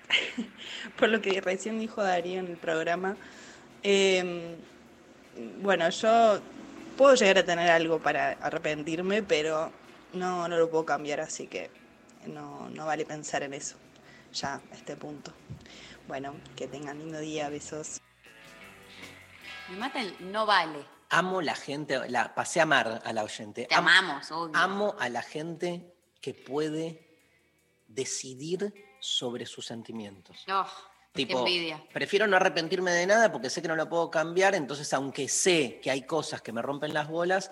por 0.98 1.10
lo 1.10 1.20
que 1.20 1.38
recién 1.42 1.78
dijo 1.78 2.02
Darío 2.02 2.40
en 2.40 2.46
el 2.46 2.56
programa, 2.56 3.18
eh, 3.82 4.56
bueno, 5.60 5.90
yo 5.90 6.40
puedo 6.96 7.14
llegar 7.16 7.36
a 7.36 7.44
tener 7.44 7.70
algo 7.70 7.98
para 7.98 8.30
arrepentirme, 8.30 9.22
pero 9.22 9.70
no, 10.14 10.48
no 10.48 10.56
lo 10.56 10.70
puedo 10.70 10.86
cambiar, 10.86 11.20
así 11.20 11.46
que 11.48 11.70
no, 12.26 12.70
no 12.70 12.86
vale 12.86 13.04
pensar 13.04 13.42
en 13.42 13.52
eso, 13.52 13.76
ya 14.32 14.54
a 14.70 14.74
este 14.74 14.96
punto. 14.96 15.32
Bueno, 16.08 16.34
que 16.56 16.66
tengan 16.68 16.98
lindo 16.98 17.18
día, 17.20 17.48
besos. 17.48 18.00
Me 19.68 19.76
mata 19.76 20.00
el 20.00 20.32
no 20.32 20.46
vale. 20.46 20.84
Amo 21.10 21.42
la 21.42 21.54
gente, 21.54 22.08
la 22.08 22.34
pasé 22.34 22.60
a 22.60 22.62
amar 22.64 23.02
a 23.04 23.12
la 23.12 23.22
oyente. 23.22 23.66
Te 23.66 23.74
Amo- 23.74 23.88
amamos, 23.88 24.30
obvio. 24.32 24.56
Amo 24.56 24.96
a 24.98 25.08
la 25.08 25.22
gente 25.22 25.94
que 26.20 26.32
puede 26.34 27.18
decidir 27.86 28.72
sobre 29.00 29.44
sus 29.46 29.66
sentimientos. 29.66 30.44
Oh, 30.48 30.64
qué 31.12 31.26
Tipo, 31.26 31.40
envidia. 31.40 31.82
prefiero 31.92 32.26
no 32.26 32.36
arrepentirme 32.36 32.90
de 32.92 33.06
nada 33.06 33.30
porque 33.30 33.50
sé 33.50 33.60
que 33.60 33.68
no 33.68 33.76
lo 33.76 33.88
puedo 33.88 34.10
cambiar, 34.10 34.54
entonces 34.54 34.92
aunque 34.94 35.28
sé 35.28 35.80
que 35.82 35.90
hay 35.90 36.02
cosas 36.06 36.40
que 36.40 36.52
me 36.52 36.62
rompen 36.62 36.94
las 36.94 37.08
bolas, 37.08 37.50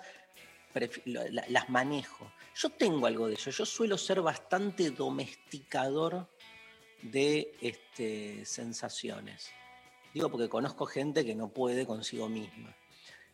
las 1.05 1.69
manejo. 1.69 2.31
Yo 2.55 2.69
tengo 2.69 3.05
algo 3.05 3.27
de 3.27 3.35
eso, 3.35 3.51
yo 3.51 3.65
suelo 3.65 3.97
ser 3.97 4.21
bastante 4.21 4.89
domesticador 4.91 6.27
de 7.03 7.55
este, 7.61 8.45
sensaciones. 8.45 9.49
Digo 10.13 10.29
porque 10.29 10.49
conozco 10.49 10.85
gente 10.85 11.25
que 11.25 11.35
no 11.35 11.49
puede 11.49 11.85
consigo 11.85 12.27
misma. 12.29 12.75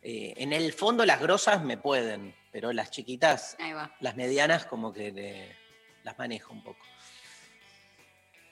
Eh, 0.02 0.34
en 0.36 0.52
el 0.52 0.72
fondo 0.72 1.04
las 1.04 1.20
grosas 1.20 1.64
me 1.64 1.76
pueden, 1.76 2.34
pero 2.52 2.72
las 2.72 2.90
chiquitas, 2.90 3.56
las 4.00 4.16
medianas 4.16 4.64
como 4.66 4.92
que 4.92 5.10
le- 5.10 5.56
las 6.04 6.16
manejo 6.18 6.52
un 6.52 6.62
poco. 6.62 6.84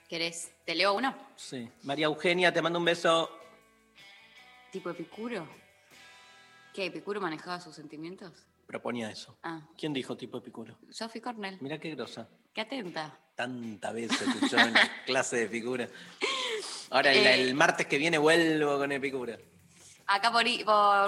¿Querés? 0.09 0.52
¿Te 0.64 0.74
leo 0.74 0.94
uno? 0.94 1.16
Sí. 1.36 1.68
María 1.82 2.06
Eugenia, 2.06 2.52
te 2.52 2.62
mando 2.62 2.78
un 2.78 2.84
beso. 2.84 3.30
¿Tipo 4.70 4.90
Epicuro? 4.90 5.48
¿Qué? 6.72 6.86
¿Epicuro 6.86 7.20
manejaba 7.20 7.60
sus 7.60 7.74
sentimientos? 7.74 8.44
Proponía 8.66 9.10
eso. 9.10 9.38
Ah, 9.43 9.62
¿Quién 9.78 9.93
dijo 9.93 10.16
tipo 10.16 10.38
epicuro? 10.38 10.76
Sophie 10.90 11.22
Cornell. 11.22 11.56
Mira 11.60 11.78
qué 11.78 11.90
grosa. 11.94 12.28
Qué 12.57 12.62
atenta. 12.62 13.15
Tanta 13.35 13.93
vez 13.93 14.11
escuchó 14.11 14.57
en 14.57 14.73
la 14.73 14.91
clase 15.05 15.37
de 15.37 15.49
figura. 15.49 15.87
Ahora 16.89 17.12
el, 17.12 17.19
Eh. 17.27 17.35
el 17.35 17.55
martes 17.55 17.87
que 17.87 17.99
viene 17.99 18.16
vuelvo 18.16 18.78
con 18.78 18.91
epicura. 18.93 19.37
Acá 20.07 20.33
por, 20.33 20.43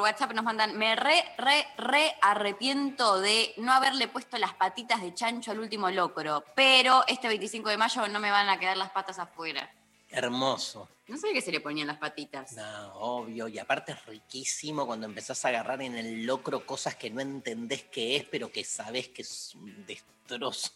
WhatsApp 0.03 0.33
nos 0.35 0.45
mandan, 0.45 0.77
me 0.77 0.95
re, 0.95 1.25
re, 1.39 1.65
re 1.79 2.13
arrepiento 2.21 3.19
de 3.23 3.55
no 3.57 3.73
haberle 3.73 4.09
puesto 4.09 4.37
las 4.37 4.53
patitas 4.53 5.01
de 5.01 5.15
chancho 5.15 5.53
al 5.53 5.61
último 5.61 5.91
locro, 5.91 6.45
pero 6.55 7.03
este 7.07 7.29
25 7.29 7.71
de 7.71 7.79
mayo 7.79 8.07
no 8.09 8.21
me 8.21 8.31
van 8.31 8.51
a 8.51 8.59
quedar 8.59 8.77
las 8.77 8.91
patas 8.91 9.19
afuera. 9.19 9.73
Hermoso. 10.11 10.87
No 11.07 11.17
sé 11.17 11.33
qué 11.33 11.41
se 11.41 11.51
le 11.51 11.61
ponían 11.61 11.87
las 11.87 11.97
patitas. 11.97 12.53
No, 12.53 12.93
obvio. 12.97 13.49
Y 13.49 13.59
aparte 13.59 13.93
es 13.93 14.05
riquísimo 14.05 14.87
cuando 14.87 15.07
empezás 15.07 15.43
a 15.47 15.49
agarrar 15.49 15.81
en 15.81 15.97
el 15.97 16.27
locro 16.27 16.67
cosas 16.67 16.95
que 16.97 17.09
no 17.09 17.23
entendés 17.23 17.85
qué 17.85 18.17
es, 18.17 18.25
pero 18.25 18.53
que 18.53 18.65
sabés 18.65 19.09
que 19.09 19.23
es 19.23 19.55
un 19.55 19.87
destrozo. 19.87 20.73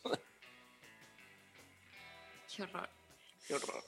Qué 2.54 2.62
horror. 2.62 2.88
Qué 3.46 3.54
horror. 3.54 3.84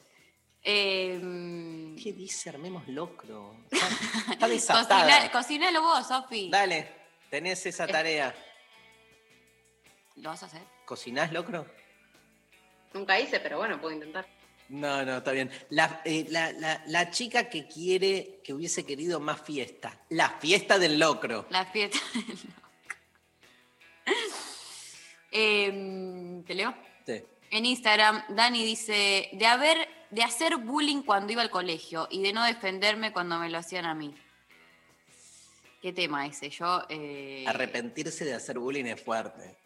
Eh, 0.63 1.95
¿Qué 2.03 2.13
dice? 2.13 2.49
Armemos 2.51 2.87
locro. 2.89 3.57
Está, 3.71 3.89
está 4.33 4.49
desatada. 4.49 5.05
cocina, 5.05 5.33
cocinalo 5.33 5.83
vos, 5.83 6.07
Sofi. 6.09 6.49
Dale, 6.51 6.91
tenés 7.31 7.65
esa 7.67 7.87
tarea. 7.87 8.35
¿Lo 10.17 10.31
vas 10.31 10.43
a 10.43 10.47
hacer? 10.47 10.63
¿Cocinás 10.87 11.33
locro? 11.33 11.67
Nunca 12.95 13.19
hice, 13.19 13.41
pero 13.41 13.59
bueno, 13.59 13.81
puedo 13.81 13.93
intentar. 13.95 14.27
No, 14.71 15.05
no, 15.05 15.19
está 15.19 15.33
bien. 15.33 15.51
La, 15.71 16.01
eh, 16.05 16.25
la- 16.31 16.53
la- 16.53 16.83
la 16.87 17.11
chica 17.11 17.51
que 17.51 17.67
quiere, 17.69 18.41
que 18.43 18.55
hubiese 18.55 18.87
querido 18.87 19.21
más 19.21 19.43
fiesta. 19.43 20.01
La 20.11 20.31
fiesta 20.31 20.79
del 20.79 20.99
locro. 20.99 21.47
La 21.51 21.67
fiesta. 21.67 21.99
Eh, 25.31 26.43
¿Te 26.47 26.55
leo? 26.55 26.75
En 27.55 27.67
Instagram, 27.67 28.25
Dani 28.31 28.65
dice, 28.65 29.29
de 29.31 29.47
haber, 29.47 29.89
de 30.11 30.25
hacer 30.25 30.57
bullying 30.57 31.03
cuando 31.03 31.33
iba 31.33 31.41
al 31.41 31.51
colegio 31.51 32.09
y 32.11 32.21
de 32.21 32.33
no 32.33 32.43
defenderme 32.43 33.13
cuando 33.13 33.39
me 33.39 33.49
lo 33.49 33.59
hacían 33.59 33.85
a 33.85 33.95
mí. 33.95 34.13
¿Qué 35.81 35.93
tema 35.93 36.27
ese? 36.27 36.51
Yo, 36.51 36.83
eh, 36.89 37.45
Arrepentirse 37.47 38.25
de 38.25 38.35
hacer 38.35 38.59
bullying 38.59 38.87
es 38.87 39.01
fuerte. 39.01 39.57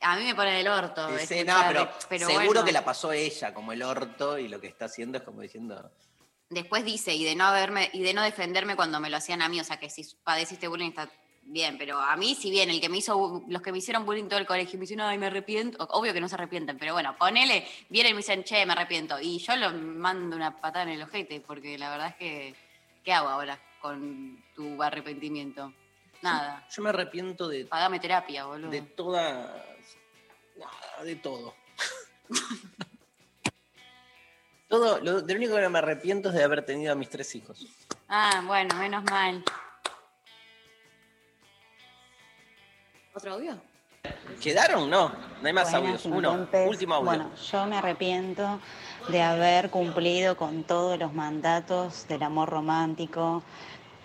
a 0.00 0.16
mí 0.16 0.24
me 0.24 0.34
pone 0.34 0.60
el 0.60 0.66
orto. 0.66 1.16
Sí, 1.16 1.44
no, 1.44 1.54
pero, 1.68 1.88
pero 2.08 2.26
seguro 2.26 2.46
bueno. 2.46 2.64
que 2.64 2.72
la 2.72 2.84
pasó 2.84 3.12
ella 3.12 3.54
como 3.54 3.70
el 3.70 3.84
orto 3.84 4.36
y 4.36 4.48
lo 4.48 4.60
que 4.60 4.66
está 4.66 4.86
haciendo 4.86 5.18
es 5.18 5.22
como 5.22 5.40
diciendo, 5.40 5.92
Después 6.50 6.84
dice, 6.84 7.14
y 7.14 7.22
de 7.22 7.36
no 7.36 7.44
haberme, 7.44 7.88
y 7.92 8.02
de 8.02 8.14
no 8.14 8.22
defenderme 8.22 8.74
cuando 8.74 8.98
me 8.98 9.10
lo 9.10 9.16
hacían 9.16 9.42
a 9.42 9.48
mí, 9.48 9.60
o 9.60 9.64
sea 9.64 9.78
que 9.78 9.90
si 9.90 10.04
padeciste 10.24 10.66
bullying 10.66 10.88
está 10.88 11.08
bien, 11.48 11.78
pero 11.78 11.98
a 11.98 12.16
mí, 12.16 12.34
si 12.34 12.50
bien 12.50 12.70
el 12.70 12.80
que 12.80 12.88
me 12.88 12.98
hizo, 12.98 13.44
los 13.48 13.62
que 13.62 13.72
me 13.72 13.78
hicieron 13.78 14.04
bullying 14.04 14.28
todo 14.28 14.38
el 14.38 14.46
colegio 14.46 14.78
me 14.78 14.82
dicen, 14.82 15.00
ay, 15.00 15.18
me 15.18 15.26
arrepiento, 15.26 15.84
obvio 15.90 16.12
que 16.12 16.20
no 16.20 16.28
se 16.28 16.34
arrepienten, 16.34 16.78
pero 16.78 16.92
bueno, 16.92 17.16
ponele, 17.18 17.66
vienen 17.88 18.12
y 18.12 18.14
me 18.14 18.18
dicen, 18.18 18.44
che, 18.44 18.64
me 18.66 18.72
arrepiento, 18.72 19.18
y 19.20 19.38
yo 19.38 19.56
lo 19.56 19.72
mando 19.72 20.36
una 20.36 20.60
patada 20.60 20.84
en 20.84 20.90
el 20.90 21.02
ojete, 21.02 21.40
porque 21.40 21.78
la 21.78 21.90
verdad 21.90 22.08
es 22.08 22.16
que, 22.16 22.54
¿qué 23.02 23.12
hago 23.12 23.28
ahora 23.28 23.58
con 23.80 24.44
tu 24.54 24.82
arrepentimiento? 24.82 25.72
Nada, 26.20 26.66
yo 26.70 26.82
me 26.82 26.90
arrepiento 26.90 27.48
de, 27.48 27.64
pagame 27.64 27.98
terapia, 27.98 28.44
boludo. 28.44 28.70
de 28.70 28.82
toda... 28.82 29.64
nada, 30.56 31.04
de 31.04 31.16
todo. 31.16 31.54
todo 34.68 35.00
lo, 35.00 35.22
de 35.22 35.32
lo 35.32 35.38
único 35.38 35.56
que 35.56 35.68
me 35.68 35.78
arrepiento 35.78 36.28
es 36.28 36.34
de 36.34 36.44
haber 36.44 36.64
tenido 36.64 36.92
a 36.92 36.96
mis 36.96 37.08
tres 37.08 37.34
hijos. 37.34 37.66
Ah, 38.08 38.42
bueno, 38.46 38.74
menos 38.76 39.04
mal. 39.04 39.42
¿Otro 43.14 43.32
audio? 43.34 43.56
¿Quedaron? 44.40 44.88
No, 44.88 45.08
no 45.08 45.46
hay 45.46 45.52
más 45.52 45.70
Buenas, 45.72 46.04
audios. 46.04 46.06
Uno, 46.06 46.48
último 46.66 46.94
audio. 46.94 47.04
Bueno, 47.06 47.30
yo 47.34 47.66
me 47.66 47.78
arrepiento 47.78 48.60
de 49.08 49.22
haber 49.22 49.70
cumplido 49.70 50.36
con 50.36 50.62
todos 50.64 50.98
los 50.98 51.12
mandatos 51.12 52.06
del 52.08 52.22
amor 52.22 52.48
romántico, 52.48 53.42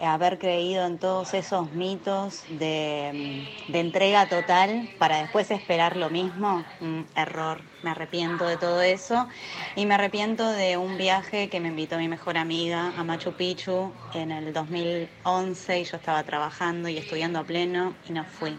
haber 0.06 0.38
creído 0.40 0.86
en 0.86 0.98
todos 0.98 1.34
esos 1.34 1.72
mitos 1.72 2.44
de, 2.50 3.46
mm, 3.68 3.72
de 3.72 3.80
entrega 3.80 4.28
total 4.28 4.90
para 4.98 5.18
después 5.18 5.52
esperar 5.52 5.96
lo 5.98 6.10
mismo. 6.10 6.64
Mm, 6.80 7.02
error, 7.16 7.62
me 7.84 7.92
arrepiento 7.92 8.46
de 8.46 8.58
todo 8.58 8.82
eso. 8.82 9.28
Y 9.76 9.86
me 9.86 9.96
arrepiento 9.96 10.50
de 10.50 10.78
un 10.78 10.98
viaje 10.98 11.50
que 11.50 11.60
me 11.60 11.70
invitó 11.70 11.98
mi 11.98 12.08
mejor 12.08 12.38
amiga 12.38 12.94
a 12.98 13.04
Machu 13.04 13.34
Picchu 13.34 13.92
en 14.14 14.32
el 14.32 14.54
2011 14.54 15.80
y 15.80 15.84
yo 15.84 15.98
estaba 15.98 16.24
trabajando 16.24 16.90
y 16.90 16.98
estudiando 16.98 17.40
a 17.40 17.44
pleno 17.44 17.96
y 18.08 18.14
no 18.14 18.26
fui. 18.26 18.58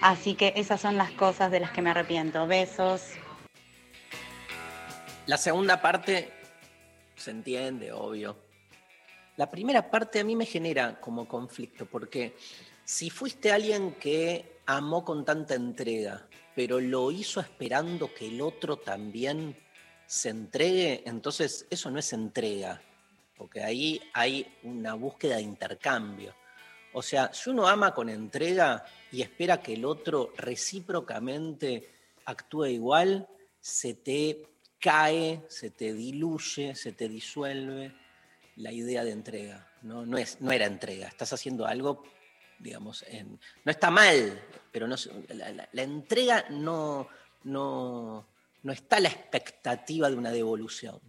Así 0.00 0.34
que 0.34 0.52
esas 0.56 0.80
son 0.80 0.96
las 0.96 1.10
cosas 1.12 1.50
de 1.50 1.60
las 1.60 1.70
que 1.70 1.82
me 1.82 1.90
arrepiento. 1.90 2.46
Besos. 2.46 3.12
La 5.26 5.38
segunda 5.38 5.80
parte 5.80 6.32
se 7.16 7.32
entiende, 7.32 7.92
obvio. 7.92 8.45
La 9.36 9.50
primera 9.50 9.90
parte 9.90 10.18
a 10.18 10.24
mí 10.24 10.34
me 10.34 10.46
genera 10.46 10.98
como 10.98 11.28
conflicto, 11.28 11.84
porque 11.84 12.36
si 12.84 13.10
fuiste 13.10 13.52
alguien 13.52 13.92
que 13.96 14.60
amó 14.64 15.04
con 15.04 15.26
tanta 15.26 15.54
entrega, 15.54 16.26
pero 16.54 16.80
lo 16.80 17.10
hizo 17.10 17.40
esperando 17.40 18.14
que 18.14 18.28
el 18.28 18.40
otro 18.40 18.78
también 18.78 19.54
se 20.06 20.30
entregue, 20.30 21.02
entonces 21.04 21.66
eso 21.68 21.90
no 21.90 21.98
es 21.98 22.14
entrega, 22.14 22.80
porque 23.36 23.62
ahí 23.62 24.00
hay 24.14 24.46
una 24.62 24.94
búsqueda 24.94 25.36
de 25.36 25.42
intercambio. 25.42 26.34
O 26.94 27.02
sea, 27.02 27.30
si 27.34 27.50
uno 27.50 27.68
ama 27.68 27.92
con 27.92 28.08
entrega 28.08 28.86
y 29.12 29.20
espera 29.20 29.60
que 29.60 29.74
el 29.74 29.84
otro 29.84 30.32
recíprocamente 30.38 31.90
actúe 32.24 32.68
igual, 32.68 33.28
se 33.60 33.92
te 33.92 34.48
cae, 34.80 35.42
se 35.48 35.68
te 35.68 35.92
diluye, 35.92 36.74
se 36.74 36.92
te 36.92 37.06
disuelve 37.06 38.05
la 38.56 38.72
idea 38.72 39.04
de 39.04 39.12
entrega. 39.12 39.70
No, 39.82 40.04
no, 40.04 40.18
es, 40.18 40.40
no 40.40 40.50
era 40.52 40.66
entrega, 40.66 41.06
estás 41.08 41.32
haciendo 41.32 41.66
algo, 41.66 42.02
digamos, 42.58 43.04
en, 43.08 43.38
no 43.64 43.70
está 43.70 43.90
mal, 43.90 44.42
pero 44.72 44.88
no, 44.88 44.96
la, 45.28 45.68
la- 45.72 45.82
entrega 45.82 46.46
no, 46.50 47.08
no, 47.44 48.26
no 48.62 48.72
está 48.72 48.98
la 48.98 49.08
expectativa 49.08 50.10
de 50.10 50.16
una 50.16 50.30
devolución. 50.30 51.00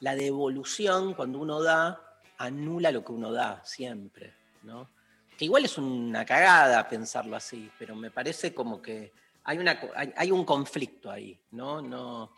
La 0.00 0.14
devolución, 0.14 1.14
cuando 1.14 1.38
uno 1.40 1.62
da, 1.62 2.20
anula 2.38 2.90
lo 2.90 3.04
que 3.04 3.12
uno 3.12 3.32
da, 3.32 3.62
siempre. 3.64 4.34
¿no? 4.62 4.88
Que 5.36 5.44
igual 5.46 5.64
es 5.64 5.76
una 5.76 6.24
cagada 6.24 6.88
pensarlo 6.88 7.36
así, 7.36 7.70
pero 7.78 7.94
me 7.94 8.10
parece 8.10 8.54
como 8.54 8.80
que 8.80 9.12
hay, 9.44 9.58
una, 9.58 9.78
hay 10.16 10.30
un 10.30 10.44
conflicto 10.44 11.10
ahí, 11.10 11.38
¿no? 11.50 11.82
no 11.82 12.32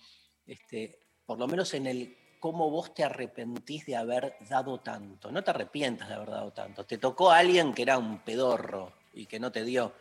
este, 0.46 0.98
por 1.24 1.38
lo 1.38 1.46
menos 1.46 1.72
en 1.74 1.86
el 1.86 2.16
cómo 2.46 2.70
vos 2.70 2.94
te 2.94 3.02
arrepentís 3.02 3.86
de 3.86 3.96
haber 3.96 4.36
dado 4.48 4.78
tanto. 4.78 5.32
No 5.32 5.42
te 5.42 5.50
arrepientas 5.50 6.08
de 6.08 6.14
haber 6.14 6.30
dado 6.30 6.52
tanto. 6.52 6.86
Te 6.86 6.96
tocó 6.96 7.32
a 7.32 7.38
alguien 7.38 7.74
que 7.74 7.82
era 7.82 7.98
un 7.98 8.20
pedorro 8.20 8.92
y 9.14 9.26
que 9.26 9.40
no 9.40 9.50
te 9.50 9.64
dio, 9.64 9.92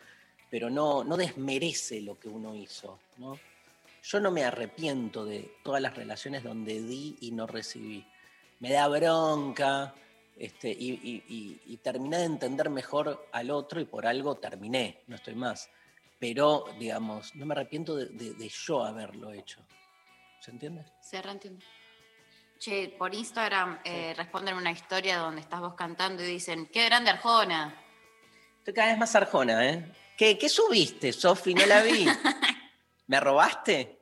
pero 0.48 0.70
no, 0.70 1.02
no 1.02 1.16
desmerece 1.16 2.00
lo 2.00 2.16
que 2.20 2.28
uno 2.28 2.54
hizo. 2.54 3.00
¿no? 3.16 3.36
Yo 4.00 4.20
no 4.20 4.30
me 4.30 4.44
arrepiento 4.44 5.24
de 5.24 5.56
todas 5.64 5.82
las 5.82 5.96
relaciones 5.96 6.44
donde 6.44 6.80
di 6.80 7.16
y 7.20 7.32
no 7.32 7.48
recibí. 7.48 8.06
Me 8.60 8.70
da 8.70 8.86
bronca 8.86 9.92
este, 10.36 10.70
y, 10.70 11.80
terminé 11.82 12.18
de 12.18 12.26
entender 12.26 12.70
mejor 12.70 13.26
al 13.32 13.50
otro 13.50 13.80
y 13.80 13.86
por 13.86 14.06
algo 14.06 14.36
terminé, 14.36 15.02
no 15.08 15.16
estoy 15.16 15.34
más. 15.34 15.68
Pero, 16.20 16.66
digamos, 16.78 17.34
no 17.34 17.44
me 17.44 17.54
arrepiento 17.54 17.96
de 17.96 18.48
yo 18.66 18.84
haberlo 18.84 19.32
hecho. 19.32 19.58
¿Se 20.38 20.52
entiende? 20.52 20.84
Se 21.00 21.20
reentiende. 21.20 21.64
Che, 22.58 22.94
por 22.98 23.14
Instagram 23.14 23.80
eh, 23.84 24.14
responden 24.16 24.54
una 24.54 24.70
historia 24.70 25.18
donde 25.18 25.42
estás 25.42 25.60
vos 25.60 25.74
cantando 25.74 26.22
y 26.22 26.26
dicen, 26.26 26.66
qué 26.72 26.86
grande 26.86 27.10
Arjona. 27.10 27.74
Estoy 28.58 28.74
cada 28.74 28.88
vez 28.88 28.98
más 28.98 29.14
arjona, 29.14 29.68
¿eh? 29.68 29.92
¿Qué, 30.16 30.36
qué 30.38 30.48
subiste, 30.48 31.12
Sofi? 31.12 31.54
No 31.54 31.66
la 31.66 31.82
vi. 31.82 32.06
¿Me 33.06 33.20
robaste? 33.20 34.00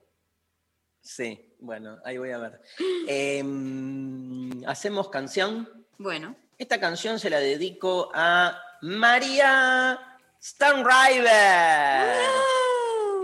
Sí, 1.03 1.55
bueno, 1.59 1.99
ahí 2.05 2.17
voy 2.17 2.31
a 2.31 2.39
ver. 2.39 2.63
Em, 3.07 4.65
¿Hacemos 4.67 5.11
canción? 5.11 5.87
Bueno. 5.99 6.37
Esta 6.57 6.81
canción 6.81 7.19
se 7.19 7.29
la 7.29 7.41
dedico 7.41 8.11
a 8.15 8.59
María 8.81 10.19
Stanriver. 10.41 11.27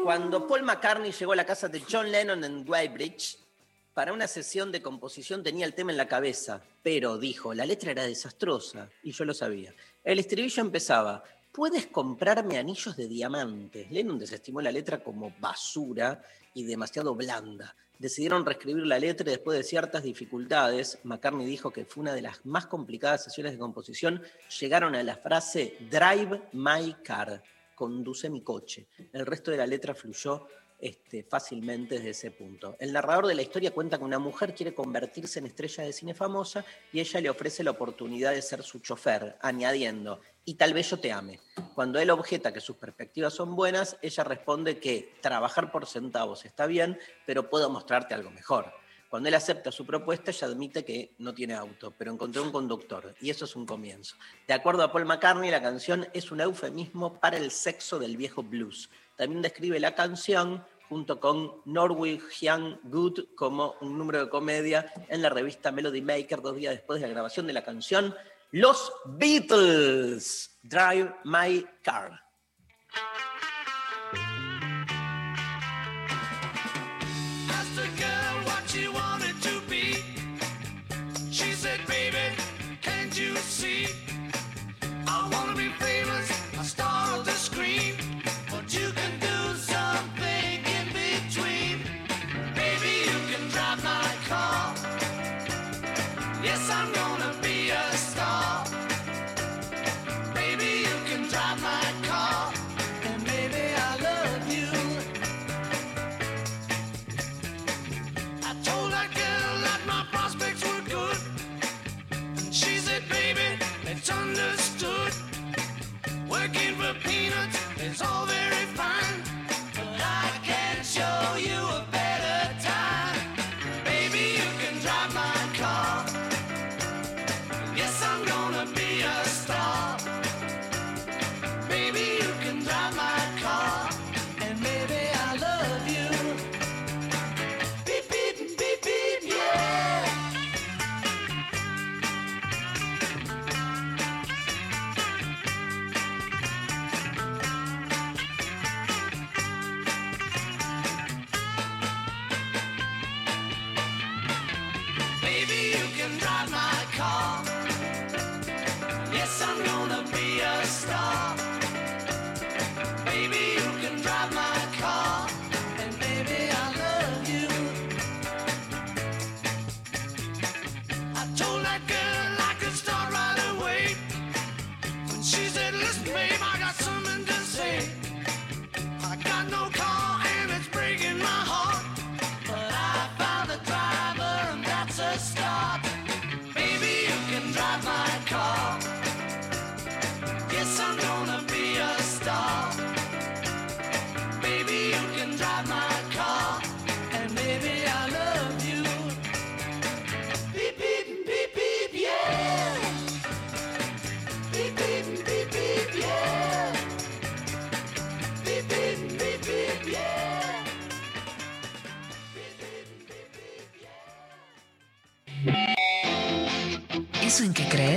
Cuando 0.04 0.46
Paul 0.46 0.62
McCartney 0.64 1.12
llegó 1.12 1.32
a 1.32 1.36
la 1.36 1.46
casa 1.46 1.68
de 1.68 1.82
John 1.90 2.10
Lennon 2.10 2.42
en 2.44 2.68
Weybridge, 2.68 3.38
para 3.94 4.12
una 4.12 4.26
sesión 4.26 4.70
de 4.70 4.82
composición 4.82 5.42
tenía 5.42 5.66
el 5.66 5.74
tema 5.74 5.90
en 5.90 5.98
la 5.98 6.08
cabeza, 6.08 6.62
pero 6.82 7.18
dijo, 7.18 7.54
la 7.54 7.66
letra 7.66 7.90
era 7.90 8.04
desastrosa, 8.04 8.88
y 9.02 9.12
yo 9.12 9.24
lo 9.24 9.34
sabía. 9.34 9.74
El 10.04 10.18
estribillo 10.18 10.62
empezaba, 10.62 11.24
puedes 11.52 11.86
comprarme 11.86 12.58
anillos 12.58 12.96
de 12.96 13.08
diamantes. 13.08 13.90
Lennon 13.90 14.18
desestimó 14.18 14.60
la 14.60 14.72
letra 14.72 15.02
como 15.02 15.34
basura 15.40 16.22
y 16.54 16.64
demasiado 16.64 17.14
blanda. 17.14 17.74
Decidieron 17.98 18.46
reescribir 18.46 18.86
la 18.86 18.98
letra 18.98 19.28
y 19.28 19.34
después 19.34 19.58
de 19.58 19.64
ciertas 19.64 20.02
dificultades, 20.02 20.98
McCartney 21.02 21.46
dijo 21.46 21.70
que 21.70 21.84
fue 21.84 22.02
una 22.02 22.14
de 22.14 22.22
las 22.22 22.46
más 22.46 22.66
complicadas 22.66 23.24
sesiones 23.24 23.52
de 23.52 23.58
composición, 23.58 24.22
llegaron 24.58 24.94
a 24.94 25.02
la 25.02 25.16
frase 25.16 25.76
Drive 25.90 26.40
my 26.52 26.94
car, 27.04 27.42
conduce 27.74 28.30
mi 28.30 28.40
coche. 28.40 28.86
El 29.12 29.26
resto 29.26 29.50
de 29.50 29.58
la 29.58 29.66
letra 29.66 29.94
fluyó 29.94 30.46
este, 30.80 31.22
fácilmente 31.22 31.96
desde 31.96 32.10
ese 32.10 32.30
punto. 32.30 32.76
El 32.78 32.92
narrador 32.92 33.26
de 33.26 33.34
la 33.34 33.42
historia 33.42 33.72
cuenta 33.72 33.98
que 33.98 34.04
una 34.04 34.18
mujer 34.18 34.54
quiere 34.54 34.74
convertirse 34.74 35.38
en 35.38 35.46
estrella 35.46 35.84
de 35.84 35.92
cine 35.92 36.14
famosa 36.14 36.64
y 36.92 37.00
ella 37.00 37.20
le 37.20 37.30
ofrece 37.30 37.62
la 37.62 37.72
oportunidad 37.72 38.32
de 38.32 38.42
ser 38.42 38.62
su 38.62 38.80
chofer, 38.80 39.36
añadiendo, 39.40 40.20
y 40.44 40.54
tal 40.54 40.72
vez 40.72 40.90
yo 40.90 40.98
te 40.98 41.12
ame. 41.12 41.40
Cuando 41.74 41.98
él 41.98 42.10
objeta 42.10 42.52
que 42.52 42.60
sus 42.60 42.76
perspectivas 42.76 43.34
son 43.34 43.54
buenas, 43.54 43.96
ella 44.02 44.24
responde 44.24 44.78
que 44.78 45.14
trabajar 45.20 45.70
por 45.70 45.86
centavos 45.86 46.44
está 46.44 46.66
bien, 46.66 46.98
pero 47.26 47.50
puedo 47.50 47.70
mostrarte 47.70 48.14
algo 48.14 48.30
mejor. 48.30 48.72
Cuando 49.10 49.28
él 49.28 49.34
acepta 49.34 49.72
su 49.72 49.84
propuesta, 49.84 50.30
ella 50.30 50.46
admite 50.46 50.84
que 50.84 51.16
no 51.18 51.34
tiene 51.34 51.54
auto, 51.54 51.92
pero 51.98 52.12
encontró 52.12 52.44
un 52.44 52.52
conductor, 52.52 53.14
y 53.20 53.30
eso 53.30 53.44
es 53.44 53.56
un 53.56 53.66
comienzo. 53.66 54.14
De 54.46 54.54
acuerdo 54.54 54.84
a 54.84 54.92
Paul 54.92 55.04
McCartney, 55.04 55.50
la 55.50 55.60
canción 55.60 56.06
es 56.14 56.30
un 56.30 56.40
eufemismo 56.40 57.18
para 57.18 57.36
el 57.36 57.50
sexo 57.50 57.98
del 57.98 58.16
viejo 58.16 58.44
blues. 58.44 58.88
También 59.16 59.42
describe 59.42 59.80
la 59.80 59.96
canción 59.96 60.64
junto 60.90 61.20
con 61.20 61.62
Norwegian 61.66 62.80
Good 62.82 63.36
como 63.36 63.76
un 63.80 63.96
número 63.96 64.24
de 64.24 64.28
comedia 64.28 64.92
en 65.08 65.22
la 65.22 65.30
revista 65.30 65.70
Melody 65.70 66.02
Maker 66.02 66.42
dos 66.42 66.56
días 66.56 66.74
después 66.74 67.00
de 67.00 67.06
la 67.06 67.14
grabación 67.14 67.46
de 67.46 67.52
la 67.52 67.62
canción 67.62 68.12
Los 68.50 68.92
Beatles, 69.06 70.58
Drive 70.64 71.14
My 71.24 71.64
Car. 71.82 72.20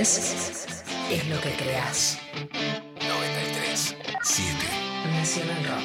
Es 0.04 1.26
lo 1.30 1.40
que 1.40 1.56
creas. 1.56 2.18
93 3.00 3.96
7 4.22 4.54
Nacional 5.14 5.64
Rock. 5.64 5.82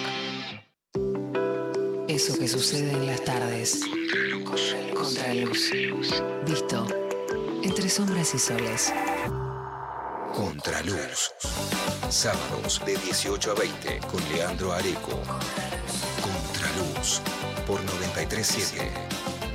Eso 2.09 2.37
que 2.37 2.49
sucede 2.49 2.91
en 2.91 3.07
las 3.07 3.23
tardes. 3.23 3.79
Contraluz. 4.93 5.71
Visto 6.45 6.85
entre 7.63 7.87
sombras 7.87 8.33
y 8.33 8.39
soles. 8.39 8.93
Contraluz. 10.33 11.31
Sábados 12.09 12.81
de 12.85 12.97
18 12.97 13.51
a 13.51 13.55
20 13.55 13.99
con 13.99 14.21
Leandro 14.33 14.73
Areco. 14.73 15.17
Contraluz 16.21 17.21
por 17.65 17.81
937 17.83 18.91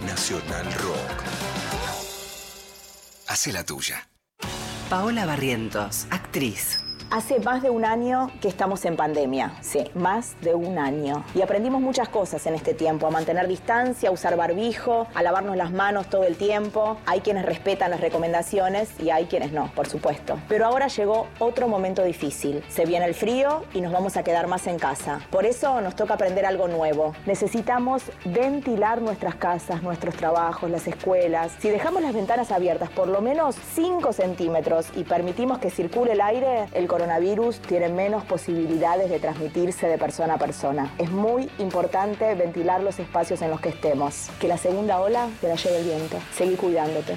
Nacional 0.06 0.72
Rock. 0.72 1.22
Hace 3.26 3.52
la 3.52 3.62
tuya. 3.62 4.08
Paola 4.94 5.26
Barrientos, 5.26 6.06
actriz. 6.08 6.83
Hace 7.14 7.38
más 7.38 7.62
de 7.62 7.70
un 7.70 7.84
año 7.84 8.32
que 8.40 8.48
estamos 8.48 8.84
en 8.84 8.96
pandemia, 8.96 9.52
sí, 9.60 9.88
más 9.94 10.34
de 10.40 10.56
un 10.56 10.78
año. 10.78 11.24
Y 11.36 11.42
aprendimos 11.42 11.80
muchas 11.80 12.08
cosas 12.08 12.44
en 12.46 12.54
este 12.54 12.74
tiempo, 12.74 13.06
a 13.06 13.10
mantener 13.10 13.46
distancia, 13.46 14.08
a 14.08 14.12
usar 14.12 14.36
barbijo, 14.36 15.06
a 15.14 15.22
lavarnos 15.22 15.56
las 15.56 15.70
manos 15.70 16.10
todo 16.10 16.24
el 16.24 16.34
tiempo. 16.34 16.96
Hay 17.06 17.20
quienes 17.20 17.46
respetan 17.46 17.92
las 17.92 18.00
recomendaciones 18.00 18.98
y 18.98 19.10
hay 19.10 19.26
quienes 19.26 19.52
no, 19.52 19.70
por 19.76 19.86
supuesto. 19.86 20.40
Pero 20.48 20.66
ahora 20.66 20.88
llegó 20.88 21.28
otro 21.38 21.68
momento 21.68 22.02
difícil. 22.02 22.64
Se 22.66 22.84
viene 22.84 23.06
el 23.06 23.14
frío 23.14 23.62
y 23.72 23.80
nos 23.80 23.92
vamos 23.92 24.16
a 24.16 24.24
quedar 24.24 24.48
más 24.48 24.66
en 24.66 24.80
casa. 24.80 25.20
Por 25.30 25.46
eso 25.46 25.80
nos 25.82 25.94
toca 25.94 26.14
aprender 26.14 26.44
algo 26.44 26.66
nuevo. 26.66 27.14
Necesitamos 27.26 28.02
ventilar 28.24 29.00
nuestras 29.00 29.36
casas, 29.36 29.84
nuestros 29.84 30.16
trabajos, 30.16 30.68
las 30.68 30.88
escuelas. 30.88 31.52
Si 31.60 31.70
dejamos 31.70 32.02
las 32.02 32.12
ventanas 32.12 32.50
abiertas 32.50 32.90
por 32.90 33.06
lo 33.06 33.20
menos 33.20 33.54
5 33.76 34.12
centímetros 34.12 34.88
y 34.96 35.04
permitimos 35.04 35.58
que 35.58 35.70
circule 35.70 36.14
el 36.14 36.20
aire, 36.20 36.66
el 36.72 36.88
coronavirus 36.88 37.03
tiene 37.66 37.88
menos 37.88 38.24
posibilidades 38.24 39.10
de 39.10 39.18
transmitirse 39.18 39.86
de 39.86 39.98
persona 39.98 40.34
a 40.34 40.38
persona. 40.38 40.94
Es 40.98 41.10
muy 41.10 41.50
importante 41.58 42.34
ventilar 42.34 42.82
los 42.82 42.98
espacios 42.98 43.42
en 43.42 43.50
los 43.50 43.60
que 43.60 43.70
estemos. 43.70 44.30
Que 44.40 44.48
la 44.48 44.58
segunda 44.58 45.00
ola 45.00 45.28
te 45.40 45.48
la 45.48 45.56
lleve 45.56 45.78
el 45.78 45.84
viento. 45.84 46.18
Seguí 46.36 46.56
cuidándote. 46.56 47.14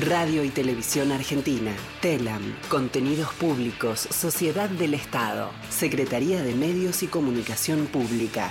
Radio 0.00 0.44
y 0.44 0.50
Televisión 0.50 1.10
Argentina, 1.10 1.74
TELAM, 2.02 2.54
Contenidos 2.68 3.32
Públicos, 3.34 4.00
Sociedad 4.00 4.68
del 4.68 4.92
Estado, 4.92 5.50
Secretaría 5.70 6.42
de 6.42 6.54
Medios 6.54 7.02
y 7.02 7.06
Comunicación 7.06 7.86
Pública. 7.86 8.50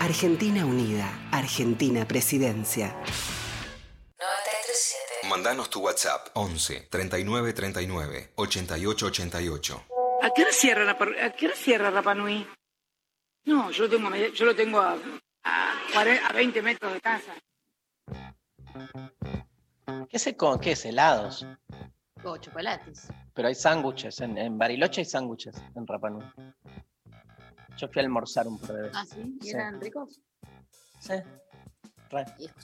Argentina 0.00 0.66
Unida, 0.66 1.08
Argentina 1.32 2.06
Presidencia. 2.06 2.94
Mandanos 5.24 5.70
tu 5.70 5.80
WhatsApp 5.80 6.28
11 6.34 6.88
39 6.90 7.52
39 7.52 8.32
88 8.36 9.06
88. 9.06 9.84
¿A 10.22 10.30
qué 10.34 10.42
hora 10.42 10.52
cierra, 10.52 10.84
la, 10.84 10.92
a 10.92 11.30
qué 11.32 11.46
hora 11.46 11.56
cierra 11.56 11.90
Rapa 11.90 12.14
Nui? 12.14 12.46
No, 13.44 13.70
yo 13.70 13.84
lo 13.84 13.90
tengo, 13.90 14.14
yo 14.14 14.44
lo 14.44 14.54
tengo 14.56 14.80
a, 14.80 14.96
a, 15.44 15.74
40 15.92 16.26
a 16.26 16.32
20 16.32 16.62
metros 16.62 16.92
de 16.92 17.00
casa. 17.00 17.32
¿Qué 20.08 20.18
se 20.18 20.36
con 20.36 20.58
qué 20.60 20.72
es? 20.72 20.84
Helados. 20.84 21.46
O 22.24 22.36
chocolates. 22.38 23.08
Pero 23.34 23.48
hay 23.48 23.54
sándwiches. 23.54 24.20
En, 24.20 24.36
en 24.38 24.58
Bariloche 24.58 25.00
hay 25.02 25.04
sándwiches 25.04 25.54
en 25.74 25.86
Rapa 25.86 26.10
Nui. 26.10 26.24
Yo 27.76 27.88
fui 27.88 28.00
a 28.00 28.04
almorzar 28.04 28.46
un 28.48 28.58
par 28.58 28.72
de 28.72 28.82
veces. 28.82 28.96
Ah, 28.96 29.04
sí. 29.06 29.36
¿Y 29.40 29.44
Sí. 29.44 29.50
eran 29.50 29.80
ricos? 29.80 30.20
Sí. 31.00 31.12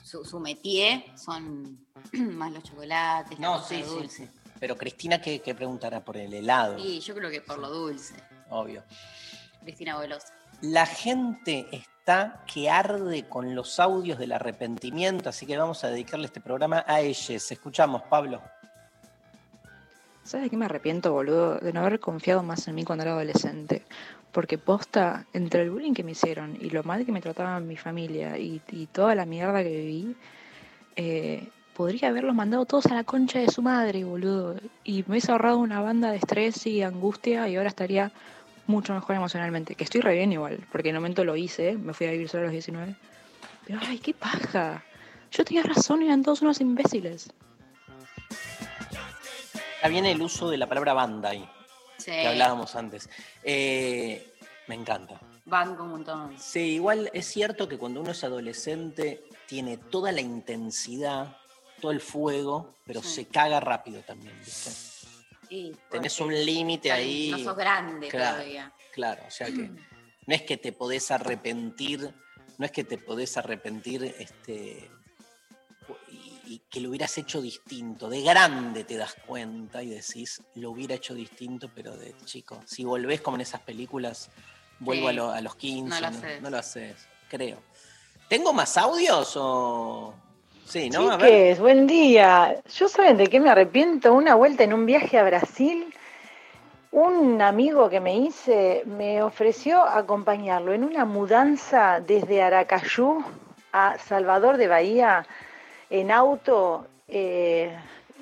Su, 0.03 0.23
su 0.25 0.39
métier 0.39 1.03
son 1.17 1.85
más 2.13 2.51
los 2.51 2.63
chocolates, 2.63 3.39
la 3.39 3.47
No, 3.47 3.53
cosa 3.57 3.69
sí, 3.69 3.75
sí, 3.83 3.89
dulce. 3.89 4.25
sí. 4.27 4.29
Pero 4.59 4.77
Cristina, 4.77 5.19
¿qué, 5.21 5.41
qué 5.41 5.53
preguntará 5.53 6.03
por 6.05 6.15
el 6.17 6.33
helado? 6.33 6.77
Y 6.77 6.99
yo 7.01 7.13
creo 7.15 7.29
que 7.29 7.41
por 7.41 7.59
lo 7.59 7.69
dulce. 7.69 8.15
Obvio. 8.49 8.83
Cristina 9.61 9.97
Bolosa. 9.97 10.33
La 10.61 10.85
gente 10.85 11.67
está 11.71 12.43
que 12.51 12.69
arde 12.69 13.27
con 13.27 13.55
los 13.55 13.79
audios 13.79 14.17
del 14.19 14.31
arrepentimiento, 14.31 15.29
así 15.29 15.45
que 15.45 15.57
vamos 15.57 15.83
a 15.83 15.89
dedicarle 15.89 16.27
este 16.27 16.39
programa 16.39 16.85
a 16.87 17.01
ellos. 17.01 17.51
Escuchamos, 17.51 18.03
Pablo. 18.03 18.41
¿Sabes 20.23 20.45
de 20.45 20.49
qué 20.49 20.55
me 20.57 20.65
arrepiento, 20.65 21.11
boludo? 21.11 21.55
De 21.59 21.73
no 21.73 21.81
haber 21.81 21.99
confiado 21.99 22.43
más 22.43 22.65
en 22.69 22.75
mí 22.75 22.85
cuando 22.85 23.03
era 23.03 23.11
adolescente. 23.11 23.85
Porque 24.33 24.57
posta, 24.57 25.25
entre 25.31 25.61
el 25.61 25.69
bullying 25.69 25.93
que 25.93 26.03
me 26.03 26.11
hicieron 26.11 26.57
y 26.59 26.71
lo 26.71 26.83
mal 26.83 27.05
que 27.05 27.13
me 27.13 27.21
trataban 27.21 27.67
mi 27.67 27.77
familia 27.77 28.37
y, 28.37 28.59
toda 28.91 29.15
la 29.15 29.25
mierda 29.25 29.63
que 29.63 29.69
viví, 29.69 30.15
eh, 30.97 31.47
podría 31.73 32.09
haberlos 32.09 32.35
mandado 32.35 32.65
todos 32.65 32.87
a 32.87 32.95
la 32.95 33.03
concha 33.05 33.39
de 33.39 33.49
su 33.49 33.61
madre, 33.61 34.03
boludo. 34.03 34.55
Y 34.83 35.03
me 35.03 35.11
hubiese 35.13 35.31
ahorrado 35.31 35.59
una 35.59 35.79
banda 35.79 36.11
de 36.11 36.17
estrés 36.17 36.67
y 36.67 36.81
angustia 36.81 37.47
y 37.47 37.55
ahora 37.55 37.69
estaría 37.69 38.11
mucho 38.67 38.93
mejor 38.93 39.15
emocionalmente. 39.15 39.75
Que 39.75 39.83
estoy 39.83 40.01
re 40.01 40.15
bien 40.15 40.33
igual, 40.33 40.65
porque 40.71 40.89
en 40.89 40.95
un 40.95 41.03
momento 41.03 41.23
lo 41.23 41.35
hice, 41.35 41.77
me 41.77 41.93
fui 41.93 42.07
a 42.07 42.11
vivir 42.11 42.27
sola 42.27 42.43
a 42.43 42.45
los 42.45 42.53
19. 42.53 42.95
Pero 43.65 43.79
ay, 43.87 43.99
qué 43.99 44.13
paja. 44.13 44.83
Yo 45.31 45.45
tenía 45.45 45.63
razón, 45.63 46.03
eran 46.03 46.23
todos 46.23 46.41
unos 46.41 46.61
imbéciles. 46.61 47.31
Acá 49.79 49.89
viene 49.89 50.11
el 50.11 50.21
uso 50.21 50.49
de 50.49 50.57
la 50.57 50.67
palabra 50.67 50.93
banda 50.93 51.29
ahí, 51.29 51.45
Sí. 52.03 52.11
que 52.11 52.27
hablábamos 52.27 52.75
antes. 52.75 53.09
Eh, 53.43 54.31
me 54.67 54.75
encanta. 54.75 55.19
Banco 55.45 55.83
un 55.83 55.89
montón. 55.91 56.37
Sí, 56.39 56.59
igual 56.75 57.09
es 57.13 57.25
cierto 57.25 57.67
que 57.67 57.77
cuando 57.77 57.99
uno 58.01 58.11
es 58.11 58.23
adolescente 58.23 59.23
tiene 59.47 59.77
toda 59.77 60.11
la 60.11 60.21
intensidad, 60.21 61.37
todo 61.81 61.91
el 61.91 61.99
fuego, 62.01 62.75
pero 62.85 63.01
Sí. 63.01 63.09
se 63.09 63.25
caga 63.27 63.59
rápido 63.59 64.01
también, 64.01 64.33
¿viste? 64.39 64.71
Tenés 65.91 66.19
un 66.19 66.33
límite 66.33 66.91
ahí. 66.91 67.29
No 67.31 67.37
sos 67.39 67.55
grande 67.55 68.07
Claro, 68.07 68.37
todavía. 68.37 68.73
Claro, 68.93 69.23
o 69.27 69.31
sea 69.31 69.47
que 69.47 69.51
no 70.27 70.33
es 70.35 70.41
que 70.43 70.57
te 70.57 70.71
podés 70.71 71.11
arrepentir, 71.11 72.11
no 72.57 72.65
es 72.65 72.71
que 72.71 72.83
te 72.83 72.97
podés 72.97 73.37
arrepentir 73.37 74.15
este, 74.17 74.89
y, 76.53 76.59
que 76.69 76.79
lo 76.79 76.89
hubieras 76.89 77.17
hecho 77.17 77.41
distinto. 77.41 78.09
De 78.09 78.21
grande 78.21 78.83
te 78.83 78.97
das 78.97 79.15
cuenta 79.25 79.81
y 79.83 79.89
decís, 79.89 80.41
lo 80.55 80.71
hubiera 80.71 80.95
hecho 80.95 81.13
distinto, 81.13 81.69
pero 81.73 81.95
de 81.97 82.15
chico. 82.25 82.59
Si 82.65 82.83
volvés 82.83 83.21
como 83.21 83.37
en 83.37 83.41
esas 83.41 83.61
películas, 83.61 84.29
vuelvo 84.79 85.03
Sí. 85.03 85.09
a, 85.09 85.13
lo- 85.13 85.31
a 85.31 85.41
los 85.41 85.55
15, 85.55 85.89
No 85.89 85.95
lo 85.95 86.11
no, 86.11 86.17
haces. 86.17 86.41
no 86.41 86.49
lo 86.49 86.57
haces, 86.57 87.07
creo. 87.29 87.57
¿Tengo 88.29 88.53
más 88.53 88.77
audios 88.77 89.33
o...? 89.37 90.13
Sí, 90.65 90.89
¿no? 90.89 91.11
A 91.11 91.17
ver. 91.17 91.27
Chiques, 91.29 91.59
buen 91.59 91.87
día. 91.87 92.55
Yo 92.77 92.87
saben 92.87 93.17
de 93.17 93.27
qué 93.27 93.39
me 93.39 93.49
arrepiento. 93.49 94.13
Una 94.13 94.33
vuelta 94.35 94.63
en 94.63 94.73
un 94.73 94.85
viaje 94.85 95.19
a 95.19 95.23
Brasil, 95.23 95.93
un 96.91 97.41
amigo 97.41 97.89
que 97.89 97.99
me 97.99 98.15
hice 98.15 98.83
me 98.85 99.21
ofreció 99.21 99.83
acompañarlo 99.83 100.73
en 100.73 100.83
una 100.83 101.05
mudanza 101.05 101.99
desde 101.99 102.41
Aracayú 102.41 103.23
a 103.73 103.97
Salvador 103.99 104.57
de 104.57 104.67
Bahía 104.67 105.25
en 105.93 106.09
auto 106.09 106.87
eh, 107.07 107.71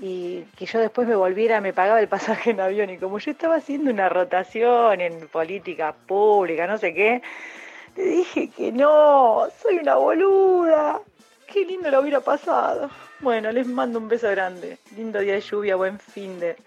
y 0.02 0.42
que 0.58 0.66
yo 0.66 0.80
después 0.80 1.08
me 1.08 1.16
volviera, 1.16 1.62
me 1.62 1.72
pagaba 1.72 2.02
el 2.02 2.10
pasaje 2.10 2.52
en 2.52 2.60
avión 2.60 2.90
y 2.90 2.98
como 2.98 3.18
yo 3.18 3.32
estaba 3.32 3.56
haciendo 3.56 3.90
una 3.90 4.10
rotación 4.10 5.00
en 5.00 5.30
política 5.30 5.94
pública, 5.94 6.68
no 6.68 6.78
sé 6.78 6.94
qué, 6.94 7.22
le 7.96 8.04
dije 8.04 8.50
que 8.50 8.74
no, 8.74 9.48
soy 9.62 9.78
una 9.78 9.96
boluda. 9.96 11.00
Qué 11.48 11.66
lindo 11.66 11.90
lo 11.90 12.02
hubiera 12.02 12.20
pasado. 12.20 12.90
Bueno, 13.22 13.52
les 13.52 13.68
mando 13.68 14.00
un 14.00 14.10
beso 14.10 14.30
grande. 14.30 14.78
Lindo 14.96 15.20
día 15.20 15.34
de 15.34 15.42
lluvia, 15.42 15.76
buen 15.78 15.98
fin 16.00 16.40
de. 16.40 16.58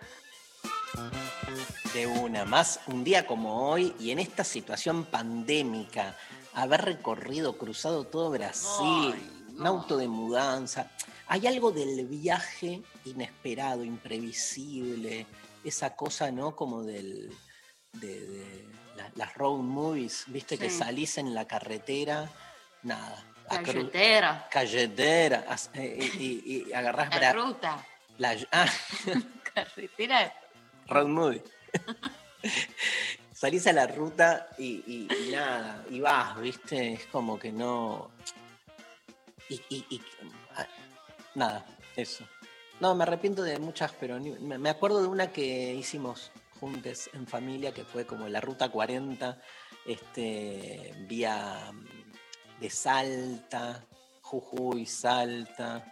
De 1.93 2.07
una, 2.07 2.45
más 2.45 2.81
un 2.87 3.05
día 3.05 3.27
como 3.27 3.71
hoy 3.71 3.95
y 3.99 4.11
en 4.11 4.19
esta 4.19 4.43
situación 4.43 5.05
pandémica, 5.05 6.17
haber 6.55 6.83
recorrido, 6.83 7.57
cruzado 7.57 8.05
todo 8.05 8.31
Brasil, 8.31 9.15
un 9.59 9.67
auto 9.67 9.97
de 9.97 10.09
mudanza. 10.09 10.91
Hay 11.27 11.47
algo 11.47 11.71
del 11.73 12.07
viaje 12.07 12.83
inesperado, 13.05 13.85
imprevisible, 13.85 15.27
esa 15.63 15.95
cosa, 15.97 16.31
¿no? 16.31 16.55
Como 16.55 16.83
del, 16.83 17.31
de, 17.93 18.21
de 18.27 18.65
la- 18.97 19.11
las 19.15 19.35
road 19.35 19.59
movies, 19.61 20.25
viste 20.27 20.59
que 20.59 20.71
salís 20.71 21.19
en 21.19 21.35
la 21.35 21.47
carretera, 21.47 22.29
nada. 22.83 23.25
a 23.49 23.61
cru- 23.61 23.65
Carretera. 23.67 24.49
Calletera, 24.51 25.45
as- 25.49 25.71
eh, 25.75 26.11
y, 26.19 26.25
y- 26.25 26.65
y 26.69 26.73
agarrás 26.73 27.11
La 27.21 27.33
ruta. 27.33 27.87
la- 28.19 28.37
ah, 28.53 28.67
Carretera. 29.55 30.33
Road 30.87 31.09
movie. 31.09 31.43
Salís 33.33 33.67
a 33.67 33.73
la 33.73 33.87
ruta 33.87 34.49
y, 34.59 34.83
y- 34.87 35.09
y 35.29 35.33
nada, 35.33 35.85
y 35.91 36.01
vas, 36.01 36.39
¿viste? 36.41 36.95
Es 36.95 37.07
como 37.07 37.39
que 37.39 37.53
no. 37.53 38.11
Y, 39.69 39.77
y- 39.77 39.87
y- 39.97 40.03
ah, 40.57 40.67
nada, 41.35 41.65
eso. 41.97 42.27
No, 42.81 42.95
me 42.95 43.05
arrepiento 43.05 43.43
de 43.43 43.59
muchas, 43.59 43.93
pero 44.01 44.19
ni- 44.19 44.33
me 44.33 44.71
acuerdo 44.71 45.01
de 45.01 45.09
una 45.09 45.29
que 45.33 45.75
hicimos 45.75 46.33
juntos 46.61 47.09
en 47.13 47.27
familia, 47.27 47.73
que 47.73 47.85
fue 47.85 48.05
como 48.07 48.29
la 48.29 48.41
ruta 48.41 48.69
40, 48.69 49.39
este, 49.87 50.93
vía 51.09 51.71
mm, 51.73 52.61
de 52.61 52.71
Salta, 52.71 53.85
Jujuy, 54.23 54.87
Salta. 54.87 55.85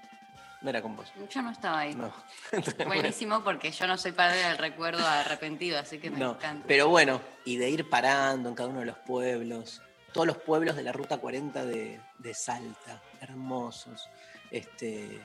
No 0.63 0.71
era 0.71 0.81
con 0.81 0.95
vos. 0.97 1.13
Yo 1.29 1.43
no 1.43 1.51
estaba 1.51 1.81
ahí. 1.81 1.95
No. 1.95 2.13
Buenísimo 2.87 3.43
porque 3.43 3.73
yo 3.73 3.87
no 3.87 3.99
soy 3.99 4.13
padre 4.13 4.39
del 4.45 4.59
recuerdo 4.59 5.05
arrepentido, 5.07 5.79
así 5.79 5.99
que 5.99 6.09
me 6.11 6.19
No, 6.19 6.33
encanta. 6.33 6.65
pero 6.69 6.89
bueno, 6.89 7.21
y 7.45 7.57
de 7.57 7.69
ir 7.69 7.89
parando 7.91 8.49
en 8.49 8.55
cada 8.55 8.69
uno 8.69 8.81
de 8.81 8.87
los 8.87 8.99
pueblos, 8.99 9.83
todos 10.13 10.27
los 10.27 10.37
pueblos 10.39 10.77
de 10.77 10.83
la 10.85 10.93
Ruta 10.93 11.19
40 11.19 11.65
de, 11.65 12.01
de 12.19 12.35
Salta, 12.35 13.03
hermosos, 13.23 14.09
este, 14.51 15.21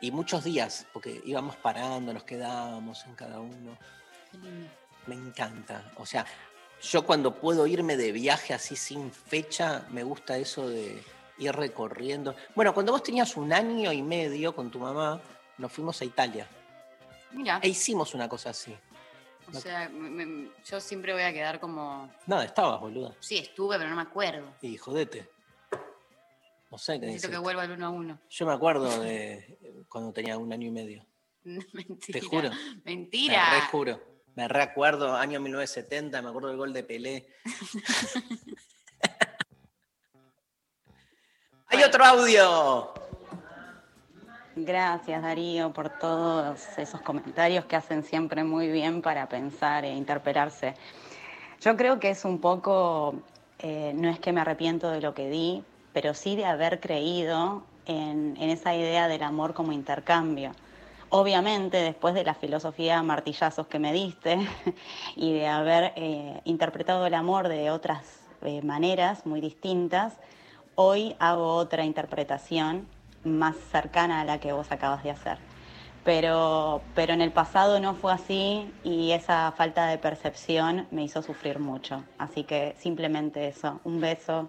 y 0.00 0.10
muchos 0.10 0.44
días, 0.44 0.86
porque 0.92 1.22
íbamos 1.24 1.56
parando, 1.56 2.12
nos 2.12 2.24
quedábamos 2.24 3.04
en 3.06 3.14
cada 3.14 3.40
uno. 3.40 3.78
Qué 4.30 4.38
lindo. 4.38 4.70
Me 5.06 5.14
encanta, 5.14 5.90
o 5.96 6.06
sea, 6.06 6.24
yo 6.82 7.04
cuando 7.04 7.34
puedo 7.34 7.66
irme 7.66 7.96
de 7.96 8.12
viaje 8.12 8.54
así 8.54 8.76
sin 8.76 9.10
fecha, 9.12 9.84
me 9.90 10.02
gusta 10.04 10.36
eso 10.36 10.68
de 10.68 11.02
ir 11.38 11.52
recorriendo. 11.52 12.34
Bueno, 12.54 12.72
cuando 12.74 12.92
vos 12.92 13.02
tenías 13.02 13.36
un 13.36 13.52
año 13.52 13.92
y 13.92 14.02
medio 14.02 14.54
con 14.54 14.70
tu 14.70 14.78
mamá, 14.78 15.20
nos 15.58 15.72
fuimos 15.72 16.00
a 16.00 16.04
Italia. 16.04 16.46
Mira, 17.32 17.58
E 17.62 17.68
hicimos 17.68 18.14
una 18.14 18.28
cosa 18.28 18.50
así. 18.50 18.76
o 19.52 19.58
sea, 19.58 19.88
me- 19.88 20.10
me- 20.24 20.50
yo 20.64 20.80
siempre 20.80 21.12
voy 21.12 21.22
a 21.22 21.32
quedar 21.32 21.58
como. 21.58 22.12
Nada, 22.26 22.44
estabas, 22.44 22.80
boluda. 22.80 23.12
Sí, 23.20 23.38
estuve, 23.38 23.76
pero 23.76 23.90
no 23.90 23.96
me 23.96 24.02
acuerdo. 24.02 24.46
Y 24.60 24.76
jodete. 24.76 25.30
No 26.72 26.78
sé 26.78 26.98
qué 26.98 27.04
Necesito 27.04 27.30
que 27.30 27.36
vuelva 27.36 27.62
al 27.64 27.72
uno 27.72 27.86
a 27.86 27.90
uno. 27.90 28.18
Yo 28.30 28.46
me 28.46 28.54
acuerdo 28.54 29.02
de 29.02 29.34
eh, 29.34 29.84
cuando 29.90 30.10
tenía 30.10 30.38
un 30.38 30.50
año 30.54 30.68
y 30.68 30.70
medio. 30.70 31.04
Mentira. 31.44 32.18
Te 32.18 32.22
juro. 32.22 32.50
Mentira. 32.82 33.50
Me 33.50 33.60
re 33.60 33.66
juro. 33.66 34.00
Me 34.34 34.48
recuerdo, 34.48 35.14
año 35.14 35.38
1970, 35.38 36.22
me 36.22 36.30
acuerdo 36.30 36.48
del 36.48 36.56
gol 36.56 36.72
de 36.72 36.82
Pelé. 36.82 37.28
¡Hay 41.66 41.82
otro 41.82 42.04
audio! 42.04 42.94
Gracias 44.56 45.22
Darío 45.22 45.74
por 45.74 45.90
todos 45.98 46.78
esos 46.78 47.02
comentarios 47.02 47.66
que 47.66 47.76
hacen 47.76 48.02
siempre 48.02 48.44
muy 48.44 48.68
bien 48.68 49.02
para 49.02 49.28
pensar 49.28 49.84
e 49.84 49.90
interpelarse. 49.94 50.74
Yo 51.60 51.76
creo 51.76 52.00
que 52.00 52.08
es 52.08 52.24
un 52.24 52.40
poco, 52.40 53.22
eh, 53.58 53.92
no 53.94 54.08
es 54.08 54.18
que 54.20 54.32
me 54.32 54.40
arrepiento 54.40 54.90
de 54.90 55.02
lo 55.02 55.12
que 55.12 55.28
di, 55.28 55.62
pero 55.92 56.14
sí 56.14 56.36
de 56.36 56.44
haber 56.44 56.80
creído 56.80 57.64
en, 57.86 58.36
en 58.40 58.50
esa 58.50 58.74
idea 58.74 59.08
del 59.08 59.22
amor 59.22 59.54
como 59.54 59.72
intercambio. 59.72 60.52
Obviamente, 61.14 61.76
después 61.76 62.14
de 62.14 62.24
la 62.24 62.32
filosofía 62.32 63.02
martillazos 63.02 63.66
que 63.66 63.78
me 63.78 63.92
diste 63.92 64.38
y 65.16 65.34
de 65.34 65.46
haber 65.46 65.92
eh, 65.96 66.40
interpretado 66.44 67.04
el 67.04 67.12
amor 67.12 67.48
de 67.48 67.70
otras 67.70 68.22
eh, 68.40 68.62
maneras 68.62 69.26
muy 69.26 69.42
distintas, 69.42 70.14
hoy 70.74 71.14
hago 71.18 71.56
otra 71.56 71.84
interpretación 71.84 72.88
más 73.24 73.56
cercana 73.70 74.22
a 74.22 74.24
la 74.24 74.38
que 74.38 74.54
vos 74.54 74.72
acabas 74.72 75.02
de 75.04 75.10
hacer. 75.10 75.36
Pero, 76.02 76.80
pero 76.94 77.12
en 77.12 77.20
el 77.20 77.30
pasado 77.30 77.78
no 77.78 77.94
fue 77.94 78.14
así 78.14 78.72
y 78.82 79.12
esa 79.12 79.52
falta 79.52 79.88
de 79.88 79.98
percepción 79.98 80.88
me 80.90 81.04
hizo 81.04 81.20
sufrir 81.20 81.58
mucho. 81.58 82.02
Así 82.16 82.44
que 82.44 82.74
simplemente 82.78 83.48
eso. 83.48 83.80
Un 83.84 84.00
beso. 84.00 84.48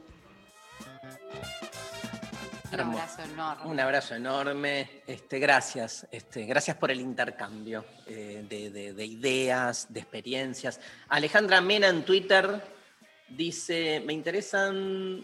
Un 2.71 2.79
abrazo 2.79 3.21
enorme. 3.23 3.65
Un 3.71 3.79
abrazo 3.79 4.15
enorme. 4.15 5.03
Este, 5.05 5.37
gracias. 5.39 6.07
Este, 6.11 6.45
gracias 6.45 6.75
por 6.77 6.89
el 6.89 6.99
intercambio 7.01 7.85
eh, 8.07 8.43
de, 8.49 8.69
de- 8.71 8.93
de 8.93 9.05
ideas, 9.05 9.93
de 9.93 9.99
experiencias. 9.99 10.79
Alejandra 11.09 11.61
Mena 11.61 11.87
en 11.89 12.03
Twitter 12.03 12.61
dice: 13.29 14.01
Me 14.05 14.13
interesan 14.13 15.23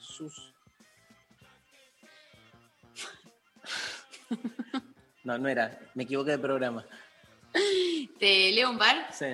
sus. 0.00 0.52
No, 5.24 5.36
no 5.36 5.46
era. 5.48 5.78
Me 5.94 6.04
equivoqué 6.04 6.30
de 6.32 6.38
programa. 6.38 6.86
¿Te 8.18 8.50
leo 8.52 8.70
un 8.70 8.78
par? 8.78 9.12
Sí. 9.12 9.26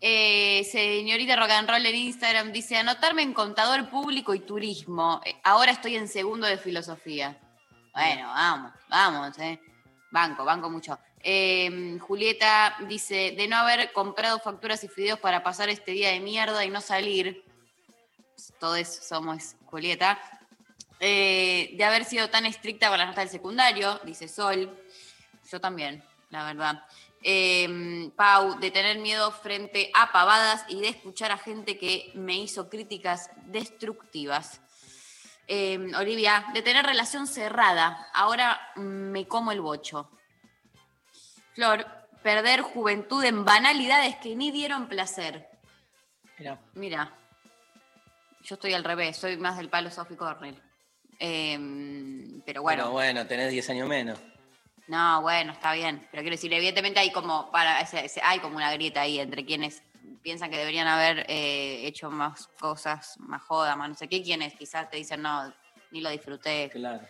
Eh, 0.00 0.64
señorita 0.70 1.36
Rock 1.36 1.50
and 1.50 1.68
Roll 1.68 1.86
en 1.86 1.94
Instagram 1.94 2.52
dice: 2.52 2.76
anotarme 2.76 3.22
en 3.22 3.32
contador 3.32 3.88
público 3.88 4.34
y 4.34 4.40
turismo. 4.40 5.20
Ahora 5.42 5.72
estoy 5.72 5.96
en 5.96 6.08
segundo 6.08 6.46
de 6.46 6.58
filosofía. 6.58 7.38
Bueno, 7.92 8.28
vamos, 8.28 8.72
vamos, 8.88 9.38
eh. 9.38 9.58
Banco, 10.10 10.44
banco 10.44 10.68
mucho. 10.68 10.98
Eh, 11.20 11.98
Julieta 12.00 12.76
dice: 12.88 13.34
de 13.36 13.48
no 13.48 13.56
haber 13.56 13.92
comprado 13.92 14.38
facturas 14.38 14.84
y 14.84 14.88
fideos 14.88 15.18
para 15.18 15.42
pasar 15.42 15.70
este 15.70 15.92
día 15.92 16.10
de 16.10 16.20
mierda 16.20 16.64
y 16.64 16.70
no 16.70 16.80
salir. 16.80 17.42
Todos 18.60 18.86
somos 18.86 19.56
Julieta. 19.64 20.20
Eh, 21.00 21.74
de 21.74 21.84
haber 21.84 22.04
sido 22.04 22.30
tan 22.30 22.46
estricta 22.46 22.88
con 22.88 22.98
las 22.98 23.08
notas 23.08 23.24
del 23.24 23.30
secundario, 23.30 23.98
dice 24.04 24.28
Sol. 24.28 24.78
Yo 25.50 25.60
también, 25.60 26.02
la 26.30 26.44
verdad. 26.44 26.84
Eh, 27.22 28.10
Pau, 28.16 28.58
de 28.60 28.70
tener 28.70 28.98
miedo 28.98 29.30
frente 29.32 29.90
a 29.94 30.12
pavadas 30.12 30.64
y 30.68 30.80
de 30.80 30.88
escuchar 30.88 31.32
a 31.32 31.38
gente 31.38 31.78
que 31.78 32.12
me 32.14 32.36
hizo 32.36 32.68
críticas 32.68 33.30
destructivas. 33.46 34.60
Eh, 35.48 35.78
Olivia, 35.96 36.46
de 36.54 36.62
tener 36.62 36.84
relación 36.84 37.26
cerrada. 37.26 38.08
Ahora 38.14 38.60
me 38.76 39.26
como 39.26 39.52
el 39.52 39.60
bocho. 39.60 40.10
Flor, 41.54 41.86
perder 42.22 42.62
juventud 42.62 43.24
en 43.24 43.44
banalidades 43.44 44.16
que 44.16 44.36
ni 44.36 44.50
dieron 44.50 44.88
placer. 44.88 45.48
Mira. 46.38 46.60
Mira, 46.74 47.14
yo 48.42 48.54
estoy 48.54 48.74
al 48.74 48.84
revés, 48.84 49.16
soy 49.16 49.36
más 49.36 49.56
del 49.56 49.68
palo 49.68 49.90
Sophie 49.90 50.16
Cornell. 50.16 50.60
Eh, 51.18 51.58
pero 52.44 52.62
bueno. 52.62 52.90
Bueno, 52.90 52.92
bueno, 52.92 53.26
tenés 53.26 53.50
10 53.50 53.70
años 53.70 53.88
menos. 53.88 54.18
No, 54.88 55.20
bueno, 55.22 55.52
está 55.52 55.72
bien. 55.72 56.06
Pero 56.10 56.22
quiero 56.22 56.34
decir, 56.36 56.52
evidentemente 56.52 57.00
hay 57.00 57.10
como 57.10 57.50
para 57.50 57.80
ese- 57.80 58.04
ese- 58.04 58.20
hay 58.22 58.38
como 58.38 58.56
una 58.56 58.72
grieta 58.72 59.00
ahí 59.00 59.18
entre 59.18 59.44
quienes 59.44 59.82
piensan 60.22 60.50
que 60.50 60.58
deberían 60.58 60.86
haber 60.88 61.26
eh, 61.28 61.86
hecho 61.86 62.10
más 62.10 62.46
cosas, 62.60 63.18
más 63.18 63.42
joda, 63.42 63.74
más 63.76 63.88
no 63.88 63.94
sé 63.94 64.08
qué, 64.08 64.22
quienes 64.22 64.54
quizás 64.54 64.88
te 64.90 64.96
dicen, 64.96 65.22
no, 65.22 65.52
ni 65.90 66.00
lo 66.00 66.10
disfruté 66.10 66.68
Claro. 66.70 67.00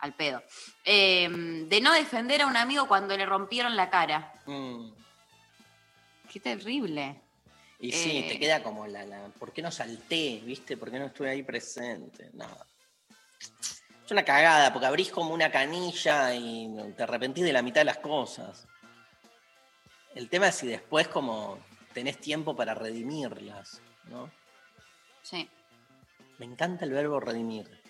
al 0.00 0.14
pedo. 0.14 0.42
Eh, 0.84 1.28
de 1.68 1.80
no 1.80 1.92
defender 1.92 2.42
a 2.42 2.46
un 2.46 2.56
amigo 2.56 2.86
cuando 2.86 3.16
le 3.16 3.26
rompieron 3.26 3.76
la 3.76 3.90
cara. 3.90 4.32
Mm. 4.46 4.90
Qué 6.32 6.40
terrible. 6.40 7.20
Y 7.80 7.92
sí, 7.92 8.18
Eh. 8.18 8.28
te 8.28 8.38
queda 8.38 8.62
como 8.62 8.86
la, 8.86 9.04
la. 9.04 9.26
¿Por 9.38 9.52
qué 9.52 9.60
no 9.60 9.70
salté? 9.70 10.40
¿Viste? 10.44 10.76
¿Por 10.76 10.90
qué 10.90 10.98
no 10.98 11.06
estuve 11.06 11.30
ahí 11.30 11.42
presente? 11.42 12.30
No. 12.32 12.46
Es 14.04 14.10
una 14.10 14.24
cagada, 14.24 14.72
porque 14.72 14.86
abrís 14.86 15.10
como 15.10 15.32
una 15.32 15.50
canilla 15.50 16.34
y 16.34 16.68
te 16.96 17.02
arrepentís 17.04 17.44
de 17.44 17.52
la 17.52 17.62
mitad 17.62 17.80
de 17.80 17.86
las 17.86 17.98
cosas. 17.98 18.66
El 20.14 20.28
tema 20.28 20.48
es 20.48 20.56
si 20.56 20.66
después 20.66 21.08
como 21.08 21.58
tenés 21.92 22.18
tiempo 22.18 22.54
para 22.54 22.74
redimirlas, 22.74 23.80
¿no? 24.10 24.30
Sí. 25.22 25.48
Me 26.38 26.44
encanta 26.46 26.84
el 26.84 26.92
verbo 26.92 27.18
redimir. 27.18 27.80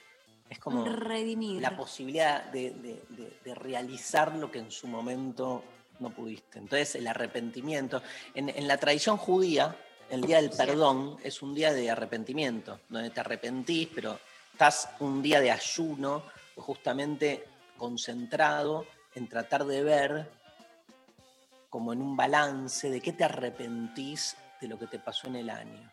Es 0.48 0.58
como 0.58 0.84
Redimir. 0.84 1.60
la 1.60 1.76
posibilidad 1.76 2.44
de, 2.44 2.70
de- 2.70 3.02
de- 3.08 3.38
de 3.42 3.54
realizar 3.54 4.34
lo 4.36 4.50
que 4.50 4.58
en 4.58 4.70
su 4.70 4.86
momento 4.86 5.64
no 5.98 6.10
pudiste. 6.10 6.58
Entonces, 6.58 6.94
el 6.96 7.06
arrepentimiento. 7.08 8.02
En, 8.34 8.50
en 8.50 8.68
la 8.68 8.76
tradición 8.76 9.16
judía, 9.16 9.74
el 10.10 10.20
día 10.20 10.36
del 10.40 10.50
perdón 10.50 11.16
es 11.24 11.40
un 11.42 11.54
día 11.54 11.72
de 11.72 11.90
arrepentimiento, 11.90 12.78
donde 12.88 13.10
te 13.10 13.20
arrepentís, 13.20 13.88
pero 13.94 14.20
estás 14.54 14.88
un 15.00 15.20
día 15.20 15.40
de 15.40 15.50
ayuno, 15.50 16.22
justamente 16.56 17.44
concentrado 17.76 18.86
en 19.16 19.28
tratar 19.28 19.64
de 19.64 19.82
ver 19.82 20.30
como 21.68 21.92
en 21.92 22.00
un 22.00 22.16
balance 22.16 22.88
de 22.88 23.00
qué 23.00 23.12
te 23.12 23.24
arrepentís 23.24 24.36
de 24.60 24.68
lo 24.68 24.78
que 24.78 24.86
te 24.86 25.00
pasó 25.00 25.26
en 25.26 25.36
el 25.36 25.50
año. 25.50 25.90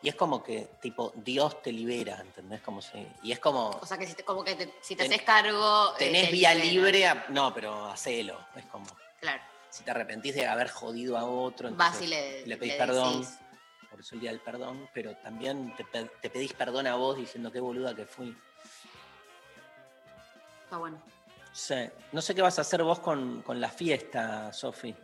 Y 0.00 0.08
es 0.08 0.14
como 0.14 0.42
que, 0.42 0.70
tipo, 0.80 1.12
Dios 1.16 1.60
te 1.60 1.70
libera, 1.70 2.18
¿entendés? 2.20 2.62
Como 2.62 2.80
si, 2.80 3.06
y 3.22 3.30
es 3.32 3.40
como, 3.40 3.68
O 3.82 3.84
sea 3.84 3.98
que 3.98 4.06
si 4.06 4.14
te, 4.14 4.24
como 4.24 4.42
que 4.42 4.54
te- 4.54 4.72
si 4.80 4.96
te 4.96 5.02
Ten- 5.02 5.12
haces 5.12 5.26
cargo. 5.26 5.90
eh, 5.96 5.98
tenés 5.98 6.26
te 6.26 6.32
vía 6.32 6.54
libera. 6.54 6.72
libre, 6.72 7.06
a- 7.08 7.26
no, 7.28 7.52
pero 7.52 7.84
hacelo. 7.86 8.38
Es 8.56 8.64
como, 8.66 8.86
Claro. 9.20 9.42
si 9.68 9.82
te 9.84 9.90
arrepentís 9.90 10.34
de 10.34 10.46
haber 10.46 10.70
jodido 10.70 11.18
a 11.18 11.24
otro, 11.24 11.68
Vas 11.72 12.00
entonces 12.00 12.02
y 12.02 12.06
le- 12.10 12.46
le 12.46 12.56
pedís 12.56 12.72
le 12.72 12.78
perdón. 12.78 13.20
decís. 13.20 13.38
Por 13.98 14.04
eso 14.04 14.14
el 14.14 14.20
día 14.20 14.30
del 14.30 14.38
perdón, 14.38 14.88
pero 14.94 15.16
también 15.16 15.74
te, 15.76 15.82
pe- 15.84 16.08
te 16.22 16.30
pedís 16.30 16.52
perdón 16.52 16.86
a 16.86 16.94
vos 16.94 17.16
diciendo 17.16 17.50
qué 17.50 17.58
boluda 17.58 17.96
que 17.96 18.06
fui. 18.06 18.32
Está 20.62 20.76
bueno. 20.76 21.02
Sí. 21.50 21.74
No 22.12 22.22
sé 22.22 22.32
qué 22.32 22.40
vas 22.40 22.58
a 22.58 22.60
hacer 22.60 22.84
vos 22.84 23.00
con, 23.00 23.42
con 23.42 23.60
la 23.60 23.68
fiesta, 23.70 24.52
Sofi. 24.52 24.94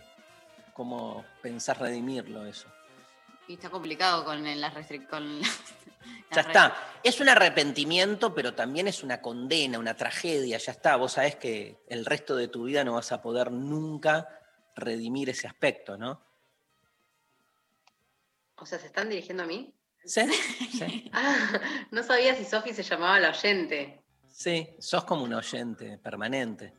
¿Cómo 0.74 1.24
pensás 1.42 1.76
redimirlo 1.76 2.46
eso? 2.46 2.68
Y 3.48 3.54
está 3.54 3.68
complicado 3.68 4.24
con 4.24 4.60
las 4.60 4.72
restricciones. 4.74 5.48
Ya 6.32 6.42
está. 6.42 6.76
Es 7.02 7.20
un 7.20 7.28
arrepentimiento, 7.28 8.32
pero 8.34 8.54
también 8.54 8.86
es 8.86 9.02
una 9.02 9.20
condena, 9.20 9.78
una 9.80 9.96
tragedia. 9.96 10.58
Ya 10.58 10.70
está. 10.72 10.94
Vos 10.96 11.12
sabés 11.14 11.34
que 11.36 11.82
el 11.88 12.04
resto 12.04 12.36
de 12.36 12.46
tu 12.48 12.64
vida 12.64 12.84
no 12.84 12.94
vas 12.94 13.10
a 13.10 13.22
poder 13.22 13.50
nunca 13.50 14.28
redimir 14.76 15.30
ese 15.30 15.46
aspecto, 15.48 15.96
¿no? 15.96 16.20
O 18.65 18.66
sea, 18.66 18.78
¿se 18.78 18.86
están 18.86 19.11
dirigiendo 19.11 19.43
a 19.43 19.47
mí? 19.47 19.74
Sí, 20.07 20.23
sí. 20.78 21.11
Ah, 21.12 21.61
no 21.91 22.03
sabía 22.03 22.35
si 22.35 22.47
Sofi 22.47 22.73
se 22.73 22.82
llamaba 22.82 23.20
la 23.20 23.28
oyente. 23.28 24.03
Sí, 24.27 24.74
sos 24.78 25.05
como 25.05 25.23
un 25.23 25.35
oyente 25.35 25.99
permanente. 25.99 26.73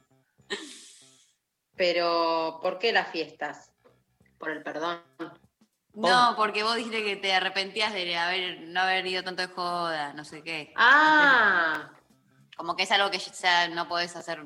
Pero, 1.76 2.58
¿por 2.64 2.80
qué 2.80 2.92
las 2.92 3.10
fiestas? 3.10 3.72
Por 4.40 4.50
el 4.50 4.64
perdón. 4.64 5.00
No, 5.94 6.34
porque 6.36 6.64
vos 6.64 6.76
dijiste 6.76 7.04
que 7.04 7.18
te 7.18 7.34
arrepentías 7.36 7.94
de 7.94 8.18
haber, 8.18 8.62
no 8.62 8.80
haber 8.82 9.06
ido 9.06 9.24
tanto 9.24 9.44
de 9.44 9.54
joda, 9.54 10.14
no 10.14 10.26
sé 10.26 10.42
qué. 10.42 10.74
Ah, 10.76 11.92
Como 12.58 12.76
que 12.76 12.82
es 12.84 12.92
algo 12.92 13.12
que 13.12 13.20
ya 13.20 13.68
no 13.68 13.88
podés 13.88 14.16
hacer. 14.16 14.44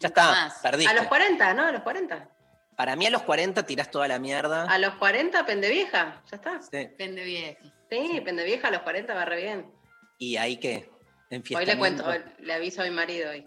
Ya 0.00 0.08
está, 0.08 0.30
más. 0.32 0.54
perdiste. 0.58 0.90
a 0.90 0.94
los 0.96 1.06
40, 1.06 1.54
¿no? 1.54 1.66
A 1.66 1.70
los 1.70 1.82
40. 1.82 2.28
Para 2.76 2.96
mí 2.96 3.06
a 3.06 3.10
los 3.10 3.22
40 3.22 3.64
tirás 3.64 3.90
toda 3.90 4.08
la 4.08 4.18
mierda. 4.18 4.64
A 4.64 4.78
los 4.78 4.94
40, 4.94 5.44
pendevieja. 5.46 6.22
Ya 6.30 6.36
está. 6.36 6.60
Sí. 6.62 6.68
Depende 6.72 7.22
vieja. 7.24 7.58
Sí, 7.90 8.20
pendevieja 8.24 8.68
a 8.68 8.70
los 8.70 8.80
40 8.82 9.14
va 9.14 9.24
re 9.24 9.36
bien. 9.42 9.70
¿Y 10.18 10.36
ahí 10.36 10.56
qué? 10.56 10.90
Hoy 11.56 11.64
le 11.66 11.78
cuento, 11.78 12.06
hoy 12.06 12.22
le 12.40 12.52
aviso 12.52 12.82
a 12.82 12.84
mi 12.84 12.90
marido 12.90 13.30
hoy. 13.30 13.46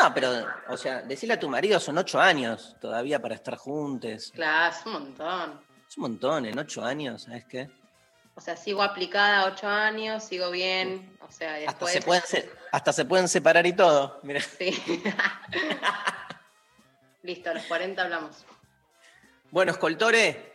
No, 0.00 0.12
pero, 0.14 0.46
o 0.68 0.76
sea, 0.76 1.02
decirle 1.02 1.34
a 1.34 1.38
tu 1.40 1.48
marido 1.48 1.78
son 1.78 1.96
ocho 1.98 2.18
años 2.20 2.74
todavía 2.80 3.20
para 3.20 3.34
estar 3.34 3.56
juntos. 3.56 4.32
Claro, 4.34 4.74
es 4.74 4.84
un 4.86 4.92
montón. 4.92 5.60
Es 5.88 5.96
un 5.96 6.02
montón, 6.02 6.46
en 6.46 6.58
ocho 6.58 6.84
años, 6.84 7.22
¿sabes 7.24 7.44
qué? 7.44 7.70
O 8.34 8.40
sea, 8.40 8.56
sigo 8.56 8.82
aplicada 8.82 9.46
ocho 9.46 9.68
años, 9.68 10.24
sigo 10.24 10.50
bien. 10.50 11.16
O 11.20 11.30
sea, 11.30 11.54
Hasta 11.66 11.86
después. 11.86 11.92
se, 11.92 12.02
pueden 12.02 12.22
se- 12.26 12.50
hasta 12.72 12.92
se 12.92 13.04
pueden 13.04 13.28
separar 13.28 13.66
y 13.66 13.72
todo. 13.74 14.18
Mira. 14.22 14.40
Sí. 14.40 14.82
Listo, 17.26 17.50
a 17.50 17.54
los 17.54 17.64
40 17.64 18.02
hablamos. 18.02 18.46
Bueno, 19.50 19.72
Escoltore, 19.72 20.52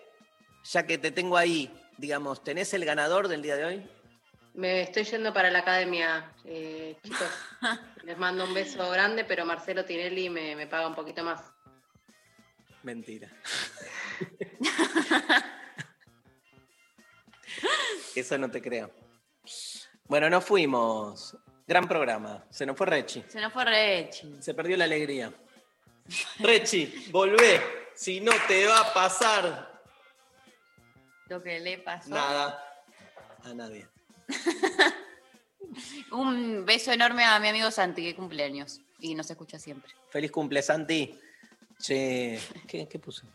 ya 0.64 0.88
que 0.88 0.98
te 0.98 1.12
tengo 1.12 1.36
ahí, 1.36 1.70
digamos, 1.98 2.46
¿tenés 2.46 2.74
el 2.74 2.86
ganador 2.86 3.28
del 3.28 3.42
día 3.42 3.58
de 3.58 3.66
hoy? 3.66 3.86
Me 4.54 4.84
estoy 4.84 5.04
yendo 5.04 5.34
para 5.34 5.52
la 5.52 5.60
academia, 5.60 6.32
eh, 6.46 6.96
chicos. 7.04 7.28
Les 8.06 8.18
mando 8.18 8.46
un 8.46 8.54
beso 8.54 8.90
grande, 8.90 9.26
pero 9.26 9.46
Marcelo 9.46 9.84
Tinelli 9.84 10.30
me, 10.30 10.56
me 10.56 10.66
paga 10.66 10.88
un 10.88 10.96
poquito 10.96 11.26
más. 11.26 11.42
Mentira. 12.84 13.30
Eso 18.16 18.38
no 18.38 18.50
te 18.50 18.62
creo. 18.62 18.92
Bueno, 20.06 20.30
nos 20.30 20.46
fuimos. 20.46 21.36
Gran 21.68 21.86
programa. 21.86 22.46
Se 22.50 22.66
nos 22.66 22.78
fue 22.78 22.88
Rechi. 22.88 23.26
Se 23.28 23.42
nos 23.42 23.52
fue 23.52 23.66
Rechi. 23.66 24.38
Se 24.40 24.54
perdió 24.54 24.78
la 24.78 24.86
alegría. 24.86 25.34
Rechi, 26.40 27.08
volvé. 27.12 27.62
Si 27.96 28.20
no 28.20 28.32
te 28.48 28.66
va 28.66 28.80
a 28.80 28.94
pasar 28.94 29.82
Lo 31.28 31.42
que 31.42 31.60
le 31.60 31.78
pasó. 31.80 32.10
nada 32.10 32.64
a 33.44 33.54
nadie. 33.54 33.88
Un 36.12 36.66
beso 36.66 36.92
enorme 36.92 37.24
a 37.24 37.40
mi 37.40 37.48
amigo 37.48 37.72
Santi, 37.72 38.04
que 38.04 38.16
cumpleaños. 38.16 38.82
Y 39.00 39.16
nos 39.16 39.30
escucha 39.30 39.58
siempre. 39.58 39.94
Feliz 40.10 40.32
cumple, 40.32 40.62
Santi. 40.62 41.18
Che, 41.80 42.40
¿qué, 42.68 42.88
qué 42.88 43.00
puse? 43.00 43.26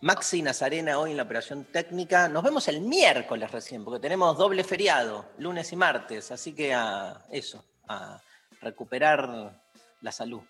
Maxi 0.00 0.42
Nazarena 0.42 0.98
hoy 0.98 1.12
en 1.12 1.16
la 1.16 1.22
operación 1.22 1.64
técnica. 1.64 2.28
Nos 2.28 2.42
vemos 2.42 2.68
el 2.68 2.80
miércoles 2.82 3.50
recién, 3.50 3.84
porque 3.84 4.00
tenemos 4.00 4.36
doble 4.36 4.62
feriado, 4.64 5.30
lunes 5.38 5.72
y 5.72 5.76
martes. 5.76 6.30
Así 6.30 6.52
que 6.54 6.74
a 6.74 7.24
eso, 7.30 7.64
a 7.88 8.20
recuperar 8.60 9.62
la 10.02 10.12
salud. 10.12 10.42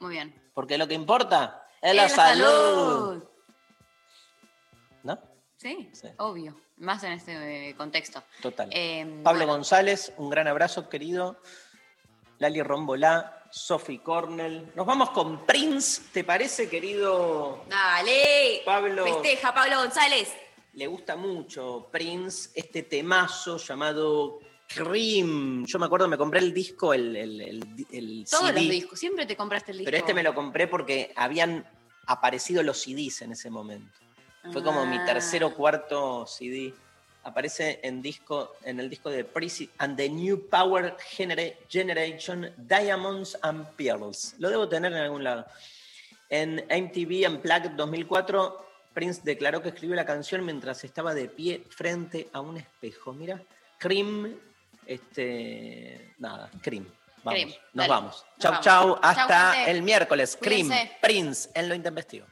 Muy 0.00 0.12
bien. 0.14 0.50
Porque 0.54 0.76
lo 0.78 0.88
que 0.88 0.94
importa 0.94 1.66
es 1.80 1.90
Es 1.90 1.96
la, 1.96 2.08
salud. 2.08 2.44
salud. 2.44 3.24
¿No? 5.04 5.18
Sí, 5.56 5.90
Sí. 5.92 6.08
obvio. 6.18 6.58
Más 6.78 7.04
en 7.04 7.12
este 7.12 7.68
eh, 7.68 7.76
contexto. 7.76 8.22
Total. 8.40 8.70
Eh, 8.72 9.04
Pablo 9.22 9.40
bueno, 9.40 9.52
González, 9.52 10.12
un 10.16 10.30
gran 10.30 10.48
abrazo, 10.48 10.88
querido. 10.88 11.40
Lali 12.38 12.62
Rombolá, 12.62 13.44
Sophie 13.50 14.02
Cornell. 14.02 14.72
Nos 14.74 14.86
vamos 14.86 15.10
con 15.10 15.44
Prince, 15.44 16.00
¿te 16.12 16.24
parece, 16.24 16.70
querido? 16.70 17.64
Dale. 17.68 18.62
Pablo. 18.64 19.04
Festeja, 19.04 19.52
Pablo 19.52 19.76
González. 19.80 20.34
Le 20.72 20.86
gusta 20.86 21.16
mucho 21.16 21.88
Prince, 21.92 22.50
este 22.54 22.82
temazo 22.84 23.58
llamado 23.58 24.38
Cream. 24.74 25.64
Yo 25.66 25.78
me 25.78 25.86
acuerdo, 25.86 26.08
me 26.08 26.16
compré 26.16 26.40
el 26.40 26.52
disco, 26.54 26.94
el, 26.94 27.16
el, 27.16 27.40
el- 27.40 27.86
el 27.90 28.24
Todos 28.28 28.48
CD, 28.48 28.60
los 28.62 28.70
discos. 28.70 28.98
Siempre 28.98 29.26
te 29.26 29.36
compraste 29.36 29.72
el 29.72 29.78
disco. 29.78 29.86
Pero 29.90 29.96
este 29.96 30.14
me 30.14 30.22
lo 30.22 30.34
compré 30.34 30.66
porque 30.68 31.12
habían 31.16 31.66
aparecido 32.06 32.62
los 32.62 32.78
CDs 32.82 33.22
en 33.22 33.32
ese 33.32 33.50
momento. 33.50 33.92
Fue 34.52 34.62
como 34.62 34.86
mi 34.86 34.96
Ah. 34.96 35.04
tercer 35.04 35.44
o 35.44 35.54
cuarto 35.54 36.26
CD. 36.26 36.72
Aparece 37.22 37.80
en, 37.82 38.00
disco, 38.00 38.56
en 38.64 38.80
el 38.80 38.88
disco 38.88 39.10
de 39.10 39.24
Prissy 39.24 39.68
and 39.78 39.96
the 39.96 40.08
New 40.08 40.48
Power 40.48 40.96
Genera- 40.98 41.52
Generation 41.68 42.50
Diamonds 42.56 43.36
and 43.42 43.66
Pearls. 43.76 44.34
Lo 44.38 44.48
debo 44.48 44.66
tener 44.68 44.92
en 44.92 44.98
algún 44.98 45.22
lado. 45.24 45.44
En 46.30 46.64
MTV 46.70 47.28
Unplugged 47.28 47.72
2004, 47.72 48.66
Prince 48.94 49.20
declaró 49.22 49.60
que 49.62 49.68
escribió 49.68 49.94
la 49.96 50.06
canción 50.06 50.44
mientras 50.46 50.82
estaba 50.84 51.12
de 51.12 51.28
pie 51.28 51.64
frente 51.68 52.28
a 52.32 52.40
un 52.40 52.56
espejo. 52.56 53.12
Mira, 53.12 53.42
Cream, 53.78 54.34
este, 54.90 56.14
nada, 56.18 56.50
Cream. 56.62 56.86
Vamos, 57.22 57.40
Cream, 57.40 57.48
nos 57.50 57.58
dale. 57.74 57.88
vamos. 57.88 58.24
Nos 58.24 58.38
Chau, 58.38 58.50
vamos. 58.52 58.64
chau, 58.64 58.98
hasta 59.02 59.70
el 59.70 59.82
miércoles. 59.82 60.36
Cream. 60.40 60.70
Prince 61.00 61.50
en 61.54 61.68
lo 61.68 61.74
intempestivo. 61.74 62.26